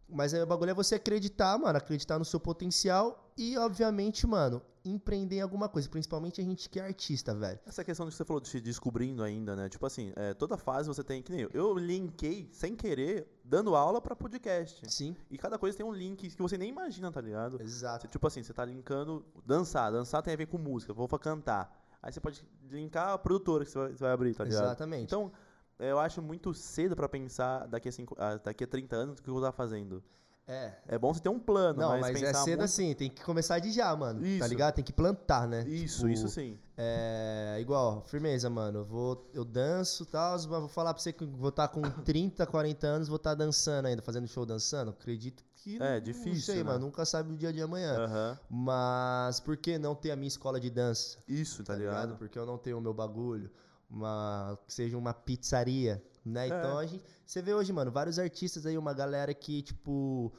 Mas 0.09 0.33
aí 0.33 0.41
o 0.41 0.45
bagulho 0.47 0.71
é 0.71 0.73
você 0.73 0.95
acreditar, 0.95 1.57
mano, 1.57 1.77
acreditar 1.77 2.17
no 2.17 2.25
seu 2.25 2.39
potencial 2.39 3.31
e, 3.37 3.57
obviamente, 3.57 4.25
mano, 4.25 4.61
empreender 4.85 5.37
em 5.37 5.41
alguma 5.41 5.67
coisa. 5.67 5.89
Principalmente 5.89 6.39
a 6.39 6.43
gente 6.43 6.69
que 6.69 6.79
é 6.79 6.85
artista, 6.85 7.35
velho. 7.35 7.59
Essa 7.65 7.83
questão 7.83 8.07
que 8.07 8.13
você 8.13 8.23
falou 8.23 8.39
de 8.41 8.47
se 8.47 8.61
descobrindo 8.61 9.21
ainda, 9.21 9.55
né? 9.55 9.67
Tipo 9.67 9.85
assim, 9.85 10.13
é, 10.15 10.33
toda 10.33 10.55
fase 10.57 10.87
você 10.87 11.03
tem, 11.03 11.21
que 11.21 11.31
nem 11.31 11.41
eu. 11.41 11.49
Eu 11.53 11.77
linkei, 11.77 12.49
sem 12.53 12.75
querer, 12.75 13.27
dando 13.43 13.75
aula 13.75 14.01
pra 14.01 14.15
podcast. 14.15 14.89
Sim, 14.89 15.15
E 15.29 15.37
cada 15.37 15.57
coisa 15.57 15.77
tem 15.77 15.85
um 15.85 15.91
link 15.93 16.29
que 16.29 16.41
você 16.41 16.57
nem 16.57 16.69
imagina, 16.69 17.11
tá 17.11 17.19
ligado? 17.19 17.61
exato. 17.61 18.03
Você, 18.03 18.07
tipo 18.07 18.25
assim, 18.27 18.41
você 18.43 18.53
tá 18.53 18.63
linkando 18.63 19.25
dançar. 19.45 19.91
Dançar 19.91 20.21
tem 20.23 20.33
a 20.33 20.37
ver 20.37 20.47
com 20.47 20.57
música, 20.57 20.93
vou 20.93 21.07
pra 21.07 21.19
cantar. 21.19 21.83
Aí 22.01 22.13
você 22.13 22.21
pode 22.21 22.47
linkar 22.69 23.09
a 23.09 23.17
produtora 23.17 23.65
que 23.65 23.71
você 23.71 23.77
vai, 23.77 23.89
você 23.91 24.03
vai 24.03 24.11
abrir, 24.11 24.33
tá 24.33 24.43
ligado? 24.43 24.63
Exatamente. 24.63 25.03
Então, 25.03 25.31
eu 25.79 25.99
acho 25.99 26.21
muito 26.21 26.53
cedo 26.53 26.95
pra 26.95 27.07
pensar 27.07 27.67
daqui 27.67 27.89
a, 27.89 27.91
cinco, 27.91 28.15
ah, 28.19 28.37
daqui 28.43 28.63
a 28.63 28.67
30 28.67 28.95
anos 28.95 29.19
o 29.19 29.23
que 29.23 29.29
eu 29.29 29.33
vou 29.33 29.43
estar 29.43 29.51
fazendo. 29.51 30.03
É. 30.47 30.71
É 30.87 30.97
bom 30.97 31.13
você 31.13 31.19
ter 31.19 31.27
um 31.27 31.39
plano, 31.39 31.81
Não, 31.81 31.89
mas, 31.89 32.13
mas, 32.13 32.23
é 32.23 32.33
cedo 32.33 32.47
muito... 32.59 32.63
assim, 32.63 32.93
tem 32.93 33.09
que 33.09 33.21
começar 33.21 33.59
de 33.59 33.69
já, 33.69 33.93
mano. 33.93 34.21
Tá 34.21 34.25
Isso. 34.25 34.47
ligado? 34.47 34.75
Tem 34.75 34.83
que 34.83 34.93
plantar, 34.93 35.45
né? 35.45 35.67
Isso, 35.67 35.97
Tipo, 35.97 36.09
isso 36.09 36.29
sim. 36.29 36.57
É, 36.77 37.57
igual, 37.59 38.01
firmeza, 38.05 38.49
mano. 38.49 38.79
Eu, 38.79 38.85
vou, 38.85 39.29
eu 39.33 39.43
danço 39.43 40.03
e 40.03 40.05
tal, 40.05 40.31
mas 40.31 40.45
vou 40.45 40.69
falar 40.69 40.93
pra 40.93 41.03
você 41.03 41.11
que 41.11 41.25
vou 41.25 41.49
estar 41.49 41.67
com 41.67 41.81
30, 42.05 42.47
40 42.47 42.87
anos, 42.87 43.07
vou 43.09 43.17
estar 43.17 43.35
dançando 43.35 43.87
ainda, 43.87 44.01
fazendo 44.01 44.25
show 44.25 44.45
dançando. 44.45 44.91
Acredito 44.91 45.43
que. 45.53 45.83
É, 45.83 45.95
não 45.95 46.01
difícil, 46.01 46.41
sei, 46.41 46.57
né? 46.57 46.63
mano. 46.63 46.79
Nunca 46.85 47.03
sabe 47.03 47.33
o 47.33 47.35
dia 47.35 47.51
de 47.51 47.61
amanhã. 47.61 47.97
Aham. 48.05 48.39
Mas 48.49 49.41
por 49.41 49.57
que 49.57 49.77
não 49.77 49.95
ter 49.95 50.11
a 50.11 50.15
minha 50.15 50.29
escola 50.29 50.61
de 50.61 50.69
dança? 50.69 51.17
Isso, 51.27 51.61
tá, 51.61 51.75
ligado? 51.75 52.15
Porque 52.15 52.39
eu 52.39 52.45
não 52.45 52.57
tenho 52.57 52.77
o 52.77 52.81
meu 52.81 52.93
bagulho. 52.93 53.51
Uma, 53.89 54.59
que 54.67 54.73
seja 54.73 54.97
uma 54.97 55.13
pizzaria, 55.13 56.03
né? 56.25 56.43
É. 56.43 56.47
Então 56.47 56.77
a 56.77 56.85
gente. 56.85 57.03
Você 57.25 57.41
vê 57.41 57.53
hoje, 57.53 57.71
mano, 57.71 57.91
vários 57.91 58.19
artistas 58.19 58.65
aí, 58.65 58.77
uma 58.77 58.93
galera 58.93 59.33
que, 59.33 59.61
tipo. 59.61 60.33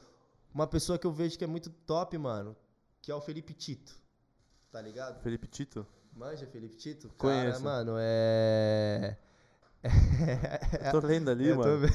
Uma 0.53 0.67
pessoa 0.67 0.97
que 0.97 1.05
eu 1.05 1.11
vejo 1.11 1.37
que 1.37 1.43
é 1.43 1.47
muito 1.47 1.69
top, 1.69 2.17
mano, 2.17 2.55
que 3.01 3.11
é 3.11 3.15
o 3.15 3.21
Felipe 3.21 3.53
Tito. 3.53 3.95
Tá 4.71 4.81
ligado? 4.81 5.21
Felipe 5.21 5.47
Tito? 5.47 5.85
Manja 6.13 6.45
Felipe 6.47 6.75
Tito? 6.75 7.07
Cara, 7.09 7.17
Conheço. 7.17 7.63
mano, 7.63 7.95
é. 7.97 9.17
Eu 10.85 10.91
tô 10.99 11.07
lendo 11.07 11.29
ali, 11.29 11.47
Eu 11.49 11.55
tô 11.55 11.61
mano. 11.63 11.79
vendo. 11.79 11.93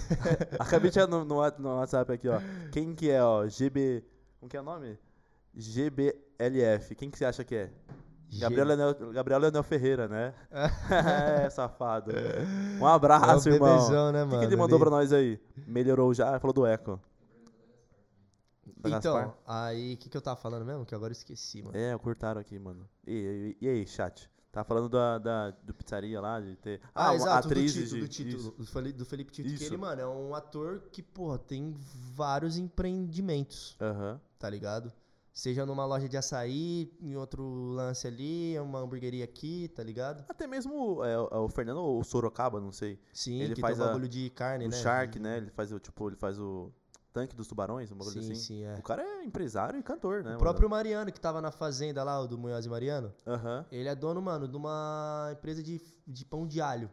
Acabei 0.58 0.90
de 0.90 1.06
no, 1.06 1.24
no, 1.24 1.50
no 1.58 1.76
WhatsApp 1.76 2.12
aqui, 2.12 2.28
ó. 2.28 2.40
Quem 2.72 2.94
que 2.94 3.10
é, 3.10 3.22
ó? 3.22 3.46
GB. 3.46 4.04
Como 4.40 4.48
que 4.48 4.56
é 4.56 4.60
o 4.60 4.64
nome? 4.64 4.98
GBLF. 5.54 6.94
Quem 6.94 7.10
que 7.10 7.18
você 7.18 7.24
acha 7.24 7.44
que 7.44 7.54
é? 7.54 7.70
Gabriel 8.38 8.66
Leonel, 8.66 9.12
Gabriel 9.12 9.40
Leonel 9.40 9.62
Ferreira, 9.62 10.08
né? 10.08 10.34
é, 11.44 11.50
safado. 11.50 12.10
Um 12.80 12.86
É 12.86 12.90
abraço, 12.92 13.48
o 13.48 13.52
irmão. 13.52 13.76
bebezão, 13.76 14.12
né, 14.12 14.22
O 14.22 14.26
que, 14.26 14.30
mano? 14.30 14.40
que 14.40 14.46
ele 14.46 14.56
mandou 14.56 14.76
ali. 14.76 14.84
pra 14.84 14.90
nós 14.90 15.12
aí? 15.12 15.40
Melhorou 15.66 16.12
já? 16.14 16.38
Falou 16.40 16.52
do 16.54 16.66
eco. 16.66 17.00
Então, 18.86 19.34
aí, 19.46 19.94
o 19.94 19.96
que, 19.96 20.08
que 20.10 20.16
eu 20.16 20.20
tava 20.22 20.36
falando 20.36 20.64
mesmo? 20.64 20.84
Que 20.84 20.94
agora 20.94 21.10
eu 21.10 21.16
esqueci, 21.16 21.62
mano. 21.62 21.76
É, 21.76 21.96
curtaram 21.98 22.40
aqui, 22.40 22.58
mano. 22.58 22.86
E, 23.06 23.56
e- 23.60 23.64
e 23.64 23.68
aí, 23.68 23.86
chat? 23.86 24.30
Tá 24.52 24.62
falando 24.62 24.88
da, 24.88 25.18
da, 25.18 25.50
do 25.50 25.74
pizzaria 25.74 26.20
lá, 26.20 26.38
de 26.40 26.54
ter. 26.56 26.80
Ah, 26.94 27.06
uma 27.06 27.14
exato, 27.16 27.48
atriz 27.48 27.74
do 27.90 28.06
Tito, 28.08 28.30
de. 28.30 28.36
do, 28.36 28.50
do, 28.52 28.66
Feli- 28.66 28.92
do 28.92 29.04
Felipe 29.04 29.32
Tito, 29.32 29.48
que 29.48 29.54
Isso. 29.56 29.64
ele, 29.64 29.76
mano, 29.76 30.00
é 30.00 30.06
um 30.06 30.34
ator 30.34 30.82
que, 30.92 31.02
porra, 31.02 31.38
tem 31.38 31.74
vários 32.14 32.56
empreendimentos, 32.56 33.76
Aham. 33.80 34.20
tá 34.38 34.48
ligado? 34.48 34.92
Seja 35.36 35.66
numa 35.66 35.84
loja 35.84 36.08
de 36.08 36.16
açaí, 36.16 36.96
em 37.00 37.16
outro 37.16 37.42
lance 37.72 38.06
ali, 38.06 38.56
uma 38.60 38.78
hamburgueria 38.78 39.24
aqui, 39.24 39.66
tá 39.74 39.82
ligado? 39.82 40.24
Até 40.28 40.46
mesmo 40.46 41.04
é, 41.04 41.12
é 41.14 41.18
o 41.38 41.48
Fernando 41.48 41.78
ou 41.78 41.98
o 42.00 42.04
Sorocaba, 42.04 42.60
não 42.60 42.70
sei. 42.70 43.00
Sim, 43.12 43.40
Ele 43.40 43.52
que 43.56 43.60
faz 43.60 43.80
a- 43.80 43.86
bagulho 43.86 44.08
de 44.08 44.30
carne, 44.30 44.66
o 44.66 44.68
né? 44.70 44.76
Shark, 44.76 45.18
né? 45.18 45.38
Ele 45.38 45.50
faz 45.50 45.72
o, 45.72 45.80
tipo, 45.80 46.08
ele 46.08 46.14
faz 46.14 46.38
o 46.38 46.70
tanque 47.12 47.34
dos 47.34 47.48
tubarões, 47.48 47.90
um 47.90 47.96
bagulho 47.96 48.22
Sim, 48.22 48.30
assim. 48.30 48.34
sim, 48.36 48.62
é. 48.64 48.76
O 48.78 48.82
cara 48.82 49.02
é 49.02 49.24
empresário 49.24 49.76
e 49.78 49.82
cantor, 49.82 50.18
né? 50.22 50.22
O 50.22 50.24
mano? 50.34 50.38
próprio 50.38 50.70
Mariano, 50.70 51.10
que 51.10 51.20
tava 51.20 51.40
na 51.40 51.50
fazenda 51.50 52.04
lá, 52.04 52.20
o 52.20 52.28
do 52.28 52.38
Munhoz 52.38 52.64
e 52.64 52.68
Mariano, 52.68 53.12
Aham. 53.26 53.66
ele 53.72 53.88
é 53.88 53.94
dono, 53.96 54.22
mano, 54.22 54.46
de 54.46 54.56
uma 54.56 55.30
empresa 55.32 55.60
de, 55.64 55.80
de 56.06 56.24
pão 56.24 56.46
de 56.46 56.60
alho. 56.60 56.88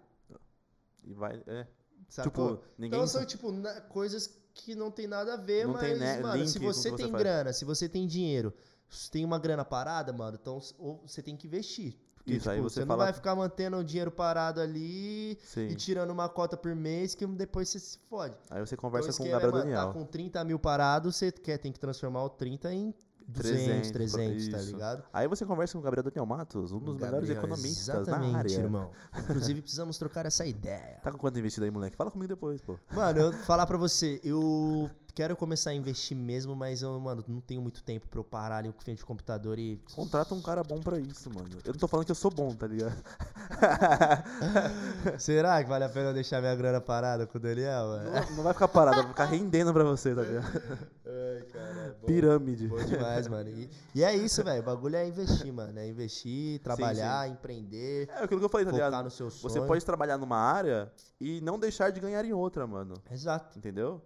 E 1.04 1.14
vai. 1.14 1.44
É. 1.46 1.68
Sacou? 2.10 2.56
Tipo, 2.58 2.64
ninguém. 2.78 2.98
Então 3.00 3.08
são, 3.08 3.24
tipo, 3.24 3.52
na- 3.52 3.82
coisas 3.82 4.41
que 4.54 4.76
não 4.76 4.92
tem 4.92 5.08
nada 5.08 5.34
a 5.34 5.38
ver, 5.38 5.66
Não 5.66 5.74
mas, 5.74 5.82
tem, 5.84 5.98
né, 5.98 6.20
mano, 6.20 6.48
se 6.48 6.60
você 6.60 6.90
você 6.90 6.96
tem 6.96 7.10
faz. 7.12 7.24
grana, 7.24 7.54
se 7.54 7.66
você 7.66 7.88
tem 7.90 8.06
dinheiro, 8.08 8.54
se 8.90 9.10
tem 9.10 9.24
uma 9.26 9.40
grana 9.40 9.64
parada, 9.66 10.12
mano, 10.14 10.38
então 10.42 10.60
você 11.06 11.22
tem 11.22 11.36
que 11.38 11.48
investir. 11.48 11.98
Porque, 12.16 12.34
Isso, 12.34 12.48
aí 12.52 12.58
tipo, 12.58 12.70
você 12.70 12.82
você, 12.82 12.86
fala- 12.86 12.98
não 12.98 13.06
vai 13.06 13.14
ficar 13.14 13.36
mantendo 13.36 13.78
o 13.78 13.84
dinheiro 13.84 14.12
parado 14.12 14.62
ali 14.62 15.40
Sim. 15.44 15.70
e 15.70 15.76
tirando 15.76 16.12
uma 16.12 16.30
cota 16.30 16.56
por 16.56 16.76
mês 16.76 17.16
que 17.16 17.26
depois 17.26 17.68
você 17.70 17.80
se 17.80 17.98
fode. 18.08 18.38
Aí 18.52 18.60
você 18.60 18.76
Então, 18.76 18.82
conversa 18.90 19.10
o 19.12 19.18
com 19.18 19.24
o 19.24 19.28
é, 19.28 19.32
Gabriel 19.32 19.52
Daniel. 19.54 19.88
Tá 19.88 19.94
com 19.94 20.06
30 20.06 20.44
mil 20.44 20.60
parado, 20.60 21.12
você 21.12 21.32
quer, 21.32 21.58
tem 21.58 21.72
que 21.72 21.80
transformar 21.80 22.24
o 22.24 22.30
30 22.30 22.72
em 22.72 22.94
200, 23.28 23.92
300, 23.92 23.92
300, 23.92 24.48
tá 24.50 24.58
ligado? 24.58 25.04
Aí 25.14 25.28
você 25.28 25.46
conversa 25.46 25.74
com 25.74 25.80
o 25.80 25.82
Gabriel 25.82 26.04
Daniel 26.04 26.26
Matos, 26.26 26.72
um 26.72 26.80
dos 26.80 26.96
melhores 26.96 27.30
Gabriel, 27.30 27.38
economistas 27.38 27.90
exatamente, 27.90 28.32
na 28.32 28.40
área. 28.40 28.54
irmão. 28.54 28.92
Inclusive, 29.18 29.62
precisamos 29.62 29.98
trocar 29.98 30.26
essa 30.26 30.46
ideia. 30.46 31.00
Tá 31.04 31.12
com 31.12 31.18
quanto 31.18 31.38
investido 31.40 31.66
aí, 31.66 31.72
moleque? 31.72 31.96
Fala 31.96 32.12
comigo 32.12 32.28
depois, 32.28 32.62
pô. 32.62 32.78
Mano, 32.92 33.20
eu 33.20 33.34
falar 33.44 33.66
pra 33.66 33.78
você, 33.78 34.20
eu 34.24 34.90
quero 35.14 35.36
começar 35.36 35.72
a 35.72 35.74
investir 35.74 36.16
mesmo, 36.16 36.56
mas 36.56 36.82
eu, 36.82 36.98
mano, 37.00 37.24
não 37.28 37.42
tenho 37.42 37.62
muito 37.62 37.84
tempo 37.84 38.08
pra 38.08 38.20
eu 38.20 38.24
parar 38.24 38.58
ali 38.58 38.72
com 38.72 38.82
frente 38.82 39.00
de 39.00 39.06
computador 39.06 39.60
e. 39.60 39.80
Contrata 39.94 40.34
um 40.34 40.42
cara 40.42 40.64
bom 40.64 40.80
pra 40.80 41.00
isso, 41.00 41.30
mano. 41.34 41.50
Eu 41.66 41.74
não 41.74 41.80
tô 41.80 41.88
falando 41.88 42.06
que 42.06 42.12
eu 42.12 42.16
sou 42.16 42.32
bom, 42.32 42.54
tá 42.56 42.68
ligado? 42.68 42.96
Será 45.20 45.62
que 45.64 45.70
vale 45.70 45.84
a 45.84 45.90
pena 45.90 46.10
eu 46.10 46.14
deixar 46.14 46.42
minha 46.42 46.56
grana 46.56 46.80
parada 46.82 47.26
com 47.28 47.38
o 47.38 47.42
Daniel, 47.42 47.88
mano? 47.88 48.12
Não, 48.12 48.36
não 48.38 48.44
vai 48.44 48.54
ficar 48.54 48.68
parado, 48.68 48.98
vai 48.98 49.08
ficar 49.08 49.26
rendendo 49.26 49.74
pra 49.74 49.84
você, 49.84 50.16
tá 50.16 50.22
ligado? 50.22 50.62
Ai, 51.06 51.42
cara, 51.52 51.71
é 51.92 52.06
Pirâmide. 52.06 52.68
Bom 52.68 52.84
demais, 52.84 53.28
mano. 53.28 53.50
E, 53.50 53.70
e 53.96 54.04
é 54.04 54.16
isso, 54.16 54.44
velho. 54.44 54.62
O 54.62 54.66
bagulho 54.66 54.96
é 54.96 55.08
investir, 55.08 55.52
mano. 55.52 55.78
É 55.78 55.88
investir, 55.88 56.60
trabalhar, 56.60 57.28
empreender, 57.30 58.10
É 58.10 58.24
aquilo 58.24 58.40
que 58.40 58.46
eu 58.46 58.50
falei, 58.50 58.66
tá 58.66 58.72
ligado? 58.72 59.04
no 59.04 59.12
seu 59.12 59.30
sonho. 59.30 59.54
Você 59.54 59.62
pode 59.62 59.86
trabalhar 59.86 60.18
numa 60.18 60.38
área 60.38 60.92
e 61.20 61.42
não 61.42 61.60
deixar 61.60 61.92
de 61.92 62.00
ganhar 62.00 62.24
em 62.26 62.34
outra, 62.34 62.66
mano. 62.66 62.96
Exato. 63.12 63.58
Entendeu? 63.58 64.02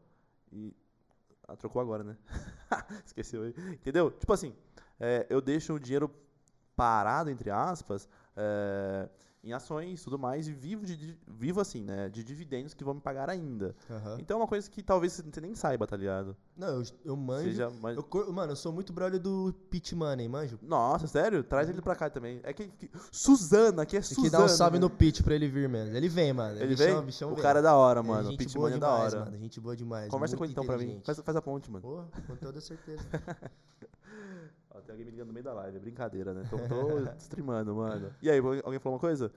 E. 0.52 0.76
Ah, 1.48 1.56
trocou 1.56 1.82
agora, 1.82 2.04
né? 2.04 2.18
Esqueceu 3.06 3.44
aí. 3.44 3.54
Entendeu? 3.74 4.10
Tipo 4.12 4.34
assim, 4.34 4.56
é, 5.00 5.28
eu 5.30 5.40
deixo 5.42 5.74
o 5.74 5.80
dinheiro 5.80 6.10
parado, 6.76 7.30
entre 7.30 7.50
aspas, 7.52 8.10
é, 8.36 9.08
em 9.46 9.54
ações 9.54 10.02
e 10.02 10.04
tudo 10.04 10.18
mais, 10.18 10.48
e 10.48 10.52
vivo, 10.52 10.84
de, 10.86 11.16
vivo 11.28 11.62
assim, 11.62 11.84
né? 11.84 12.10
De 12.10 12.24
dividendos 12.24 12.74
que 12.74 12.84
vão 12.84 12.96
me 12.96 13.00
pagar 13.00 13.30
ainda. 13.30 13.76
Aham. 13.90 14.18
Então 14.20 14.38
é 14.38 14.42
uma 14.42 14.48
coisa 14.48 14.68
que 14.70 14.82
talvez 14.82 15.14
você 15.14 15.40
nem 15.40 15.54
saiba, 15.54 15.86
tá 15.86 15.96
ligado? 15.96 16.36
Não, 16.58 16.80
eu, 16.80 16.84
eu 17.06 17.16
manjo. 17.16 17.44
Seja. 17.44 17.72
Eu 17.96 18.34
mano, 18.34 18.52
eu 18.54 18.56
sou 18.56 18.74
muito 18.74 18.92
brother 18.92 19.20
do 19.20 19.54
Pit 19.70 19.94
Money, 19.96 20.28
manjo? 20.28 20.58
Nossa, 20.64 21.06
sério? 21.06 21.44
Traz 21.44 21.70
ele 21.70 21.80
pra 21.82 21.96
cá 21.96 22.10
também. 22.10 22.40
É 22.44 22.52
que. 22.54 22.68
que- 22.70 22.90
Suzana, 23.12 23.86
que 23.86 23.96
é 23.96 24.00
Tem 24.00 24.08
Suzana. 24.10 24.26
que 24.26 24.32
dar 24.32 24.44
um 24.44 24.48
salve 24.48 24.78
né? 24.78 24.82
no 24.82 24.90
Pit 24.90 25.22
pra 25.22 25.36
ele 25.36 25.48
vir, 25.48 25.70
mano. 25.70 25.96
Ele 25.96 26.10
vem, 26.10 26.34
mano. 26.34 26.58
Ele 26.60 26.76
bichão, 26.76 26.96
vem? 26.98 27.06
bichão 27.06 27.32
o 27.32 27.36
vem. 27.36 27.44
cara 27.44 27.60
é 27.60 27.62
da 27.62 27.76
hora, 27.76 28.00
É, 28.00 28.04
mano. 28.04 28.28
o 28.28 28.32
gente 28.32 28.38
Pit 28.40 28.58
Money 28.58 28.78
é 28.78 28.80
da 28.80 28.90
hora. 28.90 29.20
mano. 29.26 29.38
Gente 29.38 29.60
boa 29.62 29.76
demais. 29.76 30.10
Conversa 30.10 30.36
com 30.36 30.44
ele 30.44 30.54
então 30.54 30.66
pra 30.66 30.78
mim. 30.78 31.00
Faz, 31.06 31.20
faz 31.20 31.38
a 31.38 31.42
ponte, 31.42 31.70
mano. 31.70 31.84
Porra, 31.84 32.08
com 32.26 32.36
toda 32.36 32.60
certeza. 32.60 33.04
Ó, 34.76 34.82
tem 34.82 34.92
alguém 34.92 35.06
me 35.06 35.12
ligando 35.12 35.28
no 35.28 35.34
meio 35.34 35.44
da 35.44 35.54
live. 35.54 35.78
É 35.78 35.80
brincadeira, 35.80 36.34
né? 36.34 36.44
Tô, 36.50 36.58
tô 36.58 37.00
streamando, 37.18 37.76
mano. 37.76 38.12
E 38.22 38.30
aí, 38.30 38.40
alguém 38.40 38.80
falou 38.80 38.96
uma 38.96 39.00
coisa? 39.00 39.32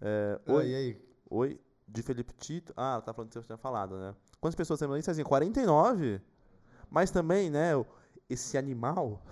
É, 0.00 0.40
Ah, 0.46 0.52
oi, 0.52 0.68
e 0.70 0.74
aí? 0.74 1.02
oi, 1.30 1.60
de 1.86 2.02
Felipe 2.02 2.32
Tito. 2.34 2.72
Ah, 2.76 2.94
ela 2.94 3.02
tá 3.02 3.12
falando 3.14 3.28
que 3.30 3.34
você 3.38 3.46
tinha 3.46 3.58
falado, 3.58 3.96
né? 3.96 4.14
Quantas 4.40 4.56
pessoas 4.56 4.80
tem 4.80 4.92
aí? 4.92 5.02
Cezinha? 5.02 5.24
49? 5.24 6.20
Mas 6.90 7.10
também, 7.10 7.48
né, 7.50 7.70
esse 8.28 8.58
animal. 8.58 9.22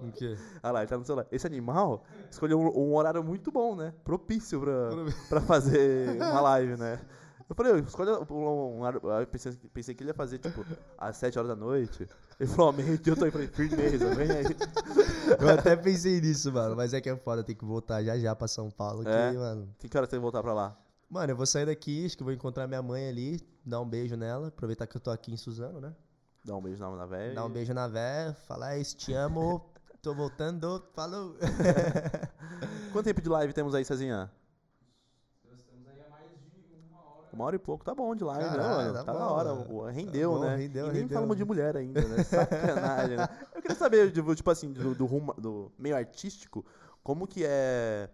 O 0.00 0.12
quê? 0.12 0.36
Ah 0.62 0.70
lá, 0.70 0.80
ele 0.80 0.88
tá 0.88 0.96
no 0.96 1.04
celular. 1.04 1.26
Esse 1.32 1.46
animal 1.46 2.04
escolheu 2.30 2.60
um, 2.60 2.68
um 2.90 2.94
horário 2.94 3.22
muito 3.24 3.50
bom, 3.50 3.74
né? 3.74 3.92
Propício 4.04 4.60
pra, 4.60 4.90
pra 5.28 5.40
fazer 5.40 6.22
uma 6.22 6.40
live, 6.40 6.76
né? 6.76 7.00
Eu 7.48 7.54
falei, 7.56 7.72
"Ô, 7.72 7.78
escolhe 7.78 8.10
um, 8.30 8.80
um. 8.80 8.84
Aí 8.84 9.22
eu 9.22 9.26
pensei, 9.26 9.52
pensei 9.72 9.94
que 9.94 10.02
ele 10.02 10.10
ia 10.10 10.14
fazer, 10.14 10.38
tipo, 10.38 10.64
às 10.98 11.16
7 11.16 11.38
horas 11.38 11.48
da 11.48 11.56
noite. 11.56 12.06
Ele 12.38 12.48
falou, 12.50 12.68
ó, 12.68 12.72
meio-dia 12.72 13.12
eu 13.12 13.16
tô 13.16 13.24
aí. 13.24 13.28
Eu 13.28 13.32
falei, 13.32 13.48
firmeza, 13.48 14.14
vem 14.14 14.30
aí. 14.30 14.44
Eu 15.40 15.48
até 15.50 15.76
pensei 15.76 16.20
nisso, 16.20 16.50
mano. 16.52 16.74
Mas 16.76 16.94
é 16.94 17.00
que 17.00 17.08
é 17.10 17.16
foda, 17.16 17.42
tem 17.44 17.54
que 17.54 17.64
voltar 17.64 18.02
já 18.02 18.18
já 18.18 18.34
pra 18.34 18.48
São 18.48 18.70
Paulo. 18.70 19.02
Que, 19.02 19.10
É? 19.10 19.32
mano. 19.32 19.74
Que 19.78 19.96
hora 19.96 20.06
você 20.06 20.12
vai 20.16 20.20
voltar 20.20 20.42
pra 20.42 20.52
lá? 20.54 20.76
Mano, 21.10 21.32
eu 21.32 21.36
vou 21.36 21.46
sair 21.46 21.66
daqui, 21.66 22.04
acho 22.06 22.16
que 22.16 22.22
vou 22.24 22.32
encontrar 22.32 22.66
minha 22.66 22.82
mãe 22.82 23.08
ali, 23.08 23.40
dar 23.64 23.80
um 23.80 23.88
beijo 23.88 24.14
nela, 24.16 24.48
aproveitar 24.48 24.86
que 24.86 24.96
eu 24.96 25.00
tô 25.00 25.10
aqui 25.10 25.32
em 25.32 25.36
Suzano, 25.36 25.80
né? 25.80 25.94
Dá 26.44 26.54
um 26.56 26.62
beijo 26.62 26.78
na, 26.80 26.90
na 26.96 27.06
véia. 27.06 27.34
Dar 27.34 27.44
um 27.44 27.50
beijo 27.50 27.72
na 27.74 27.88
véia, 27.88 28.34
falar 28.46 28.78
isso, 28.78 28.96
te 28.96 29.12
amo, 29.14 29.64
tô 30.02 30.14
voltando, 30.14 30.82
falou. 30.94 31.34
Quanto 32.92 33.04
tempo 33.06 33.20
de 33.22 33.28
live 33.28 33.52
temos 33.52 33.74
aí, 33.74 33.84
Cezinha? 33.84 34.30
Nós 35.44 35.58
estamos 35.60 35.86
aí 35.88 36.00
há 36.06 36.10
mais 36.10 36.30
de 36.30 36.36
uma 37.32 37.44
hora. 37.44 37.56
E 37.56 37.58
pouco, 37.58 37.84
tá 37.84 37.94
bom 37.94 38.14
de 38.14 38.24
live, 38.24 38.42
né, 38.44 38.50
Caralho, 38.56 38.76
mano? 38.76 38.92
tá 38.94 39.04
Tá, 39.04 39.12
na 39.12 39.30
hora, 39.30 39.54
mano. 39.54 39.66
o- 39.74 39.84
rendeu, 39.86 40.32
Tá 40.32 40.38
bom, 40.38 40.44
né? 40.44 40.56
rendeu, 40.56 40.86
e 40.86 40.92
nem 40.92 41.00
rendeu. 41.02 41.14
falamos 41.16 41.36
de 41.36 41.44
mulher 41.44 41.76
ainda, 41.76 42.00
né? 42.08 42.22
Sacanagem, 42.24 43.16
né? 43.18 43.28
Eu 43.54 43.62
queria 43.62 43.76
saber, 43.76 44.12
tipo, 44.12 44.34
tipo 44.34 44.50
assim, 44.50 44.72
do, 44.72 44.94
do 44.94 45.06
rumo, 45.06 45.34
do 45.34 45.70
meio 45.78 45.96
artístico, 45.96 46.64
como 47.02 47.26
que 47.26 47.44
é 47.44 48.08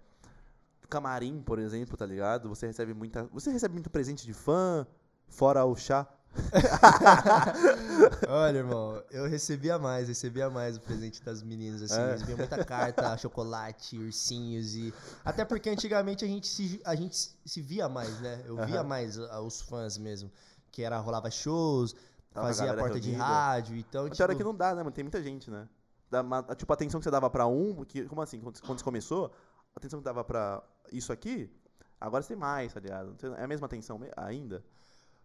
camarim, 0.89 1.43
por 1.43 1.59
exemplo, 1.59 1.97
tá 1.97 2.07
ligado? 2.07 2.49
Você 2.49 2.67
recebe 2.67 2.95
muita, 2.95 3.25
você 3.33 3.51
recebe 3.51 3.75
muito 3.75 3.91
presente 3.91 4.25
de 4.25 4.33
fã, 4.33 4.87
fora 5.29 5.65
o 5.65 5.75
chá. 5.75 6.07
Olha, 8.29 8.59
irmão, 8.59 9.03
eu 9.11 9.27
recebia 9.29 9.79
mais, 9.79 10.09
recebia 10.09 10.51
mais 10.51 10.77
o 10.77 10.81
presente 10.81 11.23
das 11.23 11.43
meninas, 11.43 11.83
assim, 11.83 12.01
É. 12.01 12.13
recebia 12.13 12.37
muita 12.37 12.65
carta, 12.65 13.17
chocolate, 13.19 13.99
ursinhos 13.99 14.75
e... 14.75 14.93
Até 15.25 15.45
porque 15.45 15.71
antigamente 15.71 16.25
a 16.25 16.29
gente 16.29 16.47
se, 16.47 16.81
a 16.85 16.95
gente 16.95 17.17
se 17.45 17.61
via 17.61 17.89
mais, 17.89 18.21
né? 18.21 18.43
Eu 18.47 18.57
via 18.67 18.81
Aham. 18.81 18.89
mais 18.89 19.17
os 19.19 19.63
fãs 19.63 19.97
mesmo, 19.99 20.31
que 20.71 20.83
era, 20.83 20.99
rolava 20.99 21.31
shows, 21.31 21.95
Tava 22.33 22.49
fazia 22.49 22.73
a 22.73 22.77
porta 22.77 23.01
de 23.01 23.11
reunida. 23.11 23.25
rádio, 23.25 23.77
então, 23.77 24.07
Até 24.07 24.23
hora 24.23 24.33
tipo... 24.33 24.39
que 24.39 24.45
não 24.45 24.55
dá, 24.55 24.71
né, 24.75 24.83
mano? 24.83 24.91
Tem 24.91 25.05
muita 25.05 25.23
gente, 25.23 25.51
né? 25.51 25.69
Tipo, 26.57 26.73
a 26.73 26.75
atenção 26.75 27.01
que 27.01 27.05
você 27.05 27.11
dava 27.11 27.29
pra 27.29 27.47
um, 27.47 27.85
que, 27.85 28.05
como 28.05 28.23
assim? 28.23 28.41
Quando, 28.41 28.61
quando 28.61 28.79
você 28.79 28.85
começou, 28.85 29.27
a 29.75 29.79
atenção 29.79 29.99
que 29.99 30.05
dava 30.05 30.23
pra 30.23 30.63
isso 30.93 31.13
aqui, 31.13 31.51
agora 32.01 32.23
você 32.23 32.29
tem 32.29 32.37
mais, 32.37 32.73
tá 32.73 32.79
ligado? 32.81 33.17
Você- 33.19 33.27
É 33.29 33.43
a 33.45 33.49
mesma 33.49 33.67
atenção 33.67 33.99
ainda? 34.17 34.65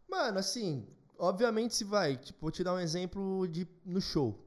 Mano, 0.10 0.39
assim, 0.39 0.88
obviamente 1.20 1.76
se 1.76 1.84
vai, 1.84 2.17
tipo, 2.17 2.39
vou 2.41 2.51
te 2.51 2.63
dar 2.63 2.74
um 2.74 2.80
exemplo 2.80 3.47
de 3.47 3.67
no 3.86 4.01
show. 4.01 4.38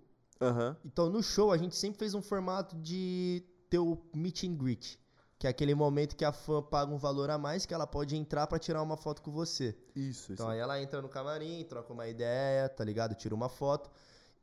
Aham. 0.41 0.77
Então, 0.85 1.09
no 1.09 1.23
show, 1.23 1.53
a 1.53 1.57
gente 1.57 1.77
sempre 1.77 1.99
fez 1.99 2.15
um 2.15 2.23
formato 2.23 2.75
de 2.77 3.45
ter 3.71 3.79
o 3.79 3.97
meet 4.15 4.45
and 4.45 4.55
greet. 4.57 4.99
Que 5.39 5.47
é 5.47 5.51
aquele 5.51 5.75
momento 5.75 6.15
que 6.15 6.25
a 6.25 6.33
fã 6.33 6.63
paga 6.63 6.93
um 6.93 6.99
valor 6.99 7.29
a 7.31 7.37
mais 7.37 7.67
que 7.67 7.75
ela 7.75 7.87
pode 7.87 8.17
entrar 8.17 8.47
pra 8.47 8.59
tirar 8.59 8.81
uma 8.83 8.97
foto 8.97 9.23
com 9.23 9.31
você. 9.33 9.77
Isso, 9.95 10.33
isso. 10.33 10.33
Então 10.35 10.49
aí 10.49 10.59
ela 10.59 10.81
entra 10.81 11.03
no 11.03 11.09
camarim, 11.09 11.65
troca 11.65 11.93
uma 11.93 12.07
ideia, 12.07 12.69
tá 12.69 12.85
ligado? 12.85 13.15
Tira 13.15 13.35
uma 13.35 13.49
foto. 13.49 13.91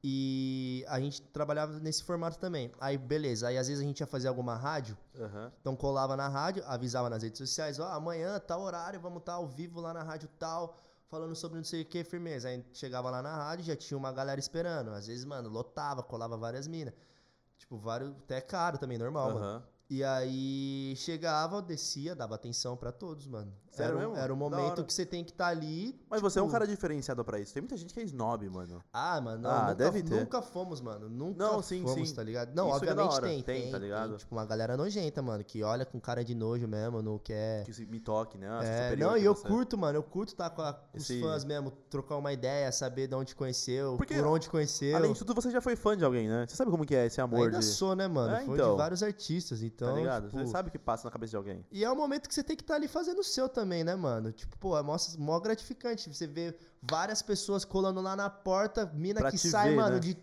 E 0.04 0.86
a 0.88 1.00
gente 1.00 1.22
trabalhava 1.22 1.80
nesse 1.80 2.04
formato 2.04 2.40
também. 2.40 2.72
Aí, 2.80 2.98
beleza. 2.98 3.48
Aí 3.48 3.58
às 3.58 3.68
vezes 3.68 3.84
a 3.84 3.86
gente 3.86 4.00
ia 4.00 4.08
fazer 4.08 4.30
alguma 4.30 4.56
rádio, 4.56 4.98
Aham. 5.18 5.52
então 5.60 5.76
colava 5.76 6.16
na 6.16 6.28
rádio, 6.28 6.64
avisava 6.66 7.10
nas 7.10 7.22
redes 7.22 7.38
sociais, 7.38 7.80
ó, 7.80 7.88
amanhã, 7.90 8.40
tal 8.40 8.62
horário, 8.62 9.00
vamos 9.00 9.20
estar 9.20 9.34
ao 9.34 9.48
vivo 9.48 9.82
lá 9.82 9.94
na 9.94 10.04
rádio 10.04 10.30
tal, 10.40 10.78
falando 11.10 11.36
sobre 11.36 11.58
não 11.58 11.66
sei 11.66 11.82
o 11.82 11.86
que, 11.86 12.04
firmeza. 12.04 12.48
Aí 12.48 12.64
chegava 12.72 13.10
lá 13.10 13.22
na 13.22 13.36
rádio, 13.36 13.66
já 13.66 13.76
tinha 13.76 13.98
uma 13.98 14.12
galera 14.12 14.40
esperando. 14.40 14.92
Às 14.92 15.08
vezes, 15.08 15.26
mano, 15.26 15.50
lotava, 15.50 16.02
colava 16.02 16.38
várias 16.38 16.68
minas. 16.68 16.94
Tipo, 17.58 17.78
vários. 17.78 18.12
Até 18.12 18.40
caro 18.40 18.78
também, 18.78 18.98
normal, 18.98 19.34
mano. 19.34 19.46
Aham. 19.46 19.64
E 19.90 20.04
aí 20.04 20.94
chegava, 20.96 21.64
descia, 21.64 22.16
dava 22.16 22.36
atenção 22.36 22.78
pra 22.78 22.92
todos, 22.92 23.26
mano. 23.26 23.52
Sério 23.72 23.92
era, 23.98 24.00
mesmo? 24.00 24.16
era 24.16 24.28
Da 24.28 24.36
momento 24.36 24.84
que 24.86 24.94
você 24.94 25.06
tem 25.06 25.24
que 25.24 25.32
estar 25.32 25.48
ali. 25.48 26.00
Mas 26.10 26.22
você 26.22 26.40
é 26.40 26.42
um 26.42 26.46
tipo, 26.46 26.54
cara 26.54 26.68
diferenciado 26.68 27.24
pra 27.24 27.40
isso. 27.40 27.54
Tem 27.54 27.62
muita 27.62 27.78
gente 27.78 27.94
que 27.94 28.00
é 28.00 28.04
snob, 28.04 28.50
mano. 28.50 28.84
Ah, 28.92 29.20
mano, 29.22 29.42
não, 29.44 29.50
Ah, 29.50 29.62
nunca, 29.62 29.76
deve 29.76 30.04
ter. 30.04 30.20
nunca 30.20 30.42
fomos, 30.42 30.82
mano. 30.82 31.10
Nunca 31.10 31.44
Não, 31.46 31.62
sim, 31.62 31.84
fomos, 31.84 32.10
sim. 32.10 32.16
tá 32.16 32.24
ligado? 32.24 32.54
Não, 32.56 32.66
Isso 32.68 32.74
é 32.74 32.78
obviamente 32.78 33.14
hora. 33.14 33.28
tem, 33.28 33.44
Tem, 33.44 33.62
tem, 33.64 33.72
tá 33.72 33.78
ligado? 33.78 34.18
Tipo, 34.18 34.36
uma 34.36 34.46
galera 34.46 34.76
nojenta, 34.76 35.22
mano, 35.22 35.44
que 35.44 35.64
olha 35.64 35.86
com 35.86 36.00
cara 36.00 36.24
de 36.24 36.34
nojo 36.36 36.68
mesmo, 36.68 37.02
não 37.02 37.18
quer. 37.18 37.64
Que 37.64 37.74
se 37.74 37.86
me 37.86 38.00
toque, 38.00 38.38
né? 38.38 38.48
É, 38.64 38.84
superior 38.84 39.12
não, 39.12 39.18
e 39.18 39.26
eu 39.26 39.36
você. 39.36 39.48
curto, 39.48 39.78
mano, 39.78 39.98
eu 39.98 40.04
curto 40.04 40.30
estar 40.30 40.50
com, 40.50 40.62
a- 40.62 40.74
com 40.74 40.98
os 40.98 41.04
Esse- 41.10 41.22
fãs 41.22 41.44
mesmo, 41.44 41.72
trocar 41.90 42.18
uma 42.18 42.34
ideia, 42.34 42.72
saber 42.72 43.08
de 43.08 43.16
onde 43.16 43.36
conheceu, 43.36 43.96
Porque, 43.98 44.16
por 44.16 44.26
onde 44.28 44.50
conheceu. 44.50 44.96
Além 44.96 45.14
de 45.14 45.20
tudo, 45.20 45.34
você 45.34 45.52
já 45.52 45.62
foi 45.62 45.76
fã 45.76 45.96
de 45.96 46.04
alguém, 46.04 46.28
né? 46.28 46.46
Você 46.48 46.56
sabe 46.56 46.72
como 46.72 46.86
que 46.86 46.96
é 46.96 47.06
esse 47.06 47.22
amor 47.22 47.46
Ainda 47.46 47.60
de... 47.60 47.66
sou, 47.66 47.96
né, 47.96 48.08
mano? 48.08 48.36
É, 48.36 48.46
Foi 48.46 48.56
então. 48.56 48.72
de 48.72 48.78
vários 48.78 49.04
artistas, 49.04 49.62
então. 49.62 49.90
Tá 49.94 49.96
ligado? 50.00 50.28
tipo, 50.30 50.38
Você 50.40 50.48
sabe 50.48 50.70
o 50.70 50.72
que 50.72 50.80
passa 50.80 51.06
na 51.08 51.12
cabeça 51.12 51.32
de 51.32 51.38
alguém. 51.38 51.66
E 51.72 51.84
é 51.84 51.92
um 51.92 51.96
momento 51.96 52.28
que 52.28 52.34
você 52.34 52.44
tem 52.44 52.56
que 52.56 52.64
estar 52.64 52.76
ali 52.76 52.88
fazendo 52.88 53.20
o 53.20 53.24
seu 53.24 53.48
também, 53.60 53.84
né, 53.84 53.96
mano? 53.96 54.32
Tipo, 54.32 54.58
pô, 54.58 54.78
é 54.78 54.82
mó, 54.82 54.96
mó 55.18 55.40
gratificante. 55.40 56.14
Você 56.14 56.26
vê 56.26 56.56
várias 56.82 57.22
pessoas 57.22 57.66
colando 57.66 58.00
lá 58.02 58.16
na 58.16 58.30
porta, 58.30 58.86
mina 58.94 59.20
Pra 59.20 59.32
que 59.32 59.38
sai, 59.38 59.72
ver, 59.72 59.76
mano, 59.76 59.96
né? 59.96 60.00
de 60.00 60.18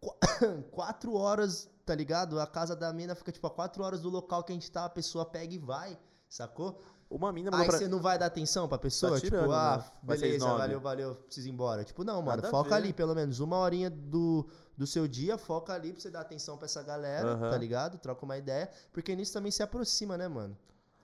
qu- 0.00 0.16
quatro 0.70 1.14
horas, 1.14 1.68
tá 1.84 1.94
ligado? 1.94 2.38
A 2.38 2.46
casa 2.46 2.76
da 2.76 2.92
mina 2.92 3.14
fica, 3.16 3.32
tipo, 3.32 3.46
a 3.46 3.50
quatro 3.50 3.82
horas 3.82 4.00
do 4.00 4.08
local 4.08 4.44
que 4.44 4.52
a 4.52 4.54
gente 4.54 4.70
tá, 4.70 4.84
a 4.84 4.88
pessoa 4.88 5.24
pega 5.24 5.52
e 5.52 5.58
vai, 5.58 5.98
sacou? 6.28 6.80
Uma 7.10 7.32
mina 7.32 7.50
Aí 7.52 7.66
pra... 7.66 7.76
você 7.76 7.88
não 7.88 8.00
vai 8.00 8.16
dar 8.16 8.26
atenção 8.26 8.68
pra 8.68 8.78
pessoa? 8.78 9.14
Tá 9.14 9.20
tirando, 9.20 9.40
tipo, 9.42 9.52
ah, 9.52 9.78
né? 9.78 10.14
Beleza, 10.14 10.46
valeu, 10.46 10.80
valeu, 10.80 11.14
preciso 11.16 11.48
ir 11.48 11.50
embora. 11.50 11.82
Tipo, 11.82 12.04
não, 12.04 12.22
mano, 12.22 12.36
Nada 12.36 12.50
foca 12.50 12.76
ali, 12.76 12.92
pelo 12.92 13.16
menos 13.16 13.40
uma 13.40 13.56
horinha 13.56 13.90
do, 13.90 14.48
do 14.76 14.86
seu 14.86 15.08
dia, 15.08 15.36
foca 15.36 15.72
ali 15.72 15.92
pra 15.92 16.00
você 16.00 16.08
dar 16.08 16.20
atenção 16.20 16.56
pra 16.56 16.66
essa 16.66 16.84
galera, 16.84 17.32
Aham. 17.32 17.50
tá 17.50 17.58
ligado? 17.58 17.98
Troca 17.98 18.24
uma 18.24 18.38
ideia, 18.38 18.70
porque 18.92 19.16
nisso 19.16 19.32
também 19.32 19.50
se 19.50 19.60
aproxima, 19.60 20.16
né, 20.16 20.28
mano? 20.28 20.56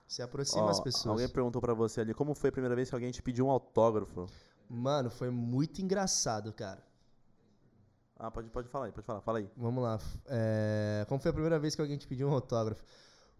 Se 0.07 0.21
aproxima 0.21 0.67
Ó, 0.67 0.69
as 0.69 0.79
pessoas. 0.79 1.07
Alguém 1.19 1.27
perguntou 1.29 1.61
pra 1.61 1.73
você 1.73 2.01
ali, 2.01 2.13
como 2.13 2.33
foi 2.33 2.49
a 2.49 2.51
primeira 2.53 2.75
vez 2.75 2.89
que 2.89 2.95
alguém 2.95 3.11
te 3.11 3.21
pediu 3.21 3.47
um 3.47 3.51
autógrafo? 3.51 4.27
Mano, 4.69 5.09
foi 5.09 5.29
muito 5.29 5.81
engraçado, 5.81 6.53
cara. 6.53 6.81
Ah, 8.19 8.31
pode, 8.31 8.49
pode 8.49 8.67
falar 8.69 8.85
aí, 8.85 8.91
pode 8.91 9.05
falar, 9.05 9.21
fala 9.21 9.37
aí. 9.39 9.49
Vamos 9.55 9.83
lá. 9.83 9.99
É, 10.27 11.05
Como 11.07 11.21
foi 11.21 11.29
a 11.29 11.33
primeira 11.33 11.59
vez 11.59 11.75
que 11.75 11.81
alguém 11.81 11.97
te 11.97 12.07
pediu 12.07 12.27
um 12.27 12.33
autógrafo? 12.33 12.83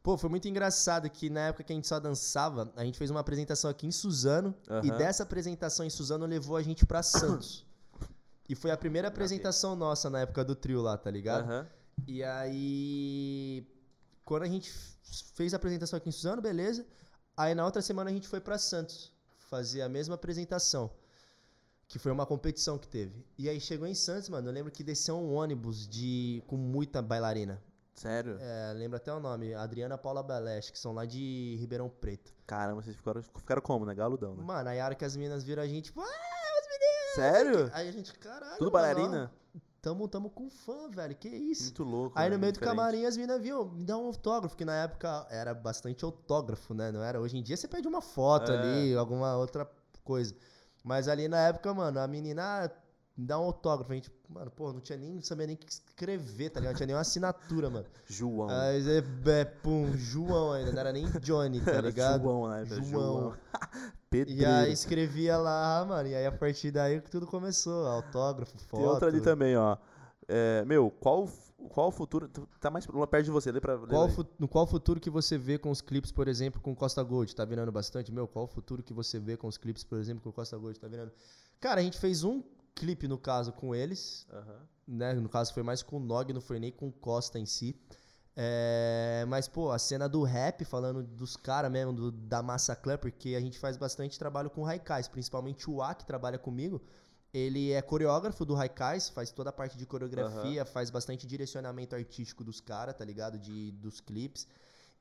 Pô, 0.03 0.17
foi 0.17 0.29
muito 0.29 0.47
engraçado 0.47 1.09
que 1.09 1.29
na 1.29 1.47
época 1.47 1.63
que 1.63 1.73
a 1.73 1.75
gente 1.75 1.87
só 1.87 1.99
dançava, 1.99 2.71
a 2.75 2.85
gente 2.85 2.97
fez 2.97 3.09
uma 3.09 3.19
apresentação 3.19 3.69
aqui 3.69 3.87
em 3.87 3.91
Suzano. 3.91 4.53
E 4.83 4.89
Aham. 4.89 4.97
dessa 4.97 5.23
apresentação 5.23 5.85
em 5.85 5.89
Suzano 5.89 6.25
levou 6.25 6.55
a 6.55 6.61
gente 6.61 6.85
pra 6.85 7.01
Santos. 7.01 7.65
e 8.47 8.55
foi 8.55 8.71
a 8.71 8.77
primeira 8.77 9.07
apresentação 9.07 9.75
nossa 9.75 10.09
na 10.09 10.19
época 10.21 10.45
do 10.45 10.55
trio 10.55 10.81
lá, 10.81 10.97
tá 10.97 11.09
ligado? 11.09 11.45
Aham. 11.45 11.67
E 12.05 12.23
aí, 12.23 13.67
quando 14.27 14.43
a 14.43 14.47
gente 14.47 14.69
fez 15.35 15.53
a 15.53 15.57
apresentação 15.57 15.95
aqui 15.95 16.09
em 16.09 16.11
Suzano, 16.11 16.41
beleza. 16.41 16.85
Aí 17.35 17.55
na 17.55 17.63
outra 17.63 17.81
semana 17.81 18.09
a 18.09 18.13
gente 18.13 18.27
foi 18.27 18.41
pra 18.41 18.57
Santos 18.57 19.13
fazer 19.37 19.81
a 19.81 19.87
mesma 19.87 20.15
apresentação. 20.15 20.91
Que 21.87 21.97
foi 21.97 22.11
uma 22.11 22.25
competição 22.25 22.77
que 22.77 22.89
teve. 22.89 23.25
E 23.37 23.47
aí 23.47 23.61
chegou 23.61 23.87
em 23.87 23.95
Santos, 23.95 24.27
mano. 24.27 24.49
Eu 24.49 24.53
lembro 24.53 24.69
que 24.69 24.83
desceu 24.83 25.15
um 25.15 25.33
ônibus 25.33 25.87
de 25.87 26.43
com 26.45 26.57
muita 26.57 27.01
bailarina. 27.01 27.63
Sério? 27.95 28.37
É, 28.41 28.73
lembro 28.73 28.97
até 28.97 29.13
o 29.13 29.19
nome, 29.21 29.53
Adriana 29.53 29.97
Paula 29.97 30.21
Beleste, 30.21 30.73
que 30.73 30.77
são 30.77 30.93
lá 30.93 31.05
de 31.05 31.55
Ribeirão 31.57 31.89
Preto. 31.89 32.33
Caramba, 32.45 32.81
vocês 32.81 32.97
ficaram, 32.97 33.23
ficaram 33.23 33.61
como, 33.61 33.85
né? 33.85 33.95
Galudão, 33.95 34.35
né? 34.35 34.43
Mano, 34.43 34.69
aí 34.69 34.79
a 34.81 34.85
hora 34.85 34.93
que 34.93 35.05
as 35.05 35.15
meninas 35.15 35.43
viram 35.43 35.63
a 35.63 35.67
gente, 35.67 35.85
tipo, 35.85 36.01
ah, 36.01 37.15
Sério? 37.15 37.71
aí 37.73 37.87
a 37.87 37.91
gente, 37.91 38.13
caralho. 38.13 38.57
Tudo 38.57 38.71
mano, 38.71 38.85
bailarina? 38.85 39.31
ó, 39.33 39.59
Tamo, 39.87 40.05
tamo 40.05 40.29
com 40.29 40.49
fã, 40.49 40.89
velho. 40.89 41.15
Que 41.15 41.29
isso? 41.29 41.63
Muito 41.63 41.83
louco. 41.85 42.19
Aí 42.19 42.29
né? 42.29 42.35
no 42.35 42.41
meio 42.41 42.51
do 42.51 42.59
camarim 42.59 43.05
as 43.05 43.15
minas 43.15 43.41
viu, 43.41 43.69
me 43.71 43.85
dá 43.85 43.97
um 43.97 44.07
autógrafo, 44.07 44.57
que 44.57 44.65
na 44.65 44.83
época 44.83 45.25
era 45.29 45.53
bastante 45.53 46.03
autógrafo, 46.03 46.73
né? 46.73 46.91
Não 46.91 47.01
era? 47.01 47.21
Hoje 47.21 47.37
em 47.37 47.41
dia 47.41 47.55
você 47.55 47.69
pede 47.69 47.87
uma 47.87 48.01
foto 48.01 48.51
É. 48.51 48.57
ali, 48.57 48.95
alguma 48.97 49.37
outra 49.37 49.65
coisa. 50.03 50.35
Mas 50.83 51.07
ali 51.07 51.29
na 51.29 51.39
época, 51.47 51.73
mano, 51.73 52.01
a 52.01 52.05
menina 52.05 52.65
ah, 52.65 52.69
me 53.17 53.25
dá 53.25 53.39
um 53.39 53.43
autógrafo. 53.43 53.91
A 53.91 53.95
gente, 53.95 54.11
mano, 54.29 54.51
pô, 54.51 54.71
não 54.71 54.79
tinha 54.79 54.97
nem, 54.97 55.15
não 55.15 55.21
sabia 55.23 55.47
nem 55.47 55.55
o 55.55 55.57
que 55.59 55.71
escrever, 55.71 56.51
tá 56.51 56.59
ligado? 56.59 56.73
Não 56.73 56.77
tinha 56.77 56.87
nem 56.87 56.95
uma 56.95 57.01
assinatura, 57.01 57.69
mano. 57.69 57.85
João. 58.05 58.49
Aí 58.49 58.81
você, 58.81 59.03
é, 59.31 59.45
pum, 59.45 59.91
João 59.97 60.51
ainda, 60.51 60.71
não 60.71 60.79
era 60.79 60.93
nem 60.93 61.05
Johnny, 61.19 61.59
tá 61.61 61.71
Era 61.71 61.87
ligado? 61.87 62.21
João, 62.21 62.47
né? 62.49 62.65
João. 62.65 63.33
Pedreiro. 64.09 64.41
E 64.41 64.45
aí 64.45 64.71
escrevia 64.71 65.37
lá, 65.37 65.83
mano, 65.85 66.07
e 66.07 66.15
aí 66.15 66.25
a 66.25 66.31
partir 66.31 66.71
daí 66.71 67.01
que 67.01 67.09
tudo 67.09 67.25
começou, 67.27 67.87
autógrafo, 67.87 68.57
foto. 68.59 68.79
Tem 68.79 68.85
outra 68.87 69.07
ali 69.09 69.19
também, 69.19 69.57
ó. 69.57 69.77
É, 70.27 70.63
meu, 70.65 70.91
qual, 70.91 71.27
qual 71.69 71.87
o 71.87 71.91
futuro... 71.91 72.27
tu 72.27 72.47
Tá 72.59 72.69
mais 72.69 72.85
perto 72.85 73.23
de 73.25 73.31
você, 73.31 73.51
lê 73.51 73.59
pra... 73.59 73.75
lê 73.75 73.87
Qual 73.87 74.09
fu- 74.09 74.25
no 74.37 74.47
qual 74.47 74.67
futuro 74.67 74.99
que 74.99 75.09
você 75.09 75.37
vê 75.37 75.57
com 75.57 75.71
os 75.71 75.81
clipes, 75.81 76.11
por 76.11 76.27
exemplo, 76.27 76.59
com 76.61 76.75
Costa 76.75 77.01
Gold? 77.01 77.33
Tá 77.35 77.45
virando 77.45 77.71
bastante? 77.71 78.11
Meu, 78.11 78.27
qual 78.27 78.45
o 78.45 78.47
futuro 78.47 78.83
que 78.83 78.93
você 78.93 79.19
vê 79.19 79.37
com 79.37 79.47
os 79.47 79.57
clipes, 79.57 79.83
por 79.83 79.97
exemplo, 79.97 80.21
com 80.21 80.31
Costa 80.31 80.57
Gold? 80.57 80.79
Tá 80.79 80.87
virando? 80.87 81.11
Cara, 81.59 81.79
a 81.79 81.83
gente 81.83 81.97
fez 81.97 82.23
um 82.23 82.41
clipe, 82.79 83.07
no 83.07 83.17
caso, 83.17 83.51
com 83.51 83.73
eles, 83.73 84.25
Aham. 84.31 84.59
né? 84.87 85.13
No 85.13 85.29
caso, 85.29 85.53
foi 85.53 85.63
mais 85.63 85.81
com 85.83 85.97
o 85.97 85.99
Nog, 85.99 86.31
não 86.33 86.41
foi 86.41 86.59
nem 86.59 86.71
com 86.71 86.87
o 86.87 86.91
Costa 86.91 87.37
em 87.39 87.45
si. 87.45 87.75
É, 88.39 89.25
mas, 89.27 89.47
pô, 89.47 89.71
a 89.71 89.79
cena 89.79 90.07
do 90.07 90.21
rap, 90.23 90.63
falando 90.63 91.01
dos 91.01 91.35
caras 91.35 91.71
mesmo, 91.71 91.91
do- 91.91 92.11
da 92.11 92.43
Massa 92.43 92.75
Clan, 92.75 92.97
porque 92.97 93.29
a 93.35 93.41
gente 93.41 93.57
faz 93.57 93.77
bastante 93.77 94.19
trabalho 94.19 94.49
com 94.49 94.61
Raikais, 94.63 95.07
principalmente 95.07 95.69
o 95.69 95.81
A, 95.81 95.95
que 95.95 96.05
trabalha 96.05 96.37
comigo. 96.37 96.79
Ele 97.33 97.71
é 97.71 97.81
coreógrafo 97.81 98.45
do 98.45 98.53
Raikais, 98.53 99.09
faz 99.09 99.31
toda 99.31 99.49
a 99.49 99.53
parte 99.53 99.75
de 99.77 99.85
coreografia, 99.85 100.63
faz 100.65 100.89
bastante 100.91 101.25
direcionamento 101.27 101.95
artístico 101.95 102.43
dos 102.43 102.61
caras, 102.61 102.95
tá 102.95 103.03
ligado? 103.03 103.37
De, 103.39 103.71
dos 103.71 103.99
clipes. 103.99 104.47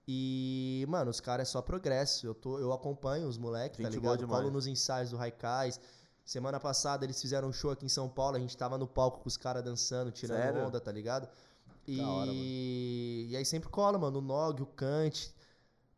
E, 0.09 0.85
mano, 0.89 1.11
os 1.11 1.21
caras 1.21 1.49
é 1.49 1.51
só 1.51 1.61
progresso. 1.61 2.27
Eu, 2.27 2.35
tô, 2.35 2.59
eu 2.59 2.73
acompanho 2.73 3.27
os 3.29 3.37
moleques, 3.37 3.79
tá 3.83 3.89
ligado? 3.89 4.23
Eu 4.23 4.29
colo 4.29 4.51
nos 4.51 4.67
ensaios 4.67 5.11
do 5.11 5.17
Raikais. 5.17 5.81
Semana 6.27 6.59
passada 6.59 7.05
eles 7.07 7.21
fizeram 7.23 7.49
um 7.49 7.53
show 7.53 7.71
aqui 7.71 7.87
em 7.87 7.89
São 7.89 8.09
Paulo, 8.09 8.37
a 8.37 8.41
gente 8.41 8.57
tava 8.57 8.77
no 8.77 8.87
palco 8.87 9.21
com 9.21 9.29
os 9.29 9.37
caras 9.37 9.63
dançando, 9.63 10.11
tirando 10.11 10.39
Sério? 10.39 10.67
onda, 10.67 10.81
tá 10.81 10.91
ligado? 10.91 11.29
E, 11.87 12.01
hora, 12.01 12.33
e 12.33 13.35
aí 13.37 13.45
sempre 13.45 13.69
cola, 13.69 13.97
mano, 13.97 14.19
o 14.19 14.21
Nog, 14.21 14.61
o 14.61 14.67
Kant, 14.67 15.33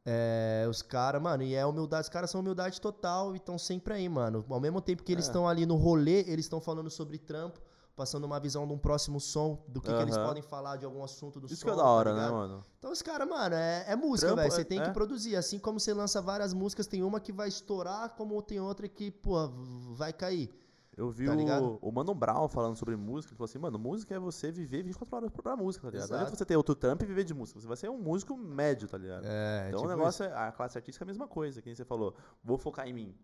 é, 0.04 0.66
os 0.68 0.82
caras, 0.82 1.20
mano, 1.22 1.42
e 1.42 1.54
é 1.54 1.64
humildade, 1.64 2.02
os 2.02 2.08
caras 2.10 2.30
são 2.30 2.42
humildade 2.42 2.78
total 2.78 3.32
e 3.34 3.38
estão 3.38 3.58
sempre 3.58 3.94
aí, 3.94 4.06
mano. 4.06 4.44
Ao 4.50 4.60
mesmo 4.60 4.82
tempo 4.82 5.02
que 5.02 5.12
eles 5.12 5.24
É. 5.24 5.28
estão 5.30 5.48
ali 5.48 5.64
no 5.64 5.76
rolê, 5.76 6.20
eles 6.26 6.44
estão 6.44 6.60
falando 6.60 6.90
sobre 6.90 7.16
trampo, 7.16 7.58
passando 7.98 8.24
uma 8.24 8.38
visão 8.38 8.66
de 8.66 8.72
um 8.72 8.78
próximo 8.78 9.20
som, 9.20 9.58
do 9.66 9.80
que, 9.80 9.92
que 9.92 10.02
eles 10.02 10.16
podem 10.16 10.42
falar 10.42 10.76
de 10.76 10.84
algum 10.84 11.02
assunto 11.02 11.40
do 11.40 11.46
Isso 11.46 11.56
som. 11.56 11.66
que 11.66 11.72
é 11.72 11.76
da 11.76 11.82
tá 11.82 11.88
hora, 11.88 12.12
né, 12.14 12.20
ligado? 12.20 12.32
mano? 12.34 12.62
Então 12.78 12.92
os 12.92 13.02
caras, 13.02 13.28
mano, 13.28 13.56
é, 13.56 13.84
é 13.88 13.96
música, 13.96 14.34
velho. 14.36 14.50
Você 14.50 14.60
é- 14.60 14.64
tem 14.64 14.80
é. 14.80 14.84
que 14.84 14.92
produzir. 14.92 15.34
Assim 15.34 15.58
como 15.58 15.80
você 15.80 15.92
lança 15.92 16.22
várias 16.22 16.54
músicas, 16.54 16.86
tem 16.86 17.02
uma 17.02 17.18
que 17.18 17.32
vai 17.32 17.48
estourar, 17.48 18.10
como 18.10 18.40
tem 18.40 18.60
outra 18.60 18.88
que, 18.88 19.10
pô, 19.10 19.48
vai 19.96 20.12
cair. 20.12 20.48
Eu 20.96 21.10
vi 21.10 21.26
Tá 21.26 21.60
o, 21.60 21.78
o 21.80 21.92
Mano 21.92 22.12
Brown 22.12 22.48
falando 22.48 22.76
sobre 22.76 22.96
música. 22.96 23.32
Ele 23.32 23.36
falou 23.38 23.48
assim, 23.48 23.58
mano, 23.58 23.78
música 23.78 24.14
é 24.14 24.18
você 24.18 24.50
viver 24.50 24.82
24 24.82 25.16
horas 25.16 25.30
pra 25.30 25.56
música, 25.56 25.86
tá 25.86 25.92
ligado? 25.92 26.08
Não 26.08 26.16
adianta 26.16 26.30
Exato. 26.30 26.38
você 26.38 26.44
ter 26.44 26.56
outro 26.56 26.74
trampo 26.74 27.04
e 27.04 27.06
viver 27.06 27.22
de 27.22 27.32
música. 27.32 27.60
Você 27.60 27.66
vai 27.68 27.76
ser 27.76 27.88
um 27.88 27.98
músico 27.98 28.36
médio, 28.36 28.88
tá 28.88 28.98
ligado? 28.98 29.24
É, 29.24 29.68
então 29.68 29.80
tipo 29.80 29.92
o 29.92 29.96
negócio 29.96 30.24
é. 30.24 30.32
A 30.32 30.50
classe 30.50 30.76
artística 30.76 31.04
é 31.04 31.06
a 31.06 31.06
mesma 31.06 31.28
coisa, 31.28 31.62
que 31.62 31.68
nem 31.68 31.76
você 31.76 31.84
falou. 31.84 32.14
Vou 32.42 32.58
focar 32.58 32.88
em 32.88 32.92
mim. 32.92 33.14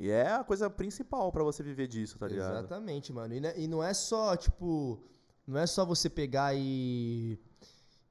E 0.00 0.10
é 0.10 0.30
a 0.32 0.44
coisa 0.44 0.70
principal 0.70 1.30
pra 1.32 1.42
você 1.42 1.62
viver 1.62 1.88
disso, 1.88 2.18
tá 2.18 2.28
ligado? 2.28 2.58
Exatamente, 2.58 3.12
mano. 3.12 3.34
E, 3.34 3.40
né- 3.40 3.54
e 3.56 3.66
não 3.66 3.82
é 3.82 3.92
só, 3.92 4.36
tipo. 4.36 5.02
Não 5.46 5.58
é 5.58 5.66
só 5.66 5.84
você 5.84 6.08
pegar 6.08 6.54
e. 6.54 7.38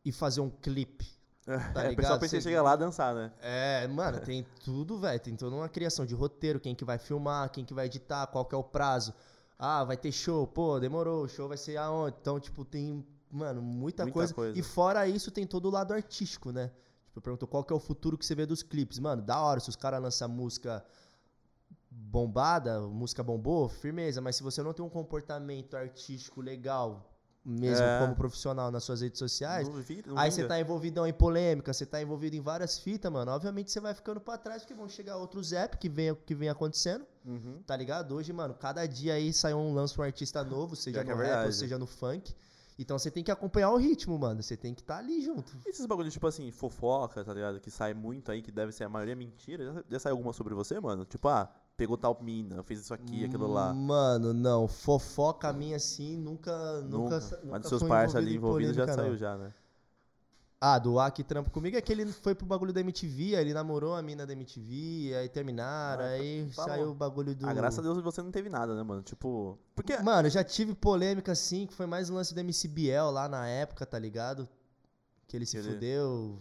e 0.04 0.12
fazer 0.12 0.42
um 0.42 0.50
clipe. 0.50 1.08
Tá 1.48 1.54
é, 1.54 1.58
o 1.58 1.64
pessoal 1.64 1.90
ligado? 1.90 2.20
pensa 2.20 2.36
Você- 2.36 2.42
chegar 2.42 2.62
lá 2.62 2.76
dançar, 2.76 3.16
né? 3.16 3.32
É, 3.42 3.88
mano, 3.88 4.20
tem 4.20 4.46
tudo, 4.66 4.98
velho. 5.00 5.18
Tem 5.18 5.34
toda 5.34 5.56
uma 5.56 5.70
criação 5.70 6.06
de 6.06 6.14
roteiro, 6.14 6.60
quem 6.60 6.76
que 6.76 6.84
vai 6.84 6.98
filmar, 6.98 7.49
quem 7.52 7.64
que 7.64 7.74
vai 7.74 7.86
editar, 7.86 8.28
qual 8.28 8.44
que 8.44 8.53
é 8.53 8.57
o 8.57 8.64
prazo. 8.64 9.14
Ah, 9.57 9.84
vai 9.86 9.95
ter 9.95 10.11
show, 10.11 10.45
pô, 10.45 10.78
demorou, 10.78 11.24
o 11.24 11.28
show 11.30 11.48
vai 11.48 11.56
ser 11.57 11.78
aonde? 11.78 12.18
Então, 12.20 12.38
tipo, 12.38 12.66
tem, 12.66 13.02
mano, 13.32 13.61
muita, 13.61 14.03
Muita 14.03 14.14
coisa. 14.14 14.34
coisa. 14.34 14.60
E 14.60 14.61
fora 14.61 15.07
isso, 15.07 15.32
tem 15.32 15.48
todo 15.48 15.68
o 15.68 15.72
lado 15.72 15.94
artístico, 15.94 16.52
né? 16.52 16.70
Tipo, 17.07 17.22
perguntou 17.22 17.48
qual 17.48 17.64
que 17.64 17.72
é 17.72 17.76
o 17.76 17.80
futuro 17.80 18.18
que 18.18 18.26
você 18.26 18.36
vê 18.36 18.45
dos 18.45 18.61
clipes. 18.61 18.99
Mano, 18.99 19.22
da 19.22 19.40
hora, 19.40 19.61
se 19.61 19.70
os 19.70 19.76
caras 19.78 20.02
lançam 20.02 20.28
música 20.28 20.84
bombada, 21.89 22.80
música 22.81 23.23
bombou, 23.23 23.68
firmeza. 23.69 24.22
Mas 24.22 24.35
se 24.35 24.43
você 24.43 24.61
não 24.64 24.73
tem 24.73 24.84
um 24.85 24.89
comportamento 24.89 25.76
artístico 25.76 26.41
legal, 26.41 27.14
mesmo 27.45 27.85
É. 27.85 27.99
como 27.99 28.14
profissional 28.15 28.69
nas 28.69 28.84
suas 28.84 28.99
redes 29.01 29.18
sociais, 29.19 29.69
Não 29.69 29.76
vi- 29.81 30.03
não 30.05 30.18
Aí 30.18 30.30
você 30.31 30.45
tá 30.45 30.59
envolvidão 30.59 31.07
em 31.07 31.14
polêmica, 31.14 31.72
você 31.73 31.85
tá 31.85 32.01
envolvido 32.01 32.35
em 32.35 32.41
várias 32.41 32.77
fitas, 32.77 33.09
mano. 33.11 33.31
Obviamente 33.31 33.72
você 33.72 33.80
vai 33.80 33.93
ficando 33.93 34.19
pra 34.19 34.38
trás, 34.38 34.64
porque 34.64 34.73
vão 34.73 34.89
chegar 34.89 35.15
outros 35.18 35.53
apps 35.53 35.80
que 35.80 35.88
vem, 35.88 36.14
que 36.14 36.35
vem 36.35 36.49
acontecendo, 36.49 37.05
Uhum. 37.26 37.61
tá 37.65 37.76
ligado? 37.77 38.15
Hoje, 38.15 38.34
mano, 38.34 38.53
cada 38.53 38.85
dia 38.85 39.14
aí 39.14 39.31
sai 39.31 39.53
um 39.53 39.73
lança 39.73 39.99
um 39.99 40.03
artista 40.03 40.43
novo, 40.43 40.76
seja 40.76 41.03
que 41.05 41.14
no 41.14 41.22
é 41.22 41.26
rap 41.27 41.45
ou 41.45 41.51
seja 41.53 41.77
no 41.77 41.85
funk. 41.88 42.35
Então 42.80 42.99
você 42.99 43.09
tem 43.09 43.23
que 43.23 43.31
acompanhar 43.31 43.72
o 43.72 43.77
ritmo, 43.77 44.19
mano. 44.19 44.43
Você 44.43 44.55
tem 44.55 44.72
que 44.73 44.81
estar 44.81 44.97
ali 44.99 45.19
junto. 45.22 45.51
E 45.65 45.69
esses 45.69 45.85
bagulhos, 45.88 46.14
tipo 46.14 46.27
assim, 46.27 46.51
fofoca, 46.51 47.23
tá 47.23 47.34
ligado? 47.34 47.59
Que 47.59 47.72
sai 47.72 47.93
muito 47.95 48.31
aí, 48.31 48.41
que 48.41 48.51
deve 48.51 48.72
ser 48.72 48.84
a 48.84 48.89
maioria 48.89 49.15
mentira. 49.15 49.73
Já, 49.73 49.84
já 49.89 49.99
saiu 49.99 50.14
alguma 50.15 50.31
sobre 50.31 50.53
você, 50.53 50.80
mano? 50.80 51.03
Tipo, 51.03 51.27
ah, 51.30 51.49
pegou 51.78 51.95
tal 51.95 52.18
mina, 52.22 52.64
fez 52.64 52.82
isso 52.82 52.94
aqui, 52.94 53.24
aquilo 53.24 53.48
lá. 53.48 53.72
Mano, 53.72 54.34
não. 54.34 54.68
Fofoca 54.68 55.54
minha 55.54 55.78
assim, 55.78 56.18
nunca. 56.18 56.82
Nunca. 56.82 57.20
Nunca. 57.20 57.40
Mas 57.45 57.62
dos 57.62 57.70
seus 57.70 57.84
parça 57.84 58.18
ali 58.18 58.36
envolvidos 58.36 58.76
já 58.76 58.88
saiu 58.88 59.12
não. 59.12 59.18
já, 59.18 59.38
né? 59.38 59.54
Ah, 60.60 60.80
do 60.80 60.99
A 60.99 61.12
que 61.12 61.24
trampa 61.24 61.52
comigo 61.52 61.78
é 61.78 61.82
que 61.82 61.91
ele 61.91 62.12
foi 62.12 62.34
pro 62.34 62.44
bagulho 62.48 62.74
da 62.74 62.82
MTV, 62.82 63.36
aí 63.36 63.41
ele 63.41 63.54
namorou 63.54 63.94
a 63.94 64.02
mina 64.02 64.26
da 64.26 64.34
MTV, 64.34 65.14
aí 65.16 65.30
terminaram, 65.30 66.04
Ah, 66.04 66.08
aí 66.08 66.49
falou. 66.49 66.72
saiu 66.72 66.90
o 66.90 66.94
bagulho 66.95 67.36
do. 67.36 67.48
Ah, 67.48 67.54
graças 67.54 67.78
a 67.78 67.82
Deus 67.84 68.02
você 68.02 68.24
não 68.24 68.32
teve 68.32 68.49
nada, 68.49 68.74
né, 68.76 68.82
mano? 68.82 69.04
Tipo. 69.04 69.56
Porque. 69.76 69.95
Mano, 69.99 70.28
já 70.32 70.44
tive 70.44 70.74
polêmica 70.74 71.32
assim, 71.32 71.68
que 71.68 71.76
foi 71.76 71.86
mais 71.86 72.10
o 72.10 72.16
lance 72.16 72.34
do 72.34 72.40
MC 72.40 72.68
Biel 72.68 73.12
lá 73.12 73.30
na 73.30 73.48
época, 73.48 73.86
tá 73.86 73.99
ligado? 73.99 74.49
Que 75.28 75.38
ele 75.38 75.45
se 75.45 75.58
Ele- 75.58 75.74
fudeu. 75.74 76.40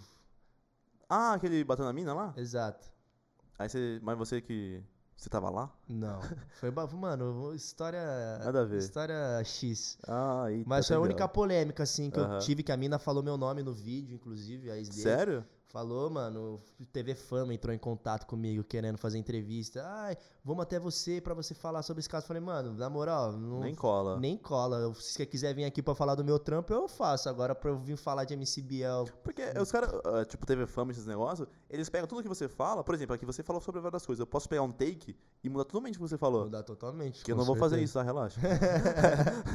Ah, 1.10 1.34
aquele 1.34 1.62
bateu 1.62 1.84
na 1.84 1.92
mina 1.92 2.14
lá? 2.14 2.32
Exato. 2.38 2.90
Aí 3.58 3.68
você. 3.68 4.00
Mas 4.02 4.16
você 4.16 4.40
que. 4.40 4.82
Você 5.16 5.30
tava 5.30 5.48
lá? 5.48 5.72
Não. 5.88 6.20
Foi, 6.60 6.70
mano, 6.70 7.54
história. 7.54 8.00
Nada 8.38 8.60
a 8.60 8.64
ver. 8.64 8.78
História 8.78 9.42
X. 9.44 9.98
Ah, 10.06 10.44
aí. 10.44 10.62
Mas 10.66 10.86
foi 10.86 10.96
a 10.96 11.00
única 11.00 11.26
polêmica, 11.26 11.82
assim, 11.82 12.10
que 12.10 12.20
Aham. 12.20 12.34
eu 12.34 12.38
tive, 12.40 12.62
que 12.62 12.70
a 12.70 12.76
mina 12.76 12.98
falou 12.98 13.22
meu 13.22 13.36
nome 13.38 13.62
no 13.62 13.72
vídeo, 13.72 14.14
inclusive, 14.14 14.70
a 14.70 14.76
ex 14.76 14.90
dele. 14.90 15.02
Sério? 15.02 15.44
Falou, 15.76 16.08
mano, 16.08 16.58
TV 16.90 17.14
Fama 17.14 17.52
entrou 17.52 17.74
em 17.74 17.78
contato 17.78 18.26
comigo 18.26 18.64
querendo 18.64 18.96
fazer 18.96 19.18
entrevista. 19.18 19.84
Ai, 19.86 20.16
vamos 20.42 20.62
até 20.62 20.80
você 20.80 21.20
pra 21.20 21.34
você 21.34 21.52
falar 21.52 21.82
sobre 21.82 22.00
esse 22.00 22.08
caso. 22.08 22.26
Falei, 22.26 22.40
mano, 22.40 22.72
na 22.72 22.88
moral, 22.88 23.32
não, 23.32 23.60
Nem 23.60 23.74
cola. 23.74 24.18
nem 24.18 24.38
cola. 24.38 24.94
Se 24.94 25.12
você 25.12 25.26
quiser 25.26 25.54
vir 25.54 25.66
aqui 25.66 25.82
pra 25.82 25.94
falar 25.94 26.14
do 26.14 26.24
meu 26.24 26.38
trampo, 26.38 26.72
eu 26.72 26.88
faço. 26.88 27.28
Agora 27.28 27.54
pra 27.54 27.72
eu 27.72 27.78
vir 27.78 27.98
falar 27.98 28.24
de 28.24 28.32
MC 28.32 28.62
Biel. 28.62 29.04
Porque 29.22 29.42
os 29.60 29.70
caras, 29.70 29.90
ah, 30.06 30.24
tipo, 30.24 30.46
TV 30.46 30.66
Fama, 30.66 30.92
esses 30.92 31.04
negócios, 31.04 31.46
eles 31.68 31.90
pegam 31.90 32.08
tudo 32.08 32.22
que 32.22 32.28
você 32.28 32.48
fala. 32.48 32.82
Por 32.82 32.94
exemplo, 32.94 33.14
aqui 33.14 33.26
você 33.26 33.42
falou 33.42 33.60
sobre 33.60 33.78
várias 33.82 34.06
coisas. 34.06 34.20
Eu 34.20 34.26
posso 34.26 34.48
pegar 34.48 34.62
um 34.62 34.72
take 34.72 35.14
e 35.44 35.48
mudar 35.50 35.66
totalmente 35.66 35.96
o 35.96 36.00
que 36.00 36.08
você 36.08 36.16
falou. 36.16 36.44
Mudar 36.44 36.62
totalmente. 36.62 37.22
Que 37.22 37.32
eu 37.32 37.36
com 37.36 37.40
não 37.40 37.46
vou 37.46 37.54
fazer 37.54 37.76
certeza. 37.76 37.84
isso, 37.84 37.98
tá? 37.98 38.02
Relaxa. 38.02 38.40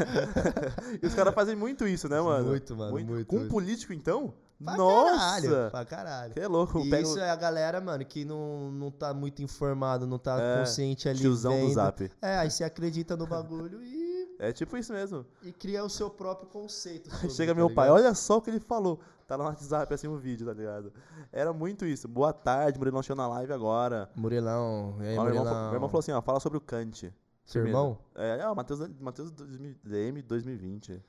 e 1.02 1.08
os 1.08 1.16
caras 1.16 1.34
fazem 1.34 1.56
muito 1.56 1.88
isso, 1.88 2.08
né, 2.08 2.22
mano? 2.22 2.50
Muito, 2.50 2.76
mano, 2.76 2.92
muito, 2.92 3.26
Com 3.26 3.38
um 3.38 3.40
muito. 3.40 3.52
político, 3.52 3.92
então? 3.92 4.36
Pra 4.64 4.78
Nossa! 4.78 5.12
caralho. 5.18 5.72
Pra 5.72 5.86
caralho. 5.86 6.34
Que 6.34 6.40
é 6.40 6.48
louco. 6.48 6.80
E 6.80 6.90
Pega 6.90 7.04
isso 7.04 7.20
é 7.20 7.30
a 7.30 7.36
galera, 7.36 7.80
mano, 7.82 8.06
que 8.06 8.24
não, 8.26 8.72
não 8.72 8.92
tá 8.92 9.14
muito 9.14 9.42
informado, 9.42 10.06
não 10.06 10.20
tá 10.20 10.40
É, 10.40 10.60
consciente 10.60 11.08
ali. 11.10 11.20
tiozão 11.20 11.54
do 11.54 11.60
vendo. 11.68 11.74
zap. 11.74 12.12
É, 12.22 12.38
aí 12.38 12.52
você 12.52 12.64
acredita 12.64 13.16
no 13.18 13.26
bagulho 13.28 13.82
e, 13.84 14.36
É 14.40 14.52
tipo 14.52 14.78
isso 14.78 14.92
mesmo. 14.94 15.26
e 15.44 15.52
cria 15.52 15.84
o 15.84 15.90
seu 15.90 16.10
próprio 16.10 16.48
conceito. 16.50 17.10
Chega 17.32 17.54
tá 17.54 17.56
meu 17.56 17.74
pai, 17.74 17.88
ligado? 17.90 18.04
olha 18.06 18.14
só 18.16 18.38
o 18.38 18.42
que 18.42 18.50
ele 18.50 18.60
falou. 18.60 19.00
Tá 19.28 19.38
no 19.38 19.46
WhatsApp 19.46 19.94
assim 19.94 20.08
o 20.08 20.18
vídeo, 20.18 20.46
tá 20.46 20.54
ligado? 20.54 20.92
Era 21.32 21.54
muito 21.54 21.86
isso. 21.86 22.06
Boa 22.08 22.34
tarde, 22.34 22.78
Murilão 22.78 23.02
chegou 23.02 23.24
na 23.24 23.30
live 23.30 23.54
agora. 23.54 24.10
Murilão, 24.16 24.98
e 25.00 25.08
aí, 25.08 25.18
Ó, 25.18 25.24
meu, 25.24 25.30
irmão, 25.34 25.44
Murilão? 25.46 25.66
meu 25.68 25.74
irmão 25.76 25.90
falou 25.90 26.00
assim, 26.02 26.12
ó, 26.12 26.22
fala 26.22 26.40
sobre 26.42 26.58
o 26.58 26.62
Kant. 26.62 27.14
Seu 27.46 27.66
irmão? 27.66 27.98
É, 28.16 28.40
é 28.42 28.48
o 28.50 28.56
Matheus, 28.56 28.80
Matheus 29.00 29.32
2000 29.32 29.76
DM 29.84 30.22
2020. 30.22 31.02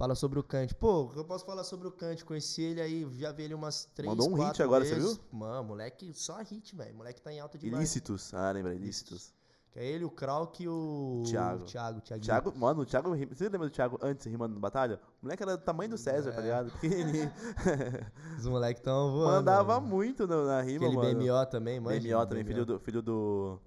Fala 0.00 0.14
sobre 0.14 0.38
o 0.38 0.42
Kant. 0.42 0.74
Pô, 0.76 1.12
eu 1.14 1.22
posso 1.26 1.44
falar 1.44 1.62
sobre 1.62 1.86
o 1.86 1.92
Kant. 1.92 2.24
Conheci 2.24 2.62
ele 2.62 2.80
aí, 2.80 3.06
já 3.18 3.32
vi 3.32 3.42
ele 3.42 3.52
umas 3.52 3.84
três, 3.94 4.08
Mandou 4.08 4.30
um 4.30 4.34
hit 4.46 4.62
agora, 4.62 4.82
você 4.82 4.94
vezes. 4.94 5.16
viu? 5.18 5.24
Mano, 5.30 5.62
moleque, 5.62 6.10
só 6.14 6.38
hit, 6.42 6.74
velho. 6.74 6.94
Moleque 6.94 7.20
tá 7.20 7.30
em 7.30 7.38
alta 7.38 7.58
demais. 7.58 7.80
Ilícitos. 7.82 8.32
Ah, 8.32 8.50
lembra, 8.50 8.74
ilícitos. 8.74 9.34
Que 9.70 9.78
é 9.78 9.84
ele, 9.84 10.06
o 10.06 10.10
Krauk 10.10 10.62
e 10.62 10.66
o... 10.66 11.22
Thiago. 11.26 11.64
Thiago, 11.66 12.00
Thiaguinho. 12.00 12.24
Thiago, 12.24 12.58
mano, 12.58 12.80
o 12.80 12.86
Thiago, 12.86 13.10
você 13.14 13.44
lembra 13.50 13.68
do 13.68 13.70
Thiago 13.70 13.98
antes 14.00 14.24
rimando 14.24 14.54
no 14.54 14.60
batalha? 14.60 14.98
O 15.20 15.26
moleque 15.26 15.42
era 15.42 15.58
do 15.58 15.62
tamanho 15.62 15.90
do 15.90 15.98
César, 15.98 16.32
tá 16.32 16.38
É. 16.38 16.42
ligado? 16.44 16.70
Pequenininho. 16.80 17.30
Os 18.40 18.46
moleques 18.46 18.82
tão 18.82 19.12
voando. 19.12 19.32
Mandava 19.34 19.74
mano. 19.78 19.86
muito 19.86 20.26
no- 20.26 20.46
na 20.46 20.62
rima, 20.62 20.86
Aquele 20.86 20.96
mano. 20.96 21.18
BMO 21.20 21.46
também, 21.50 21.78
mano. 21.78 22.00
BMO 22.00 22.26
também, 22.26 22.42
filho 22.44 22.64
do. 22.64 22.80
Filho 22.80 23.02
do. 23.02 23.60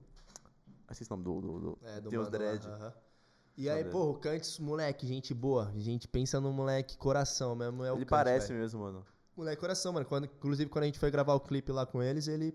Esqueci 0.89 1.11
o 1.13 1.15
nome 1.15 1.23
do. 1.23 1.41
do, 1.41 1.59
do 1.59 1.79
É, 1.83 2.01
do 2.01 2.09
Deus 2.09 2.27
mano 2.29 2.43
lá, 2.43 2.51
Dredd. 2.51 2.65
E 3.55 3.69
aí, 3.69 3.83
pô, 3.83 4.09
o 4.09 4.13
Kant, 4.15 4.61
moleque, 4.61 5.05
gente 5.05 5.33
boa. 5.33 5.71
A 5.75 5.79
gente 5.79 6.07
pensa 6.07 6.41
no 6.41 6.51
moleque 6.51 6.97
coração 6.97 7.55
mesmo, 7.55 7.83
é 7.83 7.91
o 7.91 7.95
Ele 7.95 8.05
Kant, 8.05 8.09
parece 8.09 8.47
velho. 8.47 8.59
mesmo, 8.61 8.81
mano. 8.81 9.05
Moleque 9.37 9.59
coração, 9.59 9.93
mano. 9.93 10.05
Quando, 10.05 10.25
inclusive, 10.25 10.69
quando 10.69 10.83
a 10.83 10.85
gente 10.87 10.99
foi 10.99 11.11
gravar 11.11 11.33
o 11.35 11.39
clipe 11.39 11.71
lá 11.71 11.85
com 11.85 12.01
eles, 12.01 12.27
ele... 12.27 12.53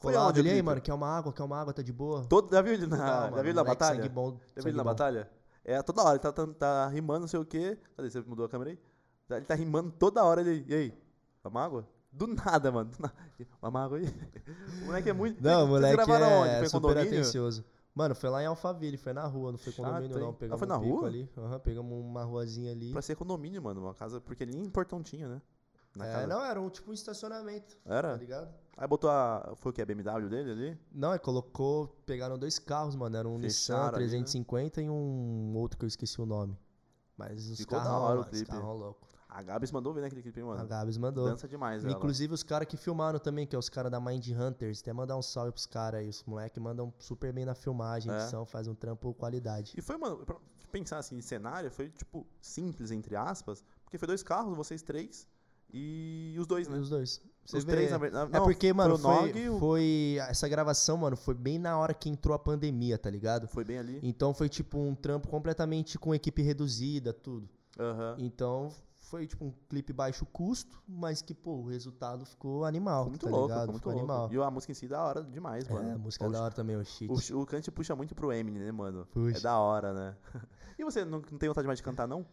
Foi 0.00 0.12
Colado, 0.12 0.36
o 0.36 0.40
ele, 0.40 0.50
aí, 0.50 0.62
mano, 0.62 0.80
quer 0.82 0.92
uma 0.92 1.08
água, 1.08 1.32
quer 1.32 1.42
uma 1.42 1.58
água, 1.58 1.72
tá 1.72 1.80
de 1.80 1.92
boa? 1.92 2.24
Todo, 2.26 2.50
já 2.54 2.60
viu 2.60 2.74
ele 2.74 2.86
na, 2.86 2.96
Não, 2.96 3.04
já 3.04 3.28
viu 3.30 3.38
ele 3.44 3.52
na 3.54 3.62
moleque 3.64 3.78
batalha? 3.80 4.08
bom, 4.10 4.38
Já 4.54 4.60
viu 4.62 4.68
ele 4.68 4.76
na 4.76 4.82
bom. 4.84 4.90
batalha? 4.90 5.30
É, 5.64 5.80
toda 5.82 6.02
hora, 6.02 6.12
ele 6.12 6.18
tá, 6.18 6.30
tá, 6.32 6.46
tá 6.46 6.88
rimando, 6.88 7.20
não 7.20 7.28
sei 7.28 7.40
o 7.40 7.44
quê. 7.44 7.78
Cadê? 7.96 8.10
Você 8.10 8.20
mudou 8.20 8.44
a 8.44 8.48
câmera 8.48 8.70
aí? 8.70 8.78
Tá- 9.26 9.36
Ele 9.38 9.46
tá 9.46 9.54
rimando 9.54 9.90
toda 9.92 10.22
hora, 10.22 10.42
ele. 10.42 10.62
E 10.68 10.74
aí? 10.74 10.94
Uma 11.42 11.64
água? 11.64 11.88
Do 12.12 12.26
nada, 12.26 12.70
mano. 12.70 12.90
Do 12.90 13.00
nada. 13.00 13.14
Uma 13.62 13.84
água 13.84 13.96
aí. 13.98 14.04
O 14.82 14.86
moleque 14.86 15.08
é 15.08 15.12
muito. 15.14 15.42
Não, 15.42 15.52
o 15.52 15.56
Vocês 15.60 15.68
moleque 15.70 15.96
gravaram 15.96 16.32
onde? 16.42 16.50
é 16.50 16.56
Foi 16.58 16.66
em 16.66 16.68
super 16.68 16.88
condomínio? 16.88 17.20
atencioso. 17.20 17.64
Mano, 17.94 18.14
foi 18.14 18.28
lá 18.28 18.42
em 18.42 18.46
Alphaville, 18.46 18.96
foi 18.96 19.12
na 19.12 19.24
rua, 19.24 19.52
não 19.52 19.58
foi 19.58 19.72
condomínio 19.72 20.18
não. 20.18 20.30
Ah, 20.30 20.32
Pegamos 20.32 20.58
foi 20.58 20.66
na 20.68 20.78
um 20.78 20.94
rua? 20.94 21.06
ali, 21.08 21.30
aham, 21.38 21.60
pegamos 21.60 21.92
uma 22.04 22.24
ruazinha 22.24 22.72
ali. 22.72 22.90
Pra 22.90 23.00
ser 23.00 23.14
condomínio, 23.14 23.62
mano. 23.62 23.80
Uma 23.82 23.94
casa. 23.94 24.20
Porque 24.20 24.44
nem 24.44 24.68
portão 24.68 25.00
tinha, 25.00 25.28
né? 25.28 25.40
Na 25.94 26.04
É, 26.06 26.12
casa. 26.12 26.26
não, 26.26 26.44
era 26.44 26.60
um 26.60 26.68
tipo 26.68 26.90
um 26.90 26.94
estacionamento, 26.94 27.76
tá 27.84 27.94
Era? 27.94 28.16
ligado? 28.16 28.52
Aí 28.76 28.88
botou 28.88 29.08
a. 29.08 29.52
Foi 29.56 29.70
o 29.70 29.72
que? 29.72 29.80
A 29.80 29.86
BMW 29.86 30.28
dele 30.28 30.50
ali? 30.50 30.78
Não, 30.92 31.12
é, 31.12 31.18
colocou, 31.20 31.86
pegaram 32.04 32.36
dois 32.36 32.58
carros, 32.58 32.96
mano, 32.96 33.16
era 33.16 33.28
um 33.28 33.38
Nissan 33.38 33.74
Fecharam 33.74 33.96
ali, 33.98 34.04
né? 34.06 34.10
350 34.10 34.82
e 34.82 34.90
um 34.90 35.54
outro 35.54 35.78
que 35.78 35.84
eu 35.84 35.88
esqueci 35.88 36.20
o 36.20 36.26
nome. 36.26 36.58
Mas 37.16 37.48
os 37.48 37.58
Ficou 37.58 37.78
da 37.78 37.84
carrão, 37.84 38.00
hora 38.02 38.14
o 38.14 38.16
mano, 38.18 38.22
os 38.22 38.28
clipe. 38.38 38.50
carrão 38.50 38.72
louco. 38.76 39.06
A 39.36 39.42
Gabs 39.42 39.72
mandou 39.72 39.92
ver 39.92 40.00
naquele 40.02 40.22
clipe, 40.22 40.38
hein, 40.38 40.46
A 40.46 40.48
mano. 40.54 40.68
Gabs 40.68 40.96
mandou. 40.96 41.24
Dança 41.28 41.48
demais, 41.48 41.84
ela. 41.84 41.92
Inclusive 41.92 42.32
os 42.32 42.44
caras 42.44 42.68
que 42.68 42.76
filmaram 42.76 43.18
também, 43.18 43.46
que 43.46 43.56
é 43.56 43.58
os 43.58 43.68
caras 43.68 43.90
da 43.90 43.98
Mind 44.00 44.24
Hunters. 44.28 44.80
Até 44.80 44.92
mandar 44.92 45.16
um 45.16 45.22
salve 45.22 45.50
pros 45.50 45.66
caras 45.66 46.00
aí. 46.00 46.08
Os 46.08 46.22
moleques 46.24 46.62
mandam 46.62 46.94
super 47.00 47.32
bem 47.32 47.44
na 47.44 47.54
filmagem, 47.54 48.12
É. 48.12 48.16
edição, 48.16 48.46
faz 48.46 48.68
um 48.68 48.74
trampo 48.76 49.12
qualidade. 49.14 49.72
E 49.76 49.82
foi, 49.82 49.96
mano, 49.96 50.18
pra 50.24 50.36
pensar 50.70 50.98
assim, 50.98 51.20
cenário, 51.20 51.68
foi, 51.70 51.90
tipo, 51.90 52.24
simples, 52.40 52.92
entre 52.92 53.16
aspas, 53.16 53.64
porque 53.84 53.98
foi 53.98 54.06
dois 54.06 54.22
carros, 54.22 54.56
vocês 54.56 54.82
três, 54.82 55.26
e 55.72 56.36
os 56.38 56.46
dois, 56.46 56.68
né? 56.68 56.78
Os 56.78 56.88
dois. 56.88 57.20
Você 57.44 57.58
Os 57.58 57.64
vê- 57.64 57.72
três, 57.72 57.90
na 57.90 57.98
verdade. 57.98 58.30
É 58.32 58.38
não, 58.38 58.44
porque, 58.46 58.72
mano, 58.72 58.96
foi 58.96 59.14
foi, 59.16 59.26
Nog 59.26 59.38
e 59.38 59.48
o- 59.50 59.58
foi. 59.58 60.16
Essa 60.28 60.48
gravação, 60.48 60.96
mano, 60.96 61.16
foi 61.16 61.34
bem 61.34 61.58
na 61.58 61.76
hora 61.76 61.92
que 61.92 62.08
entrou 62.08 62.34
a 62.34 62.38
pandemia, 62.38 62.96
tá 62.96 63.10
ligado? 63.10 63.48
Foi 63.48 63.64
bem 63.64 63.78
ali. 63.78 63.98
Então 64.02 64.32
foi 64.32 64.48
tipo 64.48 64.78
um 64.78 64.94
trampo 64.94 65.26
completamente 65.28 65.98
com 65.98 66.14
equipe 66.14 66.40
reduzida, 66.40 67.12
tudo. 67.12 67.48
Aham. 67.78 68.14
Então 68.18 68.70
foi 69.14 69.28
tipo 69.28 69.44
um 69.44 69.52
clipe 69.68 69.92
baixo 69.92 70.26
custo, 70.26 70.82
mas 70.88 71.22
que, 71.22 71.32
pô, 71.32 71.52
o 71.52 71.68
resultado 71.68 72.26
ficou 72.26 72.64
animal. 72.64 73.04
Ficou 73.04 73.10
muito 73.10 73.26
tá 73.26 73.30
louco, 73.30 73.46
ligado? 73.46 73.60
ficou 73.60 73.72
muito 73.72 73.78
ficou 73.82 73.92
louco. 73.92 74.12
animal. 74.12 74.32
E 74.32 74.44
a 74.44 74.50
música 74.50 74.72
em 74.72 74.74
si 74.74 74.88
da 74.88 75.04
hora 75.04 75.22
demais, 75.22 75.68
mano. 75.68 75.88
É, 75.88 75.92
a 75.92 75.98
música 75.98 76.26
o, 76.26 76.32
da 76.32 76.42
hora 76.42 76.52
também, 76.52 76.74
o 76.74 76.84
shit. 76.84 77.32
O, 77.32 77.40
o 77.42 77.46
Kant 77.46 77.70
puxa 77.70 77.94
muito 77.94 78.12
pro 78.12 78.32
Eminem, 78.32 78.60
né, 78.60 78.72
mano? 78.72 79.06
Puxa. 79.12 79.38
É 79.38 79.40
da 79.40 79.56
hora, 79.56 79.92
né? 79.92 80.16
e 80.76 80.82
você 80.82 81.04
não, 81.04 81.22
não 81.30 81.38
tem 81.38 81.48
vontade 81.48 81.64
mais 81.64 81.78
de 81.78 81.84
cantar, 81.84 82.08
não? 82.08 82.26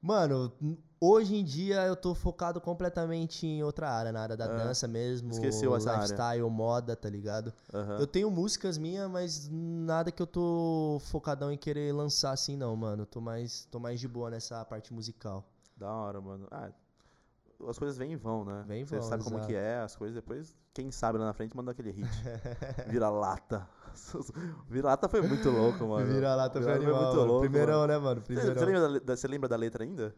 Mano, 0.00 0.50
hoje 0.98 1.36
em 1.36 1.44
dia 1.44 1.84
eu 1.84 1.94
tô 1.94 2.14
focado 2.14 2.62
completamente 2.62 3.46
em 3.46 3.62
outra 3.62 3.90
área, 3.90 4.10
na 4.10 4.22
área 4.22 4.36
da 4.36 4.46
Ah, 4.46 4.56
dança 4.56 4.88
mesmo. 4.88 5.30
esqueceu 5.32 5.76
essa 5.76 5.90
área. 5.92 6.02
lifestyle, 6.02 6.50
moda, 6.50 6.96
tá 6.96 7.10
ligado? 7.10 7.52
Aham. 7.74 7.98
Eu 7.98 8.06
tenho 8.06 8.30
músicas 8.30 8.78
minhas, 8.78 9.08
mas 9.10 9.48
nada 9.50 10.10
que 10.10 10.22
eu 10.22 10.26
tô 10.26 10.98
focadão 11.02 11.52
em 11.52 11.58
querer 11.58 11.92
lançar 11.92 12.32
assim, 12.32 12.56
não, 12.56 12.74
mano. 12.74 13.04
Tô 13.04 13.20
mais, 13.20 13.66
tô 13.70 13.78
mais 13.78 14.00
de 14.00 14.08
boa 14.08 14.30
nessa 14.30 14.64
parte 14.64 14.94
musical. 14.94 15.46
Da 15.82 15.90
hora, 15.92 16.20
mano. 16.20 16.46
Ah, 16.50 16.70
as 17.68 17.78
coisas 17.78 17.96
vêm 17.96 18.12
e 18.12 18.16
vão, 18.16 18.44
né? 18.44 18.64
Vem 18.66 18.82
e 18.82 18.86
Você 18.86 18.98
vão, 18.98 19.08
sabe 19.08 19.24
como 19.24 19.44
que 19.46 19.54
é, 19.54 19.78
as 19.80 19.94
coisas 19.96 20.14
depois, 20.14 20.56
quem 20.72 20.90
sabe 20.90 21.18
lá 21.18 21.26
na 21.26 21.32
frente 21.32 21.56
manda 21.56 21.70
aquele 21.72 21.90
hit. 21.90 22.08
Vira 22.88 23.08
lata. 23.08 23.68
Vira 24.68 24.86
lata 24.88 25.08
foi 25.08 25.22
muito 25.22 25.50
louco, 25.50 25.84
mano. 25.86 26.06
Vira 26.06 26.34
lá, 26.34 26.48
tá 26.48 26.58
Vira-lata 26.60 26.82
animal, 26.84 27.02
muito 27.02 27.16
mano. 27.16 27.26
louco, 27.32 27.40
Primeirão, 27.40 27.80
mano. 27.80 27.92
né, 27.92 27.98
mano? 27.98 28.20
Você, 28.20 28.26
Primeirão. 28.26 28.54
você 28.54 28.64
lembra 28.66 28.80
da, 28.80 28.88
le- 28.88 29.00
da- 29.00 29.16
você 29.16 29.28
lembra 29.28 29.48
da 29.48 29.56
letra 29.56 29.84
ainda? 29.84 30.14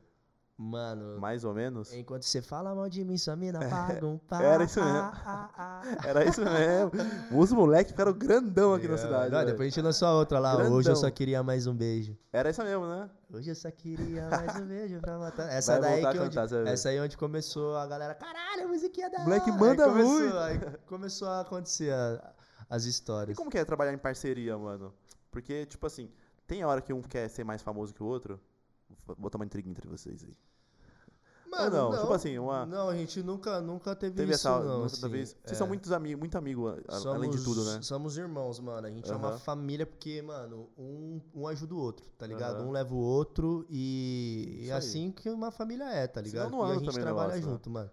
Mano, 0.56 1.18
Mais 1.18 1.44
ou 1.44 1.52
menos? 1.52 1.93
enquanto 1.93 2.22
você 2.22 2.40
fala 2.40 2.72
mal 2.76 2.89
de 2.89 3.05
mim, 3.05 3.18
sua 3.18 3.35
mina 3.35 3.59
paga 3.68 4.06
um 4.06 4.16
pá. 4.18 4.40
Era 4.40 4.62
isso 4.62 4.81
mesmo. 4.81 4.98
ah, 4.98 5.20
ah, 5.26 5.51
ah. 5.56 5.82
Era 6.06 6.24
isso 6.24 6.40
mesmo. 6.43 6.93
Os 7.36 7.51
moleques 7.51 7.90
ficaram 7.90 8.12
grandão 8.12 8.72
aqui 8.72 8.86
na 8.86 8.94
É, 8.94 8.98
cidade. 8.98 9.32
não, 9.32 9.44
depois 9.44 9.62
a 9.66 9.70
gente 9.70 9.81
lançou 9.82 10.06
a 10.06 10.12
outra 10.14 10.39
lá. 10.39 10.55
Hoje 10.55 10.64
eu 10.66 10.70
Grandão. 10.76 10.97
só 10.97 11.10
queria 11.10 11.43
mais 11.43 11.66
um 11.66 11.74
beijo. 11.74 12.16
Era 12.32 12.51
isso 12.51 12.62
mesmo, 12.62 12.86
né? 12.86 13.10
Hoje 13.32 13.51
eu 13.51 13.55
só 13.56 13.68
queria 13.72 14.28
mais 14.31 14.55
um 14.60 14.64
beijo 14.66 15.01
pra 15.01 15.18
matar. 15.18 15.48
Essa 15.52 15.81
Vai 15.81 15.90
daí 15.90 16.01
que 16.01 16.06
a 16.06 16.12
cantar, 16.12 16.44
onde, 16.44 16.68
essa 16.70 16.89
aí 16.89 17.01
onde 17.01 17.16
começou 17.16 17.76
a 17.76 17.85
galera, 17.89 18.14
caralho, 18.14 18.64
a 18.64 18.68
musiquinha 18.68 19.10
da 19.10 19.18
Moleque 19.24 19.51
hora." 19.51 19.59
manda 19.60 19.85
aí 19.86 19.90
começou, 19.90 20.20
muito. 20.20 20.39
Aí 20.39 20.60
começou 20.86 21.28
a 21.28 21.40
acontecer 21.40 21.93
a- 21.93 22.32
as 22.70 22.85
E 22.85 22.90
histórias. 22.90 23.36
como 23.36 23.51
que 23.51 23.59
é 23.59 23.64
trabalhar 23.64 23.93
em 23.93 23.98
parceria, 23.98 24.56
mano? 24.56 24.94
Porque, 25.32 25.66
tipo 25.66 25.85
assim, 25.85 26.09
tem 26.47 26.64
hora 26.64 26.81
que 26.81 26.93
um 26.93 27.02
quer 27.02 27.28
ser 27.28 27.43
mais 27.43 27.60
famoso 27.60 27.93
que 27.93 28.02
o 28.05 28.06
outro? 28.06 28.40
Vou 29.07 29.16
botar 29.16 29.39
uma 29.39 29.45
intriga 29.45 29.69
entre 29.69 29.89
vocês 29.89 30.25
aí. 30.25 30.37
Mano, 31.51 31.93
não? 31.93 32.01
Tipo 32.01 32.12
assim, 32.12 32.37
uma- 32.37 32.66
Não, 32.66 32.89
a 32.89 32.97
gente 32.97 33.23
nunca, 33.23 33.61
nunca 33.61 33.95
teve, 33.95 34.16
Teve 34.16 34.33
isso, 34.33 34.49
essa. 34.49 34.59
não. 34.59 34.81
nunca 34.81 34.87
assim, 34.87 35.09
vez. 35.09 35.29
Vocês 35.31 35.53
é. 35.53 35.55
são 35.55 35.69
muitos 35.69 35.93
amigos, 35.93 36.19
muito 36.19 36.37
amigo, 36.37 36.69
a- 36.69 36.77
além 37.11 37.31
de 37.31 37.45
tudo, 37.45 37.65
né? 37.65 37.81
Somos 37.81 38.19
irmãos, 38.19 38.59
mano. 38.59 38.85
A 38.87 38.91
gente 38.91 39.09
é 39.11 39.15
uma 39.15 39.39
família 39.39 39.87
porque, 39.87 40.21
mano, 40.21 40.69
um, 40.77 41.21
um 41.33 41.47
ajuda 41.47 41.75
o 41.75 41.79
outro, 41.79 42.07
tá 42.19 42.27
ligado? 42.27 42.57
Aham. 42.57 42.66
Um 42.66 42.71
leva 42.73 42.93
o 42.93 42.99
outro 42.99 43.65
e, 43.71 44.62
e 44.62 44.65
aí. 44.65 44.73
assim 44.73 45.12
que 45.12 45.31
uma 45.31 45.53
família 45.53 45.85
é, 45.85 46.09
tá 46.09 46.21
Senão 46.25 46.47
ligado? 46.47 46.51
não 46.51 46.69
e 46.69 46.71
a 46.73 46.75
gente 46.75 46.87
também 46.87 47.03
trabalha 47.03 47.29
negócio, 47.29 47.47
né? 47.47 47.53
junto, 47.53 47.71
mano. 47.71 47.91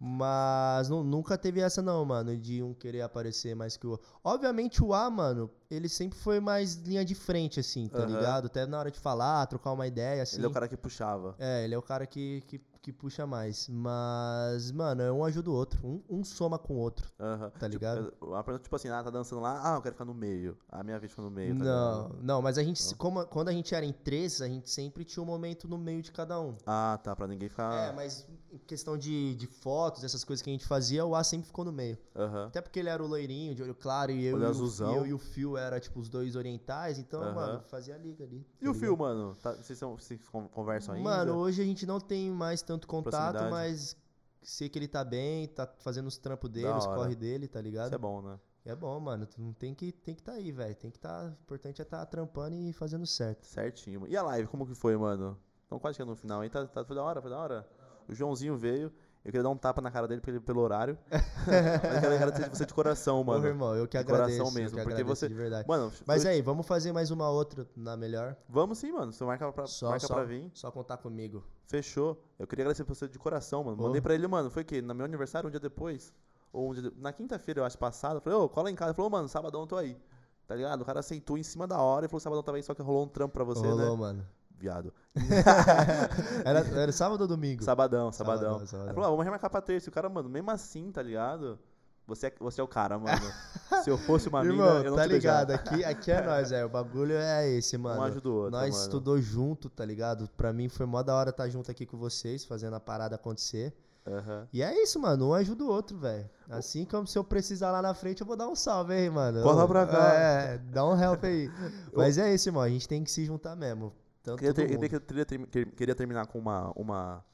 Mas 0.00 0.88
nu- 0.88 1.02
nunca 1.02 1.36
teve 1.36 1.60
essa 1.60 1.82
não, 1.82 2.04
mano, 2.04 2.36
de 2.36 2.62
um 2.62 2.72
querer 2.72 3.00
aparecer 3.02 3.54
mais 3.56 3.76
que 3.76 3.86
o 3.86 3.90
outro. 3.90 4.06
Obviamente 4.22 4.82
o 4.82 4.94
A, 4.94 5.10
mano, 5.10 5.50
ele 5.68 5.88
sempre 5.88 6.16
foi 6.16 6.38
mais 6.38 6.74
linha 6.76 7.04
de 7.04 7.14
frente, 7.16 7.58
assim, 7.58 7.88
tá 7.88 7.98
Aham. 7.98 8.06
ligado? 8.06 8.46
Até 8.46 8.64
na 8.64 8.78
hora 8.78 8.90
de 8.92 8.98
falar, 9.00 9.44
trocar 9.46 9.72
uma 9.72 9.86
ideia, 9.88 10.22
assim. 10.22 10.36
Ele 10.36 10.46
é 10.46 10.48
o 10.48 10.52
cara 10.52 10.68
que 10.68 10.76
puxava. 10.76 11.34
É, 11.38 11.64
ele 11.64 11.74
é 11.74 11.78
o 11.78 11.82
cara 11.82 12.06
que, 12.06 12.42
que, 12.46 12.60
que 12.82 12.92
puxa 12.92 13.26
mais. 13.26 13.68
Mas, 13.68 14.70
mano, 14.72 15.02
um 15.14 15.24
ajuda 15.24 15.50
o 15.50 15.54
outro. 15.54 15.78
Um, 15.86 16.02
um 16.08 16.24
soma 16.24 16.58
com 16.58 16.74
o 16.74 16.78
outro. 16.78 17.10
Tá 17.58 17.66
ligado? 17.68 18.10
Tipo, 18.10 18.34
a 18.34 18.42
pessoa, 18.42 18.58
tipo 18.60 18.76
assim, 18.76 18.88
ah, 18.88 19.02
tá 19.02 19.10
dançando 19.10 19.40
lá, 19.42 19.60
ah, 19.72 19.76
eu 19.76 19.82
quero 19.82 19.94
ficar 19.94 20.04
no 20.04 20.14
meio. 20.14 20.56
A 20.70 20.82
minha 20.82 20.98
vez 20.98 21.10
fica 21.12 21.22
no 21.22 21.30
meio, 21.30 21.56
tá 21.58 21.64
Não, 21.64 22.02
ligado? 22.08 22.18
não, 22.22 22.42
mas 22.42 22.58
a 22.58 22.62
gente, 22.62 22.94
como, 22.96 23.24
quando 23.26 23.48
a 23.48 23.52
gente 23.52 23.74
era 23.74 23.84
em 23.84 23.92
três, 23.92 24.40
a 24.40 24.46
gente 24.48 24.70
sempre 24.70 25.04
tinha 25.04 25.22
um 25.22 25.26
momento 25.26 25.68
no 25.68 25.76
meio 25.78 26.02
de 26.02 26.12
cada 26.12 26.40
um. 26.40 26.54
Ah, 26.66 26.98
tá, 27.02 27.14
pra 27.14 27.26
ninguém 27.26 27.48
ficar. 27.48 27.72
É, 27.74 27.92
mas 27.92 28.26
em 28.52 28.58
questão 28.58 28.96
de, 28.96 29.34
de 29.34 29.46
fotos, 29.46 30.04
essas 30.04 30.24
coisas 30.24 30.42
que 30.42 30.50
a 30.50 30.52
gente 30.52 30.66
fazia, 30.66 31.04
o 31.04 31.14
A 31.14 31.22
sempre 31.24 31.46
ficou 31.46 31.64
no 31.64 31.72
meio. 31.72 31.98
Aham. 32.16 32.46
Até 32.46 32.60
porque 32.60 32.78
ele 32.78 32.88
era 32.88 33.02
o 33.02 33.06
loirinho, 33.06 33.54
de 33.54 33.62
olho 33.62 33.74
claro, 33.74 34.10
e 34.12 34.24
eu, 34.24 34.34
Olho 34.36 34.44
e 34.44 34.46
o, 34.46 34.50
azulzão. 34.50 34.94
eu 34.96 35.06
e 35.06 35.12
o 35.14 35.18
Fio 35.18 35.56
era, 35.56 35.78
tipo, 35.80 35.98
os 36.00 36.08
dois 36.08 36.36
orientais, 36.36 36.98
então, 36.98 37.20
mano, 37.34 37.60
fazia 37.68 37.94
a 37.94 37.98
liga 37.98 38.24
ali. 38.24 38.38
E 38.38 38.40
tá 38.64 38.70
o 38.70 38.72
ligado? 38.72 38.74
Fio, 38.80 38.96
mano? 38.96 39.34
Tá- 39.42 39.54
vocês, 39.54 39.78
são, 39.78 39.96
vocês 39.96 40.20
con- 40.28 40.48
conversam 40.48 40.94
ainda? 40.94 41.08
Mano, 41.08 41.34
hoje 41.36 41.60
a 41.62 41.64
gente 41.64 41.86
não 41.86 42.00
tem 42.00 42.30
mais 42.30 42.62
tanto 42.68 42.86
contato, 42.86 43.32
Proximidade. 43.38 43.50
mas 43.50 43.96
sei 44.42 44.68
que 44.68 44.78
ele 44.78 44.86
tá 44.86 45.02
bem, 45.02 45.48
tá 45.48 45.66
fazendo 45.78 46.06
os 46.06 46.18
trampos 46.18 46.50
dele, 46.50 46.68
os 46.68 46.86
corre 46.86 47.16
dele, 47.16 47.48
tá 47.48 47.60
ligado? 47.62 47.86
Isso 47.86 47.94
é 47.94 47.98
bom, 47.98 48.20
né? 48.20 48.38
É 48.66 48.76
bom, 48.76 49.00
mano. 49.00 49.26
Tu 49.26 49.54
tem 49.58 49.74
que 49.74 49.90
tem 49.90 50.14
que 50.14 50.22
tá 50.22 50.32
aí, 50.32 50.52
velho. 50.52 50.74
Tem 50.74 50.90
que 50.90 50.98
tá. 50.98 51.24
O 51.24 51.42
importante 51.42 51.80
é 51.80 51.84
tá 51.84 52.04
trampando 52.04 52.54
e 52.54 52.70
fazendo 52.74 53.06
certo. 53.06 53.46
Certinho. 53.46 54.06
E 54.06 54.14
a 54.14 54.22
live, 54.22 54.46
como 54.48 54.66
que 54.66 54.74
foi, 54.74 54.94
mano? 54.98 55.38
Então 55.66 55.78
quase 55.78 55.96
chegando 55.96 56.10
no 56.10 56.16
final, 56.16 56.44
hein? 56.44 56.50
Tá, 56.50 56.66
tá, 56.66 56.84
foi 56.84 56.94
da 56.94 57.02
hora, 57.02 57.22
foi 57.22 57.30
da 57.30 57.38
hora. 57.38 57.68
O 58.06 58.14
Joãozinho 58.14 58.56
veio. 58.56 58.92
Eu 59.24 59.30
queria 59.32 59.42
dar 59.42 59.50
um 59.50 59.56
tapa 59.56 59.80
na 59.82 59.90
cara 59.90 60.08
dele 60.08 60.20
pelo, 60.20 60.40
pelo 60.40 60.60
horário. 60.62 60.96
Mas 61.10 61.94
eu 61.94 62.00
quero 62.00 62.14
agradecer 62.14 62.48
você 62.50 62.64
de 62.64 62.72
coração, 62.72 63.22
Mano, 63.24 63.46
irmão, 63.46 63.74
eu 63.74 63.86
que 63.86 63.98
de 63.98 64.04
coração 64.04 64.24
agradeço. 64.26 64.54
mesmo, 64.54 64.78
eu 64.78 64.84
que 64.84 64.88
porque 64.90 65.04
você- 65.04 65.28
de 65.28 65.34
verdade. 65.34 65.68
Mano, 65.68 65.92
Mas 66.06 66.22
foi- 66.22 66.32
aí, 66.32 66.40
vamos 66.42 66.66
fazer 66.66 66.92
mais 66.92 67.10
uma 67.10 67.28
outra 67.28 67.66
na 67.76 67.96
melhor. 67.96 68.36
vamos 68.48 68.78
sim, 68.78 68.90
mano. 68.92 69.12
Você 69.12 69.24
marca 69.24 69.52
pra, 69.52 69.66
Só, 69.66 69.90
marca 69.90 70.06
só, 70.06 70.14
pra 70.14 70.24
vir. 70.24 70.50
só 70.54 70.70
contar 70.70 70.96
comigo. 70.98 71.44
Fechou. 71.66 72.22
Eu 72.38 72.46
queria 72.46 72.62
agradecer 72.64 72.84
pra 72.84 72.94
você 72.94 73.06
de 73.08 73.18
coração, 73.18 73.64
mano. 73.64 73.76
Ô. 73.82 73.86
Mandei 73.88 74.00
pra 74.00 74.14
ele, 74.14 74.26
mano, 74.26 74.50
foi 74.50 74.62
o 74.62 74.64
quê? 74.64 74.80
No 74.80 74.94
meu 74.94 75.04
aniversário, 75.04 75.48
um 75.48 75.50
dia 75.50 75.60
depois? 75.60 76.12
Ou 76.52 76.70
um 76.70 76.72
dia 76.72 76.82
de- 76.90 76.92
Na 76.98 77.12
quinta-feira, 77.12 77.60
eu 77.60 77.64
acho, 77.64 77.76
passado. 77.76 78.16
Eu 78.16 78.20
falei, 78.22 78.38
ô, 78.38 78.48
cola 78.48 78.70
em 78.70 78.74
casa. 78.74 78.90
Ele 78.90 78.96
falou, 78.96 79.10
mano, 79.10 79.28
sabadão 79.28 79.60
eu 79.62 79.66
tô 79.66 79.76
aí. 79.76 79.98
Tá 80.46 80.54
ligado? 80.54 80.80
O 80.80 80.84
cara 80.86 81.00
aceitou 81.00 81.36
em 81.36 81.42
cima 81.42 81.66
da 81.66 81.78
hora 81.78 82.06
e 82.06 82.08
falou, 82.08 82.20
sabadão 82.20 82.42
tava 82.42 82.56
aí, 82.56 82.62
só 82.62 82.72
que 82.72 82.80
rolou 82.80 83.04
um 83.04 83.08
trampo 83.08 83.34
pra 83.34 83.44
você, 83.44 83.66
Rolou, 83.66 83.90
né? 83.90 83.96
mano. 84.00 84.26
Viado. 84.58 84.92
Era, 86.44 86.60
era 86.82 86.92
sábado 86.92 87.20
ou 87.22 87.26
domingo? 87.28 87.62
Sabadão, 87.62 88.10
sabadão. 88.12 88.40
Sabadão, 88.42 88.60
Aí 88.60 88.66
sabadão. 88.66 88.94
falou, 88.94 89.06
ah, 89.06 89.10
vamos 89.10 89.24
remarcar 89.24 89.50
pra 89.50 89.60
terça. 89.60 89.88
E 89.88 89.90
o 89.90 89.92
cara, 89.92 90.08
mano, 90.08 90.28
mesmo 90.28 90.50
assim, 90.50 90.90
tá 90.90 91.02
ligado? 91.02 91.58
Você 92.06 92.28
é, 92.28 92.34
você 92.40 92.60
é 92.60 92.64
o 92.64 92.68
cara, 92.68 92.98
mano. 92.98 93.20
Se 93.84 93.90
eu 93.90 93.98
fosse 93.98 94.28
uma 94.28 94.42
mina, 94.42 94.54
Irmão, 94.54 94.78
eu 94.78 94.90
não 94.90 94.96
tá 94.96 95.04
ligado? 95.06 95.50
Aqui, 95.50 95.84
aqui 95.84 96.10
é 96.10 96.22
nós, 96.22 96.50
é. 96.52 96.64
O 96.64 96.68
bagulho 96.68 97.14
é 97.14 97.48
esse, 97.50 97.76
mano. 97.76 98.00
Um 98.00 98.04
ajuda 98.04 98.28
o 98.28 98.34
outro, 98.34 98.50
Nós 98.52 98.70
mano. 98.70 98.82
estudou 98.82 99.20
junto, 99.20 99.68
tá 99.68 99.84
ligado? 99.84 100.28
Pra 100.36 100.52
mim 100.52 100.68
foi 100.68 100.86
mó 100.86 101.02
da 101.02 101.14
hora 101.14 101.30
estar 101.30 101.48
junto 101.50 101.70
aqui 101.70 101.84
com 101.84 101.98
vocês, 101.98 102.44
fazendo 102.44 102.74
a 102.74 102.80
parada 102.80 103.14
acontecer. 103.16 103.74
Aham. 104.06 104.48
E 104.54 104.62
é 104.62 104.82
isso, 104.82 104.98
mano. 104.98 105.28
Um 105.28 105.34
ajuda 105.34 105.64
o 105.64 105.68
outro, 105.68 105.98
velho. 105.98 106.28
Assim 106.48 106.86
como 106.86 107.06
se 107.06 107.18
eu 107.18 107.22
precisar 107.22 107.70
lá 107.70 107.82
na 107.82 107.92
frente, 107.92 108.22
eu 108.22 108.26
vou 108.26 108.36
dar 108.36 108.48
um 108.48 108.56
salve 108.56 108.94
aí, 108.94 109.10
mano. 109.10 109.40
Eu- 109.40 109.68
pra 109.68 109.86
cá. 109.86 110.14
É, 110.14 110.58
dá 110.58 110.86
um 110.86 110.98
help 110.98 111.22
aí. 111.24 111.50
Mas 111.92 112.16
é 112.16 112.32
isso, 112.32 112.48
irmão. 112.48 112.62
A 112.62 112.70
gente 112.70 112.88
tem 112.88 113.04
que 113.04 113.10
se 113.10 113.22
juntar 113.26 113.54
mesmo. 113.54 113.92
Tanto 114.22 114.38
Queria, 114.38 114.54
ter- 114.54 114.66
queria, 114.68 115.00
queria 115.00 115.24
ter- 115.24 115.66
queria 115.72 115.94
terminar 115.94 116.26
com 116.26 116.38
uma. 116.38 116.72
Uma. 116.76 117.24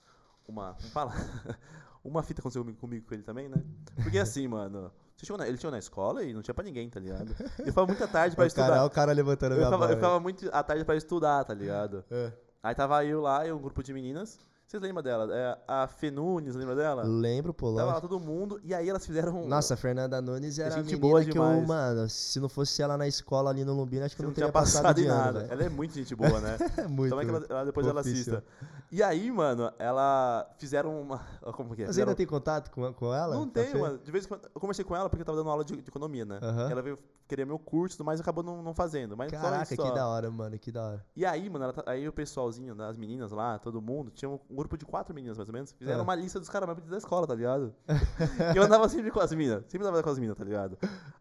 Uma. 0.47 0.75
Fala? 0.93 1.13
uma 2.05 2.23
fita 2.23 2.41
aconteceu 2.41 2.63
comigo, 2.63 2.79
comigo 2.79 3.07
com 3.07 3.15
ele 3.15 3.23
também, 3.23 3.49
né? 3.49 3.57
Porque 4.03 4.19
assim, 4.19 4.47
mano. 4.49 4.93
Na- 5.39 5.49
ele 5.49 5.57
chegou 5.57 5.71
na 5.71 5.79
escola 5.79 6.23
e 6.23 6.35
não 6.35 6.43
tinha 6.43 6.53
pra 6.53 6.63
ninguém, 6.65 6.91
tá 6.91 7.01
ligado? 7.01 7.35
Eu 7.59 7.67
ficava 7.67 7.87
muita 7.87 8.07
tarde 8.07 8.37
pra 8.37 8.45
o 8.47 8.51
cara, 8.53 8.67
estudar. 8.69 8.85
o 8.85 8.91
cara 8.91 9.13
levantando 9.13 9.53
a 9.53 9.55
Eu 9.55 9.59
minha 9.59 9.71
ficava, 9.71 9.91
eu 9.93 9.97
ficava 9.97 10.21
muito 10.21 10.51
à 10.53 10.63
tarde 10.63 10.85
pra 10.85 10.97
estudar, 10.97 11.45
tá 11.45 11.55
ligado? 11.55 12.05
É. 12.11 12.31
Aí 12.63 12.75
tava 12.75 13.03
eu 13.07 13.23
lá 13.23 13.47
e 13.47 13.53
um 13.53 13.59
grupo 13.59 13.83
de 13.83 13.93
meninas. 13.95 14.39
Vocês 14.75 14.83
lembram 14.83 15.05
dela? 15.05 15.29
É, 15.33 15.57
a 15.69 15.87
Fê 15.87 16.11
Nunes, 16.11 16.57
lembra 16.57 16.75
dela? 16.75 17.05
Lembro, 17.05 17.55
pô, 17.55 17.73
Tava 17.77 17.93
lá 17.93 18.01
todo 18.01 18.19
mundo. 18.19 18.61
E 18.65 18.75
aí 18.75 18.89
elas 18.89 19.07
fizeram. 19.07 19.47
Nossa, 19.47 19.75
a 19.75 19.77
Fernanda 19.77 20.21
Nunes 20.21 20.59
era 20.59 20.83
gente 20.83 20.97
boa 20.97 21.23
que 21.23 21.29
eu, 21.31 21.33
demais. 21.35 21.65
mano, 21.69 22.09
se 22.11 22.41
não 22.41 22.49
fosse 22.49 22.83
ela 22.83 22.99
na 22.99 23.07
escola 23.07 23.51
ali 23.51 23.65
no 23.65 23.73
Lumbino, 23.73 24.05
acho 24.05 24.17
que 24.17 24.23
eu 24.23 24.25
não 24.25 24.31
não 24.31 24.35
tinha 24.35 24.47
teria 24.47 24.53
passado, 24.53 24.83
passado 24.83 24.99
em 24.99 25.03
de 25.05 25.09
ano, 25.09 25.19
nada. 25.21 25.39
velho. 25.43 25.53
Ela 25.53 25.63
é 25.63 25.69
muito 25.69 25.95
gente 25.95 26.13
boa, 26.17 26.41
né? 26.41 26.57
É 26.77 26.89
muito. 26.89 27.11
Tomara 27.11 27.29
que 27.29 27.35
ela, 27.37 27.47
ela- 27.49 27.65
depois 27.67 27.87
ela 27.87 28.01
assista. 28.01 28.43
E 28.91 29.01
aí, 29.01 29.31
mano, 29.31 29.73
ela 29.79 30.49
fizeram 30.59 31.01
uma. 31.01 31.19
Como 31.55 31.75
que 31.77 31.83
é? 31.83 31.87
Você 31.87 31.93
Fizeram- 31.93 32.09
ainda 32.11 32.17
tem 32.17 32.27
contato 32.27 32.71
com, 32.73 32.93
com 32.93 33.15
ela? 33.15 33.37
Não 33.37 33.49
tenho, 33.49 33.79
mano. 33.79 33.99
De 33.99 34.11
vez 34.11 34.25
em 34.25 34.29
quando. 34.29 34.49
Eu 34.53 34.61
conversei 34.61 34.85
com 34.85 34.97
ela 34.97 35.09
porque 35.09 35.23
eu 35.23 35.27
tava 35.27 35.39
dando 35.39 35.51
aula 35.51 35.65
de, 35.65 35.77
de 35.77 35.89
economia, 35.89 36.25
né? 36.25 36.41
E 36.69 36.73
ela 36.73 36.83
veio 36.83 36.99
querer 37.29 37.47
meu 37.47 37.59
curso 37.59 37.95
e 37.95 37.97
tudo 37.99 38.07
mais 38.07 38.19
e 38.19 38.23
acabou 38.23 38.43
não, 38.43 38.61
não 38.63 38.75
fazendo. 38.75 39.17
Mas 39.17 39.31
só 39.31 39.39
Caraca, 39.39 39.63
isso, 39.63 39.77
que 39.77 39.89
só. 39.89 39.95
da 39.95 40.07
hora, 40.09 40.31
mano, 40.33 40.59
que 40.59 40.73
da 40.73 40.83
hora. 40.85 41.07
E 41.17 41.25
aí, 41.25 41.49
mano, 41.49 41.65
ela 41.65 41.73
tá- 41.73 41.85
aí 41.87 42.07
o 42.09 42.13
pessoalzinho, 42.13 42.75
das 42.75 42.97
meninas 42.99 43.31
lá, 43.31 43.59
todo 43.59 43.81
mundo, 43.81 44.11
tinha 44.11 44.29
um 44.29 44.39
grupo 44.65 44.79
de 44.79 44.85
quatro 44.87 45.15
meninas, 45.15 45.37
mais 45.37 45.49
ou 45.49 45.53
menos, 45.53 45.73
fizeram 45.73 46.01
É. 46.01 46.03
uma 46.03 46.15
lista 46.15 46.41
dos 46.41 46.49
caras 46.49 46.67
mais 46.67 46.79
da 46.89 46.97
escola, 46.97 47.27
tá 47.27 47.35
ligado? 47.35 47.75
e 48.55 48.57
eu 48.57 48.63
andava 48.63 48.89
sempre 48.89 49.11
com 49.11 49.21
as 49.21 49.31
minas, 49.33 49.63
sempre 49.69 49.87
andava 49.87 50.03
com 50.03 50.09
as 50.11 50.19
minas, 50.19 50.37
tá 50.37 50.43
ligado? 50.45 50.79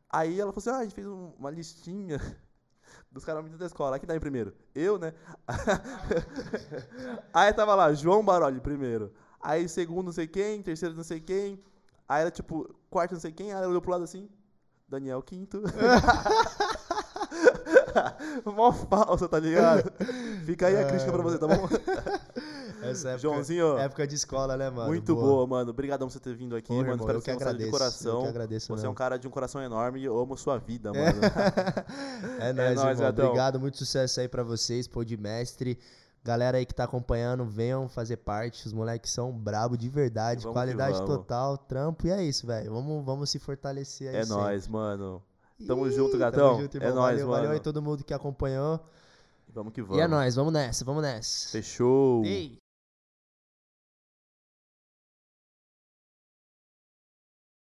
Aí 0.10 0.40
ela 0.40 0.54
falou 0.54 0.60
assim, 0.62 0.70
ah, 0.70 0.78
a 0.80 0.84
gente 0.84 0.96
fez 0.96 1.06
um- 1.06 1.34
uma 1.38 1.50
listinha 1.52 2.22
dos 3.12 3.26
caras 3.26 3.44
mais 3.44 3.58
da 3.58 3.66
escola. 3.66 3.98
Aqui 3.98 4.08
tá 4.08 4.16
em 4.16 4.20
primeiro. 4.20 4.54
Eu, 4.74 4.98
né? 4.98 5.14
aí 7.34 7.52
tava 7.54 7.76
lá, 7.76 7.94
João 7.94 8.24
Baroli 8.24 8.62
primeiro. 8.62 9.12
Aí 9.42 9.68
segundo 9.68 10.06
não 10.06 10.14
sei 10.14 10.26
quem, 10.28 10.62
terceiro 10.62 10.96
não 10.96 11.04
sei 11.04 11.20
quem. 11.20 11.60
Aí 12.08 12.22
era 12.22 12.32
tipo, 12.32 12.74
quarto 12.90 13.12
não 13.14 13.20
sei 13.20 13.32
quem, 13.34 13.52
aí 13.52 13.58
ela 13.58 13.68
olhou 13.68 13.82
pro 13.82 13.92
lado 13.92 14.04
assim, 14.06 14.30
Daniel 14.88 15.22
quinto. 15.22 15.62
Mó 18.46 18.72
falsa, 18.72 19.28
tá 19.28 19.40
ligado? 19.40 19.92
Fica 20.46 20.68
aí 20.68 20.78
a 20.78 20.86
crítica 20.88 21.12
pra 21.12 21.22
você, 21.22 21.38
tá 21.38 21.48
bom? 21.48 21.68
Essa 22.90 23.10
época, 23.10 23.22
Joãozinho, 23.22 23.78
época 23.78 24.08
de 24.08 24.16
escola, 24.16 24.56
né, 24.58 24.70
mano? 24.70 24.88
muito 24.88 25.16
boa, 25.16 25.46
mano. 25.48 25.70
Obrigadão 25.72 26.08
por 26.08 26.14
você 26.14 26.20
ter 26.20 26.36
vindo 26.36 26.56
aqui, 26.56 26.68
Pô, 26.68 26.76
mano. 26.76 26.86
irmão, 26.92 26.98
Espero 26.98 27.18
eu 27.18 27.22
que 27.22 27.26
que 27.26 27.32
você 27.32 27.34
gostado 27.46 27.58
de 27.58 27.64
agradeço. 27.66 27.76
Eu 27.76 28.12
coração. 28.12 28.22
que 28.24 28.28
agradeço 28.30 28.68
Você 28.68 28.72
é 28.74 28.76
mesmo. 28.76 28.92
um 28.92 28.96
cara 28.96 29.18
de 29.18 29.28
um 29.28 29.32
coração 29.32 29.62
enorme 29.62 30.00
e 30.00 30.06
eu 30.06 30.18
amo 30.20 30.38
sua 30.38 30.58
vida, 30.58 30.92
mano. 30.94 31.20
É 32.40 32.54
nóis, 32.54 32.76
nóis, 32.76 33.00
irmão. 33.00 33.26
Obrigado, 33.26 33.60
muito 33.60 33.78
sucesso 33.78 34.20
aí 34.20 34.28
pra 34.28 34.44
vocês, 34.44 34.88
pô 34.88 35.04
de 35.04 35.18
mestre. 35.18 35.78
Galera 36.26 36.58
aí 36.58 36.66
que 36.66 36.74
tá 36.74 36.86
acompanhando, 36.86 37.44
venham 37.46 37.90
fazer 37.90 38.16
parte. 38.18 38.66
Os 38.66 38.72
moleques 38.72 39.12
são 39.12 39.32
brabo 39.32 39.78
de 39.78 39.90
verdade, 39.90 40.44
Vamos 40.44 40.54
qualidade 40.56 41.06
total, 41.06 41.58
trampo. 41.58 42.08
E 42.08 42.12
é 42.12 42.24
isso, 42.24 42.48
velho. 42.48 42.72
Vamos, 42.72 43.06
vamos 43.06 43.30
se 43.30 43.40
fortalecer 43.40 44.08
aí. 44.10 44.16
é 44.16 44.24
sempre. 44.24 44.42
nóis, 44.42 44.68
mano. 44.68 45.22
Tamo 45.68 45.86
Ih, 45.88 45.92
junto, 45.92 46.18
gatão. 46.18 46.52
Tamo 46.52 46.62
junto, 46.62 46.78
É 46.78 46.80
irmão. 46.80 46.96
nóis, 46.96 47.16
valeu, 47.18 47.28
valeu 47.28 47.44
mano. 47.44 47.54
aí 47.56 47.60
todo 47.60 47.82
mundo 47.82 48.04
que 48.06 48.14
acompanhou. 48.14 48.80
Vamos 49.54 49.74
que 49.74 49.82
vamos. 49.82 49.98
E 49.98 50.02
é 50.02 50.08
nóis, 50.08 50.34
vamos 50.36 50.54
nessa, 50.54 50.86
vamos 50.86 51.04
nessa. 51.04 51.50
Fechou. 51.50 52.24
Ei. 52.26 52.58